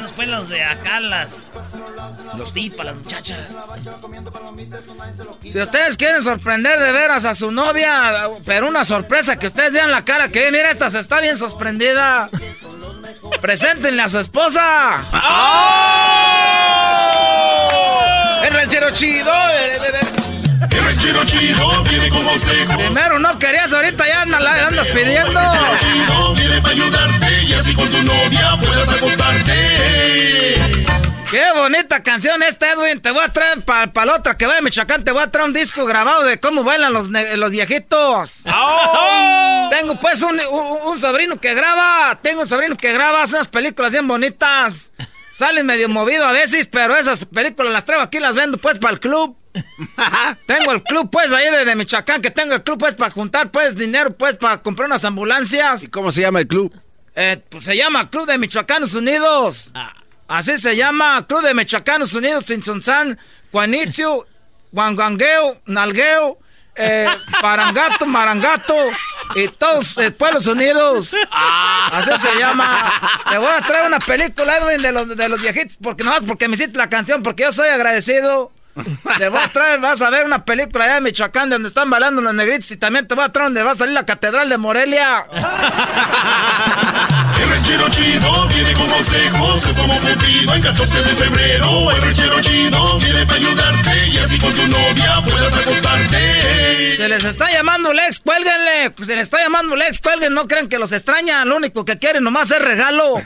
Ya 0.00 0.06
nos 0.06 0.26
los 0.26 0.48
de 0.48 0.64
acá, 0.64 0.98
las. 0.98 1.50
Los 2.36 2.54
tipas, 2.54 2.86
las 2.86 2.94
muchachas. 2.94 3.38
Si 5.42 5.60
ustedes 5.60 5.96
quieren 5.98 6.22
sorprender 6.22 6.78
de 6.78 6.92
veras 6.92 7.26
a 7.26 7.34
su 7.34 7.50
novia, 7.50 8.30
pero 8.46 8.68
una 8.68 8.86
sorpresa 8.86 9.38
que 9.38 9.46
ustedes 9.46 9.74
vean 9.74 9.90
la 9.90 10.04
cara 10.04 10.30
que 10.30 10.50
mira 10.50 10.70
esta 10.70 10.88
se 10.88 11.00
está 11.00 11.20
bien 11.20 11.36
sorprendida. 11.36 12.30
Preséntenle 13.42 14.00
a 14.00 14.08
su 14.08 14.20
esposa. 14.20 15.04
El 18.42 18.54
ranchero 18.54 18.90
chido. 18.92 19.32
El 20.70 20.84
ranchero 20.84 21.24
chido 21.24 21.82
viene 21.84 22.08
con 22.10 22.24
consejos. 22.24 22.76
Primero 22.76 23.18
no 23.18 23.38
querías, 23.38 23.72
ahorita 23.72 24.06
ya 24.06 24.22
andas, 24.22 24.86
pidiendo. 24.88 25.40
El 25.40 25.78
chido 25.80 26.34
viene 26.34 26.60
para 26.62 26.74
ayudarte 26.74 27.42
y 27.44 27.52
así 27.54 27.74
con 27.74 27.88
tu 27.90 28.02
novia 28.02 28.56
puedas 28.62 28.88
acostarte. 28.92 29.52
Qué 31.30 31.44
bonita 31.54 32.02
canción 32.02 32.42
esta, 32.42 32.72
Edwin. 32.72 33.00
Te 33.00 33.12
voy 33.12 33.22
a 33.24 33.28
traer 33.32 33.62
para 33.64 34.04
la 34.04 34.14
otra 34.16 34.36
que 34.36 34.46
vaya 34.46 34.58
a 34.58 34.62
Michoacán. 34.62 35.04
Te 35.04 35.12
voy 35.12 35.22
a 35.22 35.30
traer 35.30 35.46
un 35.46 35.54
disco 35.54 35.84
grabado 35.84 36.24
de 36.24 36.40
cómo 36.40 36.64
bailan 36.64 36.92
los, 36.92 37.08
los 37.08 37.50
viejitos. 37.52 38.38
Tengo 39.70 40.00
pues 40.00 40.22
un, 40.22 40.40
un- 40.50 40.78
un 40.88 40.98
sobrino 40.98 41.40
que 41.40 41.54
graba. 41.54 42.18
Tengo 42.20 42.40
un 42.42 42.48
sobrino 42.48 42.76
que 42.76 42.92
graba. 42.92 43.22
Hace 43.22 43.36
unas 43.36 43.46
películas 43.48 43.92
bien 43.92 44.08
bonitas. 44.08 44.90
Salen 45.40 45.64
medio 45.64 45.88
movido 45.88 46.26
a 46.26 46.32
veces, 46.32 46.66
pero 46.66 46.94
esas 46.98 47.24
películas 47.24 47.72
las 47.72 47.86
traigo 47.86 48.02
aquí 48.02 48.20
las 48.20 48.34
vendo 48.34 48.58
pues 48.58 48.76
para 48.76 48.92
el 48.92 49.00
club. 49.00 49.38
tengo 50.46 50.72
el 50.72 50.82
club 50.82 51.08
pues 51.10 51.32
ahí 51.32 51.50
de, 51.50 51.64
de 51.64 51.74
Michoacán, 51.76 52.20
que 52.20 52.30
tengo 52.30 52.52
el 52.52 52.62
club 52.62 52.78
pues 52.78 52.94
para 52.94 53.10
juntar 53.10 53.50
pues 53.50 53.74
dinero 53.74 54.14
pues 54.14 54.36
para 54.36 54.60
comprar 54.60 54.84
unas 54.84 55.02
ambulancias. 55.02 55.82
¿Y 55.82 55.88
cómo 55.88 56.12
se 56.12 56.20
llama 56.20 56.40
el 56.40 56.46
club? 56.46 56.78
Eh, 57.14 57.42
pues 57.48 57.64
se 57.64 57.74
llama 57.74 58.10
Club 58.10 58.26
de 58.26 58.36
Michoacanos 58.36 58.94
Unidos. 58.94 59.72
Así 60.28 60.58
se 60.58 60.76
llama, 60.76 61.26
Club 61.26 61.40
de 61.40 61.54
Michoacanos 61.54 62.12
Unidos, 62.12 62.44
Sinsunzán, 62.44 63.18
Juanitzio, 63.50 64.26
Guanguangueo, 64.72 65.62
Nalgueo, 65.64 66.38
eh, 66.74 67.08
Parangato, 67.40 68.06
Marangato 68.06 68.74
y 69.34 69.48
todos 69.48 69.98
eh, 69.98 70.10
Pueblos 70.10 70.46
Unidos. 70.46 71.14
Así 71.30 72.10
se 72.18 72.38
llama. 72.38 72.92
Te 73.28 73.38
voy 73.38 73.50
a 73.50 73.60
traer 73.60 73.86
una 73.86 73.98
película, 73.98 74.58
Edwin, 74.58 74.82
de 74.82 74.92
los, 74.92 75.16
de 75.16 75.28
los 75.28 75.40
viejitos, 75.40 75.78
porque 75.82 76.04
no 76.04 76.10
más 76.10 76.24
porque 76.24 76.48
me 76.48 76.54
hiciste 76.54 76.76
la 76.78 76.88
canción, 76.88 77.22
porque 77.22 77.44
yo 77.44 77.52
soy 77.52 77.68
agradecido. 77.68 78.52
Te 79.18 79.28
voy 79.28 79.40
a 79.40 79.48
traer, 79.48 79.80
vas 79.80 80.00
a 80.00 80.10
ver 80.10 80.24
una 80.24 80.44
película 80.44 80.84
allá 80.84 80.94
de 80.94 81.00
Michoacán 81.00 81.50
donde 81.50 81.68
están 81.68 81.90
bailando 81.90 82.22
los 82.22 82.32
negritos 82.32 82.70
y 82.70 82.76
también 82.76 83.06
te 83.06 83.16
voy 83.16 83.24
a 83.24 83.28
traer 83.28 83.48
donde 83.48 83.62
va 83.64 83.72
a 83.72 83.74
salir 83.74 83.94
la 83.94 84.06
Catedral 84.06 84.48
de 84.48 84.58
Morelia. 84.58 85.26
El 85.32 85.42
ranchero 87.60 87.88
chido 87.90 88.46
viene 88.48 88.72
con 88.74 88.86
consejos, 88.88 89.66
es 89.66 89.76
como 89.76 89.94
Cupido 90.00 90.54
en 90.54 90.62
14 90.62 91.02
de 91.02 91.14
febrero. 91.16 91.90
El 91.90 92.02
ranchero 92.02 92.40
chido 92.40 92.98
viene 92.98 93.26
para 93.26 93.38
ayudarte 93.38 94.08
y 94.08 94.18
así 94.18 94.38
con 94.38 94.52
tu 94.54 94.66
novia 94.66 95.22
puedas 95.26 95.56
acostarte. 95.58 96.96
Se 96.96 97.08
les 97.08 97.24
está 97.24 97.50
llamando 97.50 97.92
Lex, 97.92 98.20
cuélguenle. 98.20 98.92
Se 99.02 99.14
les 99.14 99.22
está 99.22 99.38
llamando 99.38 99.76
Lex, 99.76 100.00
cuélguen. 100.00 100.34
No 100.34 100.46
crean 100.48 100.68
que 100.68 100.78
los 100.78 100.92
extrañan. 100.92 101.48
Lo 101.48 101.56
único 101.56 101.84
que 101.84 101.98
quieren 101.98 102.24
nomás 102.24 102.50
es 102.50 102.60
regalo. 102.60 103.14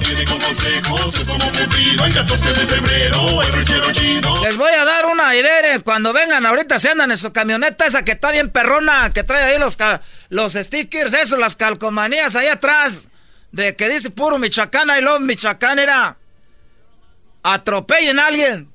Viene 0.00 0.24
con 0.24 0.38
consejos, 0.38 1.14
es 1.14 1.24
como 1.24 1.50
Cupido 1.52 2.04
en 2.06 2.12
14 2.12 2.48
de 2.52 2.66
febrero. 2.66 3.42
El 3.42 3.52
ranchero 3.52 3.92
chido. 3.92 4.42
Les 4.42 4.56
voy 4.56 4.70
a 4.72 4.84
dar 4.84 5.06
una 5.06 5.34
idea. 5.34 5.74
eh, 5.74 5.80
Cuando 5.80 6.12
vengan 6.12 6.46
ahorita, 6.46 6.78
se 6.78 6.90
andan 6.90 7.10
en 7.10 7.16
su 7.16 7.32
camioneta 7.32 7.86
esa 7.86 8.04
que 8.04 8.12
está 8.12 8.30
bien 8.32 8.50
perrona, 8.50 9.10
que 9.12 9.22
trae 9.24 9.42
ahí 9.54 9.58
los, 9.58 9.76
los 10.28 10.52
stickers, 10.54 11.12
eso, 11.12 11.36
las 11.36 11.56
calcomanías 11.56 12.25
ahí 12.34 12.48
atrás. 12.48 13.10
De 13.52 13.76
que 13.76 13.88
dice 13.88 14.10
puro 14.10 14.38
Michoacán, 14.38 14.88
I 14.90 15.00
love 15.00 15.20
Michoacán, 15.20 15.78
era. 15.78 16.16
Atropellen 17.42 18.18
a 18.18 18.26
alguien. 18.26 18.68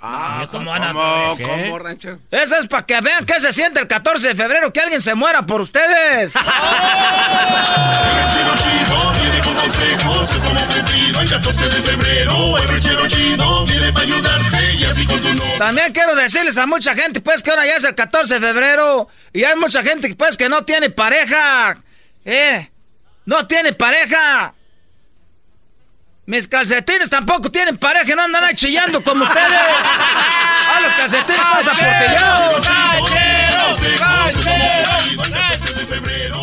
Ah, 0.00 0.44
¿cómo 0.50 0.70
van 0.70 0.82
a 0.84 0.92
¿Cómo, 0.92 1.36
cómo, 1.38 1.78
ranchero? 1.80 2.20
Eso 2.30 2.56
es 2.56 2.68
para 2.68 2.86
que 2.86 3.00
vean 3.00 3.26
qué 3.26 3.40
se 3.40 3.52
siente 3.52 3.80
el 3.80 3.88
14 3.88 4.28
de 4.28 4.34
febrero, 4.36 4.72
que 4.72 4.80
alguien 4.80 5.00
se 5.00 5.16
muera 5.16 5.44
por 5.44 5.60
ustedes. 5.60 6.36
El 6.36 6.42
ranchero 8.14 8.54
chido 8.54 9.12
viene 9.20 9.40
con 9.40 9.54
consejos, 9.56 10.30
es 10.30 10.38
como 10.38 10.60
Cupido 10.60 11.20
en 11.20 11.28
14 11.28 11.64
de 11.64 11.82
febrero. 11.82 12.58
El 12.58 12.68
ranchero 12.68 13.08
chido 13.08 13.66
viene 13.66 13.92
para 13.92 14.06
ayudarte 14.06 14.74
y 14.74 14.84
así 14.84 15.04
con 15.04 15.20
tu 15.20 15.34
novia. 15.34 15.58
También 15.58 15.92
quiero 15.92 16.14
decirles 16.14 16.56
a 16.58 16.66
mucha 16.66 16.94
gente, 16.94 17.20
pues, 17.20 17.42
que 17.42 17.50
ahora 17.50 17.66
ya 17.66 17.74
es 17.74 17.84
el 17.84 17.96
14 17.96 18.34
de 18.34 18.40
febrero 18.40 19.08
y 19.32 19.42
hay 19.42 19.56
mucha 19.56 19.82
gente, 19.82 20.14
pues, 20.14 20.36
que 20.36 20.48
no 20.48 20.64
tiene 20.64 20.90
pareja. 20.90 21.76
¿Eh? 22.30 22.70
No 23.24 23.46
tiene 23.46 23.72
pareja. 23.72 24.52
Mis 26.26 26.46
calcetines 26.46 27.08
tampoco 27.08 27.50
tienen 27.50 27.78
pareja, 27.78 28.14
no 28.14 28.20
andan 28.20 28.44
ahí 28.44 28.54
chillando 28.54 29.02
como 29.02 29.24
ustedes. 29.24 29.48
¡Ah, 29.50 30.78
los 30.82 30.92
calcetines 30.92 31.40
más 31.40 31.68
aportillados! 31.68 32.68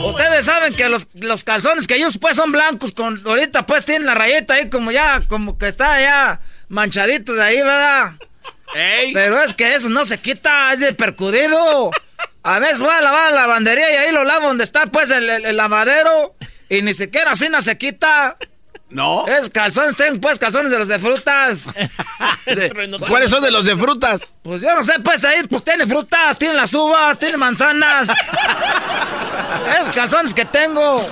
Ustedes 0.05 0.45
saben 0.45 0.73
que 0.73 0.89
los, 0.89 1.07
los 1.13 1.43
calzones 1.43 1.85
que 1.85 1.97
ellos 1.97 2.17
pues 2.17 2.35
son 2.35 2.51
blancos, 2.51 2.93
con 2.93 3.21
ahorita 3.23 3.67
pues 3.67 3.85
tienen 3.85 4.07
la 4.07 4.15
rayeta 4.15 4.55
ahí 4.55 4.71
como 4.71 4.89
ya, 4.89 5.21
como 5.27 5.59
que 5.59 5.67
está 5.67 6.01
ya 6.01 6.41
manchadito 6.67 7.35
de 7.35 7.43
ahí, 7.43 7.57
¿verdad? 7.57 8.13
Pero 9.13 9.39
es 9.39 9.53
que 9.53 9.75
eso 9.75 9.89
no 9.89 10.03
se 10.03 10.17
quita, 10.17 10.73
es 10.73 10.79
de 10.79 10.93
percudido. 10.93 11.91
A 12.45 12.59
veces 12.59 12.79
voy 12.79 12.91
a 12.91 13.01
lavar 13.01 13.31
la 13.31 13.41
lavandería 13.41 13.91
y 13.91 13.95
ahí 13.95 14.11
lo 14.13 14.23
lavo 14.23 14.47
donde 14.47 14.63
está 14.63 14.85
pues 14.87 15.09
el, 15.09 15.27
el- 15.29 15.45
el 15.45 15.57
lavadero 15.57 16.35
y 16.69 16.81
ni 16.83 16.93
siquiera 16.93 17.31
así 17.31 17.49
no 17.49 17.59
se 17.61 17.75
quita. 17.77 18.37
No. 18.89 19.25
Es 19.27 19.49
calzones, 19.49 19.95
tengo 19.95 20.21
pues 20.21 20.37
calzones 20.37 20.69
de 20.71 20.77
los 20.77 20.87
de 20.87 20.99
frutas. 20.99 21.65
¿Cuáles 23.07 23.31
son 23.31 23.41
de 23.41 23.49
los 23.49 23.65
de 23.65 23.75
frutas? 23.75 24.35
Pues 24.43 24.61
yo 24.61 24.75
no 24.75 24.83
sé, 24.83 24.99
pues 25.03 25.25
ahí 25.25 25.41
pues 25.49 25.63
tiene 25.63 25.87
frutas, 25.87 26.37
tiene 26.37 26.53
las 26.53 26.71
uvas, 26.75 27.17
tiene 27.17 27.35
manzanas. 27.37 28.09
Esos 29.81 29.95
calzones 29.95 30.33
que 30.33 30.45
tengo. 30.45 31.09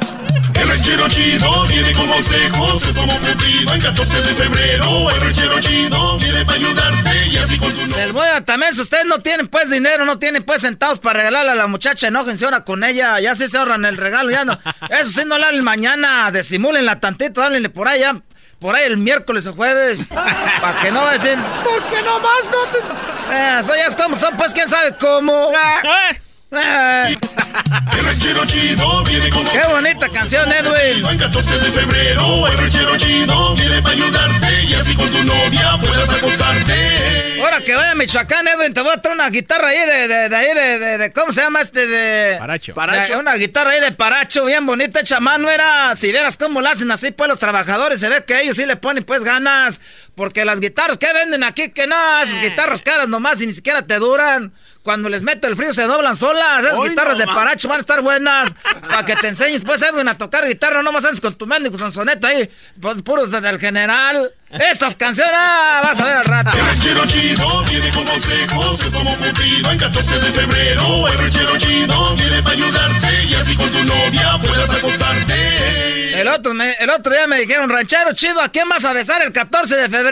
El 0.63 0.69
ranchero 0.69 1.09
chido 1.09 1.67
viene 1.67 1.91
con 1.91 2.07
consejos, 2.07 2.87
es 2.87 2.95
como 2.95 3.19
Cupido 3.19 3.73
en 3.73 3.81
14 3.81 4.21
de 4.21 4.33
febrero. 4.33 5.09
El 5.09 5.21
ranchero 5.21 5.59
chido 5.59 6.17
viene 6.17 6.45
para 6.45 6.57
ayudarte 6.57 7.27
y 7.27 7.37
así 7.37 7.59
con 7.59 7.73
tu. 7.73 7.85
Les 7.85 8.13
voy 8.13 8.27
a 8.29 8.45
también, 8.45 8.73
si 8.73 8.79
ustedes 8.79 9.05
no 9.05 9.19
tienen 9.19 9.49
pues 9.49 9.69
dinero, 9.69 10.05
no 10.05 10.19
tienen 10.19 10.41
pues 10.43 10.61
centavos 10.61 10.99
para 10.99 11.19
regalarle 11.19 11.51
a 11.51 11.55
la 11.55 11.67
muchacha, 11.67 12.07
enójense 12.07 12.45
ahora 12.45 12.63
con 12.63 12.85
ella, 12.85 13.19
ya 13.19 13.35
sí 13.35 13.49
se 13.49 13.57
ahorran 13.57 13.83
el 13.83 13.97
regalo, 13.97 14.31
ya 14.31 14.45
no. 14.45 14.57
Eso 14.89 15.11
sí, 15.11 15.21
no 15.25 15.37
le 15.37 15.45
hablen 15.47 15.65
mañana, 15.65 16.31
disimúlenla 16.31 16.97
tantito, 16.97 17.43
háblenle 17.43 17.67
por 17.67 17.93
ya, 17.97 18.21
por 18.59 18.73
ahí 18.77 18.85
el 18.85 18.95
miércoles 18.95 19.45
o 19.47 19.53
jueves, 19.53 20.07
para 20.07 20.81
que 20.81 20.91
no 20.93 21.05
decir, 21.09 21.37
¿por 21.61 21.83
qué 21.87 21.97
no 22.05 22.21
más 22.21 22.49
no? 22.49 23.33
Eh, 23.35 23.57
eso 23.59 23.75
ya 23.75 23.87
es 23.87 23.97
como 23.97 24.15
son, 24.17 24.37
pues 24.37 24.53
quién 24.53 24.69
sabe 24.69 24.95
cómo. 24.97 25.51
El 26.63 28.05
ranchero 28.05 28.45
chido 28.45 29.03
viene 29.05 29.29
con 29.29 29.43
Qué 29.45 29.59
bonita 29.69 30.07
canción, 30.09 30.51
Edwin. 30.51 31.05
En 31.07 31.17
14 31.17 31.59
de 31.59 31.71
febrero, 31.71 32.47
el 32.47 32.57
ranchero 32.57 32.97
chido 32.97 33.55
viene 33.55 33.81
para 33.81 33.95
ayudarte 33.95 34.63
y 34.67 34.73
así 34.75 34.95
con 34.95 35.09
tu 35.09 35.23
novia 35.23 35.77
puedas 35.81 36.13
acostarte. 36.13 37.41
Ahora 37.41 37.59
que 37.61 37.75
vaya 37.75 37.91
a 37.91 37.95
Michoacán, 37.95 38.47
Edwin, 38.47 38.73
te 38.73 38.81
voy 38.81 38.91
a 38.93 39.01
traer 39.01 39.15
una 39.17 39.29
guitarra 39.29 39.67
ahí 39.69 39.79
de, 39.79 40.07
de, 40.07 40.29
de 40.29 40.35
ahí 40.35 40.53
de, 40.55 40.79
de, 40.79 40.97
de- 40.97 41.11
¿cómo 41.11 41.31
se 41.33 41.41
llama 41.41 41.59
este? 41.61 41.87
De... 41.87 42.37
Paracho. 42.39 42.73
de- 43.09 43.17
una 43.17 43.33
guitarra 43.35 43.71
ahí 43.71 43.81
de 43.81 43.91
paracho, 43.91 44.45
bien 44.45 44.65
bonita, 44.65 45.01
hecha 45.01 45.17
a 45.17 45.19
mano, 45.19 45.49
era, 45.49 45.93
si 45.97 46.11
vieras 46.11 46.37
cómo 46.37 46.61
la 46.61 46.71
hacen 46.71 46.89
así, 46.91 47.11
pues 47.11 47.27
los 47.29 47.39
trabajadores, 47.39 47.99
se 47.99 48.07
ve 48.07 48.23
que 48.23 48.41
ellos 48.41 48.55
sí 48.55 48.65
le 48.65 48.77
ponen 48.77 49.03
pues 49.03 49.23
ganas, 49.25 49.81
porque 50.15 50.45
las 50.45 50.59
guitarras 50.59 50.97
que 50.97 51.11
venden 51.13 51.43
aquí, 51.43 51.69
que 51.71 51.87
no, 51.87 51.95
esas 52.21 52.39
guitarras 52.39 52.81
caras 52.81 53.07
nomás 53.07 53.41
y 53.41 53.47
ni 53.47 53.53
siquiera 53.53 53.81
te 53.85 53.95
duran. 53.99 54.53
Cuando 54.83 55.07
les 55.07 55.23
mete 55.23 55.47
el 55.47 55.55
frío 55.55 55.71
se 55.73 55.83
doblan 55.83 56.13
solas. 56.15 56.59
Esas 56.65 56.77
Hoy 56.77 56.89
guitarras 56.89 57.17
de 57.17 57.25
nomás. 57.25 57.41
paracho 57.41 57.67
van 57.69 57.77
a 57.77 57.79
estar 57.79 58.01
buenas. 58.01 58.53
Para 58.85 59.05
que 59.05 59.15
te 59.15 59.29
enseñes, 59.29 59.61
pues, 59.63 59.81
Edwin, 59.81 60.09
a 60.09 60.17
tocar 60.17 60.45
guitarra. 60.45 60.81
No 60.83 60.91
más 60.91 61.05
andes 61.05 61.21
con 61.21 61.33
tu 61.35 61.47
mendigo 61.47 61.77
sonsoneta 61.77 62.27
ahí. 62.27 62.49
Pues 62.81 63.01
puros 63.01 63.31
del 63.31 63.59
general. 63.61 64.33
Estas 64.51 64.97
canciones, 64.97 65.33
ah, 65.35 65.79
vas 65.83 65.99
a 66.01 66.05
ver 66.05 66.17
al 66.17 66.25
rato. 66.25 66.51
El 66.57 66.65
ranchero 66.65 67.05
chido 67.07 67.63
viene 67.63 67.91
con 67.91 68.03
consejos, 68.05 68.85
es 68.85 68.93
como 68.93 69.15
Cupido 69.17 69.71
en 69.71 69.77
14 69.79 70.19
de 70.19 70.31
febrero. 70.33 71.07
El 71.07 71.17
ranchero 71.17 71.57
chido 71.57 72.15
viene 72.17 72.41
para 72.43 72.55
ayudarte 72.55 73.23
y 73.29 73.33
así 73.35 73.55
con 73.55 73.69
tu 73.71 73.83
novia 73.85 74.37
puedas 74.43 74.69
acostarte. 74.69 76.21
El 76.21 76.27
otro, 76.27 76.53
me- 76.53 76.73
el 76.75 76.89
otro 76.89 77.11
día 77.11 77.25
me 77.27 77.39
dijeron, 77.39 77.69
ranchero 77.69 78.13
chido, 78.13 78.39
¿a 78.41 78.49
quién 78.49 78.69
vas 78.69 78.85
a 78.85 78.93
besar 78.93 79.21
el 79.23 79.31
14 79.31 79.75
de 79.75 79.89
febrero? 79.89 80.02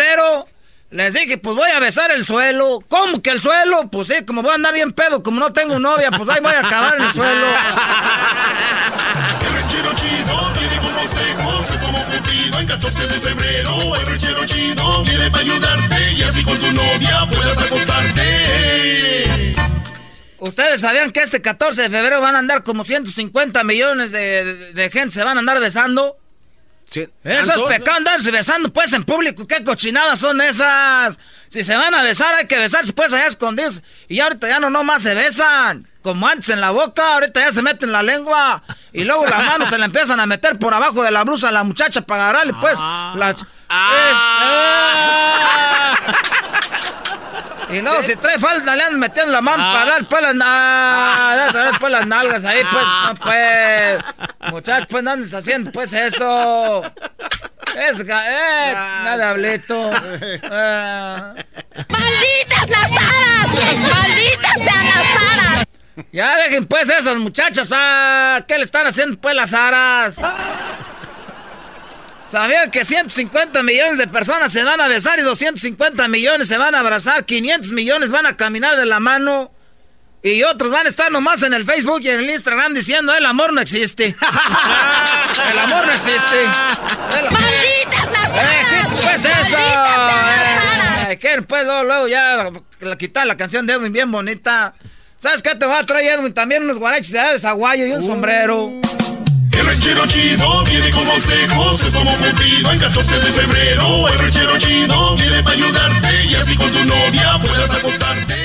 Les 0.90 1.14
dije, 1.14 1.38
pues 1.38 1.56
voy 1.56 1.70
a 1.72 1.80
besar 1.80 2.12
el 2.12 2.26
suelo. 2.26 2.80
¿Cómo 2.90 3.22
que 3.22 3.30
el 3.30 3.40
suelo? 3.40 3.90
Pues 3.90 4.10
sí, 4.10 4.26
como 4.26 4.42
voy 4.42 4.52
a 4.52 4.56
andar 4.56 4.74
bien 4.74 4.92
pedo, 4.92 5.24
como 5.24 5.40
no 5.40 5.54
tengo 5.54 5.80
novia, 5.80 6.12
pues 6.12 6.28
ahí 6.28 6.42
voy 6.42 6.54
a 6.54 6.60
acabar 6.60 6.96
en 6.98 7.04
el 7.04 7.14
suelo. 7.14 7.48
El 9.40 9.54
ranchero 9.54 9.94
chido 9.96 10.52
viene 10.60 10.78
con 10.82 10.94
consejos, 10.94 11.70
es 11.72 11.78
como 11.78 12.60
en 12.60 12.68
14 12.68 13.08
de 13.08 13.20
febrero. 13.22 13.96
El 13.96 14.06
ranchero 14.06 14.46
chido 14.46 15.04
viene 15.06 15.32
para 15.32 15.44
ayudarte 15.44 16.12
y 16.18 16.22
así 16.24 16.44
con 16.44 16.58
tu 16.60 16.72
novia 16.74 17.26
puedas 17.32 17.58
acostarte. 17.62 19.56
¿Ustedes 20.40 20.82
sabían 20.82 21.12
que 21.12 21.22
este 21.22 21.42
14 21.42 21.84
de 21.84 21.90
febrero 21.90 22.20
van 22.20 22.36
a 22.36 22.40
andar 22.40 22.64
como 22.64 22.84
150 22.84 23.64
millones 23.64 24.12
de, 24.12 24.44
de- 24.44 24.74
de 24.74 24.90
gente 24.90 25.14
se 25.16 25.24
van 25.24 25.38
a 25.38 25.40
andar 25.40 25.60
besando? 25.60 26.18
Eso 27.24 27.54
es 27.56 27.62
pecado 27.78 27.98
andarse 27.98 28.32
besando 28.32 28.72
pues 28.74 28.92
en 28.94 29.04
público. 29.04 29.48
¿Qué 29.48 29.64
cochinadas 29.64 30.20
son 30.20 30.42
esas? 30.42 31.18
Si 31.50 31.64
se 31.64 31.76
van 31.76 31.94
a 31.94 32.02
besar 32.04 32.36
hay 32.36 32.48
que 32.48 32.58
besarse 32.60 32.94
pues 32.94 33.14
allá 33.14 33.28
escondidos. 33.28 33.82
Y 34.08 34.20
ahorita 34.20 34.48
ya 34.48 34.60
no 34.60 34.70
nomás 34.70 35.04
se 35.04 35.14
besan. 35.14 35.88
Como 36.02 36.28
antes 36.28 36.50
en 36.50 36.60
la 36.62 36.72
boca, 36.72 37.14
ahorita 37.14 37.40
ya 37.42 37.52
se 37.52 37.62
meten 37.62 37.92
la 37.92 38.02
lengua. 38.04 38.64
Y 38.92 39.04
luego 39.04 39.26
las 39.26 39.46
manos 39.46 39.70
se 39.70 39.78
le 39.78 39.86
empiezan 39.86 40.20
a 40.20 40.26
meter 40.26 40.58
por 40.60 40.74
abajo 40.74 41.04
de 41.04 41.12
la 41.12 41.24
blusa 41.24 41.50
a 41.50 41.52
la 41.52 41.64
muchacha 41.64 42.02
para 42.02 42.24
agarrarle 42.30 42.54
pues 42.60 42.80
la... 42.80 43.36
ch- 43.36 43.46
es- 44.12 44.18
Y 47.72 47.82
luego 47.82 48.04
si 48.04 48.16
trae 48.16 48.38
falda 48.38 48.76
le 48.76 48.84
andan 48.84 49.00
metiendo 49.00 49.32
la 49.32 49.42
mano 49.42 49.64
para 49.64 49.92
dar 49.92 50.10
pues 50.10 50.22
las 50.22 50.36
nalgas, 50.36 51.54
dar, 51.54 51.80
pues 51.80 51.92
las 51.92 52.08
nalgas 52.08 52.46
ahí 52.46 52.64
pues, 52.70 52.84
no 52.84 53.14
pues. 53.16 54.52
Muchachos, 54.52 54.88
pues 54.90 55.04
no 55.04 55.12
andes 55.12 55.34
haciendo 55.34 55.72
pues 55.72 55.94
eso. 55.94 56.84
Es 57.78 58.00
eh, 58.02 58.06
nada 58.06 59.30
hablito. 59.30 59.92
Ah. 60.44 61.34
¡Malditas 61.88 62.70
las 62.70 62.92
aras! 62.92 63.78
¡Malditas 63.80 64.54
sean 64.54 64.86
las 64.86 65.22
aras! 65.32 65.68
Ya 66.12 66.36
dejen 66.38 66.66
pues 66.66 66.90
esas 66.90 67.18
muchachas, 67.18 67.70
ah, 67.72 68.44
¿qué 68.48 68.58
le 68.58 68.66
están 68.66 68.88
haciendo 68.88 69.20
pues 69.20 69.36
las 69.36 69.54
aras? 69.54 70.18
¿Sabían 72.32 72.72
que 72.72 72.86
150 72.86 73.62
millones 73.64 73.98
de 73.98 74.08
personas 74.08 74.52
se 74.54 74.64
van 74.64 74.80
a 74.80 74.88
besar 74.88 75.20
y 75.20 75.22
250 75.22 76.08
millones 76.08 76.48
se 76.48 76.58
van 76.58 76.74
a 76.76 76.80
abrazar? 76.80 77.26
500 77.26 77.72
millones 77.74 78.10
van 78.10 78.26
a 78.26 78.38
caminar 78.38 78.78
de 78.78 78.86
la 78.86 79.00
mano. 79.02 79.52
Y 80.24 80.44
otros 80.44 80.72
van 80.72 80.86
a 80.86 80.90
estar 80.90 81.12
nomás 81.12 81.42
en 81.44 81.54
el 81.54 81.66
Facebook 81.66 82.00
y 82.04 82.10
en 82.10 82.20
el 82.22 82.30
Instagram 82.30 82.74
diciendo 82.74 83.14
el 83.14 83.26
amor 83.26 83.52
no 83.52 83.60
existe. 83.60 84.06
el 85.52 85.60
amor 85.60 85.86
no 85.88 85.92
existe. 85.92 86.46
¡Malditas 87.32 88.12
las 88.14 88.30
Eh, 88.32 88.64
¿qué 88.70 89.04
pues 89.04 89.26
eso? 89.26 89.58
Eh, 91.10 91.18
¿Qué 91.18 91.42
pues 91.42 91.64
luego, 91.66 91.84
luego 91.84 92.08
ya 92.08 92.50
la- 92.82 92.98
quitar 92.98 93.26
la 93.28 93.36
canción 93.36 93.66
de 93.66 93.74
Edwin 93.74 93.92
bien 93.92 94.12
bonita? 94.12 94.76
¿Sabes 95.18 95.42
qué 95.42 95.54
te 95.56 95.66
va 95.66 95.80
a 95.80 95.86
traer 95.86 96.20
Edwin? 96.20 96.34
También 96.34 96.64
unos 96.64 96.78
guaraches 96.78 97.12
de 97.12 97.20
allá 97.20 97.34
de 97.34 97.40
Zaguayo 97.40 97.86
y 97.88 97.92
un 97.92 98.06
sombrero. 98.06 98.72
El 99.72 99.78
ranchero 99.78 100.06
chido 100.06 100.64
viene 100.66 100.92
con 100.92 101.06
consejos, 101.06 101.82
es 101.82 101.94
como 101.94 102.14
Cupido 102.18 102.72
en 102.74 102.80
14 102.80 103.20
de 103.22 103.32
febrero. 103.32 104.10
El 104.10 104.20
ranchero 104.20 104.58
chido 104.58 105.16
viene 105.16 105.42
para 105.44 105.56
ayudarte 105.56 106.26
y 106.26 106.36
así 106.36 106.58
con 106.58 106.70
tu 106.72 106.84
novia 106.84 107.40
puedas 107.42 107.74
acostarte. 107.74 108.36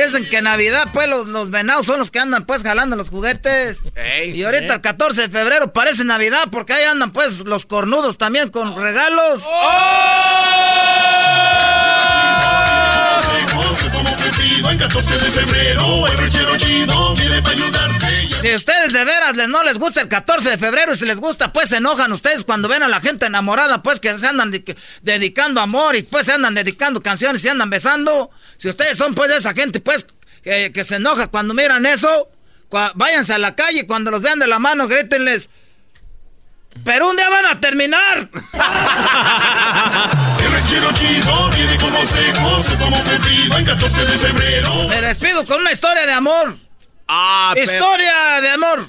Dicen 0.00 0.28
que 0.28 0.38
en 0.38 0.44
Navidad, 0.44 0.86
pues, 0.92 1.08
los, 1.08 1.26
los 1.26 1.50
venados 1.50 1.86
son 1.86 1.98
los 1.98 2.12
que 2.12 2.20
andan, 2.20 2.46
pues, 2.46 2.62
jalando 2.62 2.94
los 2.94 3.08
juguetes. 3.08 3.92
y 4.32 4.44
ahorita 4.44 4.74
el 4.74 4.80
14 4.80 5.22
de 5.22 5.28
febrero 5.28 5.72
parece 5.72 6.04
Navidad 6.04 6.50
porque 6.52 6.74
ahí 6.74 6.84
andan, 6.84 7.12
pues, 7.12 7.40
los 7.40 7.66
cornudos 7.66 8.16
también 8.16 8.50
con 8.50 8.80
regalos. 8.80 9.42
Consejos, 13.16 13.82
es 13.84 13.92
como 13.92 14.16
Cupido 14.16 14.70
en 14.70 14.78
14 14.78 15.18
de 15.18 15.30
febrero. 15.32 16.06
El 16.06 16.16
ranchero 16.16 16.56
chido 16.56 17.14
viene 17.14 17.42
para 17.42 17.56
ayudarte 17.56 17.95
Si 18.42 18.54
ustedes 18.54 18.92
de 18.92 19.04
veras 19.04 19.34
les- 19.36 19.48
no 19.48 19.64
les 19.64 19.76
gusta 19.78 20.02
el 20.02 20.08
14 20.08 20.50
de 20.50 20.58
febrero 20.58 20.92
y 20.92 20.96
si 20.96 21.04
les 21.04 21.18
gusta, 21.18 21.52
pues 21.52 21.70
se 21.70 21.78
enojan 21.78 22.12
ustedes 22.12 22.44
cuando 22.44 22.68
ven 22.68 22.82
a 22.84 22.88
la 22.88 23.00
gente 23.00 23.26
enamorada, 23.26 23.82
pues 23.82 23.98
que 23.98 24.16
se 24.18 24.26
andan 24.26 24.52
de- 24.52 24.76
dedicando 25.02 25.60
amor 25.60 25.96
y 25.96 26.02
pues 26.04 26.26
se 26.26 26.32
andan 26.34 26.54
dedicando 26.54 27.02
canciones 27.02 27.44
y 27.44 27.48
andan 27.48 27.70
besando. 27.70 28.30
Si 28.56 28.68
ustedes 28.68 28.96
son 28.98 29.14
pues 29.16 29.30
de 29.30 29.38
esa 29.38 29.52
gente, 29.52 29.80
pues 29.80 30.06
que, 30.44 30.70
que 30.72 30.84
se 30.84 30.96
enoja 30.96 31.26
cuando 31.26 31.54
miran 31.54 31.86
eso, 31.86 32.28
cua- 32.70 32.92
váyanse 32.94 33.34
a 33.34 33.38
la 33.38 33.56
calle 33.56 33.80
y 33.80 33.86
cuando 33.86 34.12
los 34.12 34.22
vean 34.22 34.38
de 34.38 34.46
la 34.46 34.60
mano, 34.60 34.86
grítenles. 34.86 35.50
Pero 36.84 37.08
un 37.10 37.16
día 37.16 37.28
van 37.30 37.46
a 37.46 37.58
terminar. 37.58 38.18
El 40.38 40.52
ranchero 40.52 40.92
chido 40.92 41.50
viene 41.56 41.76
con 41.78 41.90
consejos, 41.90 42.68
es 42.70 42.78
como 42.78 43.02
Cupido 43.02 43.58
en 43.58 43.64
14 43.64 44.00
de 44.06 44.18
febrero. 44.18 44.88
Me 44.88 45.00
despido 45.00 45.44
con 45.46 45.62
una 45.62 45.72
historia 45.72 46.06
de 46.06 46.12
amor. 46.12 46.56
Historia 47.56 48.40
de 48.40 48.50
amor. 48.50 48.88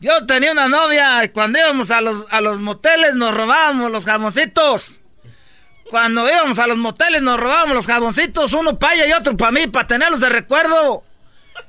Yo 0.00 0.26
tenía 0.26 0.52
una 0.52 0.68
novia 0.68 1.24
y 1.24 1.30
cuando 1.30 1.58
íbamos 1.58 1.90
a 1.90 2.00
los, 2.00 2.26
a 2.30 2.40
los 2.40 2.60
moteles 2.60 3.14
nos 3.14 3.34
robábamos 3.34 3.90
los 3.90 4.04
jamoncitos. 4.04 5.00
Cuando 5.90 6.28
íbamos 6.28 6.58
a 6.58 6.66
los 6.66 6.76
moteles 6.76 7.22
nos 7.22 7.38
robábamos 7.38 7.74
los 7.76 7.86
jamoncitos, 7.86 8.52
uno 8.52 8.78
para 8.78 8.94
ella 8.94 9.06
y 9.08 9.12
otro 9.12 9.36
para 9.36 9.52
mí, 9.52 9.66
para 9.68 9.86
tenerlos 9.86 10.20
de 10.20 10.28
recuerdo. 10.28 11.04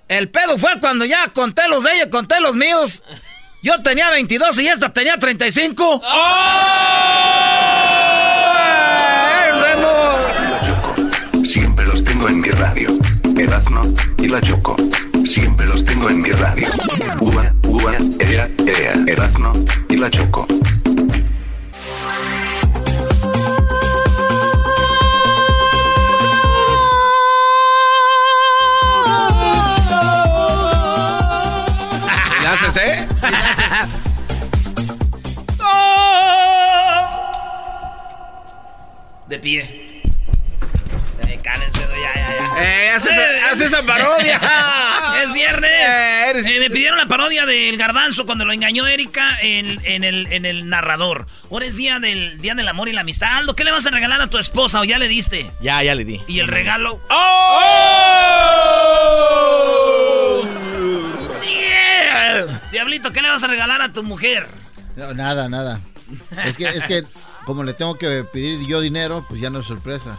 El 0.07 0.29
pedo 0.29 0.57
fue 0.57 0.79
cuando 0.79 1.05
ya 1.05 1.27
conté 1.27 1.67
los 1.67 1.83
de 1.83 1.95
ella, 1.95 2.09
conté 2.09 2.39
los 2.39 2.55
míos. 2.55 3.03
Yo 3.63 3.81
tenía 3.81 4.09
22 4.11 4.59
y 4.59 4.67
esta 4.67 4.91
tenía 4.93 5.17
35. 5.17 6.01
¡Eh, 6.03 6.07
Remo! 9.61 11.45
Siempre 11.45 11.85
los 11.85 12.03
tengo 12.03 12.27
en 12.29 12.39
mi 12.39 12.49
radio. 12.49 12.97
Erazno 13.37 13.93
y 14.17 14.27
la 14.27 14.41
Choco. 14.41 14.75
Siempre 15.37 15.67
los 15.67 15.85
tengo 15.85 16.09
en 16.09 16.19
mi 16.19 16.31
radio. 16.31 16.67
Uva, 17.19 17.53
uva, 17.67 17.93
ea, 18.21 18.49
ea. 18.65 18.93
Erazno 19.05 19.53
y 19.87 19.95
la 19.95 20.09
Choco. 20.09 20.47
¿Le 32.41 32.47
haces, 32.47 32.77
eh? 32.77 33.07
De 39.29 39.37
pie. 39.37 39.76
Eh, 42.59 42.89
cállense, 42.93 43.09
ya, 43.09 43.15
ya, 43.15 43.21
ya. 43.21 43.37
Eh, 43.37 43.41
haz 43.51 43.61
esa- 43.61 43.83
parodia. 43.83 44.39
es 45.23 45.33
viernes. 45.33 46.45
Eh, 46.47 46.59
me 46.59 46.69
pidieron 46.69 46.97
la 46.97 47.07
parodia 47.07 47.45
del 47.45 47.77
garbanzo 47.77 48.25
cuando 48.25 48.45
lo 48.45 48.53
engañó 48.53 48.85
Erika 48.87 49.37
en, 49.41 49.79
en 49.85 50.03
el, 50.03 50.27
en 50.31 50.45
el 50.45 50.67
narrador. 50.69 51.27
Ahora 51.51 51.65
es 51.65 51.75
día 51.77 51.99
del 51.99 52.39
día 52.41 52.55
del 52.55 52.67
amor 52.67 52.89
y 52.89 52.93
la 52.93 53.01
amistad. 53.01 53.37
Aldo, 53.37 53.55
¿qué 53.55 53.63
le 53.63 53.71
vas 53.71 53.85
a 53.85 53.91
regalar 53.91 54.21
a 54.21 54.27
tu 54.27 54.37
esposa 54.37 54.79
o 54.79 54.83
ya 54.83 54.97
le 54.97 55.07
diste? 55.07 55.49
Ya, 55.61 55.81
ya 55.83 55.95
le 55.95 56.03
di. 56.05 56.21
¿Y 56.27 56.39
el 56.39 56.47
regalo? 56.47 56.99
¡Oh! 57.09 57.67
Yeah. 61.43 62.61
Diablito, 62.71 63.11
¿qué 63.11 63.21
le 63.21 63.29
vas 63.29 63.43
a 63.43 63.47
regalar 63.47 63.81
a 63.81 63.91
tu 63.93 64.03
mujer? 64.03 64.47
No, 64.95 65.13
nada, 65.13 65.47
nada. 65.49 65.79
Es 66.45 66.57
que, 66.57 66.65
es 66.67 66.85
que 66.85 67.03
como 67.45 67.63
le 67.63 67.73
tengo 67.73 67.97
que 67.97 68.23
pedir 68.31 68.65
yo 68.67 68.81
dinero, 68.81 69.25
pues 69.27 69.39
ya 69.41 69.49
no 69.49 69.59
es 69.59 69.65
sorpresa. 69.65 70.17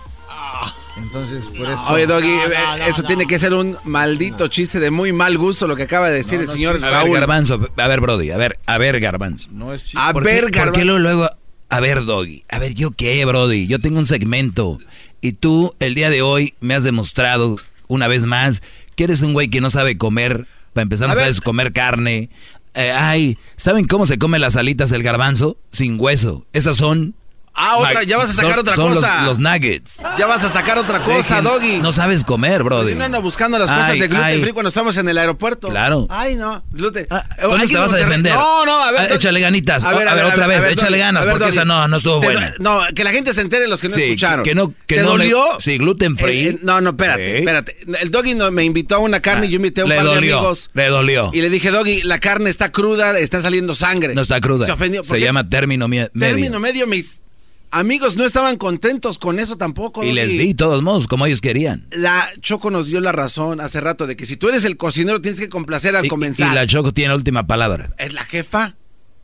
Entonces, 0.97 1.44
por 1.56 1.70
eso. 1.70 1.86
Oye, 1.90 2.06
Doggy, 2.06 2.28
eh, 2.28 2.89
eso 2.89 3.02
tiene 3.05 3.27
que 3.27 3.39
ser 3.39 3.55
un 3.55 3.77
maldito 3.85 4.48
chiste 4.48 4.81
de 4.81 4.90
muy 4.90 5.12
mal 5.12 5.39
gusto 5.39 5.66
lo 5.69 5.77
que 5.77 5.85
acaba 5.85 6.09
de 6.10 6.16
decir 6.19 6.40
el 6.40 6.48
señor 6.48 6.82
A 6.85 7.05
ver. 7.05 7.12
Garbanzo, 7.12 7.60
a 7.77 7.86
ver, 7.89 8.01
Brody, 8.01 8.31
a 8.32 8.36
ver, 8.36 8.59
a 8.66 8.78
ver, 8.78 8.98
Garbanzo. 8.98 9.48
No 9.52 9.73
es 9.73 9.85
A 9.94 10.12
¿Por 10.12 10.24
ver, 10.24 10.36
qué, 10.36 10.43
¿Por 10.43 10.51
qué 10.51 10.59
Garbanzo. 10.81 10.85
luego, 10.85 10.98
luego- 10.98 11.31
a 11.70 11.81
ver, 11.81 12.05
Doggy, 12.05 12.44
a 12.48 12.59
ver, 12.59 12.74
¿yo 12.74 12.90
qué, 12.90 13.24
Brody? 13.24 13.66
Yo 13.69 13.78
tengo 13.78 13.98
un 13.98 14.06
segmento. 14.06 14.78
Y 15.20 15.32
tú, 15.32 15.74
el 15.81 15.94
día 15.94 16.10
de 16.10 16.23
hoy, 16.23 16.55
me 16.60 16.74
has 16.74 16.82
demostrado 16.82 17.56
una 17.86 18.09
vez 18.09 18.24
más 18.24 18.62
que 18.97 19.05
eres 19.05 19.23
un 19.23 19.32
güey 19.35 19.48
que 19.48 19.60
no 19.60 19.70
sabe 19.70 19.97
comer. 19.98 20.47
Para 20.73 20.82
empezar, 20.82 21.09
no 21.09 21.15
sabes 21.15 21.40
comer 21.40 21.73
carne. 21.73 22.28
Eh, 22.74 22.90
ay, 22.93 23.39
¿saben 23.56 23.86
cómo 23.86 24.06
se 24.06 24.19
come 24.19 24.39
las 24.39 24.56
alitas 24.56 24.90
del 24.90 25.02
garbanzo? 25.02 25.56
Sin 25.73 25.98
hueso. 26.01 26.47
Esas 26.52 26.77
son 26.77 27.15
Ah, 27.60 27.76
otra, 27.78 28.02
ya 28.05 28.16
vas 28.16 28.30
a 28.30 28.32
sacar 28.35 28.51
son- 28.52 28.60
otra 28.60 28.74
son 28.76 28.94
cosa. 28.94 29.18
Los, 29.24 29.26
los 29.26 29.39
nuggets. 29.40 29.97
Ya 30.16 30.26
vas 30.26 30.44
a 30.44 30.48
sacar 30.48 30.78
otra 30.78 31.02
cosa, 31.02 31.40
Dejen- 31.40 31.43
Doggy. 31.43 31.78
No 31.78 31.93
sabes 31.93 32.24
comer, 32.24 32.62
brother. 32.62 32.97
No 32.97 33.05
ando 33.05 33.20
buscando 33.20 33.59
las 33.59 33.68
cosas 33.70 33.90
Ay, 33.90 34.01
de 34.01 34.06
gluten 34.09 34.24
ay. 34.24 34.40
free 34.43 34.52
cuando 34.52 34.68
estamos 34.68 34.97
en 34.97 35.09
el 35.09 35.18
aeropuerto. 35.18 35.68
Claro. 35.68 36.06
Ay, 36.10 36.36
no, 36.36 36.62
gluten. 36.70 37.06
¿Cómo 37.43 37.55
Aquí 37.56 37.72
te 37.72 37.78
vas 37.78 37.93
a 37.93 37.97
defender? 37.97 38.35
No, 38.35 38.64
no, 38.64 38.82
a 38.82 38.93
ver. 38.93 39.01
Ah, 39.10 39.14
échale 39.14 39.40
ganitas. 39.40 39.85
A 39.85 39.93
ver, 39.93 40.09
otra 40.09 40.47
vez, 40.47 40.64
échale 40.64 40.98
ganas, 40.98 41.22
A 41.22 41.26
ver, 41.26 41.35
porque 41.35 41.51
esa 41.51 41.64
no- 41.64 41.89
no 41.89 41.97
estuvo 41.97 42.20
buena. 42.20 42.55
No, 42.59 42.80
que 42.94 43.05
la 43.05 43.10
gente 43.12 43.32
se 43.32 43.40
entere 43.40 43.66
los 43.68 43.80
que 43.80 43.89
no 43.89 43.97
escucharon. 43.97 44.44
que 44.44 44.55
no- 44.55 44.68
que 44.86 44.97
¿Te 44.97 45.02
no 45.02 45.16
le- 45.16 45.24
dolió? 45.30 45.44
sí, 45.60 45.78
gluten 45.78 46.16
free. 46.16 46.47
Eh, 46.47 46.48
eh, 46.51 46.59
no, 46.62 46.80
no, 46.80 46.90
espérate, 46.90 47.39
espérate. 47.39 47.76
El 48.01 48.10
Doggy 48.10 48.35
me 48.52 48.64
invitó 48.64 48.97
a 48.97 48.98
una 48.98 49.20
carne 49.20 49.47
y 49.47 49.51
yo 49.51 49.56
invité 49.56 49.80
a 49.80 49.85
un 49.85 49.90
par 49.90 50.05
de 50.05 50.14
amigos. 50.16 50.70
le 50.74 50.86
dolió. 50.89 51.30
Y 51.32 51.40
le 51.43 51.51
dije, 51.51 51.70
Doggy, 51.70 52.02
la 52.02 52.18
carne 52.20 52.51
está 52.51 52.70
cruda, 52.72 53.18
está 53.18 53.40
saliendo 53.40 53.74
sangre. 53.74 54.14
No 54.14 54.22
está 54.22 54.40
cruda. 54.40 54.66
Se 54.66 54.72
ofendió. 54.72 55.02
Se 55.05 55.18
llama 55.20 55.48
término 55.48 55.89
medio. 55.89 56.10
Término 56.18 56.60
medio. 56.60 56.86
Mis 56.86 57.22
amigos 57.70 58.16
no 58.16 58.24
estaban 58.24 58.57
contentos 58.57 59.19
con 59.19 59.39
eso 59.39 59.57
tampoco. 59.57 60.03
Y 60.05 60.12
les 60.12 60.31
di 60.32 60.49
de 60.49 60.55
todos 60.55 60.82
modos, 60.82 61.07
como 61.07 61.27
ellos 61.27 61.40
querían. 61.40 61.86
La 61.90 62.31
Choco 62.40 62.70
nos 62.70 62.86
dio 62.89 63.01
la 63.01 63.12
razón 63.12 63.61
hace 63.61 63.81
rato 63.81 64.07
de 64.07 64.16
que 64.16 64.27
si 64.27 64.36
tú 64.36 64.49
eres 64.49 64.65
el 64.65 64.77
cocinero 64.77 65.20
tienes 65.20 65.40
que 65.40 65.49
complacer 65.49 65.97
al 65.97 66.07
Y, 66.07 66.09
comenzar. 66.09 66.51
y 66.53 66.55
la 66.55 66.66
Choco 66.66 66.93
tiene 66.93 67.11
la 67.11 67.16
última 67.16 67.47
palabra. 67.47 67.90
Es 67.99 68.12
la 68.12 68.24
jefa. 68.24 68.74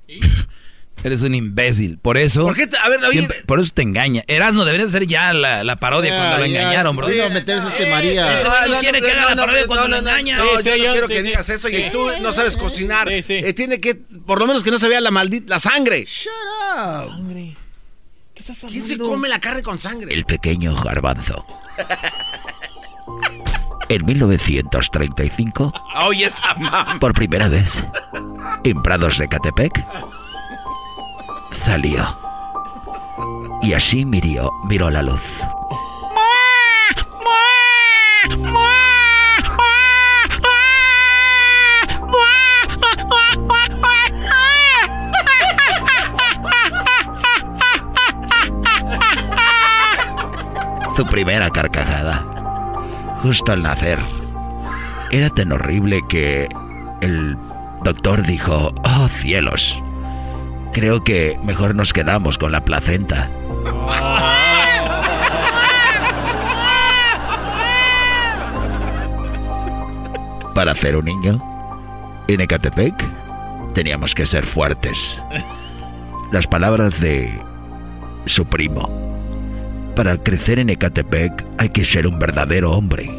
Eres 1.02 1.22
un 1.22 1.34
imbécil. 1.34 1.98
Por 1.98 2.16
eso. 2.16 2.46
¿Por 2.46 2.54
qué 2.54 2.66
te- 2.66 2.78
a 2.78 2.88
ver, 2.88 3.02
oye- 3.04 3.18
siempre- 3.18 3.42
por 3.46 3.58
eso 3.60 3.70
te 3.74 3.82
engaña. 3.82 4.22
Erasno, 4.26 4.64
debería 4.64 4.86
ser 4.88 5.06
ya 5.06 5.34
la, 5.34 5.62
la 5.64 5.76
parodia 5.76 6.16
cuando 6.16 6.38
lo 6.38 6.44
engañaron, 6.44 6.96
bro. 6.96 7.12
iba 7.12 7.26
a 7.26 7.30
meterse 7.30 7.66
este 7.68 7.86
María. 7.90 8.32
Ese 8.32 8.44
güey 8.48 8.70
nos 8.70 8.78
quiere 8.78 9.02
que 9.02 9.10
haga 9.10 9.34
la 9.34 9.36
parodia 9.36 9.66
cuando 9.66 9.88
lo 9.88 9.96
engañan. 9.96 10.38
No, 10.38 10.44
Sí, 10.60 10.64
yo 10.68 10.72
sí, 10.74 10.78
no 10.78 10.84
yo- 10.84 10.92
quiero 10.92 11.06
sí, 11.08 11.12
que 11.14 11.20
sí. 11.20 11.26
digas 11.26 11.48
eso 11.50 11.68
y 11.68 11.90
tú 11.90 12.06
no 12.22 12.32
sabes 12.32 12.56
cocinar. 12.56 13.08
Eh, 13.10 13.52
tiene 13.54 13.80
que, 13.80 13.96
por 13.96 14.38
lo 14.38 14.46
menos 14.46 14.62
que 14.62 14.70
no 14.70 14.78
se 14.78 14.88
vea 14.88 15.00
la 15.00 15.10
maldita, 15.10 15.46
la 15.50 15.58
sangre. 15.58 16.04
Shut 16.06 16.30
up. 16.78 17.10
Sangre. 17.10 17.56
¿Qué 18.34 18.40
estás 18.40 18.64
¿Quién 18.68 18.84
se 18.84 18.98
come 18.98 19.28
la 19.28 19.38
carne 19.38 19.62
con 19.62 19.78
sangre? 19.78 20.12
El 20.12 20.24
pequeño 20.24 20.74
garbanzo. 20.82 21.44
En 23.88 24.04
1935, 24.04 25.72
Oye, 26.06 26.24
esa 26.26 26.54
mamá. 26.54 26.98
por 26.98 27.12
primera 27.14 27.48
vez, 27.48 27.84
en 28.64 28.82
Prados 28.82 29.18
de 29.18 29.28
Catepec, 29.28 29.86
salió. 31.64 32.18
Y 33.62 33.72
así 33.74 34.04
miró, 34.04 34.50
miró 34.64 34.90
la 34.90 35.02
luz. 35.02 35.20
Su 50.96 51.04
primera 51.06 51.50
carcajada, 51.50 52.24
justo 53.20 53.50
al 53.50 53.62
nacer, 53.62 53.98
era 55.10 55.28
tan 55.28 55.50
horrible 55.50 56.00
que 56.08 56.48
el 57.00 57.36
doctor 57.82 58.22
dijo, 58.22 58.72
oh 58.84 59.08
cielos, 59.08 59.76
creo 60.72 61.02
que 61.02 61.36
mejor 61.42 61.74
nos 61.74 61.92
quedamos 61.92 62.38
con 62.38 62.52
la 62.52 62.64
placenta. 62.64 63.28
Para 70.54 70.72
hacer 70.72 70.96
un 70.96 71.06
niño, 71.06 71.42
en 72.28 72.40
Ecatepec, 72.40 72.94
teníamos 73.74 74.14
que 74.14 74.26
ser 74.26 74.46
fuertes. 74.46 75.20
Las 76.30 76.46
palabras 76.46 77.00
de 77.00 77.36
su 78.26 78.44
primo. 78.44 79.13
Para 79.96 80.18
crecer 80.18 80.58
en 80.58 80.70
Ecatepec 80.70 81.46
hay 81.58 81.68
que 81.68 81.84
ser 81.84 82.06
un 82.06 82.18
verdadero 82.18 82.72
hombre. 82.72 83.10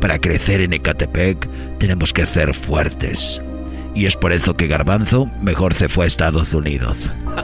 Para 0.00 0.18
crecer 0.18 0.62
en 0.62 0.72
Ecatepec 0.72 1.46
tenemos 1.78 2.12
que 2.12 2.24
ser 2.24 2.54
fuertes. 2.54 3.40
Y 3.94 4.06
es 4.06 4.16
por 4.16 4.32
eso 4.32 4.56
que 4.56 4.68
Garbanzo 4.68 5.28
mejor 5.42 5.74
se 5.74 5.90
fue 5.90 6.06
a 6.06 6.08
Estados 6.08 6.54
Unidos. 6.54 6.96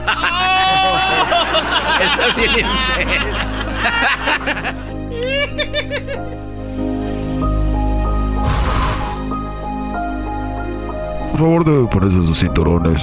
Por 11.31 11.39
favor, 11.39 11.63
de 11.63 11.87
ponerse 11.87 12.27
sus 12.27 12.39
cinturones. 12.39 13.01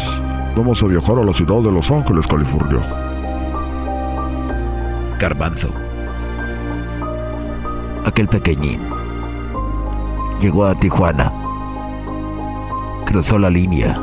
Vamos 0.55 0.83
a 0.83 0.87
viajar 0.87 1.19
a 1.19 1.25
la 1.25 1.33
ciudad 1.33 1.63
de 1.63 1.73
Los 1.73 1.91
Ángeles, 1.91 2.27
California. 2.27 3.16
Garbanzo. 5.19 5.71
Aquel 8.05 8.29
pequeñín. 8.29 8.81
Llegó 10.41 10.67
a 10.67 10.75
Tijuana. 10.75 11.33
Cruzó 13.07 13.39
la 13.39 13.49
línea. 13.49 13.99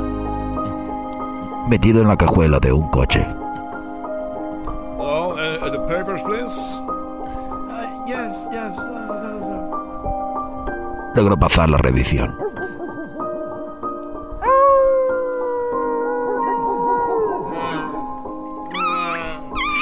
Metido 1.69 2.01
en 2.01 2.07
la 2.07 2.17
cajuela 2.17 2.59
de 2.59 2.73
un 2.73 2.89
coche. 2.89 3.25
Hello, 4.97 5.35
uh, 5.35 5.69
the 5.69 5.79
papers, 5.87 6.23
please. 6.23 6.57
yes, 8.07 8.47
yes. 8.51 8.75
Logró 11.15 11.37
pasar 11.37 11.69
la 11.69 11.77
revisión. 11.77 12.35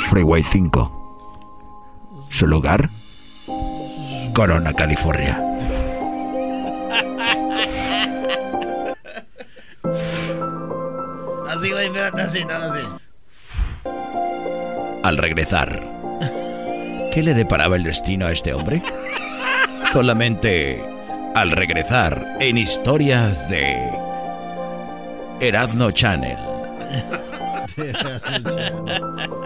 Freeway 0.09 0.43
5. 0.43 1.00
Su 2.41 2.47
lugar, 2.47 2.89
Corona, 4.33 4.73
California. 4.73 5.39
Así, 11.47 11.69
güey, 11.69 11.85
espérate, 11.85 12.21
así, 12.23 12.43
no, 12.43 12.53
así. 12.55 12.79
Al 15.03 15.17
regresar, 15.17 15.83
¿qué 17.13 17.21
le 17.21 17.35
deparaba 17.35 17.75
el 17.75 17.83
destino 17.83 18.25
a 18.25 18.31
este 18.31 18.55
hombre? 18.55 18.81
Solamente 19.93 20.83
al 21.35 21.51
regresar 21.51 22.37
en 22.39 22.57
historias 22.57 23.47
de 23.51 23.87
Erasmo 25.41 25.91
Channel. 25.91 26.39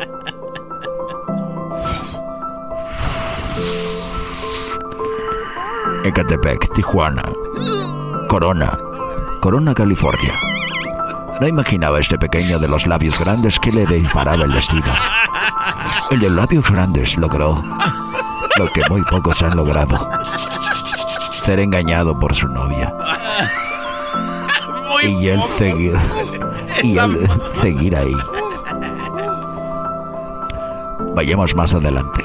Ecatepec, 6.05 6.71
Tijuana, 6.75 7.23
Corona, 8.27 8.77
Corona, 9.41 9.73
California. 9.73 10.39
No 11.41 11.47
imaginaba 11.47 11.99
este 11.99 12.15
pequeño 12.19 12.59
de 12.59 12.67
los 12.67 12.85
labios 12.85 13.19
grandes 13.19 13.57
que 13.57 13.71
le 13.71 13.87
disparaba 13.87 14.43
el 14.43 14.51
destino. 14.51 14.85
El 16.11 16.19
de 16.19 16.29
labios 16.29 16.69
grandes 16.69 17.17
logró 17.17 17.59
lo 18.59 18.67
que 18.67 18.81
muy 18.87 19.01
pocos 19.01 19.41
han 19.41 19.55
logrado. 19.55 19.97
Ser 21.43 21.59
engañado 21.59 22.17
por 22.19 22.35
su 22.35 22.47
novia. 22.49 22.93
y 25.01 25.27
él 25.27 25.41
seguir. 25.57 25.97
Y 26.83 26.99
él 26.99 27.27
seguir 27.61 27.95
ahí. 27.95 28.15
Vayamos 31.15 31.55
más 31.55 31.73
adelante. 31.73 32.23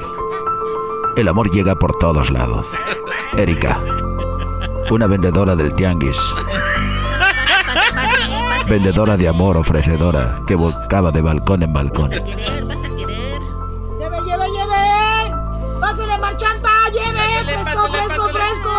El 1.15 1.27
amor 1.27 1.49
llega 1.49 1.73
por 1.73 1.93
todos 1.93 2.29
lados. 2.29 2.67
Erika, 3.37 3.81
una 4.89 5.07
vendedora 5.07 5.55
del 5.55 5.73
tianguis. 5.73 6.17
Vendedora 8.67 9.15
de 9.15 9.27
amor 9.27 9.55
ofrecedora 9.57 10.41
que 10.45 10.55
volcaba 10.55 11.11
de 11.11 11.21
balcón 11.21 11.63
en 11.63 11.71
balcón. 11.71 12.09
Lleve, 12.09 12.27
lleve, 14.25 14.49
lleve. 14.51 15.31
Pásale, 15.79 16.17
marchanta, 16.17 16.69
lleve. 16.91 17.21
Fresco, 17.45 17.87
fresco, 17.87 18.27
fresco. 18.29 18.69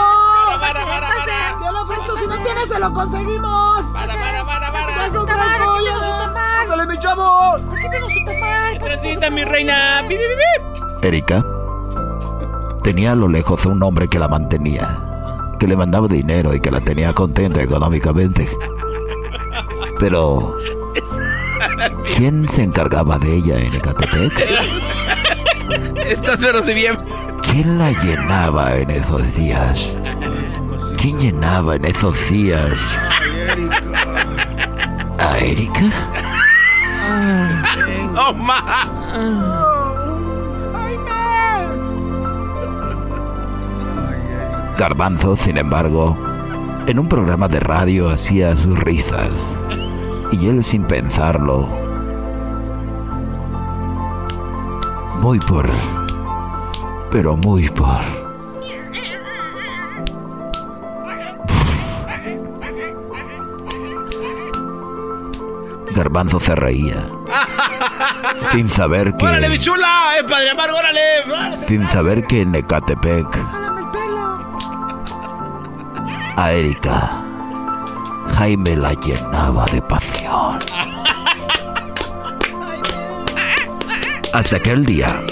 Yo 1.64 1.72
lo 1.72 1.82
ofrezco, 1.82 2.16
si 2.18 2.26
no 2.26 2.36
tiene, 2.42 2.66
se 2.66 2.78
lo 2.78 2.92
conseguimos. 2.92 3.86
Para, 3.92 4.14
para, 4.14 4.44
para, 4.46 4.72
para. 4.72 4.92
Fresco, 4.92 5.26
fresco, 5.26 5.78
lleve. 5.78 6.06
Pásale, 6.34 6.86
mi 6.86 6.98
chavo. 6.98 7.54
Aquí 7.54 7.88
tengo 7.90 8.08
su 8.08 8.24
tamal. 8.26 8.78
Presita, 8.78 9.30
mi 9.30 9.44
reina. 9.44 10.02
Erika 11.02 11.42
tenía 12.82 13.12
a 13.12 13.16
lo 13.16 13.28
lejos 13.28 13.64
a 13.64 13.68
un 13.68 13.82
hombre 13.82 14.08
que 14.08 14.18
la 14.18 14.28
mantenía, 14.28 14.98
que 15.58 15.66
le 15.66 15.76
mandaba 15.76 16.08
dinero 16.08 16.54
y 16.54 16.60
que 16.60 16.70
la 16.70 16.80
tenía 16.80 17.12
contenta 17.12 17.62
económicamente. 17.62 18.48
Pero, 19.98 20.56
¿quién 22.16 22.48
se 22.48 22.64
encargaba 22.64 23.18
de 23.18 23.36
ella 23.36 23.58
en 23.58 23.74
Ecatepec? 23.74 24.32
Estás 26.06 26.38
pero 26.38 26.62
si 26.62 26.74
bien. 26.74 26.96
¿Quién 27.42 27.78
la 27.78 27.90
llenaba 28.02 28.76
en 28.76 28.90
esos 28.90 29.34
días? 29.34 29.94
¿Quién 30.98 31.18
llenaba 31.18 31.76
en 31.76 31.84
esos 31.84 32.30
días? 32.30 32.72
¿A 35.18 35.38
Erika? 35.38 35.80
¡Oh, 38.16 38.32
ma! 38.34 39.61
Garbanzo, 44.78 45.36
sin 45.36 45.58
embargo, 45.58 46.16
en 46.86 46.98
un 46.98 47.08
programa 47.08 47.46
de 47.46 47.60
radio 47.60 48.10
hacía 48.10 48.56
sus 48.56 48.78
risas. 48.78 49.30
Y 50.32 50.48
él 50.48 50.64
sin 50.64 50.84
pensarlo. 50.84 51.68
Muy 55.20 55.38
por... 55.38 55.70
Pero 57.10 57.36
muy 57.36 57.68
por... 57.68 58.00
Garbanzo 65.94 66.40
se 66.40 66.54
reía. 66.54 67.06
sin 68.52 68.70
saber 68.70 69.14
que... 69.16 69.26
¡Órale, 69.26 69.50
bichula! 69.50 70.12
¡Eh, 70.18 70.24
padre 70.24 70.50
Amargo, 70.50 70.76
órale! 70.78 71.56
Sin 71.68 71.86
saber 71.88 72.26
que 72.26 72.40
en 72.40 72.54
Ecatepec... 72.54 73.61
A 76.42 76.50
Erika... 76.50 77.24
Jaime 78.34 78.76
la 78.76 78.94
llenaba 78.94 79.64
de 79.66 79.80
pasión. 79.80 80.58
Hasta 84.32 84.56
aquel 84.56 84.84
día, 84.84 85.22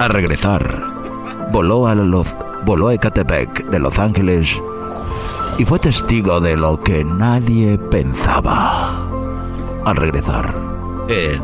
al 0.00 0.10
regresar, 0.10 1.46
voló 1.52 1.86
a 1.86 1.94
los 1.94 2.34
voló 2.64 2.88
a 2.88 2.94
Ecatepec 2.94 3.66
de 3.66 3.78
Los 3.78 3.96
Ángeles 4.00 4.60
y 5.58 5.64
fue 5.64 5.78
testigo 5.78 6.40
de 6.40 6.56
lo 6.56 6.82
que 6.82 7.04
nadie 7.04 7.78
pensaba. 7.78 9.08
Al 9.84 9.94
regresar, 9.94 10.56
en 11.08 11.40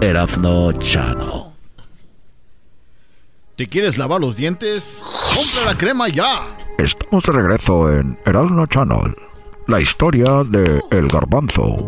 Erasno 0.00 0.72
Chano. 0.72 1.52
¿Te 3.54 3.68
quieres 3.68 3.98
lavar 3.98 4.20
los 4.20 4.34
dientes? 4.34 5.00
¡Compra 5.04 5.72
la 5.72 5.78
crema 5.78 6.08
ya! 6.08 6.59
Estamos 6.82 7.24
de 7.24 7.32
regreso 7.32 7.92
en 7.92 8.18
Erasmo 8.24 8.66
Channel. 8.66 9.14
La 9.66 9.80
historia 9.80 10.42
de 10.46 10.80
El 10.90 11.08
Garbanzo. 11.08 11.86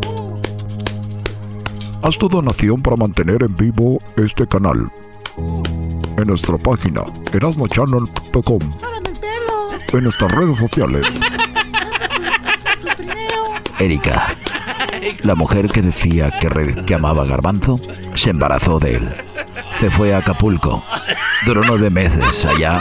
Haz 2.02 2.18
tu 2.18 2.28
donación 2.28 2.82
para 2.82 2.96
mantener 2.96 3.42
en 3.42 3.56
vivo 3.56 3.98
este 4.16 4.46
canal. 4.46 4.90
En 5.38 6.26
nuestra 6.26 6.58
página, 6.58 7.04
erasnochannel.com. 7.32 8.58
En 9.92 10.04
nuestras 10.04 10.32
redes 10.32 10.58
sociales. 10.58 11.06
Erika, 13.78 14.34
la 15.22 15.34
mujer 15.34 15.68
que 15.68 15.80
decía 15.82 16.30
que, 16.38 16.48
re- 16.48 16.84
que 16.84 16.94
amaba 16.94 17.24
Garbanzo, 17.24 17.80
se 18.14 18.30
embarazó 18.30 18.78
de 18.78 18.96
él. 18.96 19.08
Se 19.80 19.90
fue 19.90 20.14
a 20.14 20.18
Acapulco. 20.18 20.82
Duró 21.46 21.62
nueve 21.66 21.88
meses 21.90 22.44
allá. 22.44 22.80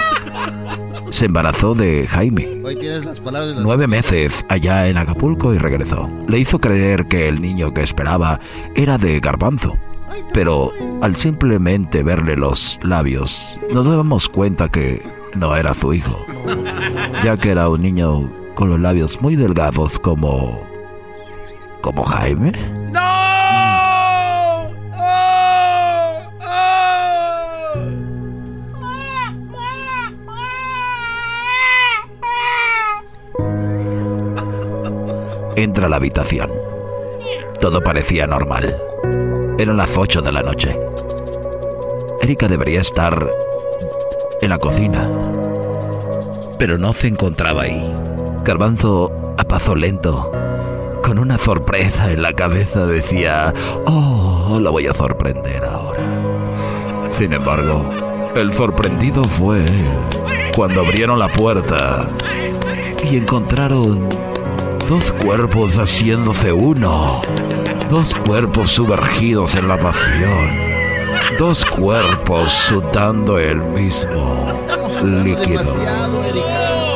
Se 1.11 1.25
embarazó 1.25 1.75
de 1.75 2.07
Jaime. 2.07 2.61
Hoy 2.63 2.75
tienes 2.77 3.05
las 3.05 3.19
palabras 3.19 3.49
de 3.49 3.55
las- 3.55 3.63
Nueve 3.63 3.85
meses 3.85 4.45
allá 4.49 4.88
en 4.88 4.97
Acapulco 4.97 5.53
y 5.53 5.57
regresó. 5.59 6.09
Le 6.27 6.39
hizo 6.39 6.59
creer 6.59 7.05
que 7.07 7.27
el 7.27 7.41
niño 7.41 7.73
que 7.73 7.83
esperaba 7.83 8.39
era 8.75 8.97
de 8.97 9.19
garbanzo. 9.19 9.77
Pero 10.33 10.71
al 11.01 11.15
simplemente 11.15 12.01
verle 12.03 12.35
los 12.35 12.79
labios, 12.83 13.59
nos 13.73 13.85
damos 13.85 14.27
cuenta 14.29 14.69
que 14.69 15.01
no 15.35 15.55
era 15.55 15.73
su 15.73 15.93
hijo. 15.93 16.17
Ya 17.23 17.38
que 17.38 17.51
era 17.51 17.69
un 17.69 17.81
niño 17.83 18.31
con 18.55 18.69
los 18.69 18.79
labios 18.79 19.21
muy 19.21 19.35
delgados 19.35 19.99
como... 19.99 20.59
como 21.81 22.03
Jaime. 22.03 22.51
Entra 35.55 35.87
a 35.87 35.89
la 35.89 35.97
habitación. 35.97 36.51
Todo 37.59 37.81
parecía 37.81 38.25
normal. 38.27 38.81
Eran 39.57 39.77
las 39.77 39.97
8 39.97 40.21
de 40.21 40.31
la 40.31 40.41
noche. 40.41 40.77
Erika 42.21 42.47
debería 42.47 42.81
estar 42.81 43.29
en 44.41 44.49
la 44.49 44.57
cocina. 44.57 45.09
Pero 46.57 46.77
no 46.77 46.93
se 46.93 47.07
encontraba 47.07 47.63
ahí. 47.63 47.93
Garbanzo, 48.43 49.35
a 49.37 49.43
paso 49.43 49.75
lento, 49.75 50.31
con 51.03 51.19
una 51.19 51.37
sorpresa 51.37 52.11
en 52.11 52.21
la 52.21 52.33
cabeza, 52.33 52.85
decía, 52.85 53.53
oh, 53.85 54.59
la 54.61 54.69
voy 54.69 54.87
a 54.87 54.93
sorprender 54.93 55.63
ahora. 55.63 56.01
Sin 57.17 57.33
embargo, 57.33 57.83
el 58.35 58.53
sorprendido 58.53 59.23
fue 59.23 59.63
cuando 60.55 60.81
abrieron 60.81 61.19
la 61.19 61.27
puerta 61.27 62.07
y 63.03 63.17
encontraron 63.17 64.07
dos 64.91 65.13
cuerpos 65.13 65.77
haciéndose 65.77 66.51
uno, 66.51 67.22
dos 67.89 68.13
cuerpos 68.13 68.72
sumergidos 68.72 69.55
en 69.55 69.69
la 69.69 69.77
pasión, 69.77 70.49
dos 71.39 71.63
cuerpos 71.63 72.51
sudando 72.51 73.39
el 73.39 73.55
mismo 73.55 74.53
líquido. 75.01 75.63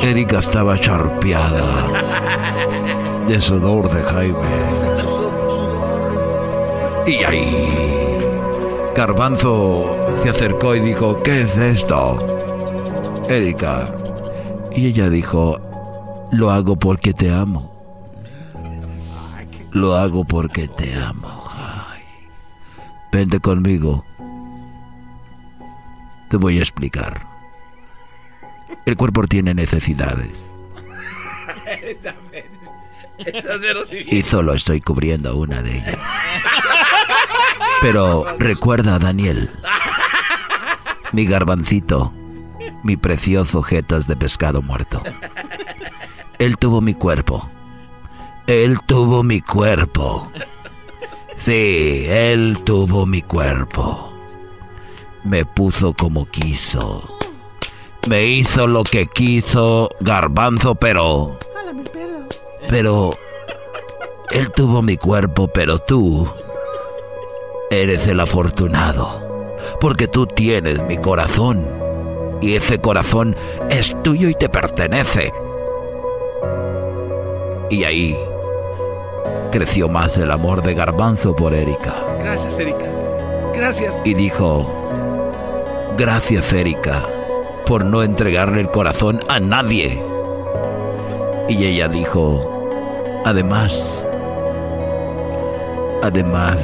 Erika 0.04 0.40
estaba 0.40 0.78
charpeada 0.78 1.88
de 3.30 3.40
sudor 3.40 3.90
de 3.90 4.04
Jaime. 4.04 4.40
Y 7.08 7.24
ahí, 7.24 8.18
Garbanzo 8.94 9.86
se 10.22 10.32
acercó 10.32 10.76
y 10.76 10.82
dijo, 10.82 11.24
¿qué 11.24 11.44
es 11.44 11.56
esto? 11.56 12.18
Erika. 13.30 13.86
Y 14.76 14.88
ella 14.88 15.10
dijo, 15.10 15.62
lo 16.32 16.52
hago 16.52 16.76
porque 16.76 17.14
te 17.14 17.32
amo. 17.32 17.75
Lo 19.76 19.98
hago 19.98 20.24
porque 20.24 20.70
te 20.70 20.96
amo. 20.96 21.52
Ay. 21.54 22.02
Vente 23.12 23.42
conmigo. 23.42 24.06
Te 26.30 26.38
voy 26.38 26.60
a 26.60 26.62
explicar. 26.62 27.28
El 28.86 28.96
cuerpo 28.96 29.28
tiene 29.28 29.54
necesidades 29.54 30.50
y 34.08 34.24
solo 34.24 34.54
estoy 34.54 34.80
cubriendo 34.80 35.36
una 35.36 35.62
de 35.62 35.80
ellas. 35.80 35.98
Pero 37.82 38.26
recuerda, 38.40 38.98
Daniel, 38.98 39.50
mi 41.12 41.26
garbancito, 41.26 42.14
mi 42.84 42.96
precioso 42.96 43.62
jetas 43.62 44.08
de 44.08 44.16
pescado 44.16 44.62
muerto. 44.62 45.04
Él 46.40 46.58
tuvo 46.58 46.80
mi 46.80 46.94
cuerpo. 46.94 47.50
Él 48.48 48.80
tuvo 48.86 49.24
mi 49.24 49.42
cuerpo. 49.42 50.32
Sí, 51.36 52.06
él 52.08 52.60
tuvo 52.64 53.08
mi 53.08 53.24
cuerpo. 53.24 54.14
Me 55.24 55.44
puso 55.46 55.94
como 55.94 56.28
quiso. 56.28 57.04
Me 58.08 58.24
hizo 58.24 58.68
lo 58.68 58.84
que 58.84 59.08
quiso 59.08 59.90
Garbanzo, 60.00 60.76
pero... 60.76 61.40
Pero... 62.70 63.18
Él 64.30 64.52
tuvo 64.52 64.84
mi 64.84 64.98
cuerpo, 64.98 65.48
pero 65.48 65.80
tú... 65.80 66.32
Eres 67.72 68.08
el 68.08 68.20
afortunado. 68.20 69.56
Porque 69.82 70.08
tú 70.08 70.28
tienes 70.28 70.84
mi 70.84 70.98
corazón. 71.00 71.68
Y 72.42 72.54
ese 72.54 72.80
corazón 72.80 73.36
es 73.72 73.96
tuyo 74.04 74.30
y 74.30 74.36
te 74.36 74.50
pertenece. 74.50 75.34
Y 77.72 77.84
ahí 77.84 78.16
creció 79.56 79.88
más 79.88 80.18
el 80.18 80.32
amor 80.32 80.62
de 80.64 80.74
Garbanzo 80.74 81.34
por 81.34 81.54
Erika. 81.54 81.96
Gracias, 82.20 82.60
Erika. 82.60 82.92
Gracias. 83.54 84.02
Y 84.04 84.14
dijo, 84.14 84.70
gracias 85.98 86.52
Erika 86.52 87.02
por 87.66 87.86
no 87.86 88.04
entregarle 88.04 88.60
el 88.60 88.70
corazón 88.70 89.22
a 89.30 89.40
nadie. 89.40 90.04
Y 91.48 91.66
ella 91.68 91.88
dijo, 91.88 93.24
además, 93.24 94.06
además, 96.04 96.58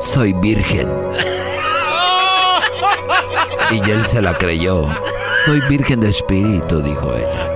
soy 0.00 0.34
virgen. 0.34 0.92
Y 3.70 3.90
él 3.90 4.04
se 4.08 4.20
la 4.20 4.36
creyó. 4.36 4.86
Soy 5.46 5.60
virgen 5.62 6.00
de 6.00 6.10
espíritu, 6.10 6.82
dijo 6.82 7.14
ella. 7.14 7.54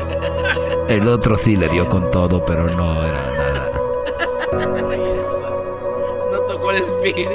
El 0.89 1.07
otro 1.09 1.37
sí 1.37 1.57
le 1.57 1.69
dio 1.69 1.87
con 1.91 2.11
todo, 2.11 2.43
pero 2.43 2.71
no 2.71 3.05
era. 3.05 3.36
No 6.33 6.41
tocó 6.49 6.71
el 6.71 6.77
espíritu. 6.79 7.31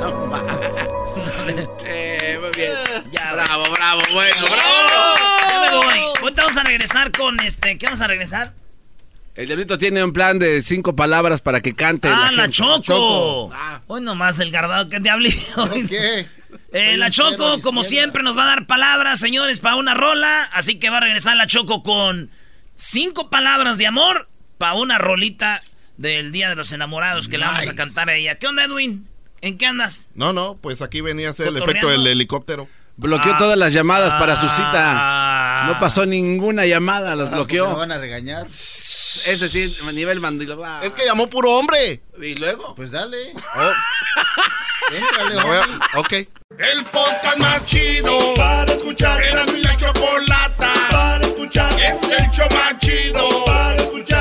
No 0.00 0.26
mames. 0.26 1.68
Eh, 1.84 2.38
bien. 2.56 2.72
Ya, 3.12 3.32
bravo, 3.32 3.64
bravo, 3.70 4.00
bueno, 4.12 4.34
Ya 4.34 4.48
bravo. 4.50 5.82
me 5.82 5.86
voy. 5.86 5.98
Ahorita 6.22 6.42
vamos 6.42 6.56
a 6.56 6.64
regresar 6.64 7.12
con 7.12 7.38
este. 7.40 7.78
¿Qué 7.78 7.86
vamos 7.86 8.00
a 8.00 8.06
regresar? 8.06 8.54
El 9.34 9.46
diablito 9.46 9.76
tiene 9.78 10.02
un 10.02 10.12
plan 10.12 10.38
de 10.38 10.62
cinco 10.62 10.94
palabras 10.94 11.40
para 11.40 11.60
que 11.60 11.74
cante. 11.74 12.08
Ah, 12.08 12.30
la, 12.32 12.42
gente. 12.44 12.52
Choco. 12.52 13.50
Hoy 13.88 14.00
nomás 14.00 14.38
el 14.38 14.50
gardado 14.50 14.88
que 14.88 15.00
diablito. 15.00 15.68
¿Qué? 15.88 16.26
Eh, 16.72 16.96
la 16.96 17.10
Choco, 17.10 17.60
como 17.60 17.82
siempre, 17.82 18.22
nos 18.22 18.38
va 18.38 18.44
a 18.44 18.46
dar 18.46 18.66
palabras, 18.66 19.18
señores, 19.18 19.60
para 19.60 19.76
una 19.76 19.94
rola. 19.94 20.44
Así 20.52 20.78
que 20.78 20.90
va 20.90 20.98
a 20.98 21.00
regresar 21.00 21.36
la 21.36 21.46
Choco 21.46 21.82
con 21.82 22.30
cinco 22.76 23.28
palabras 23.28 23.76
de 23.78 23.86
amor 23.86 24.28
para 24.58 24.74
una 24.74 24.98
rolita 24.98 25.60
del 25.96 26.32
Día 26.32 26.48
de 26.48 26.54
los 26.56 26.72
Enamorados 26.72 27.28
que 27.28 27.38
le 27.38 27.44
vamos 27.44 27.60
a 27.64 27.66
Nice. 27.66 27.74
cantar 27.76 28.08
a 28.10 28.14
ella. 28.14 28.36
¿Qué 28.36 28.46
onda, 28.46 28.64
Edwin? 28.64 29.06
¿En 29.40 29.58
qué 29.58 29.66
andas? 29.66 30.06
No, 30.14 30.32
no, 30.32 30.56
pues 30.60 30.80
aquí 30.82 31.00
venía 31.00 31.28
a 31.28 31.30
hacer 31.32 31.48
el 31.48 31.56
efecto 31.58 31.88
del 31.88 32.06
helicóptero. 32.06 32.68
Bloqueó 32.96 33.34
Ah. 33.34 33.38
todas 33.38 33.58
las 33.58 33.72
llamadas 33.72 34.14
para 34.14 34.36
su 34.36 34.48
cita. 34.48 35.64
No 35.66 35.80
pasó 35.80 36.06
ninguna 36.06 36.64
llamada, 36.66 37.16
las 37.16 37.28
Me 37.30 37.36
bloqueó. 37.36 37.74
van 37.76 37.90
a 37.92 37.98
regañar. 37.98 38.46
Ese 38.46 39.48
sí, 39.48 39.76
a 39.86 39.92
nivel 39.92 40.20
mandilo. 40.20 40.62
Es 40.82 40.90
que 40.90 41.04
llamó 41.04 41.28
puro 41.28 41.50
hombre. 41.58 42.02
¿Y 42.20 42.34
luego? 42.36 42.74
Pues 42.76 42.90
dale. 42.92 43.32
Oh. 43.56 43.72
Me. 44.90 45.98
Ok. 45.98 46.12
El 46.58 46.84
podcast 46.92 47.38
más 47.38 47.64
chido 47.66 48.34
para 48.34 48.72
escuchar. 48.72 49.22
Era 49.24 49.44
mi 49.46 49.62
la 49.62 49.76
chocolata 49.76 50.72
para 50.90 51.26
escuchar. 51.26 51.72
Es 51.72 52.02
el 52.02 52.30
show 52.30 52.46
más 52.52 52.78
chido 52.78 53.44
para 53.44 53.76
escuchar. 53.76 54.13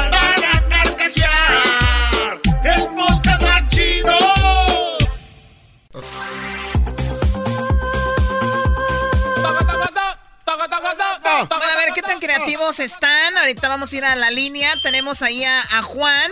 Bueno, 11.34 11.49
a 11.51 11.77
ver, 11.77 11.93
¿qué 11.95 12.01
tan 12.01 12.19
creativos 12.19 12.80
están? 12.80 13.38
Ahorita 13.38 13.68
vamos 13.68 13.91
a 13.91 13.95
ir 13.95 14.05
a 14.05 14.15
la 14.15 14.30
línea. 14.30 14.73
Tenemos 14.81 15.22
ahí 15.22 15.43
a, 15.43 15.61
a 15.61 15.81
Juan, 15.81 16.31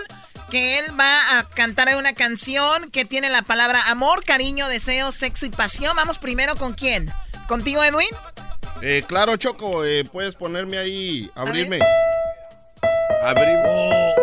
que 0.49 0.79
él 0.79 0.99
va 0.99 1.39
a 1.39 1.49
cantar 1.49 1.95
una 1.97 2.13
canción 2.13 2.91
que 2.91 3.05
tiene 3.05 3.29
la 3.29 3.41
palabra 3.41 3.81
amor, 3.89 4.23
cariño, 4.23 4.67
deseo, 4.67 5.11
sexo 5.11 5.45
y 5.45 5.49
pasión. 5.49 5.95
Vamos 5.95 6.19
primero 6.19 6.55
con 6.55 6.73
quién? 6.73 7.11
¿Contigo, 7.47 7.83
Edwin? 7.83 8.09
Eh, 8.81 9.03
claro, 9.07 9.35
Choco, 9.37 9.83
eh, 9.85 10.05
puedes 10.05 10.35
ponerme 10.35 10.77
ahí, 10.77 11.31
abrirme. 11.35 11.79
Abrimos. 13.23 14.15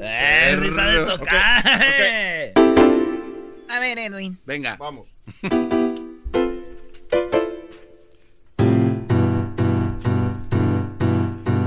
Eh, 0.00 0.58
sí 0.62 0.70
sabe 0.70 1.04
tocar. 1.06 1.62
A 3.68 3.80
ver, 3.80 3.98
Edwin. 3.98 4.38
Venga. 4.44 4.76
Vamos. 4.76 5.06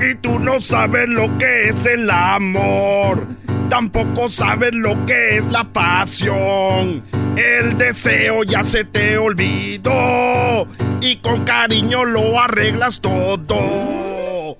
Y 0.01 0.15
tú 0.15 0.39
no 0.39 0.59
sabes 0.59 1.07
lo 1.07 1.37
que 1.37 1.69
es 1.69 1.85
el 1.85 2.09
amor. 2.09 3.27
Tampoco 3.69 4.29
sabes 4.29 4.73
lo 4.73 5.05
que 5.05 5.37
es 5.37 5.51
la 5.51 5.63
pasión. 5.63 7.03
El 7.37 7.77
deseo 7.77 8.43
ya 8.43 8.63
se 8.63 8.83
te 8.83 9.17
olvidó. 9.17 10.67
Y 11.01 11.17
con 11.17 11.45
cariño 11.45 12.03
lo 12.03 12.39
arreglas 12.39 12.99
todo. 12.99 14.57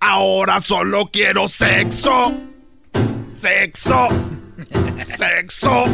Ahora 0.00 0.60
solo 0.60 1.08
quiero 1.10 1.48
sexo. 1.48 2.34
Sexo. 3.24 4.08
Sexo. 5.02 5.84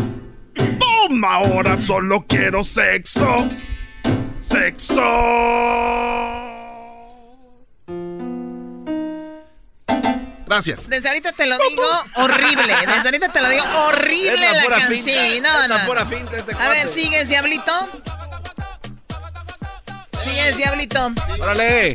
¡Bum! 0.57 1.25
Ahora 1.25 1.79
solo 1.79 2.25
quiero 2.27 2.65
sexo. 2.65 3.49
Sexo. 4.41 6.48
Gracias. 10.49 10.89
Desde 10.89 11.09
ahorita 11.09 11.33
te 11.33 11.47
lo 11.47 11.57
digo 11.59 11.85
horrible. 12.17 12.75
Desde 12.87 13.09
ahorita 13.09 13.29
te 13.31 13.41
lo 13.43 13.49
digo 13.51 13.65
horrible 13.87 14.35
Es 14.35 14.41
la 14.41 14.53
la, 14.59 14.63
pura 14.65 14.77
canción. 14.79 14.99
finta, 14.99 15.21
Sí, 15.35 15.41
no, 15.43 15.63
es 15.63 15.69
la 15.69 15.79
no. 15.79 15.87
pura 15.87 16.07
finta 16.07 16.37
este 16.37 16.55
A 16.59 16.69
ver, 16.69 16.87
¿sigues, 16.89 17.29
Diablito? 17.29 17.73
¿Sigues, 20.21 20.57
Diablito? 20.57 21.11
¡Órale! 21.41 21.93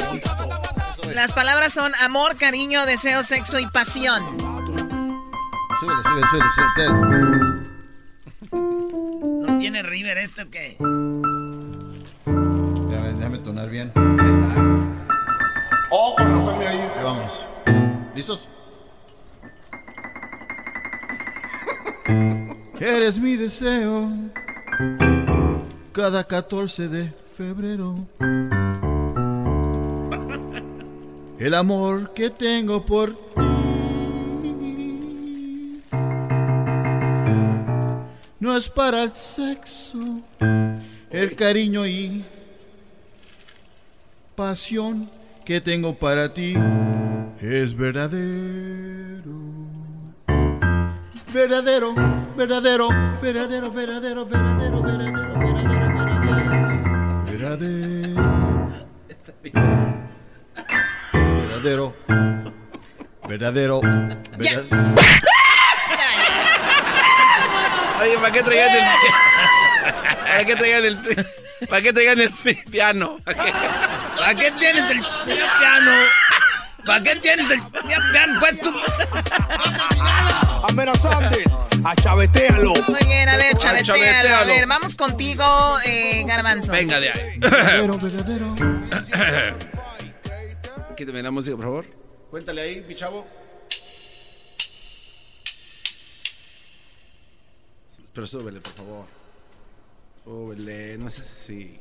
Las 1.13 1.33
palabras 1.33 1.73
son 1.73 1.93
amor, 2.01 2.37
cariño, 2.37 2.85
deseo, 2.85 3.23
sexo 3.23 3.59
y 3.59 3.65
pasión. 3.67 4.23
Súbele, 5.79 6.01
súbele, 6.03 6.27
súbele, 6.31 6.45
súbele. 6.55 7.73
¿No 9.47 9.57
tiene 9.57 9.81
River 9.83 10.17
esto 10.19 10.43
o 10.43 10.49
qué? 10.49 10.77
Déjame, 12.89 13.13
déjame 13.13 13.37
tonar 13.39 13.69
bien. 13.69 13.91
Oh, 15.91 16.15
con 16.15 16.37
razón, 16.39 16.61
ahí. 16.61 16.79
Ahí 16.79 17.03
vamos. 17.03 17.45
¿Listos? 18.15 18.47
Eres 22.79 23.17
mi 23.17 23.35
deseo 23.37 24.07
cada 25.91 26.23
14 26.23 26.87
de 26.89 27.13
febrero. 27.33 28.05
El 31.39 31.55
amor 31.55 32.13
que 32.13 32.29
tengo 32.29 32.85
por 32.85 33.15
ti. 33.15 33.33
No 38.39 38.55
es 38.55 38.69
para 38.69 39.03
el 39.03 39.13
sexo, 39.13 40.21
el 41.09 41.35
cariño 41.35 41.87
y 41.87 42.23
pasión 44.35 45.09
que 45.45 45.61
tengo 45.61 45.95
para 45.95 46.31
ti 46.31 46.55
es 47.41 47.75
verdadero. 47.75 49.33
Verdadero, 51.33 51.93
verdadero, 52.37 52.89
verdadero, 53.21 53.71
verdadero, 53.71 54.25
verdadero, 54.25 54.81
verdadero, 54.81 55.23
verdadero, 55.33 55.93
verdadero. 55.95 56.43
Verdadero. 61.63 61.95
Verdadero. 63.27 63.81
Verdadero. 64.37 64.73
Oye, 68.01 68.17
¿para 68.17 68.31
qué 68.31 68.43
traían 68.43 68.75
el 68.75 68.83
¿Para 70.27 70.45
qué 70.45 70.55
traían 70.55 70.85
el 70.85 70.97
¿Para 71.69 71.81
qué 71.81 71.93
traían 71.93 72.19
el 72.19 72.29
piano? 72.69 73.17
¿Para 73.23 73.43
qué, 73.43 73.53
¿Para 74.17 74.35
qué 74.35 74.51
tienes 74.51 74.89
el 74.89 74.99
piano? 74.99 75.91
¿Para 76.85 77.01
qué 77.03 77.15
tienes 77.17 77.49
el 77.49 77.61
piano 78.11 78.39
puesto? 78.39 78.71
Amenazante. 80.63 81.43
Achavetealo. 81.83 82.73
Muy 82.87 82.99
bien, 83.05 83.29
a 83.29 83.37
ver, 83.37 83.55
chavetealo. 83.57 83.79
A 83.79 83.83
chavetealo. 83.83 84.53
ver, 84.53 84.67
vamos 84.67 84.95
contigo, 84.95 85.43
eh, 85.85 86.23
Garbanzo. 86.25 86.71
Venga 86.71 86.99
de 86.99 87.09
ahí. 87.11 87.37
Verdadero, 87.37 87.97
verdadero. 87.97 88.55
Quítame 90.97 91.23
la 91.23 91.31
música, 91.31 91.55
por 91.55 91.65
favor. 91.65 91.85
Cuéntale 92.29 92.61
ahí, 92.61 92.81
mi 92.87 92.95
chavo. 92.95 93.25
Pero 98.13 98.27
súbele, 98.27 98.61
por 98.61 98.73
favor. 98.73 99.05
Súbele, 100.23 100.97
no 100.97 101.09
seas 101.09 101.31
así. 101.31 101.79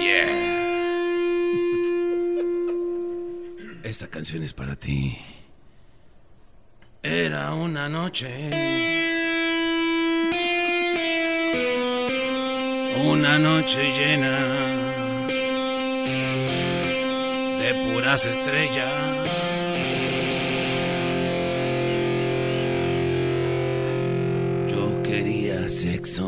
Yeah. 0.00 0.73
Esta 3.84 4.06
canción 4.06 4.42
es 4.42 4.54
para 4.54 4.76
ti. 4.76 5.18
Era 7.02 7.52
una 7.52 7.86
noche. 7.86 8.48
Una 13.04 13.38
noche 13.38 13.82
llena 13.92 14.38
de 17.58 17.92
puras 17.92 18.24
estrellas. 18.24 18.90
Yo 24.70 25.02
quería 25.02 25.68
sexo. 25.68 26.26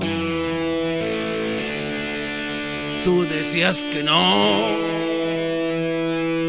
Tú 3.03 3.25
decías 3.25 3.83
que 3.83 4.03
no. 4.03 5.06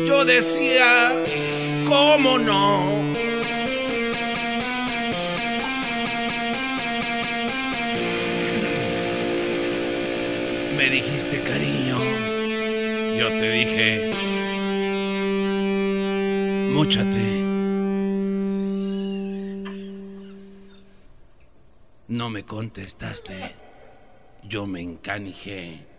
Yo 0.07 0.23
decía, 0.23 1.11
¿cómo 1.85 2.39
no? 2.39 3.03
Me 10.77 10.89
dijiste 10.89 11.41
cariño. 11.43 11.99
Yo 13.19 13.27
te 13.38 13.51
dije, 13.51 14.11
múchate. 16.73 17.43
No 22.07 22.29
me 22.29 22.43
contestaste. 22.43 23.55
Yo 24.43 24.65
me 24.65 24.79
encanijé. 24.79 25.97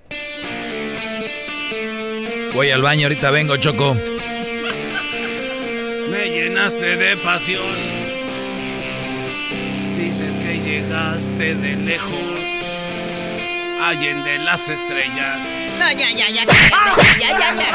Voy 2.54 2.70
al 2.70 2.82
baño, 2.82 3.06
ahorita 3.06 3.30
vengo, 3.30 3.56
Choco. 3.56 3.94
Me 6.10 6.30
llenaste 6.30 6.96
de 6.96 7.16
pasión. 7.18 7.62
Dices 9.96 10.36
que 10.36 10.58
llegaste 10.58 11.54
de 11.54 11.76
lejos. 11.76 12.12
Allen 13.82 14.24
las 14.48 14.68
estrellas. 14.68 15.38
No, 15.78 15.92
ya, 15.92 16.10
ya, 16.10 16.30
ya, 16.30 16.46
cállate, 16.46 17.20
ya, 17.20 17.38
ya, 17.38 17.54
ya. 17.54 17.70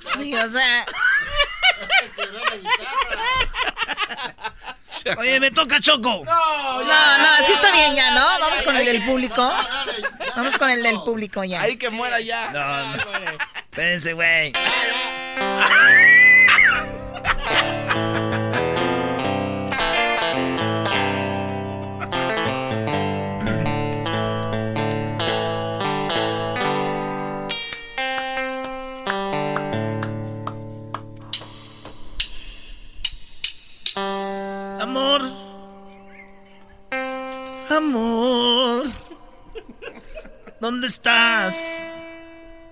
Sí, 0.00 0.34
o 0.34 0.48
sea. 0.48 0.86
Oye, 5.18 5.40
me 5.40 5.50
toca 5.50 5.80
Choco. 5.80 6.24
No, 6.24 7.18
no, 7.18 7.28
así 7.38 7.52
está 7.52 7.72
bien 7.72 7.94
ya, 7.94 8.10
¿no? 8.12 8.24
Vamos 8.40 8.62
con 8.62 8.76
el 8.76 8.84
del 8.84 9.04
público. 9.04 9.52
Vamos 10.34 10.56
con 10.56 10.70
el 10.70 10.82
del 10.82 11.00
público 11.00 11.44
ya. 11.44 11.62
Ahí 11.62 11.76
que 11.76 11.90
muera 11.90 12.20
ya. 12.20 12.50
No, 12.50 12.96
no. 12.96 13.38
Espérense, 13.70 14.12
güey. 14.14 14.52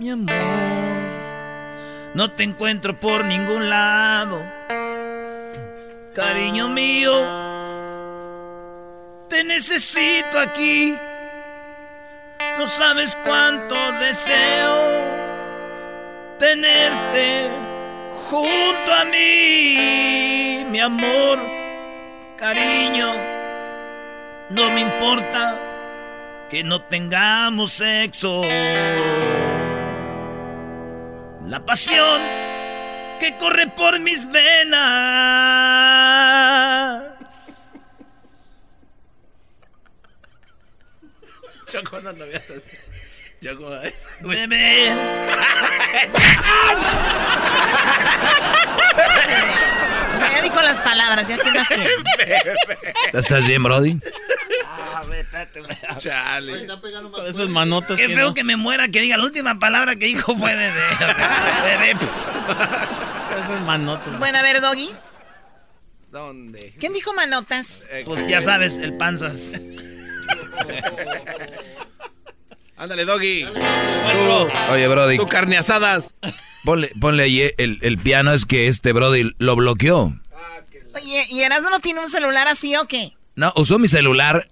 Mi 0.04 0.10
amor. 0.10 0.34
No 2.12 2.30
te 2.32 2.42
encuentro 2.42 3.00
por 3.00 3.24
ningún 3.24 3.70
lado. 3.70 4.44
Cariño 6.14 6.68
mío. 6.68 7.14
Te 9.30 9.44
necesito 9.44 10.38
aquí. 10.38 10.94
No 12.58 12.66
sabes 12.66 13.18
cuánto 13.24 13.74
deseo 13.92 14.74
tenerte 16.38 17.48
junto 18.28 18.92
a 18.92 19.06
mí, 19.06 20.66
mi 20.70 20.80
amor, 20.80 21.38
cariño. 22.36 23.10
No 24.50 24.70
me 24.70 24.82
importa 24.82 25.58
que 26.50 26.62
no 26.62 26.82
tengamos 26.82 27.72
sexo. 27.72 28.42
La 31.46 31.64
pasión 31.64 32.22
que 33.20 33.36
corre 33.38 33.66
por 33.68 34.00
mis 34.00 34.26
venas. 34.30 34.80
Choco, 41.66 42.00
no 42.00 42.12
lo 42.12 42.26
veas 42.26 42.48
así. 42.50 42.76
Choco, 43.42 43.68
Bebé. 44.20 44.92
O 50.14 50.18
sea, 50.18 50.32
ya 50.32 50.42
dijo 50.42 50.62
las 50.62 50.80
palabras, 50.80 51.28
ya 51.28 51.36
que 51.36 51.50
más 51.50 51.68
tiene. 51.68 51.88
¿Estás 53.12 53.46
bien, 53.46 53.62
Brody? 53.62 54.00
Ah, 54.94 55.02
güey, 55.06 55.20
espérate, 55.20 55.60
güey. 55.60 55.76
Chale. 55.98 56.66
Con 57.12 57.26
esas 57.26 57.48
manotas 57.48 57.98
Qué 57.98 58.06
que 58.06 58.14
feo 58.14 58.28
no. 58.28 58.34
que 58.34 58.44
me 58.44 58.56
muera 58.56 58.88
que 58.88 59.00
diga 59.00 59.16
la 59.16 59.24
última 59.24 59.58
palabra 59.58 59.96
que 59.96 60.06
dijo 60.06 60.36
fue 60.36 60.54
bebé. 60.54 60.82
Bebé. 61.64 61.96
Esas 63.30 63.60
manotas. 63.62 64.18
Bueno, 64.18 64.38
a 64.38 64.42
ver, 64.42 64.60
Doggy. 64.60 64.90
¿Dónde? 66.12 66.74
¿Quién 66.78 66.92
dijo 66.92 67.12
manotas? 67.12 67.88
Pues 68.04 68.26
ya 68.28 68.40
sabes, 68.40 68.76
el 68.76 68.96
panzas. 68.96 69.48
Ándale, 72.76 73.04
doggy. 73.04 73.44
Oye, 74.70 74.88
Brody. 74.88 75.16
Tu 75.16 75.26
carne 75.26 75.56
asadas. 75.56 76.14
Ponle, 76.64 76.90
ponle 77.00 77.22
ahí 77.24 77.50
el, 77.58 77.78
el 77.82 77.98
piano, 77.98 78.32
es 78.32 78.46
que 78.46 78.68
este 78.68 78.92
Brody 78.92 79.32
lo 79.38 79.56
bloqueó. 79.56 80.12
Oye, 80.94 81.26
¿y 81.30 81.40
Erasmo 81.42 81.70
no 81.70 81.80
tiene 81.80 82.00
un 82.00 82.08
celular 82.08 82.48
así 82.48 82.74
o 82.76 82.86
qué? 82.86 83.16
No, 83.36 83.52
usó 83.56 83.78
mi 83.78 83.88
celular, 83.88 84.48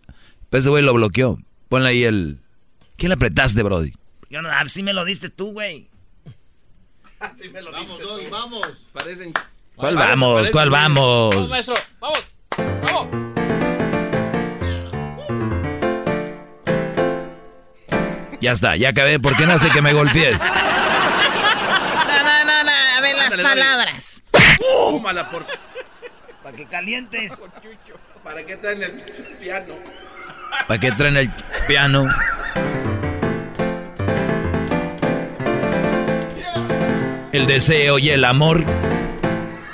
pero 0.53 0.59
ese 0.61 0.69
güey 0.69 0.83
lo 0.85 0.93
bloqueó. 0.93 1.39
Ponle 1.71 1.89
ahí 1.89 2.05
el... 2.05 2.39
¿Quién 2.99 3.09
le 3.09 3.15
apretaste, 3.15 3.63
Brody? 3.63 3.95
Yo 4.29 4.43
no, 4.43 4.51
ah, 4.51 4.63
sí 4.69 4.83
me 4.83 4.93
lo 4.93 5.07
diste 5.07 5.31
tú, 5.31 5.53
güey. 5.53 5.89
Sí 7.41 7.49
me 7.49 7.63
lo 7.63 7.73
Vamos, 7.73 7.99
tú. 7.99 8.09
vamos. 8.31 8.61
Parecen. 8.93 9.33
¿Cuál 9.77 9.95
vamos? 9.95 10.35
parece- 10.35 10.53
¿Cuál 10.53 10.69
Vamos, 10.71 11.35
vamos? 11.35 11.49
maestro. 11.51 11.75
Vamos. 12.01 12.25
Vamos. 12.83 13.09
Ya 18.41 18.53
está, 18.53 18.77
ya 18.77 18.89
acabé. 18.91 19.19
¿Por 19.21 19.37
qué 19.37 19.47
no 19.47 19.53
hace 19.55 19.71
que 19.71 19.81
me 19.83 19.93
golpees? 19.95 20.39
No, 20.39 20.45
no, 22.25 22.45
no, 22.45 22.65
no. 22.65 22.71
A 22.97 23.01
ver, 23.01 23.17
las 23.17 23.37
palabras. 23.37 24.23
Tómala 24.59 25.31
por. 25.31 25.47
Para 26.43 26.57
que 26.57 26.67
calientes. 26.67 27.33
¿Para 28.25 28.45
qué 28.45 28.57
traen 28.57 28.83
el 28.83 28.93
piano? 29.41 29.75
¿Para 30.67 30.81
qué 30.81 30.93
traen 30.93 31.17
el 31.17 31.31
piano? 31.67 32.09
El 37.33 37.47
deseo 37.47 37.99
y 37.99 38.11
el 38.11 38.25
amor. 38.25 38.63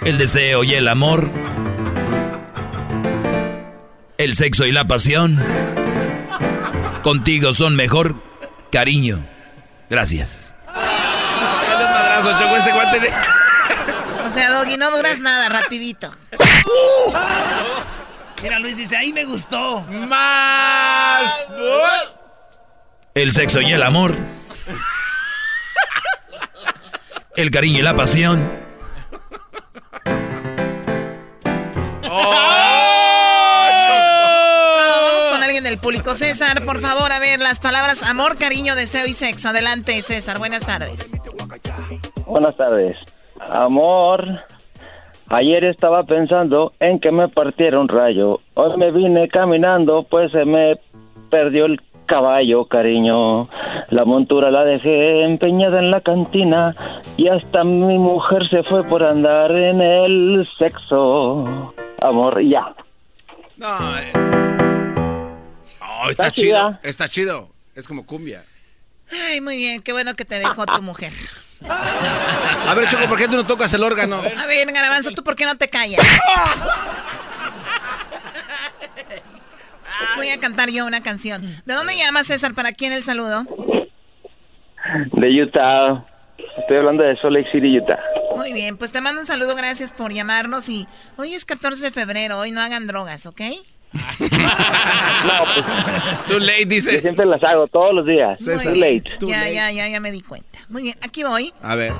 El 0.05 0.19
deseo 0.19 0.65
y 0.65 0.75
el 0.75 0.89
amor. 0.89 1.31
El 4.17 4.35
sexo 4.35 4.65
y 4.65 4.73
la 4.73 4.87
pasión. 4.87 5.39
Contigo 7.03 7.55
son 7.55 7.77
mejor, 7.77 8.17
cariño. 8.71 9.25
Gracias. 9.91 10.55
O 14.25 14.31
sea, 14.31 14.51
Doggy, 14.51 14.77
no 14.77 14.91
duras 14.91 15.21
nada, 15.21 15.49
rapidito. 15.49 16.13
Mira, 18.43 18.59
Luis 18.59 18.77
dice, 18.77 18.97
ahí 18.97 19.13
me 19.13 19.25
gustó. 19.25 19.81
Más. 19.83 21.49
El 23.15 23.33
sexo 23.33 23.61
y 23.61 23.73
el 23.73 23.83
amor. 23.83 24.15
El 27.37 27.51
cariño 27.51 27.79
y 27.79 27.83
la 27.83 27.95
pasión. 27.95 28.49
No, 34.89 35.03
vamos 35.03 35.27
con 35.27 35.43
alguien 35.43 35.65
del 35.65 35.79
público. 35.79 36.15
César, 36.15 36.65
por 36.65 36.81
favor, 36.81 37.11
a 37.13 37.19
ver, 37.19 37.41
las 37.41 37.59
palabras 37.59 38.03
amor, 38.03 38.39
cariño, 38.39 38.75
deseo 38.75 39.07
y 39.07 39.15
sexo. 39.15 39.49
Adelante, 39.49 40.01
César. 40.03 40.39
Buenas 40.39 40.65
tardes. 40.65 41.13
Buenas 42.27 42.57
tardes. 42.57 42.97
Amor, 43.51 44.25
ayer 45.31 45.65
estaba 45.65 46.05
pensando 46.05 46.73
en 46.81 47.01
que 47.01 47.11
me 47.13 47.29
partiera 47.29 47.79
un 47.81 47.89
rayo. 47.89 48.41
Hoy 48.55 48.77
me 48.77 48.91
vine 48.91 49.29
caminando, 49.29 50.05
pues 50.05 50.33
se 50.33 50.45
me 50.45 50.79
perdió 51.31 51.67
el 51.67 51.81
caballo, 52.07 52.65
cariño. 52.67 53.49
La 53.91 54.05
montura 54.05 54.51
la 54.51 54.65
dejé 54.65 55.25
empeñada 55.25 55.79
en 55.79 55.91
la 55.91 56.01
cantina 56.01 56.75
y 57.17 57.29
hasta 57.29 57.65
mi 57.65 57.99
mujer 57.99 58.49
se 58.49 58.63
fue 58.65 58.85
por 58.85 59.03
andar 59.03 59.53
en 59.53 59.81
el 59.81 60.49
sexo. 60.59 61.75
Amor, 62.01 62.41
ya. 62.43 62.75
No, 63.57 63.67
eh. 63.99 64.13
Oh, 65.83 66.11
Está 66.11 66.29
está, 66.29 66.31
chido. 66.31 66.79
Está 66.83 67.09
chido. 67.09 67.49
Es 67.75 67.87
como 67.89 68.07
cumbia. 68.07 68.45
Ay, 69.11 69.41
muy 69.41 69.57
bien, 69.57 69.83
qué 69.83 69.93
bueno 69.93 70.15
que 70.15 70.25
te 70.25 70.39
dejó 70.39 70.65
tu 70.67 70.83
mujer. 70.83 71.13
A 71.67 72.75
ver, 72.75 72.87
Choco, 72.89 73.09
¿por 73.09 73.19
qué 73.19 73.27
tú 73.29 73.37
no 73.37 73.47
tocas 73.47 73.73
el 73.75 73.83
órgano? 73.83 74.17
A 74.17 74.47
ver, 74.47 74.71
Garabanzo, 74.73 75.11
¿tú 75.11 75.23
por 75.25 75.37
qué 75.37 75.45
no 75.45 75.57
te 75.57 75.69
callas? 75.69 76.01
Voy 80.17 80.31
a 80.31 80.39
cantar 80.39 80.71
yo 80.71 80.87
una 80.87 81.03
canción. 81.03 81.43
¿De 81.65 81.75
dónde 81.75 81.97
llamas, 81.97 82.27
César? 82.29 82.55
¿Para 82.55 82.73
quién 82.73 82.93
el 82.93 83.03
saludo? 83.05 83.45
De 85.13 85.43
Utah. 85.43 86.05
Estoy 86.61 86.77
hablando 86.77 87.03
de 87.03 87.17
Salt 87.17 87.35
Lake 87.35 87.49
City, 87.53 87.79
Utah. 87.79 87.99
Muy 88.37 88.53
bien, 88.53 88.77
pues 88.77 88.93
te 88.93 89.01
mando 89.01 89.21
un 89.21 89.27
saludo, 89.27 89.57
gracias 89.57 89.93
por 89.93 90.13
llamarnos 90.13 90.69
y 90.69 90.87
hoy 91.17 91.35
es 91.35 91.45
14 91.45 91.87
de 91.87 91.91
febrero, 91.91 92.39
hoy 92.39 92.53
no 92.53 92.61
hagan 92.61 92.87
drogas, 92.87 93.27
¿ok? 93.27 93.41
no, 93.93 95.45
pues, 95.55 96.27
Too 96.27 96.39
late, 96.39 96.67
dice. 96.67 96.93
Yo 96.93 96.99
siempre 97.01 97.27
las 97.27 97.43
hago 97.43 97.67
todos 97.69 97.95
los 97.95 98.07
días. 98.07 98.39
Too 98.39 98.75
late. 98.75 99.05
Too 99.19 99.29
ya, 99.29 99.41
late. 99.41 99.55
ya, 99.55 99.71
ya, 99.73 99.89
ya 99.89 100.01
me 100.01 100.13
di 100.13 100.23
cuenta. 100.23 100.59
Muy 100.69 100.83
bien, 100.83 100.97
aquí 101.01 101.23
voy. 101.23 101.53
A 101.63 101.75
ver. 101.75 101.93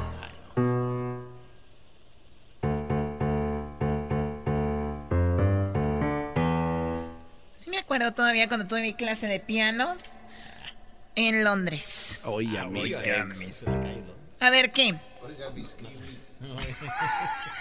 Sí 7.55 7.71
me 7.71 7.79
acuerdo 7.79 8.13
todavía 8.13 8.49
cuando 8.49 8.67
tuve 8.67 8.83
mi 8.83 8.95
clase 8.95 9.27
de 9.27 9.41
piano 9.41 9.97
en 11.15 11.43
Londres. 11.43 12.21
Oye, 12.25 12.65
mis 12.67 12.97
A 14.41 14.51
ver, 14.51 14.73
¿qué? 14.73 14.95
Oiga, 15.23 15.51
mis 15.51 15.75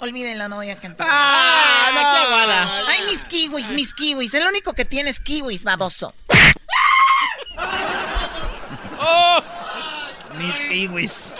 Olvídenlo, 0.00 0.48
no 0.48 0.56
voy 0.56 0.70
a 0.70 0.76
cantar. 0.76 1.06
¡Ah, 1.08 1.90
no! 1.94 2.00
qué 2.00 2.26
aguada! 2.34 2.86
Ay, 2.88 3.02
mis 3.08 3.24
kiwis, 3.24 3.72
mis 3.72 3.94
kiwis. 3.94 4.34
El 4.34 4.46
único 4.48 4.72
que 4.72 4.84
tiene 4.84 5.10
es 5.10 5.20
kiwis, 5.20 5.62
baboso. 5.64 6.12
¡Oh! 8.98 9.42
Mis 10.38 10.60
kiwis. 10.62 11.32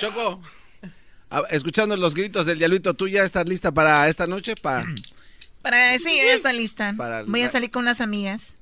Choco, 0.00 0.40
escuchando 1.50 1.96
los 1.96 2.14
gritos 2.14 2.46
del 2.46 2.58
diablito, 2.58 2.94
¿tú 2.94 3.08
ya 3.08 3.22
estás 3.24 3.48
lista 3.48 3.72
para 3.72 4.08
esta 4.08 4.26
noche? 4.26 4.54
Pa... 4.60 4.84
Para, 5.62 5.98
sí, 5.98 6.16
ya 6.16 6.34
está 6.34 6.52
lista. 6.52 6.94
Para 6.96 7.20
el- 7.20 7.26
Voy 7.26 7.42
a 7.42 7.48
salir 7.48 7.70
con 7.70 7.82
unas 7.84 8.00
amigas. 8.00 8.54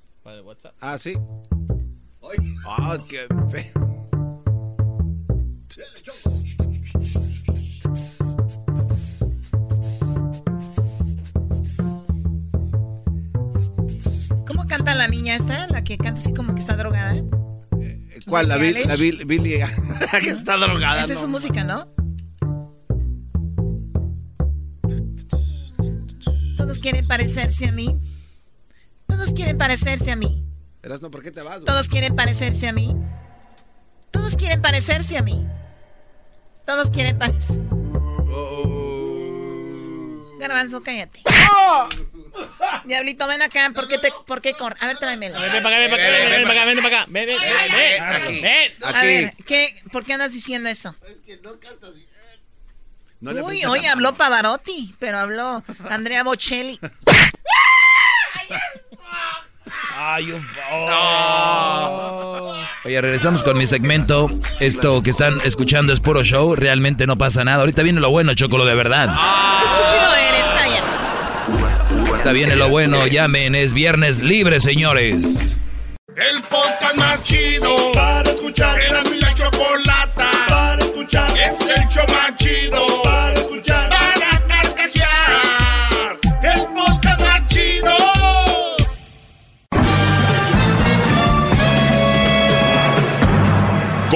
Ah, 0.81 0.99
sí. 0.99 1.15
Ah, 2.66 2.97
qué 3.09 3.27
fe- 3.51 3.73
¿Cómo 14.47 14.66
canta 14.66 14.94
la 14.94 15.09
niña 15.09 15.35
esta? 15.36 15.66
La 15.69 15.82
que 15.85 15.97
canta 15.97 16.20
así 16.20 16.32
como 16.32 16.55
que 16.55 16.61
está 16.61 16.77
drogada. 16.77 17.23
¿Cuál? 18.27 18.49
La, 18.49 18.57
Bill, 18.57 18.74
Billie 18.74 18.86
la 18.86 18.94
Bill- 18.97 19.24
Billie 19.24 19.66
que 20.23 20.31
está 20.31 20.57
drogada. 20.57 21.03
Esa 21.03 21.12
es 21.15 21.19
su 21.20 21.28
música, 21.28 21.65
¿no? 21.65 21.86
Todos 26.57 26.78
quieren 26.81 27.07
parecerse 27.07 27.69
a 27.69 27.73
mí. 27.73 27.99
Todos 29.23 29.35
quieren 29.36 29.57
parecerse 29.57 30.11
a 30.11 30.16
mí. 30.16 30.43
Erasno, 30.82 31.09
¿por 31.09 31.23
qué 31.23 31.31
te 31.31 31.43
vas? 31.43 31.59
güey? 31.61 31.65
Todos 31.66 31.86
quieren 31.86 32.16
parecerse 32.16 32.66
a 32.66 32.73
mí. 32.73 32.93
Todos 34.11 34.35
quieren 34.35 34.61
parecerse 34.61 35.16
a 35.16 35.23
mí. 35.23 35.47
Todos 36.66 36.90
quieren 36.90 37.16
parecer. 37.16 37.57
Garbanzo, 40.40 40.82
cállate. 40.82 41.23
Diablito, 42.85 43.28
ven 43.28 43.43
acá. 43.43 43.70
¿Por 43.73 43.86
qué 43.86 43.99
te, 43.99 44.12
por 44.27 44.40
qué 44.40 44.55
cor- 44.55 44.74
A 44.81 44.89
ver, 44.89 44.99
tráemelo. 44.99 45.40
Ven, 45.40 45.53
ven 45.53 45.62
para 45.62 45.77
acá, 45.77 45.82
ven 45.86 45.90
para 45.93 46.03
acá, 46.03 46.19
ven, 46.19 46.31
ven 46.32 46.43
para 46.49 46.53
acá, 46.53 46.65
ven 46.66 46.82
para 46.82 46.97
acá. 46.97 47.07
Ven, 47.09 47.27
ven, 47.28 47.39
ven, 47.40 47.77
ven. 47.77 48.03
Aquí. 48.03 48.40
Ven. 48.40 48.73
A 48.82 49.03
ver, 49.03 49.32
¿qué, 49.47 49.73
¿por 49.93 50.05
qué 50.05 50.15
andas 50.15 50.32
diciendo 50.32 50.69
eso? 50.69 50.97
No 53.20 53.31
le 53.32 53.40
Uy, 53.40 53.47
prestes 53.61 53.70
hoy 53.70 53.82
la 53.82 53.93
habló 53.93 54.16
Pavarotti, 54.16 54.97
pero 54.99 55.20
habló 55.20 55.62
Andrea 55.89 56.24
Bocelli. 56.24 56.81
Ay, 60.05 60.33
un 60.33 60.45
Oye, 62.85 63.01
regresamos 63.01 63.45
con 63.45 63.57
mi 63.57 63.69
segmento. 63.69 64.29
Esto 64.59 65.01
que 65.01 65.11
están 65.11 65.41
escuchando 65.45 65.93
es 65.93 66.01
puro 66.01 66.24
show. 66.24 66.57
Realmente 66.57 67.07
no 67.07 67.16
pasa 67.16 67.45
nada. 67.45 67.61
Ahorita 67.61 67.85
viene 67.85 68.01
lo 68.01 68.11
bueno, 68.11 68.35
Chocolo, 68.35 68.65
de 68.65 68.74
verdad. 68.74 69.15
¿Qué 69.61 69.65
estúpido 69.65 70.15
eres? 70.29 70.47
Cállate. 70.51 72.11
Ahorita 72.11 72.33
viene 72.33 72.57
lo 72.57 72.69
bueno. 72.69 73.07
Llamen, 73.07 73.55
es 73.55 73.74
viernes 73.74 74.19
libre, 74.19 74.59
señores. 74.59 75.57
El 76.16 76.43
podcast 76.43 76.97
más 76.97 77.23
chido 77.23 77.93
para 77.93 78.29
escuchar. 78.29 78.81
Era 78.83 79.05
mi 79.05 79.20
la 79.20 79.33
chocolata 79.35 80.31
para 80.49 80.85
escuchar. 80.85 81.31
Es 81.31 81.61
el 81.61 81.89
show 81.89 82.05
más 82.09 82.37
chido 82.39 82.91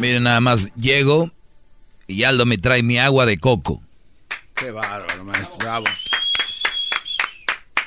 Miren, 0.00 0.22
nada 0.22 0.40
más 0.40 0.74
llego 0.76 1.30
y 2.06 2.24
Aldo 2.24 2.46
me 2.46 2.58
trae 2.58 2.82
mi 2.82 2.98
agua 2.98 3.26
de 3.26 3.38
coco. 3.38 3.82
qué 4.54 4.70
bárbaro, 4.70 5.24
maestro. 5.24 5.58
Bravo. 5.58 5.84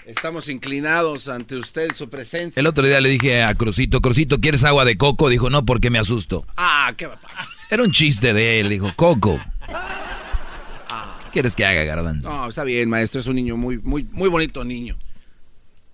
Estamos 0.05 0.49
inclinados 0.49 1.27
ante 1.29 1.55
usted, 1.55 1.95
su 1.95 2.09
presencia. 2.09 2.59
El 2.59 2.67
otro 2.67 2.85
día 2.85 2.99
le 2.99 3.09
dije 3.09 3.41
a 3.43 3.55
Crucito, 3.55 4.01
Crucito, 4.01 4.39
¿quieres 4.41 4.63
agua 4.65 4.83
de 4.85 4.97
coco? 4.97 5.29
Dijo, 5.29 5.49
no, 5.49 5.65
porque 5.65 5.89
me 5.89 5.97
asusto. 5.97 6.45
Ah, 6.57 6.93
qué 6.97 7.07
va. 7.07 7.19
Era 7.69 7.83
un 7.83 7.91
chiste 7.91 8.33
de 8.33 8.59
él, 8.59 8.69
dijo, 8.69 8.91
coco. 8.95 9.39
¿Qué 9.67 11.29
quieres 11.31 11.55
que 11.55 11.65
haga, 11.65 11.83
Garbanzo? 11.83 12.29
No, 12.29 12.49
está 12.49 12.63
bien, 12.63 12.89
maestro. 12.89 13.21
Es 13.21 13.27
un 13.27 13.35
niño 13.35 13.55
muy, 13.57 13.79
muy, 13.79 14.03
muy 14.11 14.29
bonito 14.29 14.63
niño. 14.63 14.97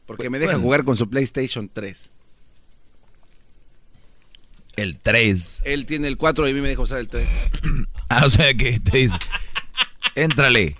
Porque 0.08 0.30
me 0.30 0.40
deja 0.40 0.54
Bueno. 0.54 0.64
jugar 0.64 0.84
con 0.84 0.98
su 0.98 1.08
PlayStation 1.10 1.70
3. 1.72 2.10
El 4.82 5.00
3. 5.00 5.62
Él 5.66 5.86
tiene 5.86 6.08
el 6.08 6.18
4 6.18 6.48
y 6.48 6.52
a 6.52 6.54
mí 6.54 6.62
me 6.62 6.70
deja 6.70 6.82
usar 6.82 7.00
el 7.00 7.08
3. 7.08 7.28
Ah, 8.12 8.26
o 8.26 8.30
sea 8.32 8.56
que 8.56 8.80
te 8.80 8.98
dice, 8.98 9.16
éntrale. 10.16 10.76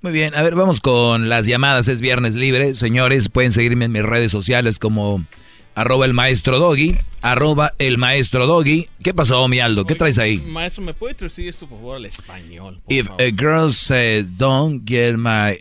Muy 0.00 0.12
bien, 0.12 0.34
a 0.34 0.42
ver, 0.42 0.54
vamos 0.54 0.80
con 0.80 1.28
las 1.28 1.46
llamadas. 1.46 1.88
Es 1.88 2.00
viernes 2.00 2.34
libre. 2.34 2.74
Señores, 2.74 3.28
pueden 3.28 3.52
seguirme 3.52 3.84
en 3.86 3.92
mis 3.92 4.02
redes 4.02 4.32
sociales 4.32 4.78
como 4.78 5.26
arroba 5.74 6.06
el 6.06 6.14
maestro 6.14 6.58
doggy, 6.58 6.96
arroba 7.20 7.74
el 7.78 7.98
maestro 7.98 8.46
doggy. 8.46 8.88
¿Qué 9.02 9.12
pasó, 9.12 9.46
mi 9.48 9.60
Aldo? 9.60 9.84
¿Qué 9.86 9.94
traes 9.94 10.18
ahí? 10.18 10.38
Maestro, 10.38 10.84
¿me 10.84 10.94
puede 10.94 11.14
traducir 11.14 11.48
esto 11.48 11.66
por 11.68 11.78
favor 11.78 11.96
al 11.96 12.06
español? 12.06 12.80
por 12.84 12.92
If 12.92 13.06
favor? 13.08 13.22
a 13.22 13.30
girl 13.30 13.70
said, 13.72 14.24
"Don't 14.38 14.88
get 14.88 15.16
my, 15.18 15.58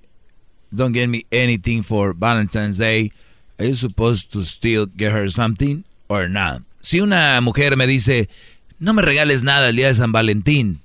don't 0.72 0.94
get 0.96 1.08
me 1.10 1.26
anything 1.32 1.82
for 1.84 2.14
Valentine's 2.18 2.78
Day," 2.78 3.12
are 3.60 3.68
you 3.68 3.76
supposed 3.76 4.32
to 4.32 4.44
still 4.44 4.88
get 4.98 5.12
her 5.12 5.30
something 5.30 5.84
or 6.08 6.30
not? 6.30 6.62
Si 6.84 7.00
una 7.02 7.42
mujer 7.42 7.76
me 7.78 7.88
dice, 7.88 8.30
"No 8.78 8.94
me 8.94 9.02
regales 9.02 9.42
nada 9.42 9.70
el 9.70 9.76
día 9.78 9.88
de 9.88 9.94
San 9.96 10.12
Valentín," 10.12 10.82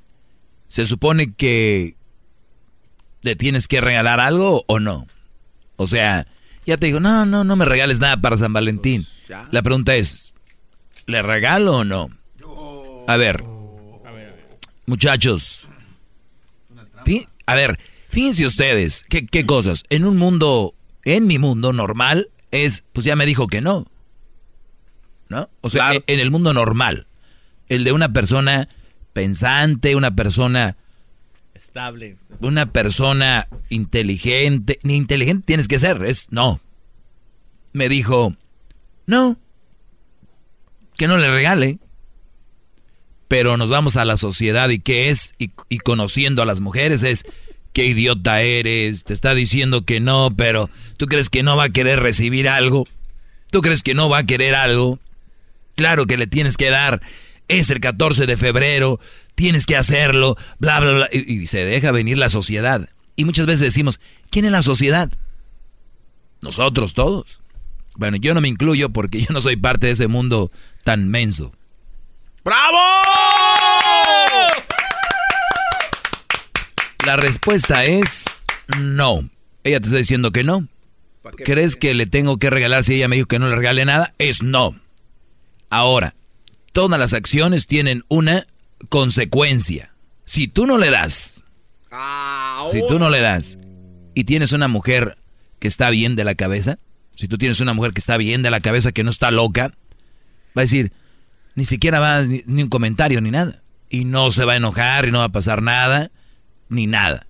se 0.69 0.87
supone 0.87 1.35
que 1.35 1.97
le 3.23 3.37
tienes 3.37 3.69
que 3.69 3.81
regalar 3.83 4.21
algo 4.21 4.65
o 4.69 4.79
no. 4.81 5.07
O 5.77 5.87
sea, 5.87 6.27
ya 6.67 6.77
te 6.77 6.87
digo, 6.87 7.01
no, 7.01 7.27
no, 7.27 7.45
no 7.45 7.57
me 7.57 7.65
regales 7.65 7.99
nada 8.01 8.17
para 8.21 8.37
San 8.37 8.53
Valentín. 8.53 9.07
ya. 9.29 9.49
La 9.51 9.61
pregunta 9.63 9.95
es, 9.97 10.33
¿le 11.07 11.21
regalo 11.23 11.79
o 11.79 11.85
no? 11.85 12.09
A 13.09 13.17
ver, 13.17 13.43
muchachos, 14.87 15.67
Fí- 17.05 17.27
A 17.47 17.55
ver, 17.55 17.79
fíjense 18.11 18.45
ustedes, 18.47 19.05
¿qué, 19.09 19.27
qué 19.27 19.47
cosas? 19.47 19.83
En 19.91 20.05
un 20.05 20.17
mundo, 20.17 20.75
en 21.05 21.27
mi 21.27 21.39
mundo 21.39 21.73
normal, 21.73 22.29
es, 22.51 22.85
pues 22.93 23.05
ya 23.05 23.17
me 23.17 23.25
dijo 23.27 23.47
que 23.49 23.61
no. 23.61 23.87
¿No? 25.29 25.49
O 25.61 25.71
sea, 25.71 25.95
e- 25.95 26.05
en 26.07 26.21
el 26.21 26.31
mundo 26.31 26.53
normal, 26.55 27.07
el 27.69 27.85
de 27.85 27.93
una 27.93 28.13
persona 28.13 28.69
pensante, 29.13 29.95
una 29.97 30.15
persona, 30.15 30.77
Estable. 31.55 32.17
una 32.41 32.73
persona 32.73 33.49
inteligente, 33.69 34.79
ni 34.83 34.97
inteligente 34.97 35.45
tienes 35.47 35.69
que 35.69 35.79
ser, 35.79 36.03
es 36.05 36.29
no. 36.31 36.61
Me 37.73 37.89
dijo, 37.89 38.35
no, 39.07 39.37
que 40.97 41.09
no 41.09 41.19
le 41.19 41.31
regale. 41.31 41.79
Pero 43.29 43.59
nos 43.59 43.69
vamos 43.69 43.97
a 43.99 44.07
la 44.07 44.17
sociedad 44.17 44.71
y 44.71 44.79
qué 44.79 45.11
es, 45.11 45.35
y, 45.39 45.51
y 45.69 45.79
conociendo 45.79 46.41
a 46.43 46.47
las 46.47 46.63
mujeres 46.63 47.03
es, 47.03 47.27
qué 47.75 47.85
idiota 47.85 48.41
eres, 48.41 49.05
te 49.05 49.13
está 49.13 49.35
diciendo 49.35 49.83
que 49.85 50.01
no, 50.01 50.33
pero 50.35 50.71
tú 50.97 51.05
crees 51.07 51.29
que 51.29 51.43
no 51.43 51.55
va 51.57 51.65
a 51.65 51.69
querer 51.71 52.01
recibir 52.01 52.49
algo, 52.49 52.85
tú 53.51 53.61
crees 53.61 53.83
que 53.83 53.93
no 53.95 54.09
va 54.09 54.19
a 54.19 54.25
querer 54.25 54.55
algo, 54.55 54.99
claro 55.79 56.09
que 56.09 56.17
le 56.17 56.27
tienes 56.27 56.57
que 56.57 56.71
dar, 56.71 57.01
es 57.47 57.71
el 57.71 57.79
14 57.79 58.27
de 58.27 58.37
febrero, 58.37 58.99
tienes 59.37 59.65
que 59.65 59.77
hacerlo, 59.77 60.37
bla, 60.59 60.81
bla, 60.81 60.91
bla, 60.91 61.09
y, 61.13 61.41
y 61.41 61.47
se 61.47 61.65
deja 61.65 61.93
venir 61.93 62.19
la 62.19 62.31
sociedad. 62.31 62.91
Y 63.15 63.25
muchas 63.25 63.47
veces 63.47 63.61
decimos, 63.61 64.01
¿quién 64.29 64.45
es 64.45 64.51
la 64.51 64.63
sociedad? 64.63 65.09
Nosotros 66.43 66.95
todos. 66.95 67.39
Bueno, 67.95 68.17
yo 68.17 68.35
no 68.35 68.41
me 68.41 68.49
incluyo 68.49 68.91
porque 68.91 69.21
yo 69.21 69.29
no 69.31 69.41
soy 69.41 69.57
parte 69.57 69.87
de 69.87 69.93
ese 69.93 70.09
mundo 70.09 70.51
tan 70.83 71.09
menso. 71.09 71.53
¡Bravo! 72.45 72.79
La 77.07 77.17
respuesta 77.17 77.85
es 77.85 78.25
no. 78.81 79.29
Ella 79.63 79.79
te 79.79 79.87
está 79.87 79.99
diciendo 79.99 80.33
que 80.33 80.43
no. 80.43 80.67
¿Crees 81.45 81.77
que 81.77 81.95
le 81.95 82.07
tengo 82.07 82.39
que 82.39 82.51
regalar 82.51 82.83
si 82.83 82.95
ella 82.95 83.07
me 83.07 83.17
dijo 83.17 83.29
que 83.29 83.39
no 83.39 83.49
le 83.49 83.55
regale 83.55 83.85
nada? 83.85 84.13
Es 84.19 84.43
no. 84.43 84.75
Ahora, 85.71 86.15
todas 86.73 86.99
las 86.99 87.13
acciones 87.13 87.67
tienen 87.67 88.05
una 88.09 88.47
consecuencia. 88.89 89.95
Si 90.25 90.49
tú 90.49 90.67
no 90.67 90.79
le 90.79 90.91
das, 90.91 91.45
si 92.71 92.81
tú 92.87 92.99
no 92.99 93.11
le 93.11 93.21
das 93.21 93.59
y 94.15 94.25
tienes 94.25 94.53
una 94.53 94.69
mujer 94.69 95.19
que 95.59 95.69
está 95.69 95.91
bien 95.91 96.17
de 96.17 96.25
la 96.25 96.35
cabeza, 96.35 96.79
si 97.15 97.29
tú 97.29 97.39
tienes 97.39 97.61
una 97.61 97.75
mujer 97.75 97.93
que 97.93 98.01
está 98.01 98.17
bien 98.17 98.43
de 98.43 98.51
la 98.51 98.61
cabeza, 98.61 98.93
que 98.93 99.05
no 99.05 99.11
está 99.11 99.31
loca, 99.31 99.75
va 100.57 100.61
a 100.61 100.61
decir, 100.61 100.93
ni 101.55 101.65
siquiera 101.65 101.99
va 101.99 102.23
ni, 102.23 102.43
ni 102.47 102.63
un 102.63 102.69
comentario 102.69 103.21
ni 103.21 103.31
nada. 103.31 103.63
Y 103.91 104.05
no 104.05 104.31
se 104.31 104.45
va 104.45 104.53
a 104.53 104.57
enojar 104.57 105.07
y 105.07 105.11
no 105.11 105.19
va 105.19 105.25
a 105.25 105.31
pasar 105.31 105.63
nada, 105.63 106.11
ni 106.69 106.87
nada. 106.87 107.27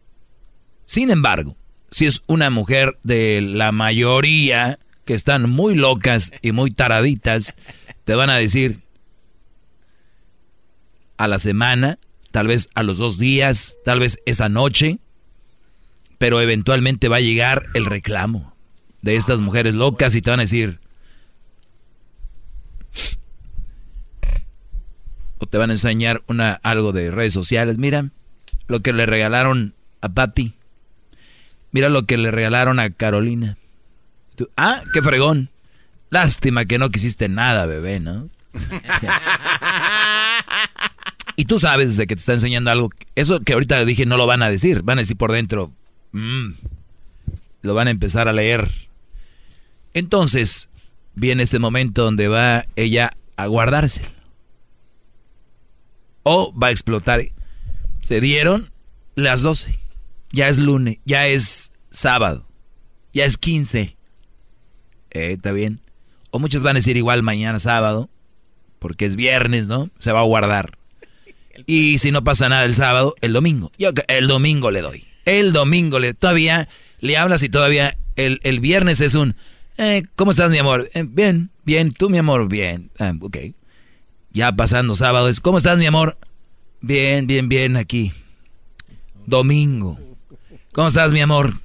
Sin 0.86 1.10
embargo, 1.10 1.56
si 1.90 2.06
es 2.06 2.22
una 2.26 2.50
mujer 2.50 2.98
de 3.02 3.40
la 3.40 3.72
mayoría 3.72 4.78
que 5.04 5.14
están 5.14 5.48
muy 5.48 5.74
locas 5.74 6.32
y 6.42 6.52
muy 6.52 6.70
taraditas, 6.70 7.54
te 8.08 8.14
van 8.14 8.30
a 8.30 8.36
decir 8.36 8.80
a 11.18 11.28
la 11.28 11.38
semana, 11.38 11.98
tal 12.30 12.46
vez 12.46 12.70
a 12.74 12.82
los 12.82 12.96
dos 12.96 13.18
días, 13.18 13.76
tal 13.84 14.00
vez 14.00 14.16
esa 14.24 14.48
noche, 14.48 14.98
pero 16.16 16.40
eventualmente 16.40 17.08
va 17.08 17.16
a 17.16 17.20
llegar 17.20 17.64
el 17.74 17.84
reclamo 17.84 18.56
de 19.02 19.16
estas 19.16 19.42
mujeres 19.42 19.74
locas 19.74 20.14
y 20.14 20.22
te 20.22 20.30
van 20.30 20.40
a 20.40 20.44
decir, 20.44 20.80
o 25.36 25.44
te 25.44 25.58
van 25.58 25.68
a 25.68 25.74
enseñar 25.74 26.22
una, 26.28 26.54
algo 26.62 26.92
de 26.92 27.10
redes 27.10 27.34
sociales, 27.34 27.76
mira 27.76 28.08
lo 28.68 28.80
que 28.80 28.94
le 28.94 29.04
regalaron 29.04 29.74
a 30.00 30.08
Patty, 30.08 30.54
mira 31.72 31.90
lo 31.90 32.06
que 32.06 32.16
le 32.16 32.30
regalaron 32.30 32.78
a 32.78 32.88
Carolina. 32.88 33.58
Ah, 34.56 34.80
qué 34.94 35.02
fregón. 35.02 35.50
Lástima 36.10 36.64
que 36.64 36.78
no 36.78 36.90
quisiste 36.90 37.28
nada, 37.28 37.66
bebé, 37.66 38.00
¿no? 38.00 38.30
y 41.36 41.44
tú 41.44 41.58
sabes 41.58 41.96
de 41.96 42.06
que 42.06 42.16
te 42.16 42.20
está 42.20 42.32
enseñando 42.32 42.70
algo. 42.70 42.90
Eso 43.14 43.40
que 43.40 43.52
ahorita 43.52 43.84
dije 43.84 44.06
no 44.06 44.16
lo 44.16 44.26
van 44.26 44.42
a 44.42 44.50
decir. 44.50 44.82
Van 44.82 44.98
a 44.98 45.02
decir 45.02 45.16
por 45.16 45.32
dentro. 45.32 45.72
Mm, 46.12 46.52
lo 47.62 47.74
van 47.74 47.88
a 47.88 47.90
empezar 47.90 48.28
a 48.28 48.32
leer. 48.32 48.70
Entonces, 49.94 50.68
viene 51.14 51.42
ese 51.42 51.58
momento 51.58 52.04
donde 52.04 52.28
va 52.28 52.64
ella 52.76 53.10
a 53.36 53.46
guardarse. 53.46 54.02
O 56.22 56.54
va 56.58 56.68
a 56.68 56.70
explotar. 56.70 57.22
Se 58.00 58.20
dieron 58.20 58.70
las 59.14 59.42
12. 59.42 59.78
Ya 60.30 60.48
es 60.48 60.58
lunes. 60.58 60.98
Ya 61.04 61.26
es 61.26 61.72
sábado. 61.90 62.46
Ya 63.12 63.24
es 63.24 63.36
15. 63.36 63.96
Eh, 65.10 65.32
está 65.32 65.52
bien. 65.52 65.80
O 66.30 66.38
muchos 66.38 66.62
van 66.62 66.76
a 66.76 66.80
decir 66.80 66.96
igual 66.96 67.22
mañana 67.22 67.58
sábado, 67.58 68.08
porque 68.78 69.06
es 69.06 69.16
viernes, 69.16 69.66
¿no? 69.66 69.90
Se 69.98 70.12
va 70.12 70.20
a 70.20 70.24
guardar. 70.24 70.78
Y 71.66 71.98
si 71.98 72.12
no 72.12 72.22
pasa 72.22 72.48
nada 72.48 72.64
el 72.64 72.74
sábado, 72.74 73.14
el 73.20 73.32
domingo. 73.32 73.72
Yo 73.78 73.90
el 74.06 74.28
domingo 74.28 74.70
le 74.70 74.80
doy. 74.80 75.06
El 75.24 75.52
domingo 75.52 75.98
le 75.98 76.14
todavía 76.14 76.68
le 77.00 77.16
hablas 77.16 77.42
y 77.42 77.48
todavía 77.48 77.96
el, 78.16 78.40
el 78.42 78.60
viernes 78.60 79.00
es 79.00 79.14
un 79.14 79.34
eh, 79.80 80.02
¿cómo 80.16 80.32
estás, 80.32 80.50
mi 80.50 80.58
amor? 80.58 80.90
Eh, 80.92 81.04
bien, 81.08 81.50
bien, 81.64 81.92
tú, 81.92 82.10
mi 82.10 82.18
amor, 82.18 82.48
bien. 82.48 82.90
Ah, 82.98 83.14
ok. 83.20 83.36
Ya 84.32 84.50
pasando 84.50 84.96
sábado 84.96 85.28
es, 85.28 85.38
¿cómo 85.40 85.58
estás, 85.58 85.78
mi 85.78 85.86
amor? 85.86 86.18
Bien, 86.80 87.28
bien, 87.28 87.48
bien, 87.48 87.76
aquí. 87.76 88.12
Domingo. 89.24 89.96
¿Cómo 90.72 90.88
estás, 90.88 91.12
mi 91.12 91.20
amor? 91.20 91.60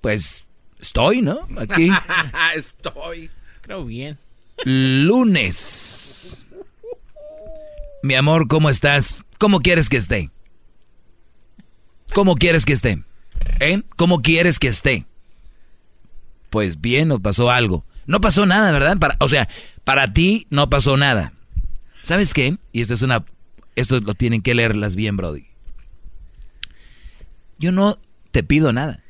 Pues 0.00 0.44
Estoy, 0.84 1.22
¿no? 1.22 1.48
Aquí. 1.56 1.88
Estoy. 2.54 3.30
Creo 3.62 3.86
bien. 3.86 4.18
Lunes. 4.66 6.44
Mi 8.02 8.14
amor, 8.14 8.48
¿cómo 8.48 8.68
estás? 8.68 9.24
¿Cómo 9.38 9.60
quieres 9.60 9.88
que 9.88 9.96
esté? 9.96 10.28
¿Cómo 12.12 12.34
quieres 12.34 12.66
que 12.66 12.74
esté? 12.74 13.02
¿Eh? 13.60 13.80
¿Cómo 13.96 14.20
quieres 14.20 14.58
que 14.58 14.68
esté? 14.68 15.06
Pues 16.50 16.78
bien, 16.78 17.08
no 17.08 17.18
pasó 17.18 17.50
algo. 17.50 17.86
No 18.04 18.20
pasó 18.20 18.44
nada, 18.44 18.70
¿verdad? 18.70 18.98
Para, 18.98 19.16
o 19.20 19.28
sea, 19.28 19.48
para 19.84 20.12
ti 20.12 20.46
no 20.50 20.68
pasó 20.68 20.98
nada. 20.98 21.32
¿Sabes 22.02 22.34
qué? 22.34 22.58
Y 22.72 22.82
esta 22.82 22.92
es 22.92 23.00
una. 23.00 23.24
Esto 23.74 24.00
lo 24.00 24.12
tienen 24.12 24.42
que 24.42 24.54
leerlas 24.54 24.96
bien, 24.96 25.16
Brody. 25.16 25.46
Yo 27.58 27.72
no 27.72 27.98
te 28.32 28.42
pido 28.42 28.74
nada. 28.74 29.02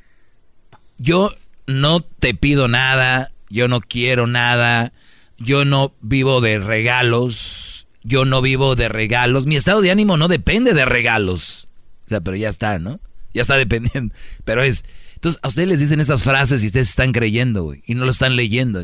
Yo 0.98 1.32
no 1.66 2.01
te 2.01 2.35
pido 2.35 2.69
nada, 2.69 3.32
yo 3.49 3.69
no 3.69 3.81
quiero 3.81 4.27
nada, 4.27 4.93
yo 5.39 5.65
no 5.65 5.95
vivo 6.01 6.41
de 6.41 6.59
regalos, 6.59 7.86
yo 8.03 8.24
no 8.24 8.43
vivo 8.43 8.77
de 8.77 8.89
regalos, 8.89 9.47
mi 9.47 9.57
estado 9.57 9.81
de 9.81 9.91
ánimo 9.91 10.16
no 10.16 10.28
depende 10.28 10.74
de 10.74 10.85
regalos. 10.85 11.69
O 12.07 12.09
sea, 12.09 12.20
pero 12.20 12.36
ya 12.36 12.49
está, 12.49 12.78
¿no? 12.78 13.01
Ya 13.32 13.43
está 13.43 13.57
dependiendo. 13.59 14.15
Pero 14.45 14.62
es... 14.62 14.85
Entonces, 15.15 15.41
a 15.43 15.49
ustedes 15.49 15.69
les 15.69 15.81
dicen 15.81 16.01
esas 16.01 16.23
frases 16.23 16.62
y 16.62 16.66
ustedes 16.66 16.91
están 16.91 17.12
creyendo, 17.12 17.62
güey, 17.62 17.82
y 17.86 17.95
no 17.95 18.05
lo 18.05 18.11
están 18.11 18.36
leyendo. 18.36 18.82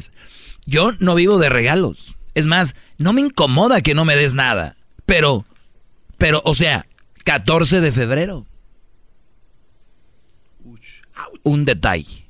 Yo 0.64 0.92
no 0.98 1.14
vivo 1.14 1.38
de 1.38 1.50
regalos. 1.50 2.16
Es 2.34 2.46
más, 2.46 2.74
no 2.96 3.12
me 3.12 3.20
incomoda 3.20 3.82
que 3.82 3.94
no 3.94 4.06
me 4.06 4.16
des 4.16 4.32
nada. 4.32 4.76
Pero, 5.04 5.44
pero, 6.16 6.40
o 6.46 6.54
sea, 6.54 6.86
14 7.24 7.82
de 7.82 7.92
febrero. 7.92 8.46
Un 11.42 11.66
detalle. 11.66 12.29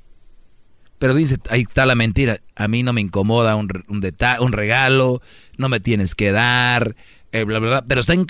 Pero 1.01 1.15
dice, 1.15 1.39
ahí 1.49 1.63
está 1.63 1.87
la 1.87 1.95
mentira. 1.95 2.43
A 2.55 2.69
mí 2.69 2.83
no 2.83 2.93
me 2.93 3.01
incomoda 3.01 3.57
un, 3.57 3.71
un, 3.89 4.53
regalo, 4.53 5.23
no 5.57 5.71
me 5.71 5.81
tienes 5.81 6.15
que 6.15 6.31
dar, 6.31 6.95
eh, 7.33 7.45
bla, 7.45 7.59
bla, 7.59 7.69
bla. 7.71 7.85
Pero 7.89 8.03
está 8.03 8.13
en... 8.13 8.27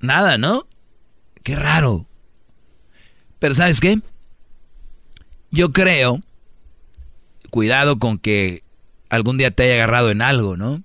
Nada, 0.00 0.38
¿no? 0.38 0.66
Qué 1.42 1.54
raro. 1.54 2.06
Pero 3.38 3.54
¿sabes 3.54 3.78
qué? 3.78 4.00
Yo 5.50 5.72
creo, 5.72 6.22
cuidado 7.50 7.98
con 7.98 8.16
que 8.16 8.64
algún 9.10 9.36
día 9.36 9.50
te 9.50 9.64
haya 9.64 9.74
agarrado 9.74 10.10
en 10.10 10.22
algo, 10.22 10.56
¿no? 10.56 10.82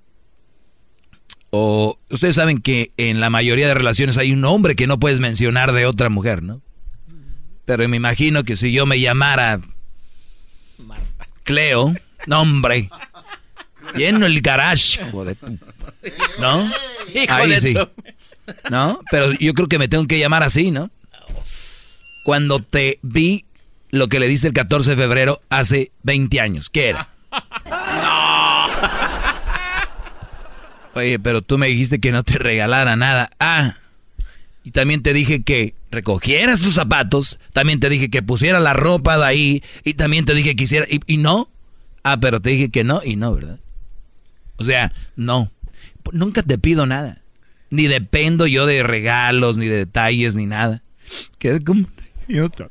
O 1.51 1.97
ustedes 2.09 2.35
saben 2.35 2.59
que 2.59 2.91
en 2.97 3.21
la 3.21 3.29
mayoría 3.29 3.69
de 3.69 3.75
relaciones 3.75 4.17
hay 4.17 4.33
un 4.33 4.43
hombre 4.43 4.75
que 4.75 4.87
no 4.87 4.99
puedes 4.99 5.21
mencionar 5.21 5.71
de 5.71 5.85
otra 5.85 6.09
mujer, 6.09 6.43
¿no? 6.43 6.61
Pero 7.63 7.87
me 7.87 7.95
imagino 7.95 8.43
que 8.43 8.57
si 8.57 8.73
yo 8.73 8.85
me 8.85 8.99
llamara 8.99 9.61
Cleo, 11.47 11.95
nombre. 12.25 12.89
Lleno 13.95 14.25
el 14.25 14.41
garage. 14.41 15.01
Joder. 15.11 15.37
¿No? 16.39 16.69
Ahí 17.29 17.59
sí. 17.61 17.73
¿No? 18.69 18.99
Pero 19.09 19.31
yo 19.31 19.53
creo 19.53 19.69
que 19.69 19.79
me 19.79 19.87
tengo 19.87 20.05
que 20.07 20.19
llamar 20.19 20.43
así, 20.43 20.71
¿no? 20.71 20.91
Cuando 22.25 22.59
te 22.59 22.99
vi 23.01 23.45
lo 23.91 24.09
que 24.09 24.19
le 24.19 24.27
diste 24.27 24.47
el 24.47 24.53
14 24.53 24.89
de 24.89 24.95
febrero 24.97 25.41
hace 25.49 25.93
20 26.03 26.41
años, 26.41 26.69
¿qué 26.69 26.89
era? 26.89 27.07
No. 27.65 28.67
Oye, 30.95 31.17
pero 31.17 31.41
tú 31.41 31.57
me 31.57 31.67
dijiste 31.67 32.01
que 32.01 32.11
no 32.11 32.23
te 32.23 32.39
regalara 32.39 32.97
nada. 32.97 33.29
Ah. 33.39 33.77
Y 34.65 34.71
también 34.71 35.01
te 35.01 35.13
dije 35.13 35.43
que 35.43 35.75
recogieras 35.91 36.61
tus 36.61 36.75
zapatos, 36.75 37.39
también 37.53 37.79
te 37.79 37.89
dije 37.89 38.09
que 38.09 38.21
pusiera 38.21 38.59
la 38.59 38.73
ropa 38.73 39.17
de 39.17 39.25
ahí, 39.25 39.63
y 39.83 39.93
también 39.93 40.25
te 40.25 40.33
dije 40.33 40.55
que 40.55 40.63
hiciera, 40.63 40.85
y, 40.89 40.99
y, 41.05 41.17
no. 41.17 41.49
Ah, 42.03 42.19
pero 42.19 42.41
te 42.41 42.51
dije 42.51 42.69
que 42.69 42.83
no, 42.83 43.01
y 43.03 43.15
no, 43.15 43.33
¿verdad? 43.33 43.59
O 44.57 44.63
sea, 44.63 44.93
no. 45.15 45.51
Nunca 46.11 46.41
te 46.41 46.57
pido 46.57 46.85
nada. 46.85 47.21
Ni 47.69 47.87
dependo 47.87 48.47
yo 48.47 48.65
de 48.65 48.83
regalos, 48.83 49.57
ni 49.57 49.67
de 49.67 49.77
detalles, 49.77 50.35
ni 50.35 50.45
nada. 50.45 50.83
Quedé 51.37 51.63
como 51.63 51.81
una 51.81 52.07
idiota. 52.27 52.69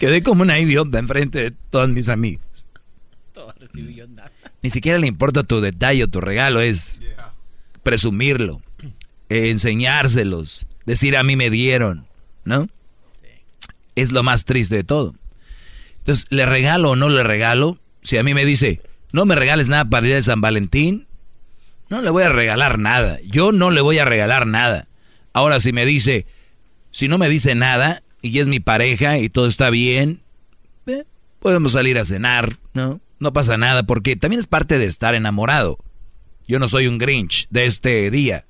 Quedé 0.00 0.22
como 0.22 0.42
una 0.42 0.58
idiota 0.58 0.98
enfrente 0.98 1.38
de 1.38 1.50
todos 1.70 1.88
mis 1.90 2.08
amigos. 2.08 2.66
Ni 4.62 4.70
siquiera 4.70 4.98
le 4.98 5.06
importa 5.06 5.42
tu 5.42 5.60
detalle 5.60 6.04
o 6.04 6.08
tu 6.08 6.20
regalo, 6.20 6.60
es 6.60 7.00
presumirlo, 7.82 8.62
enseñárselos, 9.28 10.66
decir 10.86 11.16
a 11.16 11.22
mí 11.22 11.36
me 11.36 11.50
dieron. 11.50 12.06
¿No? 12.46 12.68
Es 13.94 14.12
lo 14.12 14.22
más 14.22 14.46
triste 14.46 14.76
de 14.76 14.84
todo. 14.84 15.14
Entonces, 15.98 16.24
¿le 16.30 16.46
regalo 16.46 16.92
o 16.92 16.96
no 16.96 17.10
le 17.10 17.22
regalo? 17.22 17.78
Si 18.02 18.16
a 18.16 18.22
mí 18.22 18.32
me 18.32 18.44
dice, 18.46 18.80
no 19.12 19.26
me 19.26 19.34
regales 19.34 19.68
nada 19.68 19.84
para 19.84 20.06
día 20.06 20.14
de 20.14 20.22
San 20.22 20.40
Valentín, 20.40 21.06
no 21.90 22.00
le 22.00 22.10
voy 22.10 22.22
a 22.22 22.28
regalar 22.28 22.78
nada. 22.78 23.18
Yo 23.24 23.52
no 23.52 23.70
le 23.70 23.80
voy 23.80 23.98
a 23.98 24.04
regalar 24.04 24.46
nada. 24.46 24.88
Ahora, 25.32 25.60
si 25.60 25.72
me 25.72 25.84
dice, 25.84 26.26
si 26.90 27.08
no 27.08 27.18
me 27.18 27.28
dice 27.28 27.54
nada 27.54 28.02
y 28.22 28.38
es 28.38 28.48
mi 28.48 28.60
pareja 28.60 29.18
y 29.18 29.28
todo 29.28 29.46
está 29.46 29.68
bien, 29.70 30.22
eh, 30.86 31.04
podemos 31.40 31.72
salir 31.72 31.98
a 31.98 32.04
cenar, 32.04 32.56
¿no? 32.72 33.00
No 33.18 33.32
pasa 33.32 33.56
nada 33.56 33.82
porque 33.84 34.16
también 34.16 34.40
es 34.40 34.46
parte 34.46 34.78
de 34.78 34.86
estar 34.86 35.14
enamorado. 35.14 35.78
Yo 36.46 36.58
no 36.58 36.68
soy 36.68 36.86
un 36.86 36.98
Grinch 36.98 37.48
de 37.50 37.66
este 37.66 38.10
día, 38.10 38.44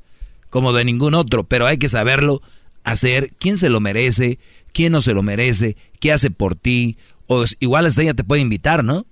como 0.51 0.73
de 0.73 0.85
ningún 0.85 1.14
otro, 1.14 1.44
pero 1.44 1.66
hay 1.66 1.78
que 1.78 1.89
saberlo 1.89 2.43
hacer, 2.86 3.32
quién 3.38 3.56
se 3.56 3.68
lo 3.68 3.80
merece, 3.80 4.38
quién 4.72 4.92
no 4.92 5.00
se 5.00 5.12
lo 5.12 5.22
merece, 5.22 5.76
qué 6.00 6.12
hace 6.12 6.30
por 6.30 6.54
ti, 6.54 6.96
o 7.26 7.44
igual 7.58 7.84
hasta 7.84 8.02
ella 8.02 8.14
te 8.14 8.24
puede 8.24 8.40
invitar, 8.40 8.84
¿no? 8.84 9.06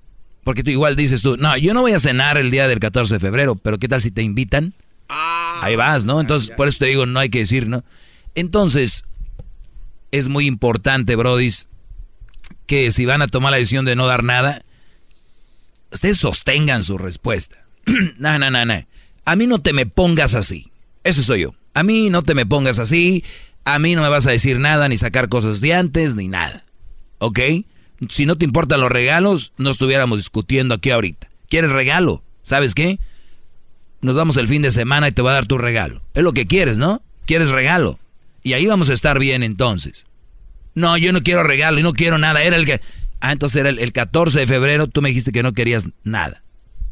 Porque 0.45 0.63
tú 0.63 0.71
igual 0.71 0.95
dices 0.95 1.23
tú, 1.23 1.37
no, 1.37 1.57
yo 1.59 1.75
no 1.75 1.83
voy 1.83 1.93
a 1.93 1.99
cenar 1.99 2.39
el 2.39 2.51
día 2.51 2.69
del 2.69 2.79
14 2.79 3.15
de 3.15 3.21
febrero, 3.21 3.57
pero 3.57 3.79
¿qué 3.79 3.89
tal 3.89 4.01
si 4.01 4.13
te 4.13 4.23
invitan? 4.23 4.75
Ah, 5.09 5.61
Ahí 5.63 5.75
vas, 5.75 6.05
¿no? 6.05 6.21
Entonces, 6.21 6.51
por 6.57 6.69
eso 6.69 6.79
te 6.79 6.87
digo, 6.87 7.05
no 7.05 7.19
hay 7.19 7.31
que 7.31 7.41
decir, 7.41 7.67
¿no? 7.67 7.85
Entonces, 8.37 9.05
es 10.13 10.29
muy 10.29 10.47
importante, 10.47 11.17
brodis, 11.17 11.69
que 12.67 12.93
si 12.93 13.05
van 13.07 13.23
a 13.23 13.27
tomar 13.27 13.51
la 13.51 13.57
decisión 13.57 13.85
de 13.85 13.97
no 13.97 14.07
dar 14.07 14.23
nada, 14.23 14.65
ustedes 15.91 16.19
sostengan 16.19 16.85
su 16.85 16.97
respuesta. 16.97 17.67
no, 18.19 18.39
no, 18.39 18.51
no, 18.51 18.65
no. 18.65 18.87
A 19.25 19.37
mí 19.37 19.47
no 19.49 19.59
te 19.59 19.73
me 19.73 19.87
pongas 19.87 20.37
así. 20.37 20.71
Ese 21.03 21.25
soy 21.25 21.41
yo. 21.43 21.55
A 21.75 21.83
mí 21.83 22.09
no 22.11 22.23
te 22.23 22.35
me 22.35 22.47
pongas 22.47 22.79
así. 22.79 23.25
A 23.65 23.79
mí 23.79 23.95
no 23.95 24.03
me 24.03 24.09
vas 24.09 24.27
a 24.27 24.31
decir 24.31 24.59
nada, 24.59 24.89
ni 24.89 24.97
sacar 24.97 25.29
cosas 25.29 25.61
de 25.61 25.75
antes, 25.75 26.15
ni 26.15 26.29
nada. 26.29 26.65
¿Ok? 27.19 27.41
Si 28.11 28.27
no 28.27 28.37
te 28.37 28.45
importan 28.45 28.81
los 28.81 28.93
regalos, 28.93 29.53
no 29.57 29.71
estuviéramos 29.71 30.19
discutiendo 30.19 30.75
aquí 30.75 30.91
ahorita. 30.91 31.31
¿Quieres 31.49 31.71
regalo? 31.71 32.23
¿Sabes 32.43 32.75
qué? 32.75 32.99
Nos 34.03 34.17
vamos 34.17 34.37
el 34.37 34.49
fin 34.49 34.61
de 34.61 34.71
semana 34.71 35.09
y 35.09 35.13
te 35.13 35.23
voy 35.23 35.31
a 35.31 35.35
dar 35.35 35.47
tu 35.47 35.57
regalo. 35.57 36.03
Es 36.13 36.23
lo 36.23 36.33
que 36.33 36.47
quieres, 36.47 36.77
¿no? 36.77 37.03
¿Quieres 37.25 37.49
regalo? 37.49 37.99
Y 38.43 38.53
ahí 38.53 38.67
vamos 38.67 38.91
a 38.91 38.93
estar 38.93 39.19
bien 39.19 39.43
entonces. 39.43 40.05
No, 40.75 40.99
yo 40.99 41.13
no 41.13 41.23
quiero 41.23 41.43
regalo 41.43 41.81
y 41.81 41.83
no 41.83 41.95
quiero 41.95 42.19
nada. 42.19 42.43
Era 42.43 42.57
el 42.57 42.67
que... 42.67 42.83
Ah, 43.21 43.33
entonces 43.33 43.61
era 43.61 43.71
el, 43.71 43.79
el 43.79 43.93
14 43.93 44.41
de 44.41 44.47
febrero, 44.47 44.87
tú 44.89 45.01
me 45.01 45.09
dijiste 45.09 45.33
que 45.33 45.43
no 45.43 45.55
querías 45.55 45.89
nada. 46.03 46.43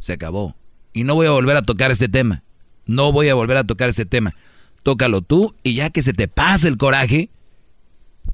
Se 0.00 0.14
acabó. 0.14 0.56
Y 0.94 1.04
no 1.04 1.14
voy 1.14 1.26
a 1.26 1.30
volver 1.32 1.56
a 1.58 1.62
tocar 1.62 1.90
este 1.90 2.08
tema. 2.08 2.42
No 2.86 3.12
voy 3.12 3.28
a 3.28 3.34
volver 3.34 3.58
a 3.58 3.64
tocar 3.64 3.90
este 3.90 4.06
tema. 4.06 4.34
Tócalo 4.82 5.22
tú 5.22 5.54
y 5.62 5.74
ya 5.74 5.90
que 5.90 6.02
se 6.02 6.12
te 6.12 6.28
pase 6.28 6.68
el 6.68 6.76
coraje, 6.76 7.30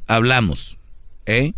hablamos. 0.06 0.78
¿Eh? 1.26 1.52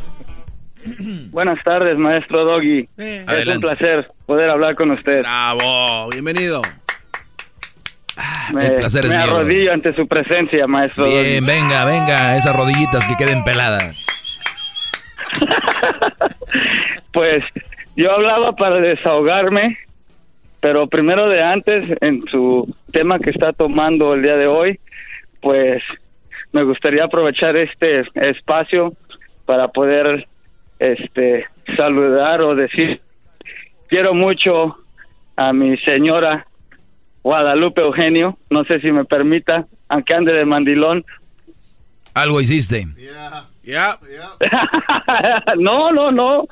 Buenas 1.32 1.59
tardes, 1.65 1.98
maestro 1.98 2.44
Doggy. 2.44 2.89
es 2.98 3.48
un 3.48 3.61
placer 3.61 4.09
poder 4.27 4.48
hablar 4.48 4.77
con 4.77 4.93
usted. 4.93 5.23
Bravo, 5.23 6.09
bienvenido. 6.11 6.62
Me, 8.55 8.65
el 8.65 8.74
placer 8.77 9.07
es 9.07 9.11
me 9.11 9.16
mío, 9.16 9.24
arrodillo 9.24 9.73
ante 9.73 9.93
su 9.97 10.07
presencia, 10.07 10.69
maestro 10.69 11.05
Bien, 11.05 11.44
Doggy. 11.44 11.53
venga, 11.53 11.85
venga, 11.85 12.36
esas 12.36 12.55
rodillitas 12.55 13.05
que 13.05 13.16
queden 13.16 13.43
peladas. 13.43 14.07
Pues 17.12 17.43
yo 17.97 18.12
hablaba 18.12 18.52
para 18.52 18.81
desahogarme, 18.81 19.78
pero 20.60 20.86
primero 20.86 21.28
de 21.28 21.43
antes, 21.43 21.85
en 22.01 22.24
su 22.31 22.74
tema 22.93 23.18
que 23.18 23.31
está 23.31 23.52
tomando 23.52 24.14
el 24.14 24.23
día 24.23 24.36
de 24.36 24.47
hoy, 24.47 24.78
pues 25.40 25.82
me 26.52 26.62
gustaría 26.62 27.05
aprovechar 27.05 27.56
este 27.56 28.05
espacio 28.14 28.93
para 29.44 29.68
poder 29.68 30.27
este 30.78 31.47
saludar 31.77 32.43
o 32.43 32.55
decir 32.55 33.01
quiero 33.89 34.14
mucho 34.14 34.77
a 35.36 35.52
mi 35.52 35.77
señora 35.78 36.47
Guadalupe 37.23 37.81
Eugenio, 37.81 38.39
no 38.51 38.64
sé 38.64 38.81
si 38.81 38.93
me 38.93 39.05
permita, 39.05 39.66
aunque 39.89 40.14
ande 40.14 40.32
de 40.32 40.44
mandilón. 40.44 41.05
Algo 42.14 42.40
hiciste. 42.40 42.86
Ya. 43.64 43.98
no, 45.59 45.90
no, 45.90 46.12
no. 46.12 46.47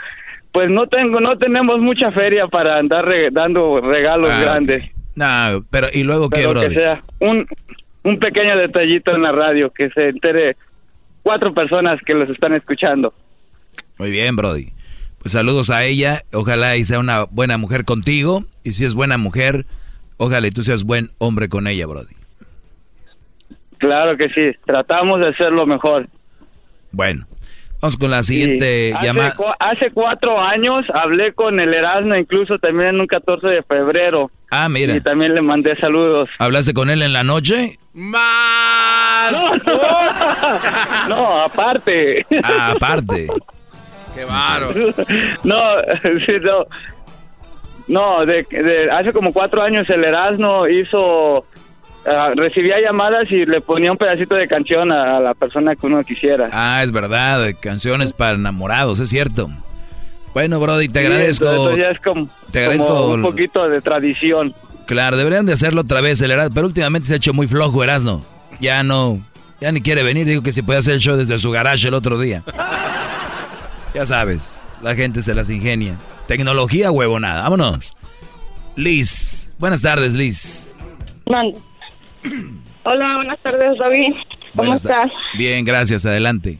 Pues 0.54 0.70
no 0.70 0.86
tengo, 0.86 1.20
no 1.20 1.36
tenemos 1.36 1.80
mucha 1.80 2.10
feria 2.12 2.46
para 2.46 2.78
andar 2.78 3.04
re- 3.04 3.30
dando 3.32 3.80
regalos 3.80 4.30
Ah, 4.32 4.40
grandes. 4.40 4.90
No, 5.16 5.64
pero 5.70 5.88
¿y 5.92 6.04
luego 6.04 6.30
qué, 6.30 6.46
brody? 6.46 6.68
que 6.68 6.74
sea 6.74 7.02
un, 7.20 7.46
un 8.04 8.18
pequeño 8.20 8.56
detallito 8.56 9.12
en 9.14 9.22
la 9.22 9.32
radio, 9.32 9.70
que 9.70 9.90
se 9.90 10.08
entere 10.10 10.56
cuatro 11.24 11.52
personas 11.52 12.00
que 12.06 12.14
los 12.14 12.30
están 12.30 12.54
escuchando. 12.54 13.12
Muy 13.98 14.10
bien, 14.10 14.36
Brody. 14.36 14.72
Pues 15.18 15.32
saludos 15.32 15.70
a 15.70 15.84
ella. 15.84 16.22
Ojalá 16.32 16.76
y 16.76 16.84
sea 16.84 16.98
una 17.00 17.24
buena 17.24 17.58
mujer 17.58 17.84
contigo. 17.84 18.44
Y 18.62 18.72
si 18.72 18.84
es 18.84 18.94
buena 18.94 19.18
mujer, 19.18 19.66
ojalá 20.18 20.46
y 20.46 20.50
tú 20.52 20.62
seas 20.62 20.84
buen 20.84 21.10
hombre 21.18 21.48
con 21.48 21.66
ella, 21.66 21.86
Brody. 21.86 22.14
Claro 23.78 24.16
que 24.16 24.28
sí, 24.30 24.56
tratamos 24.64 25.20
de 25.20 25.28
hacerlo 25.28 25.66
mejor. 25.66 26.06
Bueno, 26.92 27.26
vamos 27.84 27.98
con 27.98 28.10
la 28.10 28.22
siguiente 28.22 28.94
Hace, 28.96 29.06
llamada. 29.06 29.34
hace 29.60 29.90
cuatro 29.92 30.40
años 30.40 30.86
hablé 30.94 31.34
con 31.34 31.60
el 31.60 31.74
Erasmo, 31.74 32.14
incluso 32.14 32.58
también 32.58 32.94
en 32.94 33.00
un 33.02 33.06
14 33.06 33.46
de 33.46 33.62
febrero. 33.62 34.30
Ah, 34.50 34.70
mira. 34.70 34.94
Y 34.96 35.00
también 35.02 35.34
le 35.34 35.42
mandé 35.42 35.76
saludos. 35.76 36.30
¿Hablaste 36.38 36.72
con 36.72 36.88
él 36.88 37.02
en 37.02 37.12
la 37.12 37.24
noche? 37.24 37.72
Más. 37.92 39.34
no, 41.08 41.40
aparte. 41.44 42.24
Ah, 42.42 42.72
aparte. 42.74 43.26
Qué 44.14 44.24
baro. 44.24 44.68
no, 45.44 45.60
sí, 46.02 46.32
no. 46.40 46.64
No, 47.86 48.24
de, 48.24 48.46
de- 48.50 48.90
hace 48.90 49.12
como 49.12 49.30
cuatro 49.34 49.62
años 49.62 49.88
el 49.90 50.04
Erasmo 50.04 50.66
hizo, 50.68 51.44
ah, 52.06 52.32
recibía 52.36 52.80
llamadas 52.80 53.30
y 53.30 53.44
le 53.46 53.60
ponía 53.60 53.92
un 53.92 53.98
pedacito 53.98 54.34
de 54.34 54.46
canción 54.48 54.90
a, 54.92 55.16
a 55.16 55.20
la 55.20 55.34
persona 55.34 55.74
que 55.76 55.86
uno 55.86 56.02
quisiera. 56.04 56.48
Ah, 56.52 56.82
es 56.82 56.92
verdad. 56.92 57.48
Canciones 57.60 58.12
para 58.12 58.32
enamorados, 58.32 59.00
es 59.00 59.08
cierto. 59.08 59.50
Bueno, 60.32 60.58
Brody, 60.58 60.88
te 60.88 61.00
Sí, 61.00 61.06
agradezco. 61.06 61.48
entonces 61.48 61.76
ya 61.78 61.90
es 61.90 62.00
como, 62.00 62.28
Te 62.50 62.58
agradezco. 62.60 62.88
como 62.88 63.14
un 63.14 63.22
poquito 63.22 63.68
de 63.68 63.80
tradición. 63.80 64.52
Claro, 64.86 65.16
deberían 65.16 65.46
de 65.46 65.52
hacerlo 65.52 65.82
otra 65.82 66.00
vez 66.00 66.20
el 66.22 66.30
Erasmo, 66.32 66.54
pero 66.54 66.66
últimamente 66.66 67.06
se 67.08 67.14
ha 67.14 67.16
hecho 67.16 67.32
muy 67.32 67.46
flojo 67.46 67.82
Erasmo. 67.84 68.24
Ya 68.60 68.82
no, 68.82 69.20
ya 69.60 69.70
ni 69.72 69.80
quiere 69.80 70.02
venir, 70.02 70.26
digo 70.26 70.42
que 70.42 70.52
se 70.52 70.62
puede 70.62 70.80
hacer 70.80 70.94
el 70.94 71.00
show 71.00 71.16
desde 71.16 71.38
su 71.38 71.50
garage 71.50 71.86
el 71.88 71.94
otro 71.94 72.18
día. 72.18 72.42
Ya 73.94 74.04
sabes, 74.04 74.60
la 74.82 74.94
gente 74.94 75.22
se 75.22 75.34
las 75.34 75.48
ingenia. 75.50 75.96
Tecnología, 76.26 76.90
huevonada, 76.90 77.42
vámonos. 77.42 77.92
Liz, 78.76 79.48
buenas 79.58 79.82
tardes 79.82 80.14
Liz. 80.14 80.68
Man- 81.26 81.52
Hola, 82.84 83.16
buenas 83.16 83.38
tardes, 83.40 83.78
David. 83.78 84.12
¿Cómo 84.12 84.68
Buenas 84.68 84.84
estás? 84.84 85.10
Bien, 85.36 85.64
gracias, 85.64 86.06
adelante. 86.06 86.58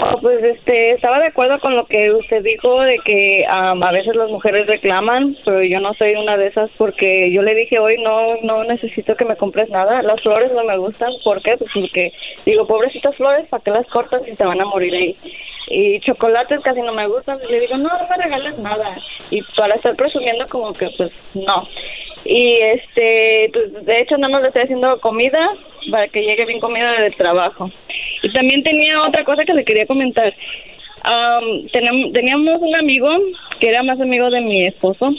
Oh, 0.00 0.20
pues 0.20 0.44
este, 0.44 0.92
estaba 0.92 1.18
de 1.18 1.26
acuerdo 1.26 1.58
con 1.58 1.74
lo 1.74 1.86
que 1.86 2.12
usted 2.12 2.44
dijo 2.44 2.82
de 2.82 2.98
que 3.04 3.44
am, 3.48 3.82
a 3.82 3.90
veces 3.90 4.14
las 4.14 4.30
mujeres 4.30 4.68
reclaman, 4.68 5.36
pero 5.44 5.60
yo 5.64 5.80
no 5.80 5.92
soy 5.94 6.14
una 6.14 6.36
de 6.36 6.46
esas 6.46 6.70
porque 6.78 7.32
yo 7.32 7.42
le 7.42 7.56
dije 7.56 7.80
hoy 7.80 8.00
no 8.00 8.36
no 8.42 8.62
necesito 8.62 9.16
que 9.16 9.24
me 9.24 9.34
compres 9.34 9.68
nada, 9.70 10.02
las 10.02 10.20
flores 10.22 10.52
no 10.52 10.62
me 10.62 10.78
gustan, 10.78 11.10
¿por 11.24 11.42
qué? 11.42 11.56
Pues 11.56 11.70
porque 11.74 12.12
digo, 12.46 12.64
pobrecitas 12.68 13.16
flores, 13.16 13.48
¿para 13.48 13.64
qué 13.64 13.72
las 13.72 13.88
cortas 13.88 14.22
y 14.28 14.36
se 14.36 14.44
van 14.44 14.60
a 14.60 14.66
morir 14.66 14.94
ahí? 14.94 15.16
Y 15.70 15.98
chocolates 16.00 16.60
casi 16.60 16.80
no 16.80 16.94
me 16.94 17.08
gustan, 17.08 17.40
y 17.42 17.50
le 17.50 17.60
digo, 17.60 17.76
no, 17.76 17.88
no 17.88 18.08
me 18.08 18.22
regales 18.22 18.56
nada. 18.58 18.96
Y 19.30 19.42
para 19.56 19.74
estar 19.74 19.96
presumiendo 19.96 20.46
como 20.48 20.74
que 20.74 20.88
pues 20.96 21.10
no. 21.34 21.68
Y 22.24 22.54
este, 22.60 23.50
pues 23.52 23.84
de 23.84 24.00
hecho 24.00 24.16
no 24.16 24.28
nos 24.28 24.42
le 24.42 24.48
estoy 24.48 24.62
haciendo 24.62 25.00
comida 25.00 25.50
para 25.90 26.08
que 26.08 26.22
llegue 26.22 26.46
bien 26.46 26.60
comida 26.60 27.00
del 27.00 27.14
trabajo. 27.16 27.70
Y 28.22 28.32
también 28.32 28.62
tenía 28.62 29.02
otra 29.02 29.24
cosa 29.24 29.44
que 29.44 29.54
le 29.54 29.64
quería 29.64 29.86
comentar. 29.86 30.34
Tenem- 31.72 32.12
teníamos 32.12 32.60
un 32.60 32.74
amigo 32.74 33.08
que 33.60 33.68
era 33.68 33.82
más 33.82 34.00
amigo 34.00 34.30
de 34.30 34.40
mi 34.40 34.66
esposo 34.66 35.14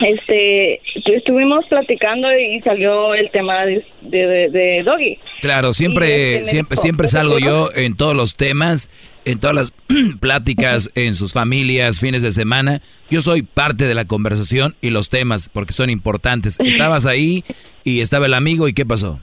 este, 0.00 0.80
estuvimos 1.14 1.66
platicando 1.68 2.28
y 2.38 2.60
salió 2.62 3.14
el 3.14 3.30
tema 3.30 3.66
de, 3.66 3.84
de, 4.00 4.82
Doggy. 4.82 5.18
Claro, 5.42 5.74
siempre, 5.74 6.36
este, 6.36 6.50
siempre, 6.50 6.76
siempre 6.78 7.08
salgo 7.08 7.38
yo 7.38 7.68
en 7.76 7.96
todos 7.96 8.16
los 8.16 8.34
temas, 8.34 8.90
en 9.26 9.40
todas 9.40 9.54
las 9.54 9.72
pláticas, 10.20 10.90
en 10.94 11.14
sus 11.14 11.34
familias, 11.34 12.00
fines 12.00 12.22
de 12.22 12.32
semana. 12.32 12.80
Yo 13.10 13.20
soy 13.20 13.42
parte 13.42 13.86
de 13.86 13.94
la 13.94 14.06
conversación 14.06 14.74
y 14.80 14.88
los 14.88 15.10
temas, 15.10 15.50
porque 15.52 15.74
son 15.74 15.90
importantes. 15.90 16.58
Estabas 16.64 17.04
ahí 17.04 17.44
y 17.84 18.00
estaba 18.00 18.24
el 18.26 18.34
amigo, 18.34 18.68
¿y 18.68 18.72
qué 18.72 18.86
pasó? 18.86 19.20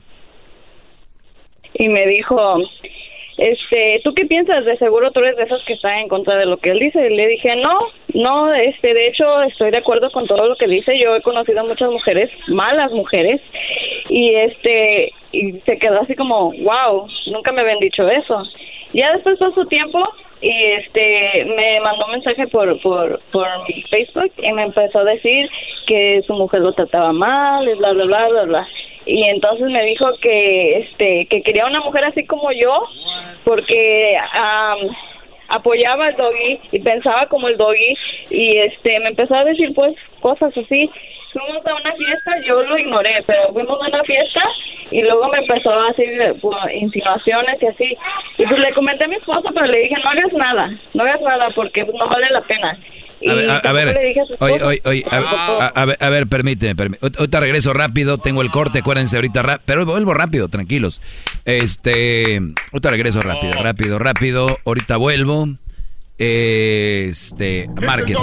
Y 1.79 1.89
me 1.89 2.07
dijo, 2.07 2.59
este, 3.37 4.01
¿tú 4.03 4.13
qué 4.15 4.25
piensas? 4.25 4.65
De 4.65 4.77
seguro 4.77 5.11
tú 5.11 5.19
eres 5.19 5.37
de 5.37 5.43
esos 5.43 5.63
que 5.65 5.73
están 5.73 5.99
en 5.99 6.07
contra 6.07 6.37
de 6.37 6.47
lo 6.47 6.57
que 6.57 6.71
él 6.71 6.79
dice. 6.79 7.05
Y 7.05 7.15
le 7.15 7.27
dije, 7.27 7.55
no, 7.55 7.79
no, 8.13 8.53
este, 8.53 8.93
de 8.93 9.07
hecho 9.07 9.43
estoy 9.43 9.69
de 9.71 9.77
acuerdo 9.77 10.09
con 10.11 10.25
todo 10.25 10.47
lo 10.47 10.55
que 10.55 10.67
dice. 10.67 10.97
Yo 10.97 11.15
he 11.15 11.21
conocido 11.21 11.61
a 11.61 11.63
muchas 11.63 11.91
mujeres, 11.91 12.31
malas 12.47 12.91
mujeres, 12.91 13.39
y 14.09 14.33
este, 14.33 15.13
y 15.31 15.51
se 15.65 15.77
quedó 15.77 16.01
así 16.01 16.15
como, 16.15 16.51
wow, 16.51 17.07
nunca 17.31 17.51
me 17.51 17.61
habían 17.61 17.79
dicho 17.79 18.09
eso. 18.09 18.43
Ya 18.93 19.13
después 19.13 19.37
pasó 19.37 19.65
tiempo 19.65 19.99
y 20.41 20.63
este, 20.79 21.45
me 21.55 21.79
mandó 21.81 22.05
un 22.05 22.13
mensaje 22.13 22.47
por, 22.47 22.79
por, 22.81 23.19
por 23.31 23.47
Facebook 23.91 24.31
y 24.37 24.51
me 24.53 24.63
empezó 24.63 24.99
a 24.99 25.03
decir 25.03 25.47
que 25.85 26.23
su 26.25 26.33
mujer 26.33 26.61
lo 26.61 26.73
trataba 26.73 27.11
mal 27.11 27.67
y 27.67 27.73
bla, 27.75 27.91
bla, 27.91 28.05
bla, 28.05 28.27
bla, 28.29 28.43
bla 28.45 28.67
y 29.07 29.23
entonces 29.23 29.67
me 29.69 29.83
dijo 29.85 30.05
que 30.21 30.79
este 30.79 31.27
que 31.27 31.41
quería 31.41 31.65
una 31.65 31.79
mujer 31.79 32.03
así 32.03 32.25
como 32.25 32.51
yo 32.51 32.83
porque 33.45 34.17
apoyaba 35.47 36.07
al 36.07 36.15
doggy 36.17 36.59
y 36.73 36.79
pensaba 36.79 37.25
como 37.27 37.47
el 37.47 37.57
doggy 37.57 37.95
y 38.29 38.57
este 38.57 38.99
me 38.99 39.09
empezó 39.09 39.33
a 39.35 39.45
decir 39.45 39.73
pues 39.73 39.95
cosas 40.19 40.55
así. 40.57 40.91
Fuimos 41.31 41.65
a 41.65 41.75
una 41.75 41.93
fiesta 41.93 42.41
yo 42.45 42.61
lo 42.63 42.77
ignoré 42.77 43.23
pero 43.25 43.53
fuimos 43.53 43.81
a 43.81 43.87
una 43.87 44.03
fiesta 44.03 44.41
y 44.91 45.01
luego 45.01 45.29
me 45.29 45.39
empezó 45.39 45.71
a 45.71 45.89
hacer 45.89 46.35
pues, 46.41 46.57
insinuaciones 46.73 47.61
y 47.61 47.65
así. 47.65 47.97
Y 48.37 48.45
pues 48.45 48.59
le 48.59 48.73
comenté 48.73 49.05
a 49.05 49.07
mi 49.07 49.15
esposo 49.15 49.49
pero 49.53 49.67
le 49.67 49.79
dije 49.79 49.95
no 50.03 50.09
hagas 50.09 50.33
nada 50.33 50.71
no 50.93 51.03
hagas 51.03 51.21
nada 51.21 51.49
porque 51.55 51.85
no 51.85 52.07
vale 52.09 52.29
la 52.29 52.41
pena 52.41 52.77
a 53.25 53.33
ver, 53.33 53.49
a, 53.49 53.71
ver, 53.71 53.97
oye, 54.39 54.63
oye, 54.63 54.81
oye, 54.85 55.05
a, 55.09 55.85
ver, 55.85 55.97
a 55.99 56.09
ver, 56.09 56.27
permíteme, 56.27 56.75
permíteme. 56.75 57.11
Ahorita 57.17 57.39
regreso 57.39 57.73
rápido, 57.73 58.17
tengo 58.17 58.41
el 58.41 58.51
corte, 58.51 58.79
acuérdense 58.79 59.15
ahorita, 59.15 59.61
pero 59.65 59.85
vuelvo 59.85 60.13
rápido, 60.13 60.49
tranquilos. 60.49 61.01
Este, 61.45 62.37
ahorita 62.71 62.91
regreso 62.91 63.21
rápido, 63.21 63.53
rápido, 63.61 63.99
rápido, 63.99 64.59
ahorita 64.65 64.97
vuelvo. 64.97 65.49
Este, 66.19 67.69
marketing. 67.79 68.15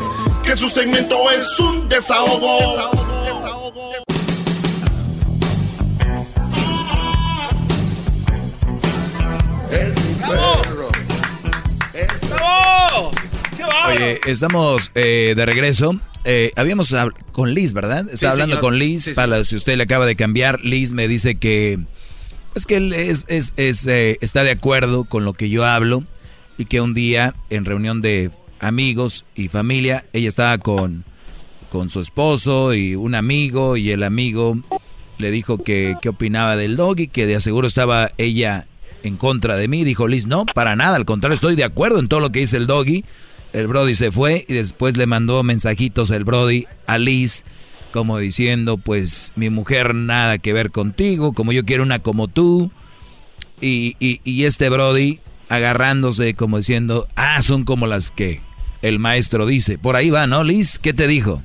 Que 0.44 0.56
su 0.56 0.70
segmento 0.70 1.30
es 1.32 1.60
un 1.60 1.90
desahogo. 1.90 2.92
desahogo, 3.26 3.92
Oye, 13.88 14.20
estamos 14.26 14.92
eh, 14.96 15.34
de 15.36 15.46
regreso. 15.46 16.00
Eh, 16.24 16.52
habíamos 16.56 16.94
con 17.32 17.54
Liz, 17.54 17.74
¿verdad? 17.74 18.08
Estaba 18.12 18.34
hablando 18.34 18.60
con 18.60 18.80
Liz. 18.80 19.12
Para 19.16 19.44
si 19.44 19.56
usted 19.56 19.78
le 19.78 19.84
acaba 19.84 20.06
de 20.06 20.16
cambiar, 20.16 20.62
Liz 20.62 20.94
me 20.94 21.08
dice 21.08 21.36
que 21.36 21.80
es 22.56 22.66
que 22.66 22.78
él 22.78 22.94
es, 22.94 23.26
es, 23.28 23.54
eh, 23.88 24.18
está 24.22 24.44
de 24.44 24.52
acuerdo 24.52 25.04
con 25.04 25.26
lo 25.26 25.34
que 25.34 25.50
yo 25.50 25.66
hablo 25.66 26.04
y 26.58 26.66
que 26.66 26.82
un 26.82 26.94
día 26.94 27.36
en 27.50 27.66
reunión 27.66 28.02
de 28.02 28.32
amigos 28.60 29.26
y 29.36 29.50
familia, 29.50 30.06
ella 30.14 30.30
estaba 30.30 30.58
con, 30.58 31.04
con 31.70 31.90
su 31.90 32.00
esposo 32.00 32.74
y 32.74 32.96
un 32.96 33.14
amigo 33.14 33.76
y 33.76 33.92
el 33.92 34.04
amigo 34.04 34.58
le 35.18 35.32
dijo 35.32 35.58
que 35.64 35.98
qué 36.02 36.10
opinaba 36.10 36.56
del 36.56 36.78
doggy, 36.78 37.08
que 37.08 37.26
de 37.26 37.36
aseguro 37.36 37.68
estaba 37.68 38.10
ella 38.18 38.68
en 39.04 39.18
contra 39.18 39.58
de 39.58 39.68
mí. 39.68 39.84
Dijo 39.84 40.08
Liz, 40.08 40.26
no, 40.26 40.46
para 40.46 40.78
nada, 40.78 40.96
al 40.96 41.06
contrario, 41.06 41.36
estoy 41.36 41.56
de 41.56 41.66
acuerdo 41.66 42.00
en 42.00 42.08
todo 42.08 42.22
lo 42.22 42.32
que 42.32 42.40
dice 42.40 42.58
el 42.58 42.68
doggy. 42.68 43.04
El 43.52 43.68
Brody 43.68 43.96
se 43.96 44.12
fue 44.12 44.46
y 44.48 44.54
después 44.54 44.98
le 44.98 45.06
mandó 45.06 45.42
mensajitos 45.44 46.10
el 46.10 46.24
Brody 46.24 46.66
a 46.88 46.98
Liz 46.98 47.46
como 47.96 48.18
diciendo, 48.18 48.76
pues 48.78 49.32
mi 49.38 49.50
mujer 49.50 49.96
nada 49.96 50.38
que 50.38 50.52
ver 50.52 50.70
contigo, 50.70 51.32
como 51.32 51.54
yo 51.54 51.64
quiero 51.64 51.82
una 51.82 52.00
como 52.00 52.28
tú. 52.28 52.70
Y, 53.62 53.96
y, 54.02 54.44
este 54.44 54.68
Brody 54.68 55.22
agarrándose 55.48 56.34
como 56.34 56.58
diciendo, 56.58 57.06
ah, 57.16 57.42
son 57.42 57.64
como 57.64 57.88
las 57.88 58.12
que 58.12 58.42
el 58.82 59.00
maestro 59.00 59.46
dice. 59.46 59.78
Por 59.78 59.96
ahí 59.96 60.10
va, 60.10 60.28
¿no, 60.28 60.44
Liz? 60.44 60.78
¿Qué 60.78 60.92
te 60.92 61.08
dijo? 61.08 61.42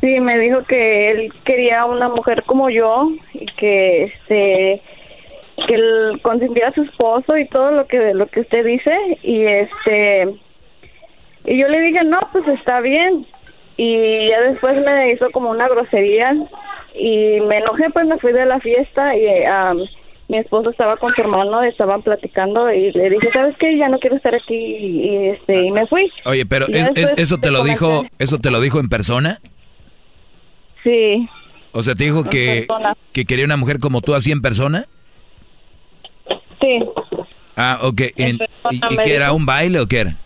Sí, 0.00 0.20
me 0.20 0.38
dijo 0.38 0.64
que 0.64 1.10
él 1.10 1.34
quería 1.44 1.84
una 1.84 2.08
mujer 2.08 2.42
como 2.46 2.70
yo 2.70 3.10
y 3.34 3.44
que 3.58 4.04
este 4.04 4.80
que 5.66 5.74
él 5.74 6.18
consentía 6.22 6.68
a 6.68 6.72
su 6.72 6.82
esposo 6.82 7.36
y 7.36 7.46
todo 7.48 7.72
lo 7.72 7.86
que 7.86 8.14
lo 8.14 8.26
que 8.28 8.40
usted 8.40 8.64
dice 8.64 8.94
y 9.22 9.42
este 9.42 10.28
y 11.44 11.58
yo 11.58 11.68
le 11.68 11.80
dije 11.80 12.04
no 12.04 12.20
pues 12.30 12.46
está 12.48 12.80
bien 12.80 13.26
y 13.76 14.28
ya 14.28 14.40
después 14.40 14.76
me 14.84 15.12
hizo 15.12 15.30
como 15.32 15.50
una 15.50 15.68
grosería 15.68 16.34
y 16.94 17.40
me 17.40 17.58
enojé 17.58 17.90
pues 17.92 18.06
me 18.06 18.18
fui 18.18 18.32
de 18.32 18.46
la 18.46 18.58
fiesta 18.60 19.14
y 19.14 19.26
mi 20.28 20.38
esposo 20.38 20.70
estaba 20.70 20.96
con 20.96 21.14
su 21.14 21.20
hermano 21.20 21.62
estaban 21.62 22.02
platicando 22.02 22.72
y 22.72 22.90
le 22.92 23.10
dije 23.10 23.28
sabes 23.32 23.54
qué 23.58 23.76
ya 23.76 23.88
no 23.88 23.98
quiero 23.98 24.16
estar 24.16 24.34
aquí 24.34 24.54
y 24.54 25.28
este 25.28 25.66
y 25.66 25.70
me 25.72 25.86
fui. 25.86 26.10
Oye 26.24 26.46
pero 26.46 26.66
eso 26.68 27.38
te 27.38 27.50
lo 27.50 27.64
dijo 27.64 28.04
eso 28.18 28.38
te 28.38 28.50
lo 28.50 28.60
dijo 28.60 28.80
en 28.80 28.88
persona 28.88 29.40
sí. 30.82 31.28
O 31.72 31.82
sea 31.82 31.94
te 31.94 32.04
dijo 32.04 32.24
que 32.24 32.66
que 33.12 33.24
quería 33.26 33.44
una 33.44 33.58
mujer 33.58 33.78
como 33.78 34.00
tú 34.00 34.14
así 34.14 34.32
en 34.32 34.40
persona 34.40 34.86
sí. 36.60 36.78
Ah 37.56 37.78
ok 37.82 38.00
¿y, 38.16 38.38
y 38.70 38.96
qué 39.04 39.14
era 39.14 39.32
un 39.32 39.44
baile 39.44 39.80
o 39.80 39.86
qué 39.86 40.00
era 40.00 40.16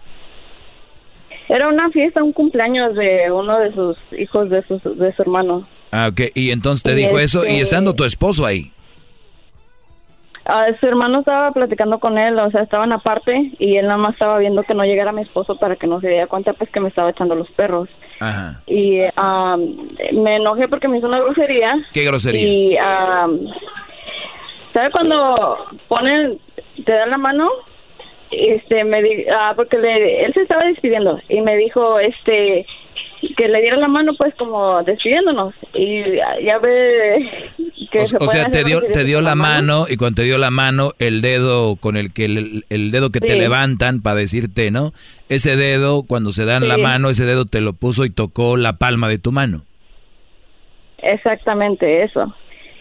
era 1.50 1.68
una 1.68 1.90
fiesta, 1.90 2.22
un 2.22 2.32
cumpleaños 2.32 2.94
de 2.94 3.30
uno 3.30 3.58
de 3.58 3.74
sus 3.74 3.96
hijos 4.16 4.48
de, 4.50 4.62
sus, 4.66 4.82
de 4.82 5.12
su 5.14 5.22
hermano. 5.22 5.66
Ah, 5.90 6.08
ok. 6.10 6.20
Y 6.34 6.52
entonces 6.52 6.84
te 6.84 6.94
dijo 6.94 7.18
eso 7.18 7.44
y 7.44 7.48
este 7.48 7.62
estando 7.62 7.94
tu 7.94 8.04
esposo 8.04 8.46
ahí. 8.46 8.70
Ah, 10.46 10.66
su 10.78 10.86
hermano 10.86 11.20
estaba 11.20 11.50
platicando 11.50 11.98
con 11.98 12.18
él, 12.18 12.38
o 12.38 12.50
sea, 12.50 12.62
estaban 12.62 12.92
aparte 12.92 13.52
y 13.58 13.76
él 13.76 13.86
nada 13.86 13.98
más 13.98 14.14
estaba 14.14 14.38
viendo 14.38 14.62
que 14.62 14.74
no 14.74 14.84
llegara 14.84 15.12
mi 15.12 15.22
esposo 15.22 15.56
para 15.56 15.76
que 15.76 15.86
no 15.86 16.00
se 16.00 16.08
diera 16.08 16.28
cuenta 16.28 16.52
pues 16.52 16.70
que 16.70 16.80
me 16.80 16.88
estaba 16.88 17.10
echando 17.10 17.34
los 17.34 17.50
perros. 17.50 17.88
Ajá. 18.20 18.62
Y 18.66 19.00
me 20.12 20.36
enojé 20.36 20.68
porque 20.68 20.88
me 20.88 20.98
hizo 20.98 21.08
una 21.08 21.20
grosería. 21.20 21.74
¿Qué 21.92 22.04
grosería? 22.04 22.42
Y, 22.42 22.76
¿sabe 24.72 24.90
cuando 24.92 25.56
ponen, 25.88 26.38
te 26.84 26.92
dan 26.92 27.10
la 27.10 27.18
mano 27.18 27.50
este 28.30 28.84
me 28.84 29.02
ah, 29.32 29.52
porque 29.56 29.78
le, 29.78 30.24
él 30.24 30.32
se 30.34 30.42
estaba 30.42 30.64
despidiendo 30.64 31.20
y 31.28 31.40
me 31.40 31.56
dijo 31.56 31.98
este 31.98 32.66
que 33.36 33.48
le 33.48 33.60
diera 33.60 33.76
la 33.76 33.88
mano 33.88 34.12
pues 34.16 34.34
como 34.34 34.82
despidiéndonos. 34.82 35.54
Y 35.74 36.02
ya 36.44 36.58
ve 36.58 37.50
que 37.90 38.00
o, 38.00 38.26
sea 38.28 38.46
te 38.46 38.64
dio 38.64 38.80
te 38.80 39.04
dio 39.04 39.20
la 39.20 39.34
mano, 39.34 39.86
y 39.88 39.96
cuando 39.96 40.22
te 40.22 40.26
dio 40.26 40.38
la 40.38 40.50
mano 40.50 40.92
el 40.98 41.20
dedo 41.20 41.76
con 41.76 41.96
el 41.96 42.12
que 42.12 42.24
el, 42.24 42.90
dedo 42.90 43.10
que 43.10 43.20
te 43.20 43.36
levantan 43.36 44.00
para 44.00 44.16
decirte 44.16 44.70
no 44.70 44.92
ese 45.28 45.56
dedo 45.56 46.04
cuando 46.06 46.32
se 46.32 46.44
dan 46.44 46.68
la 46.68 46.78
mano 46.78 47.10
ese 47.10 47.24
dedo 47.24 47.46
te 47.46 47.60
lo 47.60 47.72
puso 47.72 48.04
y 48.04 48.10
tocó 48.10 48.56
la 48.56 48.74
palma 48.74 49.08
de 49.08 49.18
tu 49.18 49.32
mano. 49.32 49.62
Exactamente 50.98 52.02
eso. 52.02 52.34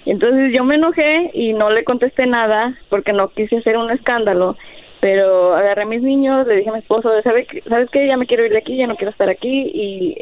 Entonces 0.06 0.52
yo 0.54 0.64
me 0.64 0.76
enojé 0.76 1.32
y 1.34 1.54
no 1.54 1.70
le 1.70 1.84
contesté 1.84 2.26
nada 2.26 2.76
porque 2.90 3.14
no 3.14 3.30
quise 3.30 3.58
hacer 3.58 3.78
un 3.78 3.92
escándalo 3.92 4.58
pero 5.00 5.56
agarré 5.56 5.84
a 5.84 5.86
mis 5.86 6.02
niños, 6.02 6.46
le 6.46 6.58
dije 6.58 6.70
a 6.70 6.74
mi 6.74 6.80
esposo, 6.80 7.10
¿sabes, 7.24 7.48
¿sabes 7.68 7.90
qué? 7.90 8.08
Ya 8.08 8.18
me 8.18 8.26
quiero 8.26 8.46
ir 8.46 8.52
de 8.52 8.58
aquí, 8.58 8.76
ya 8.76 8.88
no 8.88 8.96
quiero 8.96 9.12
estar 9.12 9.30
aquí. 9.30 9.72
Y 9.74 10.18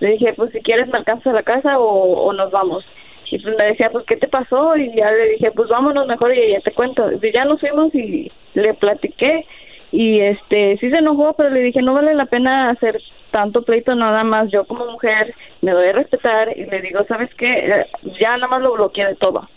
le 0.00 0.10
dije, 0.10 0.34
pues 0.34 0.52
si 0.52 0.60
quieres 0.60 0.88
me 0.88 0.98
alcanzas 0.98 1.26
a 1.28 1.32
la 1.32 1.42
casa 1.42 1.78
o, 1.78 2.32
nos 2.32 2.50
vamos. 2.50 2.84
Y 3.30 3.38
pues 3.40 3.56
me 3.58 3.64
decía, 3.64 3.90
pues 3.90 4.06
¿qué 4.06 4.16
te 4.16 4.28
pasó? 4.28 4.76
Y 4.76 4.94
ya 4.94 5.10
le 5.10 5.30
dije, 5.30 5.50
pues 5.50 5.68
vámonos 5.68 6.06
mejor 6.06 6.34
y 6.34 6.52
ya 6.52 6.60
te 6.60 6.72
cuento. 6.72 7.10
Y 7.12 7.32
ya 7.32 7.44
nos 7.44 7.60
fuimos 7.60 7.94
y 7.94 8.30
le 8.54 8.74
platiqué. 8.74 9.44
Y 9.90 10.20
este, 10.20 10.76
sí 10.78 10.90
se 10.90 10.98
enojó, 10.98 11.34
pero 11.34 11.50
le 11.50 11.60
dije, 11.60 11.82
no 11.82 11.94
vale 11.94 12.14
la 12.14 12.26
pena 12.26 12.70
hacer 12.70 13.00
tanto 13.32 13.62
pleito 13.62 13.94
nada 13.94 14.22
más. 14.22 14.50
Yo 14.50 14.64
como 14.64 14.86
mujer 14.86 15.34
me 15.60 15.72
doy 15.72 15.88
a 15.88 15.92
respetar 15.92 16.56
y 16.56 16.66
le 16.66 16.80
digo, 16.80 17.04
¿sabes 17.08 17.34
qué? 17.34 17.84
Ya 18.20 18.36
nada 18.36 18.48
más 18.48 18.62
lo 18.62 18.74
bloqueé 18.74 19.06
de 19.06 19.16
todo. 19.16 19.48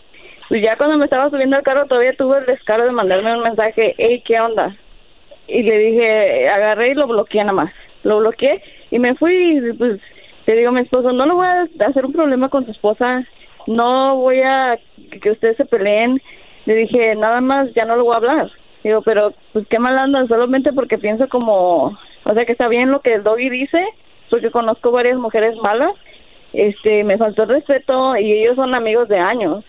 Y 0.52 0.60
ya 0.60 0.76
cuando 0.76 0.98
me 0.98 1.06
estaba 1.06 1.30
subiendo 1.30 1.56
al 1.56 1.64
carro 1.64 1.86
todavía 1.86 2.14
tuve 2.18 2.40
el 2.40 2.46
descaro 2.46 2.84
de 2.84 2.92
mandarme 2.92 3.38
un 3.38 3.44
mensaje, 3.44 3.96
hey, 3.98 4.22
¿qué 4.26 4.38
onda? 4.40 4.76
Y 5.48 5.64
le 5.64 5.78
dije, 5.78 6.50
agarré 6.50 6.90
y 6.90 6.94
lo 6.94 7.08
bloqueé 7.08 7.42
nada 7.42 7.54
más. 7.54 7.74
Lo 8.04 8.20
bloqueé 8.20 8.62
Y 8.92 9.00
me 9.00 9.16
fui 9.16 9.62
pues 9.78 10.02
le 10.46 10.56
digo 10.58 10.70
a 10.70 10.74
mi 10.74 10.82
esposo, 10.82 11.14
no 11.14 11.26
le 11.26 11.34
voy 11.34 11.48
a 11.48 11.88
hacer 11.88 12.06
un 12.06 12.12
problema 12.12 12.50
con 12.50 12.66
su 12.66 12.72
esposa, 12.72 13.26
no 13.66 14.18
voy 14.18 14.42
a 14.42 14.78
que 15.22 15.32
ustedes 15.32 15.56
se 15.56 15.66
peleen. 15.66 16.22
Le 16.66 16.76
dije, 16.76 17.16
nada 17.16 17.40
más, 17.40 17.74
ya 17.74 17.86
no 17.86 17.96
le 17.96 18.02
voy 18.02 18.14
a 18.14 18.18
hablar. 18.18 18.52
Digo, 18.84 19.02
pero 19.04 19.34
pues 19.54 19.66
qué 19.70 19.80
mal 19.80 19.98
anda, 19.98 20.28
solamente 20.28 20.74
porque 20.74 20.98
pienso 20.98 21.30
como, 21.30 21.98
o 22.26 22.34
sea 22.34 22.46
que 22.46 22.52
está 22.52 22.68
bien 22.68 22.92
lo 22.92 23.00
que 23.00 23.14
el 23.14 23.24
doggy 23.24 23.50
dice, 23.50 23.82
porque 24.30 24.52
conozco 24.52 24.92
varias 24.92 25.18
mujeres 25.18 25.56
malas, 25.58 25.94
este, 26.52 27.06
me 27.06 27.18
faltó 27.18 27.44
el 27.44 27.50
respeto 27.50 28.18
y 28.18 28.34
ellos 28.34 28.58
son 28.58 28.76
amigos 28.76 29.08
de 29.08 29.20
años. 29.20 29.64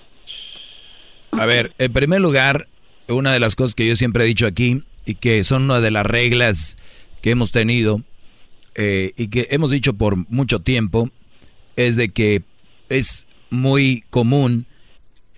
A 1.32 1.46
ver, 1.46 1.74
en 1.78 1.92
primer 1.92 2.20
lugar, 2.20 2.68
una 3.08 3.32
de 3.32 3.40
las 3.40 3.56
cosas 3.56 3.74
que 3.74 3.86
yo 3.86 3.96
siempre 3.96 4.24
he 4.24 4.26
dicho 4.26 4.46
aquí 4.46 4.82
y 5.06 5.14
que 5.14 5.42
son 5.44 5.64
una 5.64 5.80
de 5.80 5.90
las 5.90 6.06
reglas 6.06 6.76
que 7.22 7.30
hemos 7.30 7.52
tenido 7.52 8.02
eh, 8.74 9.12
y 9.16 9.28
que 9.28 9.48
hemos 9.50 9.70
dicho 9.70 9.94
por 9.94 10.28
mucho 10.30 10.60
tiempo 10.60 11.10
es 11.76 11.96
de 11.96 12.10
que 12.10 12.42
es 12.88 13.26
muy 13.50 14.04
común 14.10 14.66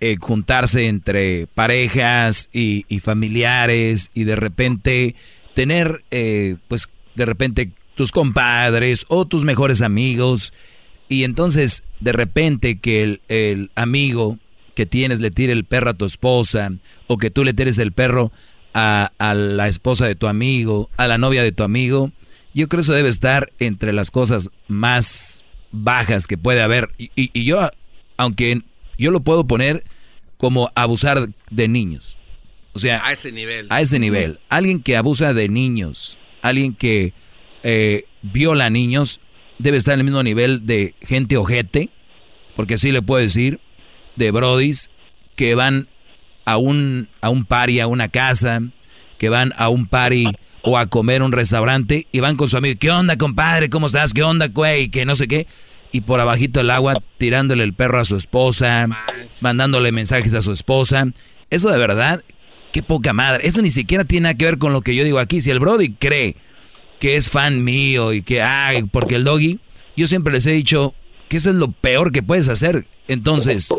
eh, 0.01 0.17
juntarse 0.19 0.87
entre 0.87 1.47
parejas 1.47 2.49
y, 2.51 2.83
familiares 2.99 4.11
y 4.13 4.25
de 4.25 4.35
repente 4.35 5.15
tener, 5.53 6.03
eh, 6.11 6.57
pues 6.67 6.89
de 7.15 7.25
repente 7.25 7.71
tus 7.95 8.11
compadres 8.11 9.05
o 9.07 9.25
tus 9.25 9.45
mejores 9.45 9.81
amigos. 9.81 10.53
Y 11.07 11.23
entonces 11.23 11.83
de 12.01 12.11
repente 12.11 12.79
que 12.79 13.03
el, 13.03 13.21
el 13.29 13.71
amigo 13.75 14.37
que 14.75 14.85
tienes 14.85 15.19
le 15.19 15.31
tire 15.31 15.53
el 15.53 15.65
perro 15.65 15.89
a 15.89 15.93
tu 15.93 16.05
esposa 16.05 16.71
o 17.07 17.17
que 17.17 17.31
tú 17.31 17.43
le 17.43 17.53
tires 17.53 17.79
el 17.79 17.91
perro 17.91 18.31
a, 18.73 19.11
a, 19.17 19.33
la 19.33 19.67
esposa 19.67 20.05
de 20.05 20.15
tu 20.15 20.27
amigo, 20.27 20.89
a 20.97 21.07
la 21.07 21.17
novia 21.17 21.41
de 21.41 21.51
tu 21.51 21.63
amigo, 21.63 22.11
yo 22.53 22.69
creo 22.69 22.79
que 22.79 22.83
eso 22.83 22.93
debe 22.93 23.09
estar 23.09 23.51
entre 23.59 23.91
las 23.91 24.11
cosas 24.11 24.49
más 24.67 25.43
bajas 25.71 26.25
que 26.25 26.37
puede 26.37 26.61
haber. 26.61 26.89
Y, 26.97 27.09
y, 27.15 27.43
yo, 27.43 27.69
aunque 28.17 28.61
yo 28.97 29.11
lo 29.11 29.19
puedo 29.19 29.45
poner 29.45 29.83
como 30.37 30.71
abusar 30.75 31.27
de 31.49 31.67
niños. 31.67 32.17
O 32.73 32.79
sea, 32.79 33.05
a 33.05 33.11
ese 33.11 33.31
nivel. 33.31 33.67
A 33.69 33.81
ese 33.81 33.99
nivel. 33.99 34.39
Alguien 34.49 34.81
que 34.81 34.97
abusa 34.97 35.33
de 35.33 35.49
niños, 35.49 36.17
alguien 36.41 36.75
que 36.75 37.13
eh, 37.63 38.05
viola 38.21 38.67
a 38.67 38.69
niños, 38.69 39.19
debe 39.59 39.77
estar 39.77 39.93
en 39.93 40.01
el 40.01 40.05
mismo 40.05 40.23
nivel 40.23 40.65
de 40.65 40.95
gente 41.01 41.37
ojete, 41.37 41.89
porque 42.55 42.75
así 42.75 42.91
le 42.91 43.01
puedo 43.01 43.21
decir, 43.21 43.59
de 44.15 44.31
brodis 44.31 44.89
que 45.35 45.55
van 45.55 45.87
a 46.45 46.57
un, 46.57 47.09
a 47.21 47.29
un 47.29 47.45
party, 47.45 47.79
a 47.79 47.87
una 47.87 48.07
casa, 48.07 48.61
que 49.17 49.29
van 49.29 49.53
a 49.57 49.69
un 49.69 49.87
party 49.87 50.27
o 50.61 50.77
a 50.77 50.87
comer 50.87 51.21
un 51.21 51.31
restaurante 51.31 52.07
y 52.11 52.19
van 52.19 52.35
con 52.35 52.49
su 52.49 52.57
amigo, 52.57 52.77
¿qué 52.79 52.91
onda, 52.91 53.17
compadre? 53.17 53.69
¿Cómo 53.69 53.87
estás? 53.87 54.13
¿Qué 54.13 54.23
onda, 54.23 54.47
güey? 54.47 54.89
Que 54.89 55.05
no 55.05 55.15
sé 55.15 55.27
qué. 55.27 55.47
Y 55.91 56.01
por 56.01 56.19
abajito 56.19 56.59
el 56.59 56.71
agua 56.71 56.95
tirándole 57.17 57.63
el 57.63 57.73
perro 57.73 57.99
a 57.99 58.05
su 58.05 58.15
esposa, 58.15 58.87
mandándole 59.41 59.91
mensajes 59.91 60.33
a 60.33 60.41
su 60.41 60.51
esposa. 60.51 61.07
Eso 61.49 61.69
de 61.69 61.77
verdad, 61.77 62.23
qué 62.73 62.83
poca 62.83 63.13
madre. 63.13 63.47
Eso 63.47 63.61
ni 63.61 63.71
siquiera 63.71 64.03
tiene 64.03 64.23
nada 64.23 64.33
que 64.33 64.45
ver 64.45 64.57
con 64.57 64.73
lo 64.73 64.81
que 64.81 64.95
yo 64.95 65.03
digo 65.03 65.19
aquí. 65.19 65.41
Si 65.41 65.51
el 65.51 65.59
Brody 65.59 65.91
cree 65.91 66.35
que 66.99 67.15
es 67.15 67.29
fan 67.29 67.63
mío 67.63 68.11
y 68.11 68.23
que, 68.23 68.41
ay, 68.41 68.83
porque 68.83 69.15
el 69.15 69.23
doggy, 69.23 69.59
yo 69.95 70.07
siempre 70.07 70.33
les 70.33 70.45
he 70.47 70.51
dicho 70.51 70.93
que 71.29 71.37
eso 71.37 71.51
es 71.51 71.55
lo 71.55 71.71
peor 71.71 72.11
que 72.11 72.23
puedes 72.23 72.49
hacer. 72.49 72.87
Entonces, 73.07 73.69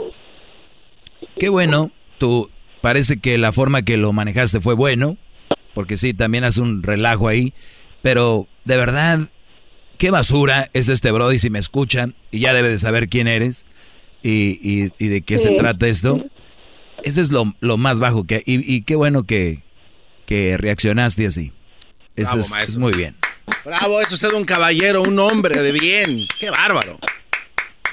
qué 1.38 1.48
bueno, 1.48 1.90
tú 2.18 2.50
parece 2.80 3.18
que 3.18 3.38
la 3.38 3.52
forma 3.52 3.82
que 3.82 3.96
lo 3.96 4.12
manejaste 4.12 4.60
fue 4.60 4.74
bueno, 4.74 5.16
porque 5.74 5.96
sí, 5.96 6.14
también 6.14 6.44
hace 6.44 6.60
un 6.60 6.82
relajo 6.82 7.28
ahí, 7.28 7.52
pero 8.02 8.46
de 8.64 8.76
verdad, 8.76 9.28
qué 9.98 10.10
basura 10.10 10.68
es 10.72 10.88
este 10.88 11.10
Brody 11.10 11.38
si 11.38 11.50
me 11.50 11.58
escuchan 11.58 12.14
y 12.30 12.40
ya 12.40 12.54
debe 12.54 12.68
de 12.68 12.78
saber 12.78 13.08
quién 13.08 13.28
eres 13.28 13.66
y, 14.22 14.88
de 14.98 15.22
qué 15.22 15.38
se 15.38 15.52
trata 15.52 15.86
esto. 15.86 16.24
Ese 17.02 17.20
es 17.20 17.30
lo, 17.30 17.44
más 17.76 18.00
bajo 18.00 18.24
que... 18.24 18.42
Y, 18.46 18.74
y 18.74 18.82
qué 18.82 18.96
bueno 18.96 19.24
que, 19.24 19.62
que 20.26 20.56
reaccionaste 20.56 21.26
así. 21.26 21.52
Eso 22.16 22.38
es, 22.38 22.76
muy 22.76 22.92
bien. 22.94 23.14
Bravo, 23.64 24.00
es 24.00 24.10
usted 24.10 24.32
un 24.32 24.44
caballero, 24.44 25.02
un 25.02 25.18
hombre 25.18 25.62
de 25.62 25.72
bien. 25.72 26.26
Qué 26.38 26.50
bárbaro. 26.50 26.98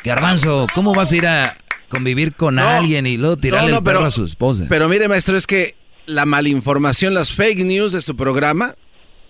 Garbanzo, 0.04 0.68
¿cómo 0.74 0.94
vas 0.94 1.12
a 1.12 1.16
ir 1.16 1.28
a 1.28 1.56
convivir 1.94 2.34
con 2.34 2.60
alguien 2.60 3.06
y 3.06 3.18
luego 3.18 3.38
tirarle 3.38 3.76
el 3.76 3.84
perro 3.84 4.06
a 4.06 4.12
su 4.12 4.24
esposa? 4.24 4.66
Pero 4.68 4.90
mire, 4.90 5.08
maestro, 5.08 5.38
es 5.38 5.48
que 5.48 5.76
la 6.06 6.26
malinformación, 6.26 7.14
las 7.14 7.32
fake 7.34 7.60
news 7.60 7.92
de 7.92 8.02
su 8.02 8.16
programa, 8.16 8.76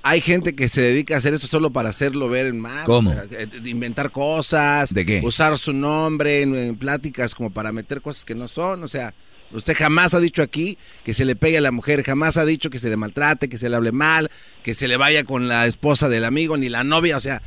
hay 0.04 0.20
gente 0.20 0.54
que 0.54 0.68
se 0.68 0.82
dedica 0.82 1.16
a 1.16 1.18
hacer 1.18 1.34
eso 1.34 1.48
solo 1.48 1.72
para 1.72 1.90
hacerlo 1.90 2.30
ver 2.30 2.48
en 2.48 2.60
mal. 2.60 2.86
¿Cómo? 2.86 3.12
Eh, 3.12 3.48
inventar 3.64 4.12
cosas. 4.12 4.94
¿De 4.94 5.06
qué? 5.06 5.22
Usar 5.24 5.58
su 5.58 5.72
nombre 5.72 6.42
en, 6.42 6.76
pláticas 6.76 7.34
como 7.34 7.52
para 7.52 7.72
meter 7.72 8.02
cosas 8.02 8.26
que 8.26 8.36
no 8.36 8.50
son. 8.50 8.84
O 8.84 8.88
sea, 8.90 9.14
usted 9.52 9.74
jamás 9.76 10.14
ha 10.14 10.20
dicho 10.20 10.42
aquí 10.42 10.78
que 11.06 11.14
se 11.14 11.24
le 11.24 11.38
pegue 11.38 11.58
a 11.58 11.62
la 11.62 11.72
mujer, 11.72 12.04
jamás 12.04 12.36
ha 12.38 12.46
dicho 12.46 12.70
que 12.70 12.80
se 12.80 12.90
le 12.90 12.98
maltrate, 12.98 13.48
que 13.48 13.58
se 13.58 13.70
le 13.70 13.78
hable 13.78 13.94
mal, 13.94 14.30
que 14.62 14.74
se 14.74 14.90
le 14.90 14.98
vaya 14.98 15.24
con 15.24 15.48
la 15.48 15.66
esposa 15.68 16.10
del 16.10 16.26
amigo 16.26 16.58
ni 16.58 16.68
la 16.68 16.84
novia. 16.84 17.16
O 17.16 17.22
sea, 17.22 17.42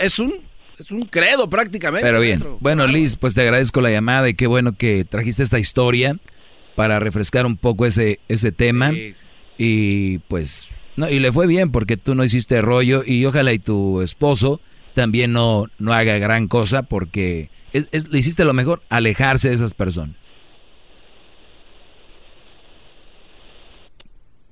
es 0.00 0.18
un 0.18 0.49
es 0.80 0.90
un 0.90 1.06
credo 1.06 1.48
prácticamente. 1.50 2.06
Pero 2.06 2.20
bien. 2.20 2.42
Bueno, 2.60 2.86
Liz, 2.86 3.16
pues 3.16 3.34
te 3.34 3.42
agradezco 3.42 3.80
la 3.80 3.90
llamada 3.90 4.28
y 4.28 4.34
qué 4.34 4.46
bueno 4.46 4.72
que 4.72 5.04
trajiste 5.04 5.42
esta 5.42 5.58
historia 5.58 6.18
para 6.74 6.98
refrescar 6.98 7.46
un 7.46 7.56
poco 7.56 7.86
ese, 7.86 8.20
ese 8.28 8.52
tema. 8.52 8.92
Y 9.58 10.18
pues, 10.28 10.68
no, 10.96 11.08
y 11.08 11.18
le 11.18 11.32
fue 11.32 11.46
bien 11.46 11.70
porque 11.70 11.96
tú 11.96 12.14
no 12.14 12.24
hiciste 12.24 12.62
rollo 12.62 13.02
y 13.04 13.24
ojalá 13.26 13.52
y 13.52 13.58
tu 13.58 14.00
esposo 14.00 14.60
también 14.94 15.32
no, 15.32 15.66
no 15.78 15.92
haga 15.92 16.18
gran 16.18 16.48
cosa 16.48 16.82
porque 16.82 17.50
le 17.72 18.18
hiciste 18.18 18.44
lo 18.44 18.54
mejor, 18.54 18.82
alejarse 18.88 19.50
de 19.50 19.54
esas 19.54 19.74
personas. 19.74 20.16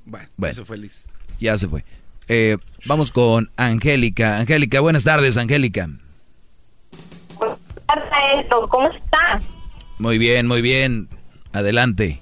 Bueno, 0.05 0.28
bueno 0.36 0.52
eso 0.52 0.64
fue 0.64 0.78
Liz. 0.78 1.09
Ya 1.40 1.56
se 1.56 1.68
fue. 1.68 1.84
Eh, 2.28 2.59
vamos 2.84 3.10
con 3.10 3.50
Angélica. 3.56 4.38
Angélica, 4.38 4.80
buenas 4.80 5.05
tardes, 5.05 5.36
Angélica. 5.36 5.88
Tardes, 7.39 8.47
¿cómo 8.69 8.89
está? 8.89 9.40
Muy 9.98 10.19
bien, 10.19 10.47
muy 10.47 10.62
bien. 10.62 11.09
Adelante. 11.52 12.20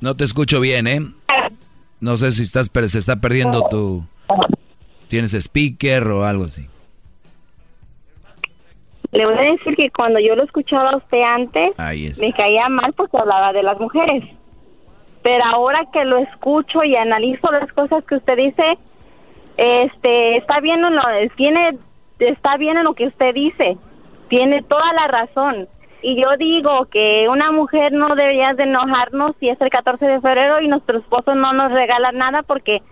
No 0.00 0.16
te 0.16 0.24
escucho 0.24 0.60
bien, 0.60 0.86
¿eh? 0.86 1.00
No 2.00 2.16
sé 2.16 2.32
si 2.32 2.42
estás 2.42 2.70
se 2.86 2.98
está 2.98 3.16
perdiendo 3.16 3.68
tu 3.68 4.04
tienes 5.08 5.34
speaker 5.34 6.08
o 6.08 6.24
algo 6.24 6.44
así. 6.44 6.66
Le 9.12 9.24
voy 9.24 9.34
a 9.34 9.52
decir 9.52 9.76
que 9.76 9.90
cuando 9.90 10.18
yo 10.18 10.34
lo 10.34 10.44
escuchaba 10.44 10.90
a 10.90 10.96
usted 10.96 11.22
antes, 11.22 12.18
me 12.18 12.32
caía 12.32 12.68
mal 12.70 12.94
porque 12.94 13.18
hablaba 13.18 13.52
de 13.52 13.62
las 13.62 13.78
mujeres. 13.78 14.24
Pero 15.22 15.44
ahora 15.44 15.86
que 15.92 16.04
lo 16.04 16.16
escucho 16.18 16.82
y 16.82 16.96
analizo 16.96 17.52
las 17.52 17.70
cosas 17.74 18.02
que 18.04 18.16
usted 18.16 18.36
dice, 18.36 18.62
este, 19.56 20.36
está 20.36 20.60
bien, 20.60 20.82
lo, 20.82 21.02
tiene, 21.36 21.78
está 22.18 22.56
bien 22.56 22.76
en 22.76 22.84
lo 22.84 22.94
que 22.94 23.06
usted 23.06 23.34
dice, 23.34 23.76
tiene 24.28 24.62
toda 24.62 24.92
la 24.92 25.08
razón. 25.08 25.68
Y 26.02 26.20
yo 26.20 26.36
digo 26.36 26.86
que 26.90 27.28
una 27.28 27.52
mujer 27.52 27.92
no 27.92 28.14
debería 28.14 28.54
de 28.54 28.64
enojarnos 28.64 29.36
si 29.38 29.48
es 29.48 29.60
el 29.60 29.70
14 29.70 30.04
de 30.04 30.20
febrero 30.20 30.60
y 30.60 30.66
nuestro 30.66 30.98
esposo 30.98 31.34
no 31.34 31.52
nos 31.52 31.70
regala 31.70 32.10
nada 32.10 32.42
porque 32.42 32.82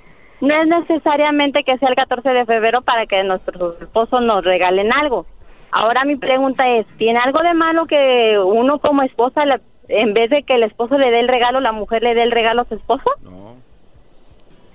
no 0.41 0.55
es 0.55 0.69
necesariamente 0.69 1.65
que 1.65 1.77
sea 1.79 1.89
el 1.89 1.97
14 1.97 2.29
de 2.31 2.47
febrero 2.47 2.83
para 2.83 3.07
que 3.07 3.23
nuestros 3.25 3.81
esposos 3.83 4.23
nos 4.23 4.45
regalen 4.45 4.93
algo. 4.93 5.27
Ahora 5.73 6.05
mi 6.05 6.17
pregunta 6.17 6.69
es, 6.69 6.87
¿tiene 6.99 7.19
algo 7.19 7.41
de 7.41 7.55
malo 7.55 7.87
que 7.87 8.39
uno 8.39 8.79
como 8.79 9.03
esposa, 9.03 9.43
en 9.89 10.15
vez 10.15 10.31
de 10.31 10.43
que 10.45 10.55
el 10.55 10.63
esposo 10.63 10.97
le 10.99 11.11
dé 11.11 11.21
el 11.21 11.29
regalo, 11.29 11.61
la 11.61 11.73
mujer 11.73 12.03
le 12.03 12.15
dé 12.15 12.23
el 12.23 12.31
regalo 12.31 12.63
a 12.63 12.65
su 12.67 12.75
esposo? 12.75 13.11
No. 13.23 13.57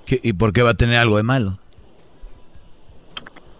¿Y 0.07 0.33
por 0.33 0.53
qué 0.53 0.61
va 0.61 0.71
a 0.71 0.75
tener 0.75 0.97
algo 0.97 1.17
de 1.17 1.23
malo? 1.23 1.57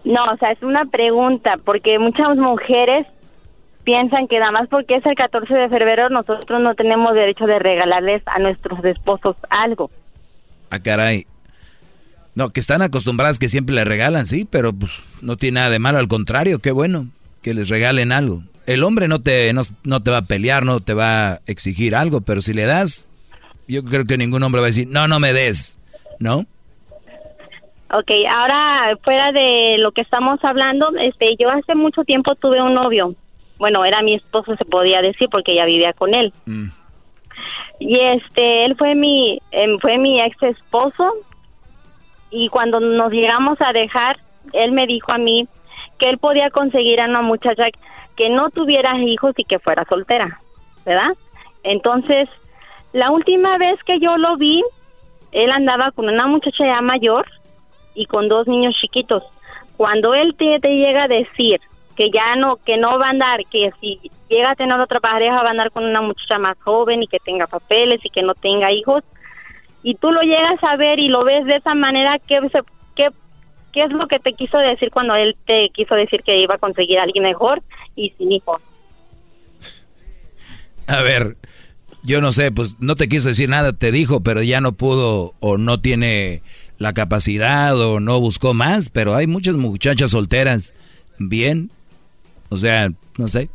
No, 0.06 0.24
o 0.32 0.36
sea, 0.36 0.52
es 0.52 0.62
una 0.62 0.84
pregunta, 0.84 1.56
porque 1.64 1.98
muchas 1.98 2.36
mujeres 2.36 3.08
piensan 3.82 4.28
que 4.28 4.38
nada 4.38 4.52
más 4.52 4.68
porque 4.68 4.94
es 4.94 5.04
el 5.04 5.16
14 5.16 5.52
de 5.52 5.68
febrero 5.68 6.08
nosotros 6.10 6.60
no 6.62 6.76
tenemos 6.76 7.12
derecho 7.14 7.46
de 7.46 7.58
regalarles 7.58 8.22
a 8.26 8.38
nuestros 8.38 8.84
esposos 8.84 9.34
algo. 9.50 9.90
Ah, 10.70 10.78
caray. 10.78 11.26
No, 12.36 12.50
que 12.50 12.60
están 12.60 12.82
acostumbradas 12.82 13.40
que 13.40 13.48
siempre 13.48 13.74
le 13.74 13.84
regalan, 13.84 14.26
sí, 14.26 14.46
pero 14.48 14.72
pues 14.72 15.02
no 15.22 15.36
tiene 15.36 15.56
nada 15.56 15.70
de 15.70 15.80
malo, 15.80 15.98
al 15.98 16.06
contrario, 16.06 16.60
qué 16.60 16.70
bueno 16.70 17.08
que 17.42 17.52
les 17.52 17.68
regalen 17.68 18.12
algo. 18.12 18.44
El 18.66 18.84
hombre 18.84 19.08
no 19.08 19.22
te, 19.22 19.52
no, 19.52 20.02
te 20.02 20.10
va 20.12 20.18
a 20.18 20.26
pelear, 20.26 20.64
no 20.64 20.78
te 20.78 20.94
va 20.94 21.32
a 21.32 21.40
exigir 21.46 21.96
algo, 21.96 22.20
pero 22.20 22.40
si 22.42 22.52
le 22.52 22.64
das, 22.64 23.08
yo 23.66 23.84
creo 23.84 24.04
que 24.04 24.18
ningún 24.18 24.44
hombre 24.44 24.60
va 24.60 24.68
a 24.68 24.70
decir, 24.70 24.86
no, 24.88 25.08
no 25.08 25.18
me 25.18 25.32
des, 25.32 25.78
¿no? 26.20 26.46
Ok, 27.92 28.10
ahora 28.28 28.96
fuera 29.02 29.32
de 29.32 29.76
lo 29.78 29.92
que 29.92 30.00
estamos 30.00 30.44
hablando, 30.44 30.90
este, 30.98 31.36
yo 31.36 31.50
hace 31.50 31.74
mucho 31.74 32.02
tiempo 32.04 32.34
tuve 32.34 32.60
un 32.60 32.74
novio 32.74 33.14
bueno, 33.58 33.84
era 33.84 34.02
mi 34.02 34.14
esposo, 34.14 34.56
se 34.56 34.64
podía 34.64 35.00
decir, 35.02 35.28
porque 35.30 35.52
ella 35.52 35.64
vivía 35.64 35.92
con 35.92 36.14
él. 36.14 36.32
Mm. 36.44 36.66
Y 37.78 38.00
este, 38.00 38.64
él 38.64 38.76
fue 38.76 38.94
mi, 38.94 39.40
em, 39.50 39.78
fue 39.78 39.98
mi 39.98 40.20
ex 40.20 40.42
esposo 40.42 41.14
y 42.30 42.48
cuando 42.48 42.80
nos 42.80 43.12
llegamos 43.12 43.58
a 43.60 43.72
dejar, 43.72 44.16
él 44.52 44.72
me 44.72 44.86
dijo 44.86 45.12
a 45.12 45.18
mí 45.18 45.46
que 45.98 46.08
él 46.08 46.18
podía 46.18 46.50
conseguir 46.50 47.00
a 47.00 47.06
una 47.06 47.22
muchacha 47.22 47.66
que 48.16 48.30
no 48.30 48.50
tuviera 48.50 48.98
hijos 48.98 49.34
y 49.36 49.44
que 49.44 49.58
fuera 49.58 49.84
soltera, 49.84 50.40
¿verdad? 50.84 51.14
Entonces, 51.62 52.28
la 52.92 53.10
última 53.10 53.58
vez 53.58 53.82
que 53.84 53.98
yo 54.00 54.16
lo 54.16 54.36
vi, 54.36 54.62
él 55.32 55.50
andaba 55.50 55.90
con 55.92 56.08
una 56.08 56.26
muchacha 56.26 56.64
ya 56.64 56.80
mayor 56.80 57.26
y 57.96 58.06
con 58.06 58.28
dos 58.28 58.46
niños 58.46 58.76
chiquitos. 58.80 59.24
Cuando 59.76 60.14
él 60.14 60.34
te, 60.36 60.58
llega 60.60 61.04
a 61.04 61.08
decir 61.08 61.60
que 61.96 62.10
ya 62.10 62.36
no, 62.36 62.56
que 62.56 62.76
no 62.76 62.98
va 62.98 63.06
a 63.06 63.10
andar, 63.10 63.40
que 63.50 63.70
si 63.80 63.98
llega 64.28 64.52
a 64.52 64.54
tener 64.54 64.78
otra 64.78 65.00
pareja 65.00 65.42
va 65.42 65.48
a 65.48 65.50
andar 65.50 65.70
con 65.70 65.84
una 65.84 66.02
muchacha 66.02 66.38
más 66.38 66.56
joven 66.60 67.02
y 67.02 67.08
que 67.08 67.18
tenga 67.18 67.46
papeles 67.46 68.00
y 68.04 68.10
que 68.10 68.22
no 68.22 68.34
tenga 68.34 68.70
hijos, 68.72 69.02
y 69.82 69.94
tú 69.94 70.10
lo 70.10 70.20
llegas 70.22 70.62
a 70.62 70.76
ver 70.76 70.98
y 70.98 71.08
lo 71.08 71.24
ves 71.24 71.44
de 71.46 71.56
esa 71.56 71.74
manera, 71.74 72.18
¿qué, 72.26 72.40
qué, 72.94 73.08
qué 73.72 73.82
es 73.84 73.90
lo 73.92 74.06
que 74.08 74.18
te 74.18 74.34
quiso 74.34 74.58
decir 74.58 74.90
cuando 74.90 75.14
él 75.14 75.36
te 75.46 75.70
quiso 75.70 75.94
decir 75.94 76.22
que 76.22 76.38
iba 76.38 76.56
a 76.56 76.58
conseguir 76.58 76.98
a 76.98 77.04
alguien 77.04 77.24
mejor 77.24 77.62
y 77.94 78.10
sin 78.18 78.32
hijos? 78.32 78.60
A 80.88 81.02
ver, 81.02 81.36
yo 82.02 82.20
no 82.20 82.30
sé, 82.30 82.52
pues 82.52 82.76
no 82.78 82.94
te 82.94 83.08
quiso 83.08 83.28
decir 83.28 83.48
nada, 83.48 83.72
te 83.72 83.90
dijo, 83.90 84.22
pero 84.22 84.42
ya 84.42 84.60
no 84.60 84.72
pudo 84.72 85.34
o 85.40 85.58
no 85.58 85.80
tiene 85.80 86.42
la 86.78 86.92
capacidad 86.92 87.78
o 87.80 88.00
no 88.00 88.20
buscó 88.20 88.54
más, 88.54 88.90
pero 88.90 89.14
hay 89.14 89.26
muchas 89.26 89.56
muchachas 89.56 90.10
solteras 90.10 90.74
bien, 91.18 91.70
o 92.48 92.56
sea, 92.56 92.90
no 93.16 93.28
sé. 93.28 93.50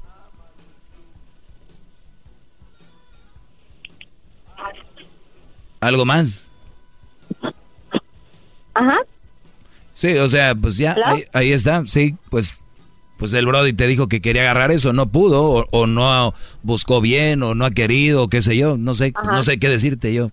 ¿Algo 5.80 6.06
más? 6.06 6.48
Ajá. 8.74 8.98
Sí, 9.94 10.18
o 10.18 10.28
sea, 10.28 10.56
pues 10.56 10.78
ya, 10.78 10.96
ahí, 11.34 11.52
está, 11.52 11.86
sí, 11.86 12.16
pues 12.30 12.58
pues 13.18 13.34
el 13.34 13.46
Brody 13.46 13.74
te 13.74 13.86
dijo 13.86 14.08
que 14.08 14.20
quería 14.20 14.42
agarrar 14.42 14.72
eso, 14.72 14.94
no 14.94 15.10
pudo, 15.12 15.68
o, 15.72 15.86
no 15.86 16.34
buscó 16.64 17.02
bien, 17.02 17.44
o 17.44 17.54
no 17.54 17.66
ha 17.66 17.72
querido, 17.72 18.24
o 18.24 18.30
qué 18.30 18.42
sé 18.42 18.58
yo, 18.58 18.78
no 18.78 18.96
sé, 18.96 19.14
no 19.26 19.44
sé 19.44 19.60
qué 19.60 19.70
decirte 19.70 20.12
yo. 20.12 20.32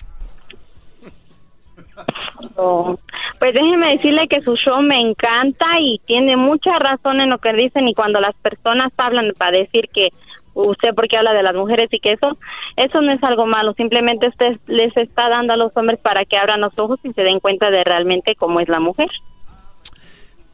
Pues 3.38 3.54
déjeme 3.54 3.96
decirle 3.96 4.28
que 4.28 4.40
su 4.42 4.56
show 4.56 4.82
me 4.82 5.00
encanta 5.00 5.66
y 5.80 6.00
tiene 6.06 6.36
mucha 6.36 6.78
razón 6.78 7.20
en 7.20 7.30
lo 7.30 7.38
que 7.38 7.52
dicen 7.52 7.88
y 7.88 7.94
cuando 7.94 8.20
las 8.20 8.34
personas 8.36 8.92
hablan 8.96 9.32
para 9.36 9.58
decir 9.58 9.88
que 9.92 10.10
usted 10.54 10.94
porque 10.94 11.16
habla 11.16 11.32
de 11.32 11.42
las 11.42 11.54
mujeres 11.54 11.88
y 11.92 12.00
que 12.00 12.12
eso, 12.12 12.36
eso 12.76 13.00
no 13.00 13.12
es 13.12 13.22
algo 13.22 13.46
malo, 13.46 13.74
simplemente 13.74 14.28
usted 14.28 14.58
les 14.66 14.96
está 14.96 15.28
dando 15.28 15.52
a 15.52 15.56
los 15.56 15.76
hombres 15.76 16.00
para 16.00 16.24
que 16.24 16.36
abran 16.36 16.60
los 16.60 16.76
ojos 16.78 16.98
y 17.04 17.12
se 17.12 17.22
den 17.22 17.40
cuenta 17.40 17.70
de 17.70 17.84
realmente 17.84 18.34
cómo 18.34 18.60
es 18.60 18.68
la 18.68 18.80
mujer. 18.80 19.08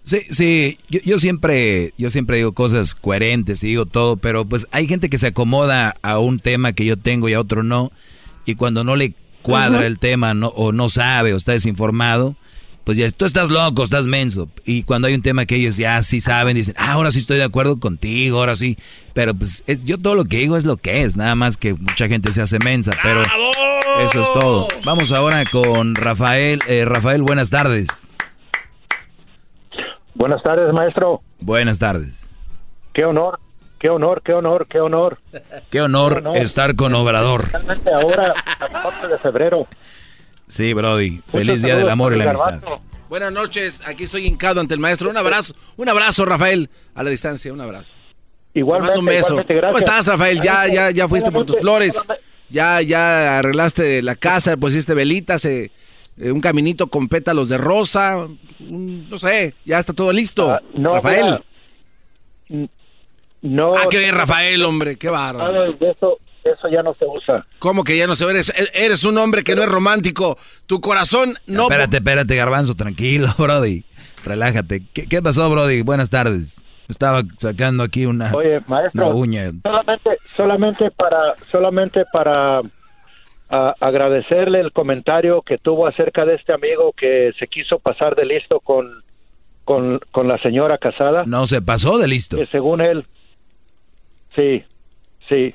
Sí, 0.02 0.20
sí, 0.20 0.76
yo, 0.90 1.00
yo, 1.02 1.16
siempre, 1.16 1.92
yo 1.96 2.10
siempre 2.10 2.36
digo 2.36 2.52
cosas 2.52 2.94
coherentes 2.94 3.64
y 3.64 3.68
digo 3.68 3.86
todo, 3.86 4.18
pero 4.18 4.44
pues 4.44 4.68
hay 4.70 4.86
gente 4.86 5.08
que 5.08 5.16
se 5.16 5.28
acomoda 5.28 5.94
a 6.02 6.18
un 6.18 6.38
tema 6.38 6.74
que 6.74 6.84
yo 6.84 6.98
tengo 6.98 7.30
y 7.30 7.32
a 7.32 7.40
otro 7.40 7.62
no, 7.62 7.90
y 8.44 8.56
cuando 8.56 8.84
no 8.84 8.96
le 8.96 9.14
cuadra 9.44 9.86
el 9.86 9.98
tema 9.98 10.34
no, 10.34 10.48
o 10.48 10.72
no 10.72 10.88
sabe 10.88 11.34
o 11.34 11.36
está 11.36 11.52
desinformado, 11.52 12.34
pues 12.84 12.98
ya 12.98 13.10
tú 13.10 13.24
estás 13.24 13.50
loco, 13.50 13.82
estás 13.82 14.06
menso. 14.06 14.48
Y 14.64 14.82
cuando 14.82 15.06
hay 15.06 15.14
un 15.14 15.22
tema 15.22 15.46
que 15.46 15.56
ellos 15.56 15.76
ya 15.76 16.02
sí 16.02 16.20
saben, 16.20 16.56
dicen, 16.56 16.74
ah, 16.78 16.92
ahora 16.92 17.12
sí 17.12 17.18
estoy 17.18 17.36
de 17.36 17.44
acuerdo 17.44 17.78
contigo, 17.78 18.38
ahora 18.38 18.56
sí. 18.56 18.78
Pero 19.12 19.34
pues 19.34 19.62
yo 19.84 19.98
todo 19.98 20.14
lo 20.14 20.24
que 20.24 20.38
digo 20.38 20.56
es 20.56 20.64
lo 20.64 20.76
que 20.76 21.02
es, 21.02 21.16
nada 21.16 21.34
más 21.34 21.56
que 21.56 21.74
mucha 21.74 22.08
gente 22.08 22.32
se 22.32 22.42
hace 22.42 22.58
mensa, 22.58 22.92
pero 23.02 23.22
eso 23.22 24.20
es 24.20 24.32
todo. 24.32 24.68
Vamos 24.84 25.12
ahora 25.12 25.44
con 25.44 25.94
Rafael. 25.94 26.60
Eh, 26.66 26.84
Rafael, 26.84 27.22
buenas 27.22 27.50
tardes. 27.50 28.10
Buenas 30.14 30.42
tardes, 30.42 30.72
maestro. 30.72 31.22
Buenas 31.40 31.78
tardes. 31.78 32.30
Qué 32.94 33.04
honor, 33.04 33.40
qué 33.84 33.90
honor, 33.90 34.22
qué 34.24 34.32
honor, 34.32 34.66
qué 34.66 34.80
honor. 34.80 35.18
Qué 35.68 35.82
honor, 35.82 36.22
estar 36.36 36.74
con 36.74 36.94
Obrador. 36.94 37.50
Realmente 37.52 37.92
ahora, 37.92 38.32
a 38.58 39.06
de 39.06 39.18
febrero. 39.18 39.66
Sí, 40.46 40.72
Brody. 40.72 41.20
Feliz 41.28 41.60
Día 41.60 41.76
del 41.76 41.90
Amor 41.90 42.14
y 42.14 42.16
la 42.16 42.30
Amistad. 42.30 42.60
Buenas 43.10 43.30
noches, 43.30 43.82
aquí 43.84 44.04
estoy 44.04 44.26
hincado 44.26 44.62
ante 44.62 44.72
el 44.72 44.80
maestro. 44.80 45.10
Un 45.10 45.18
abrazo, 45.18 45.54
un 45.76 45.86
abrazo, 45.86 46.24
Rafael, 46.24 46.70
a 46.94 47.02
la 47.02 47.10
distancia, 47.10 47.52
un 47.52 47.60
abrazo. 47.60 47.94
Igualmente, 48.54 49.00
un 49.00 49.04
beso. 49.04 49.36
¿Cómo 49.36 49.76
estás, 49.76 50.06
Rafael? 50.06 50.40
Ya, 50.40 50.66
ya, 50.66 50.90
ya 50.90 51.06
fuiste 51.06 51.30
por 51.30 51.44
tus 51.44 51.58
flores. 51.58 51.94
Ya, 52.48 52.80
ya 52.80 53.38
arreglaste 53.40 54.00
la 54.00 54.14
casa, 54.14 54.56
pusiste 54.56 54.94
velitas, 54.94 55.44
eh, 55.44 55.70
eh, 56.16 56.32
un 56.32 56.40
caminito 56.40 56.86
con 56.86 57.06
pétalos 57.06 57.50
de 57.50 57.58
rosa. 57.58 58.28
no 58.60 59.18
sé, 59.18 59.52
ya 59.66 59.78
está 59.78 59.92
todo 59.92 60.10
listo. 60.10 60.52
Ah, 60.52 60.62
Rafael. 60.74 61.44
No. 63.44 63.76
Ah, 63.76 63.86
qué 63.88 63.98
bien, 63.98 64.14
Rafael, 64.14 64.64
hombre, 64.64 64.96
qué 64.96 65.08
bárbaro 65.08 65.76
eso 66.44 66.68
ya 66.68 66.82
no 66.82 66.94
se 66.94 67.06
usa. 67.06 67.46
¿Cómo 67.58 67.84
que 67.84 67.96
ya 67.96 68.06
no 68.06 68.16
se 68.16 68.24
usa? 68.24 68.54
Eres, 68.74 69.04
un 69.04 69.18
hombre 69.18 69.42
que 69.42 69.56
no 69.56 69.62
es 69.62 69.68
romántico. 69.68 70.38
Tu 70.66 70.80
corazón 70.80 71.34
no... 71.46 71.62
Espérate, 71.62 71.96
espérate, 71.96 72.36
garbanzo, 72.36 72.74
tranquilo, 72.74 73.28
Brody. 73.38 73.84
Relájate. 74.24 74.82
¿Qué, 74.92 75.22
pasó, 75.22 75.50
Brody? 75.50 75.82
Buenas 75.82 76.10
tardes. 76.10 76.62
Estaba 76.88 77.22
sacando 77.38 77.82
aquí 77.82 78.04
una, 78.04 78.34
Oye, 78.34 78.60
maestro, 78.66 79.08
uña. 79.16 79.50
Solamente, 79.62 80.18
solamente 80.36 80.90
para, 80.90 81.34
solamente 81.50 82.04
para 82.12 82.60
agradecerle 83.48 84.60
el 84.60 84.72
comentario 84.72 85.40
que 85.42 85.56
tuvo 85.56 85.86
acerca 85.86 86.26
de 86.26 86.34
este 86.34 86.52
amigo 86.52 86.92
que 86.92 87.32
se 87.38 87.46
quiso 87.46 87.78
pasar 87.78 88.16
de 88.16 88.26
listo 88.26 88.60
con, 88.60 89.02
con, 89.64 90.00
con 90.10 90.28
la 90.28 90.38
señora 90.38 90.76
casada. 90.76 91.24
No 91.26 91.46
se 91.46 91.62
pasó 91.62 91.96
de 91.98 92.08
listo. 92.08 92.36
Que 92.36 92.46
según 92.46 92.82
él, 92.82 93.06
sí, 94.34 94.64
sí, 95.28 95.54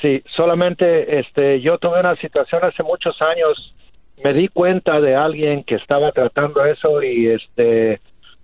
Sí, 0.00 0.22
solamente 0.36 1.18
este, 1.18 1.60
yo 1.60 1.78
tuve 1.78 1.98
una 1.98 2.14
situación 2.16 2.64
hace 2.64 2.84
muchos 2.84 3.20
años, 3.20 3.74
me 4.22 4.32
di 4.32 4.46
cuenta 4.48 5.00
de 5.00 5.16
alguien 5.16 5.64
que 5.64 5.74
estaba 5.74 6.12
tratando 6.12 6.64
eso 6.64 7.02
y 7.02 7.26
este, 7.28 8.00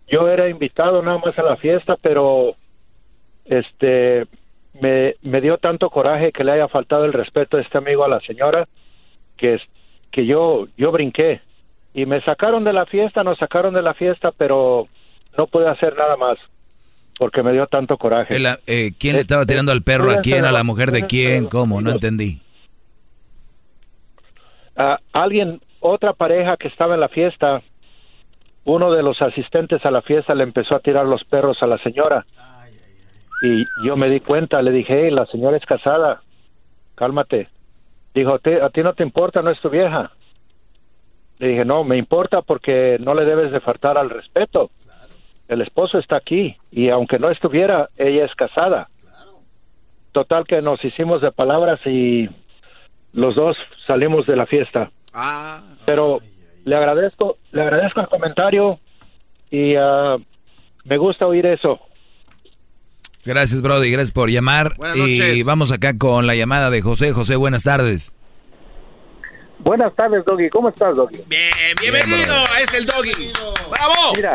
yo 0.08 0.28
era 0.28 0.48
invitado 0.48 1.00
nada 1.02 1.18
más 1.18 1.38
a 1.38 1.44
la 1.44 1.56
fiesta, 1.56 1.96
pero 2.00 2.56
este, 3.44 4.26
me, 4.80 5.14
me 5.22 5.40
dio 5.40 5.58
tanto 5.58 5.90
coraje 5.90 6.32
que 6.32 6.42
le 6.42 6.52
haya 6.52 6.66
faltado 6.66 7.04
el 7.04 7.12
respeto 7.12 7.56
a 7.56 7.60
este 7.60 7.78
amigo 7.78 8.04
a 8.04 8.08
la 8.08 8.20
señora 8.20 8.66
que, 9.36 9.60
que 10.10 10.26
yo, 10.26 10.66
yo 10.76 10.90
brinqué. 10.90 11.40
Y 11.92 12.06
me 12.06 12.20
sacaron 12.22 12.64
de 12.64 12.72
la 12.72 12.86
fiesta, 12.86 13.22
nos 13.22 13.38
sacaron 13.38 13.74
de 13.74 13.82
la 13.82 13.94
fiesta, 13.94 14.32
pero 14.36 14.88
no 15.38 15.46
pude 15.46 15.68
hacer 15.68 15.96
nada 15.96 16.16
más 16.16 16.36
porque 17.18 17.42
me 17.42 17.52
dio 17.52 17.66
tanto 17.66 17.96
coraje. 17.96 18.36
Eh, 18.66 18.92
¿Quién 18.98 19.16
le 19.16 19.22
estaba 19.22 19.44
tirando 19.44 19.72
al 19.72 19.82
perro 19.82 20.10
a 20.10 20.16
quién? 20.16 20.44
¿A 20.44 20.52
la 20.52 20.64
mujer 20.64 20.90
de 20.90 21.06
quién? 21.06 21.46
¿Cómo? 21.46 21.80
No 21.80 21.90
entendí. 21.90 22.40
Alguien, 25.12 25.60
otra 25.80 26.12
pareja 26.12 26.56
que 26.56 26.68
estaba 26.68 26.94
en 26.94 27.00
la 27.00 27.08
fiesta, 27.08 27.62
uno 28.64 28.92
de 28.92 29.02
los 29.02 29.20
asistentes 29.22 29.84
a 29.86 29.90
la 29.90 30.02
fiesta 30.02 30.34
le 30.34 30.42
empezó 30.42 30.74
a 30.74 30.80
tirar 30.80 31.06
los 31.06 31.22
perros 31.24 31.62
a 31.62 31.66
la 31.66 31.78
señora. 31.78 32.26
Y 33.42 33.64
yo 33.86 33.96
me 33.96 34.08
di 34.08 34.20
cuenta, 34.20 34.62
le 34.62 34.72
dije, 34.72 35.04
hey, 35.04 35.10
la 35.10 35.26
señora 35.26 35.56
es 35.56 35.66
casada, 35.66 36.22
cálmate. 36.94 37.48
Dijo, 38.14 38.34
a 38.34 38.70
ti 38.70 38.82
no 38.82 38.94
te 38.94 39.02
importa, 39.02 39.42
no 39.42 39.50
es 39.50 39.60
tu 39.60 39.68
vieja. 39.70 40.10
Le 41.38 41.48
dije, 41.48 41.64
no, 41.64 41.84
me 41.84 41.96
importa 41.96 42.42
porque 42.42 42.96
no 43.00 43.14
le 43.14 43.24
debes 43.24 43.52
de 43.52 43.60
faltar 43.60 43.98
al 43.98 44.08
respeto 44.08 44.70
el 45.48 45.60
esposo 45.60 45.98
está 45.98 46.16
aquí 46.16 46.56
y 46.70 46.88
aunque 46.88 47.18
no 47.18 47.30
estuviera, 47.30 47.90
ella 47.96 48.24
es 48.24 48.34
casada. 48.34 48.88
Total 50.12 50.44
que 50.46 50.62
nos 50.62 50.84
hicimos 50.84 51.20
de 51.22 51.32
palabras 51.32 51.80
y 51.86 52.28
los 53.12 53.34
dos 53.34 53.56
salimos 53.86 54.26
de 54.26 54.36
la 54.36 54.46
fiesta. 54.46 54.90
Ah. 55.12 55.62
Pero 55.84 56.20
le 56.64 56.76
agradezco, 56.76 57.38
le 57.52 57.62
agradezco 57.62 58.00
el 58.00 58.08
comentario 58.08 58.78
y 59.50 59.76
uh, 59.76 60.22
me 60.84 60.96
gusta 60.98 61.26
oír 61.26 61.46
eso. 61.46 61.80
Gracias, 63.24 63.62
Brody, 63.62 63.90
gracias 63.90 64.12
por 64.12 64.30
llamar. 64.30 64.72
Y 64.94 65.42
vamos 65.42 65.72
acá 65.72 65.96
con 65.96 66.26
la 66.26 66.34
llamada 66.34 66.70
de 66.70 66.82
José. 66.82 67.12
José, 67.12 67.36
buenas 67.36 67.62
tardes. 67.62 68.14
Buenas 69.60 69.94
tardes, 69.94 70.24
Doggy. 70.26 70.50
¿Cómo 70.50 70.68
estás, 70.68 70.94
Doggy? 70.94 71.20
Bien, 71.26 71.50
bienvenido 71.80 72.34
a 72.34 72.60
este 72.60 72.76
el 72.76 72.84
Doggy. 72.84 73.32
¡Bravo! 73.70 74.12
Mira, 74.14 74.32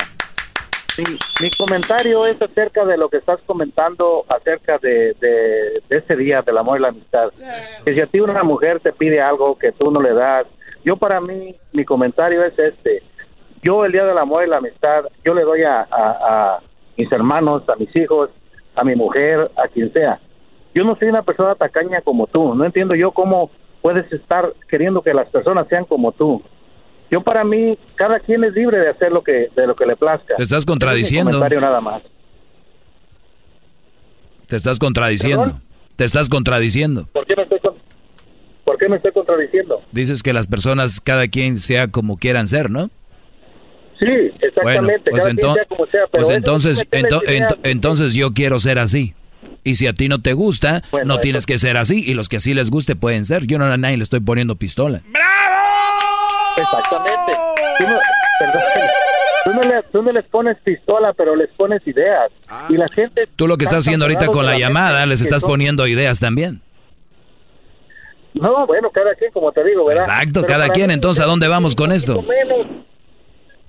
mi, 1.41 1.49
comentario 1.51 2.25
es 2.25 2.41
acerca 2.41 2.85
de 2.85 2.97
lo 2.97 3.09
que 3.09 3.17
estás 3.17 3.39
comentando 3.45 4.25
acerca 4.29 4.77
de, 4.77 5.13
de, 5.19 5.81
ese 5.89 6.15
día 6.15 6.41
del 6.41 6.57
amor 6.57 6.79
y 6.79 6.81
la 6.81 6.89
amistad. 6.89 7.29
Que 7.85 7.93
si 7.93 8.01
a 8.01 8.07
ti 8.07 8.19
una 8.19 8.43
mujer 8.43 8.79
te 8.79 8.91
pide 8.93 9.21
algo 9.21 9.57
que 9.57 9.71
tú 9.71 9.91
no 9.91 10.01
le 10.01 10.13
das, 10.13 10.47
yo 10.83 10.97
para 10.97 11.19
mí, 11.19 11.55
mi 11.73 11.85
comentario 11.85 12.43
es 12.43 12.57
este. 12.57 13.01
Yo 13.61 13.85
el 13.85 13.91
día 13.91 14.05
del 14.05 14.17
amor 14.17 14.45
y 14.45 14.49
la 14.49 14.57
amistad, 14.57 15.05
yo 15.23 15.33
le 15.33 15.43
doy 15.43 15.63
a, 15.63 15.87
a 15.91 16.59
mis 16.97 17.11
hermanos, 17.11 17.67
a 17.67 17.75
mis 17.75 17.93
hijos, 17.95 18.29
a 18.75 18.83
mi 18.83 18.95
mujer, 18.95 19.51
a 19.57 19.67
quien 19.67 19.91
sea. 19.91 20.19
Yo 20.73 20.83
no 20.83 20.95
soy 20.95 21.09
una 21.09 21.23
persona 21.23 21.55
tacaña 21.55 22.01
como 22.01 22.27
tú. 22.27 22.53
No 22.55 22.65
entiendo 22.65 22.95
yo 22.95 23.11
cómo 23.11 23.49
puedes 23.81 24.11
estar 24.11 24.53
queriendo 24.69 25.01
que 25.01 25.13
las 25.13 25.29
personas 25.29 25.67
sean 25.67 25.85
como 25.85 26.11
tú. 26.11 26.41
Yo 27.11 27.21
para 27.21 27.43
mí, 27.43 27.77
cada 27.95 28.19
quien 28.19 28.43
es 28.43 28.53
libre 28.53 28.79
de 28.79 28.89
hacer 28.89 29.11
lo 29.11 29.23
que, 29.23 29.49
de 29.55 29.67
lo 29.67 29.75
que 29.75 29.85
le 29.85 29.95
plazca. 29.95 30.35
Te 30.35 30.43
estás 30.43 30.65
contradiciendo. 30.65 31.31
comentario 31.31 31.61
nada 31.61 31.81
más. 31.81 32.03
Te 34.47 34.55
estás 34.55 34.79
contradiciendo. 34.79 35.59
Te 35.95 36.05
estás 36.05 36.29
contradiciendo. 36.29 37.07
¿Por 37.11 37.25
qué, 37.25 37.35
me 37.35 37.43
estoy, 37.43 37.59
¿Por 38.63 38.77
qué 38.77 38.89
me 38.89 38.95
estoy 38.97 39.11
contradiciendo? 39.11 39.81
Dices 39.91 40.23
que 40.23 40.33
las 40.33 40.47
personas, 40.47 41.01
cada 41.01 41.27
quien 41.27 41.59
sea 41.59 41.87
como 41.89 42.17
quieran 42.17 42.47
ser, 42.47 42.69
¿no? 42.69 42.89
Sí, 43.99 44.31
exactamente. 44.39 45.11
pues, 45.11 45.25
pues 46.11 46.29
entonces, 46.29 46.87
entonces 47.63 48.13
yo 48.13 48.33
quiero 48.33 48.59
ser 48.59 48.79
así. 48.79 49.13
Y 49.63 49.75
si 49.75 49.87
a 49.87 49.93
ti 49.93 50.07
no 50.07 50.19
te 50.19 50.33
gusta, 50.33 50.83
no 51.05 51.19
tienes 51.19 51.45
que 51.45 51.57
ser 51.57 51.77
así. 51.77 52.03
Y 52.05 52.13
los 52.13 52.29
que 52.29 52.37
así 52.37 52.53
les 52.53 52.71
guste 52.71 52.95
pueden 52.95 53.25
ser. 53.25 53.45
Yo 53.45 53.59
no 53.59 53.65
a 53.65 53.77
nadie 53.77 53.97
le 53.97 54.03
estoy 54.03 54.21
poniendo 54.21 54.55
pistola. 54.55 55.01
Exactamente. 56.61 57.31
Tú 59.91 60.03
no, 60.03 60.11
les 60.11 60.25
pones 60.25 60.57
pistola, 60.63 61.13
pero 61.13 61.35
les 61.35 61.49
pones 61.51 61.85
ideas. 61.87 62.31
Y 62.69 62.73
la 62.73 62.85
gente... 62.93 63.27
Tú 63.35 63.47
lo 63.47 63.57
que 63.57 63.65
estás 63.65 63.79
haciendo 63.79 64.05
ahorita 64.05 64.27
con 64.27 64.45
la, 64.45 64.59
llamada, 64.59 65.05
les 65.05 65.21
estás 65.21 65.43
poniendo 65.43 65.87
ideas 65.87 66.19
también. 66.19 66.61
No, 68.33 68.67
bueno, 68.67 68.91
cada 68.91 69.15
quien, 69.15 69.31
como 69.31 69.51
te 69.51 69.63
digo, 69.63 69.85
¿verdad? 69.85 70.03
Exacto, 70.03 70.45
cada 70.45 70.69
quien. 70.69 70.91
Entonces, 70.91 71.23
¿a 71.23 71.27
dónde 71.27 71.47
vamos 71.47 71.75
con 71.75 71.91
esto? 71.91 72.23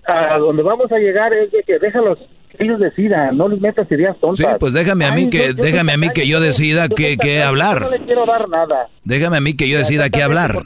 a 0.06 0.38
donde 0.38 0.62
vamos 0.62 0.90
a 0.92 0.98
llegar 0.98 1.32
es 1.32 1.50
que 1.64 1.78
déjalos 1.78 2.18
que 2.50 2.64
ellos 2.64 2.80
decidan, 2.80 3.36
no 3.36 3.48
les 3.48 3.60
metas 3.60 3.90
ideas 3.90 4.16
tontas. 4.18 4.38
Sí, 4.38 4.56
pues 4.58 4.72
déjame 4.72 5.04
a 5.04 5.12
mí 5.12 5.30
que 5.30 5.52
déjame 5.52 5.92
a 5.92 5.96
mí 5.96 6.08
que 6.12 6.26
yo 6.26 6.40
decida 6.40 6.88
qué, 6.88 7.16
qué 7.16 7.42
hablar. 7.42 7.82
No 7.82 7.90
le 7.90 8.00
quiero 8.00 8.26
dar 8.26 8.48
nada. 8.48 8.88
Déjame 9.04 9.36
a 9.36 9.40
mí 9.40 9.54
que 9.54 9.68
yo 9.68 9.78
decida 9.78 10.10
qué 10.10 10.22
hablar. 10.22 10.64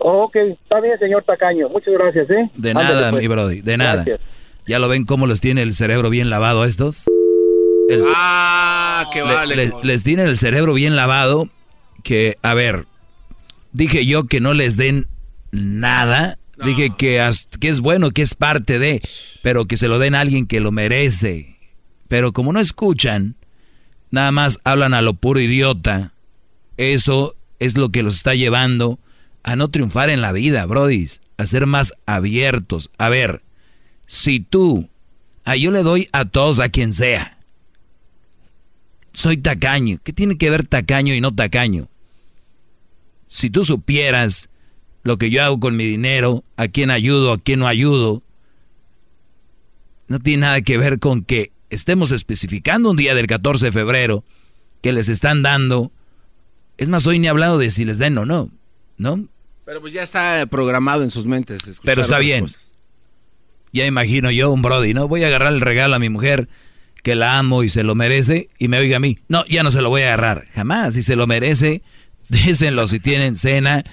Ok, 0.00 0.36
está 0.36 0.80
bien, 0.80 0.98
señor 0.98 1.24
Tacaño. 1.24 1.68
Muchas 1.68 1.94
gracias, 1.94 2.30
¿eh? 2.30 2.50
De 2.56 2.74
nada, 2.74 3.10
pues. 3.10 3.22
mi 3.22 3.28
brody, 3.28 3.60
de 3.60 3.76
nada. 3.76 4.04
¿Ya 4.66 4.78
lo 4.78 4.88
ven 4.88 5.04
cómo 5.04 5.26
les 5.26 5.40
tiene 5.40 5.62
el 5.62 5.74
cerebro 5.74 6.10
bien 6.10 6.30
lavado 6.30 6.62
a 6.62 6.66
estos? 6.66 7.06
ah, 8.14 9.08
qué 9.12 9.22
vale. 9.22 9.72
les 9.82 10.04
tiene 10.04 10.24
el 10.24 10.36
cerebro 10.36 10.74
bien 10.74 10.94
lavado 10.94 11.48
que, 12.04 12.36
a 12.42 12.54
ver, 12.54 12.86
dije 13.72 14.06
yo 14.06 14.26
que 14.26 14.40
no 14.40 14.54
les 14.54 14.76
den 14.76 15.06
nada 15.50 16.38
Dije 16.64 16.90
que, 16.96 17.30
que 17.58 17.68
es 17.68 17.80
bueno, 17.80 18.10
que 18.10 18.22
es 18.22 18.34
parte 18.34 18.78
de, 18.78 19.00
pero 19.42 19.66
que 19.66 19.76
se 19.76 19.88
lo 19.88 19.98
den 19.98 20.14
a 20.14 20.20
alguien 20.20 20.46
que 20.46 20.60
lo 20.60 20.72
merece. 20.72 21.56
Pero 22.08 22.32
como 22.32 22.52
no 22.52 22.60
escuchan, 22.60 23.36
nada 24.10 24.30
más 24.30 24.58
hablan 24.64 24.94
a 24.94 25.02
lo 25.02 25.14
puro 25.14 25.40
idiota. 25.40 26.12
Eso 26.76 27.34
es 27.58 27.78
lo 27.78 27.90
que 27.90 28.02
los 28.02 28.16
está 28.16 28.34
llevando 28.34 28.98
a 29.42 29.56
no 29.56 29.70
triunfar 29.70 30.10
en 30.10 30.20
la 30.20 30.32
vida, 30.32 30.66
brodis, 30.66 31.20
a 31.36 31.46
ser 31.46 31.66
más 31.66 31.92
abiertos. 32.06 32.90
A 32.98 33.08
ver, 33.08 33.42
si 34.06 34.40
tú, 34.40 34.90
a 35.44 35.56
yo 35.56 35.70
le 35.70 35.82
doy 35.82 36.08
a 36.12 36.24
todos, 36.24 36.60
a 36.60 36.68
quien 36.68 36.92
sea. 36.92 37.38
Soy 39.12 39.36
tacaño. 39.36 39.98
¿Qué 40.02 40.12
tiene 40.12 40.38
que 40.38 40.50
ver 40.50 40.66
tacaño 40.66 41.14
y 41.14 41.20
no 41.20 41.34
tacaño? 41.34 41.88
Si 43.26 43.50
tú 43.50 43.64
supieras 43.64 44.50
lo 45.02 45.18
que 45.18 45.30
yo 45.30 45.42
hago 45.42 45.60
con 45.60 45.76
mi 45.76 45.84
dinero, 45.84 46.44
a 46.56 46.68
quién 46.68 46.90
ayudo, 46.90 47.32
a 47.32 47.38
quién 47.38 47.60
no 47.60 47.68
ayudo, 47.68 48.22
no 50.08 50.18
tiene 50.18 50.42
nada 50.42 50.60
que 50.62 50.76
ver 50.76 50.98
con 50.98 51.24
que 51.24 51.52
estemos 51.70 52.10
especificando 52.10 52.90
un 52.90 52.96
día 52.96 53.14
del 53.14 53.26
14 53.26 53.66
de 53.66 53.72
febrero 53.72 54.24
que 54.82 54.92
les 54.92 55.08
están 55.08 55.42
dando. 55.42 55.92
Es 56.76 56.88
más, 56.88 57.06
hoy 57.06 57.18
ni 57.18 57.26
he 57.26 57.30
hablado 57.30 57.58
de 57.58 57.70
si 57.70 57.84
les 57.84 57.98
den 57.98 58.18
o 58.18 58.26
no, 58.26 58.50
¿no? 59.00 59.26
Pero 59.64 59.80
pues 59.80 59.92
ya 59.92 60.02
está 60.02 60.46
programado 60.46 61.02
en 61.02 61.10
sus 61.10 61.26
mentes. 61.26 61.62
Pero 61.82 62.00
está 62.00 62.18
bien. 62.18 62.46
Ya 63.72 63.86
imagino 63.86 64.30
yo 64.30 64.50
un 64.50 64.62
Brody, 64.62 64.94
¿no? 64.94 65.08
Voy 65.08 65.24
a 65.24 65.28
agarrar 65.28 65.52
el 65.52 65.60
regalo 65.60 65.96
a 65.96 65.98
mi 65.98 66.08
mujer 66.08 66.48
que 67.02 67.14
la 67.14 67.38
amo 67.38 67.62
y 67.62 67.68
se 67.68 67.82
lo 67.82 67.94
merece 67.94 68.50
y 68.58 68.68
me 68.68 68.78
oiga 68.78 68.98
a 68.98 69.00
mí. 69.00 69.18
No, 69.28 69.44
ya 69.46 69.62
no 69.62 69.70
se 69.70 69.80
lo 69.80 69.88
voy 69.88 70.02
a 70.02 70.08
agarrar. 70.08 70.46
Jamás. 70.54 70.94
Si 70.94 71.02
se 71.02 71.16
lo 71.16 71.26
merece, 71.26 71.82
désenlo 72.28 72.86
si 72.86 73.00
tienen 73.00 73.36
cena 73.36 73.84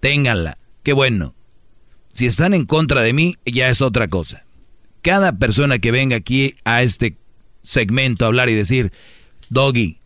ténganla. 0.00 0.58
Qué 0.82 0.92
bueno. 0.92 1.34
Si 2.12 2.26
están 2.26 2.54
en 2.54 2.64
contra 2.64 3.02
de 3.02 3.12
mí, 3.12 3.36
ya 3.44 3.68
es 3.68 3.82
otra 3.82 4.08
cosa. 4.08 4.44
Cada 5.02 5.38
persona 5.38 5.78
que 5.78 5.90
venga 5.90 6.16
aquí 6.16 6.54
a 6.64 6.82
este 6.82 7.16
segmento 7.62 8.24
a 8.24 8.28
hablar 8.28 8.48
y 8.48 8.54
decir, 8.54 8.92
Doggy, 9.50 9.98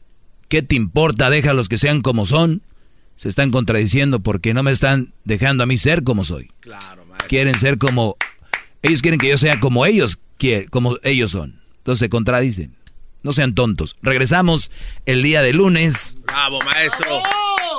¿qué 0.49 0.63
te 0.63 0.75
importa? 0.75 1.31
Déjalos 1.31 1.69
que 1.69 1.79
sean 1.79 2.01
como 2.01 2.25
son. 2.25 2.63
Se 3.19 3.29
están 3.29 3.51
contradiciendo 3.51 4.21
porque 4.21 4.55
no 4.55 4.63
me 4.63 4.71
están 4.71 5.13
dejando 5.25 5.65
a 5.65 5.67
mí 5.67 5.77
ser 5.77 6.05
como 6.05 6.23
soy. 6.23 6.53
Claro, 6.61 7.05
Quieren 7.27 7.59
ser 7.59 7.77
como... 7.77 8.17
Ellos 8.81 9.03
quieren 9.03 9.19
que 9.19 9.29
yo 9.29 9.37
sea 9.37 9.59
como 9.59 9.85
ellos, 9.87 10.21
como 10.71 10.99
ellos 11.03 11.33
son. 11.33 11.61
Entonces 11.79 11.99
se 11.99 12.09
contradicen. 12.11 12.77
No 13.25 13.33
sean 13.33 13.57
tontos. 13.57 13.97
Regresamos 14.03 14.71
el 15.05 15.25
día 15.25 15.43
de 15.43 15.53
lunes. 15.53 16.17
Bravo, 16.29 16.61
maestro. 16.63 17.21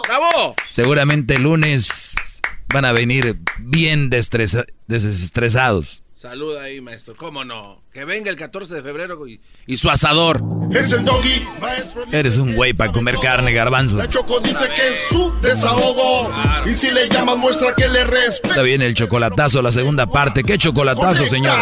¡Bravo! 0.06 0.56
Seguramente 0.68 1.36
el 1.36 1.44
lunes 1.44 2.42
van 2.74 2.84
a 2.84 2.92
venir 2.92 3.40
bien 3.60 4.10
desestresados. 4.10 6.04
Saluda 6.20 6.64
ahí, 6.64 6.82
maestro. 6.82 7.16
¿Cómo 7.16 7.46
no? 7.46 7.82
Que 7.94 8.04
venga 8.04 8.30
el 8.30 8.36
14 8.36 8.76
de 8.76 8.84
febrero 8.84 9.26
y, 9.26 9.40
su 9.78 9.90
asador. 9.90 10.44
Es 10.70 10.92
el 10.92 11.06
doggy, 11.06 11.48
maestro. 11.62 12.04
Eres 12.12 12.38
un 12.38 12.58
güey 12.58 12.74
para 12.74 12.92
comer 12.92 13.16
carne, 13.22 13.54
garbanzo. 13.54 13.96
La 13.96 14.10
Choco 14.10 14.42
dice 14.42 14.68
que 14.76 14.90
es 14.90 15.00
su 15.08 15.34
desahogo. 15.40 16.30
Y 16.66 16.76
si 16.76 16.92
le 16.92 17.08
llamas, 17.08 17.38
muestra 17.38 17.74
que 17.74 17.88
le 17.88 18.04
respeta. 18.04 18.50
Está 18.50 18.64
bien 18.64 18.82
el 18.82 18.96
chocolatazo, 18.96 19.62
la 19.62 19.72
segunda 19.72 20.08
parte. 20.08 20.44
¿Qué 20.44 20.58
chocolatazo, 20.58 21.26
señor? 21.26 21.58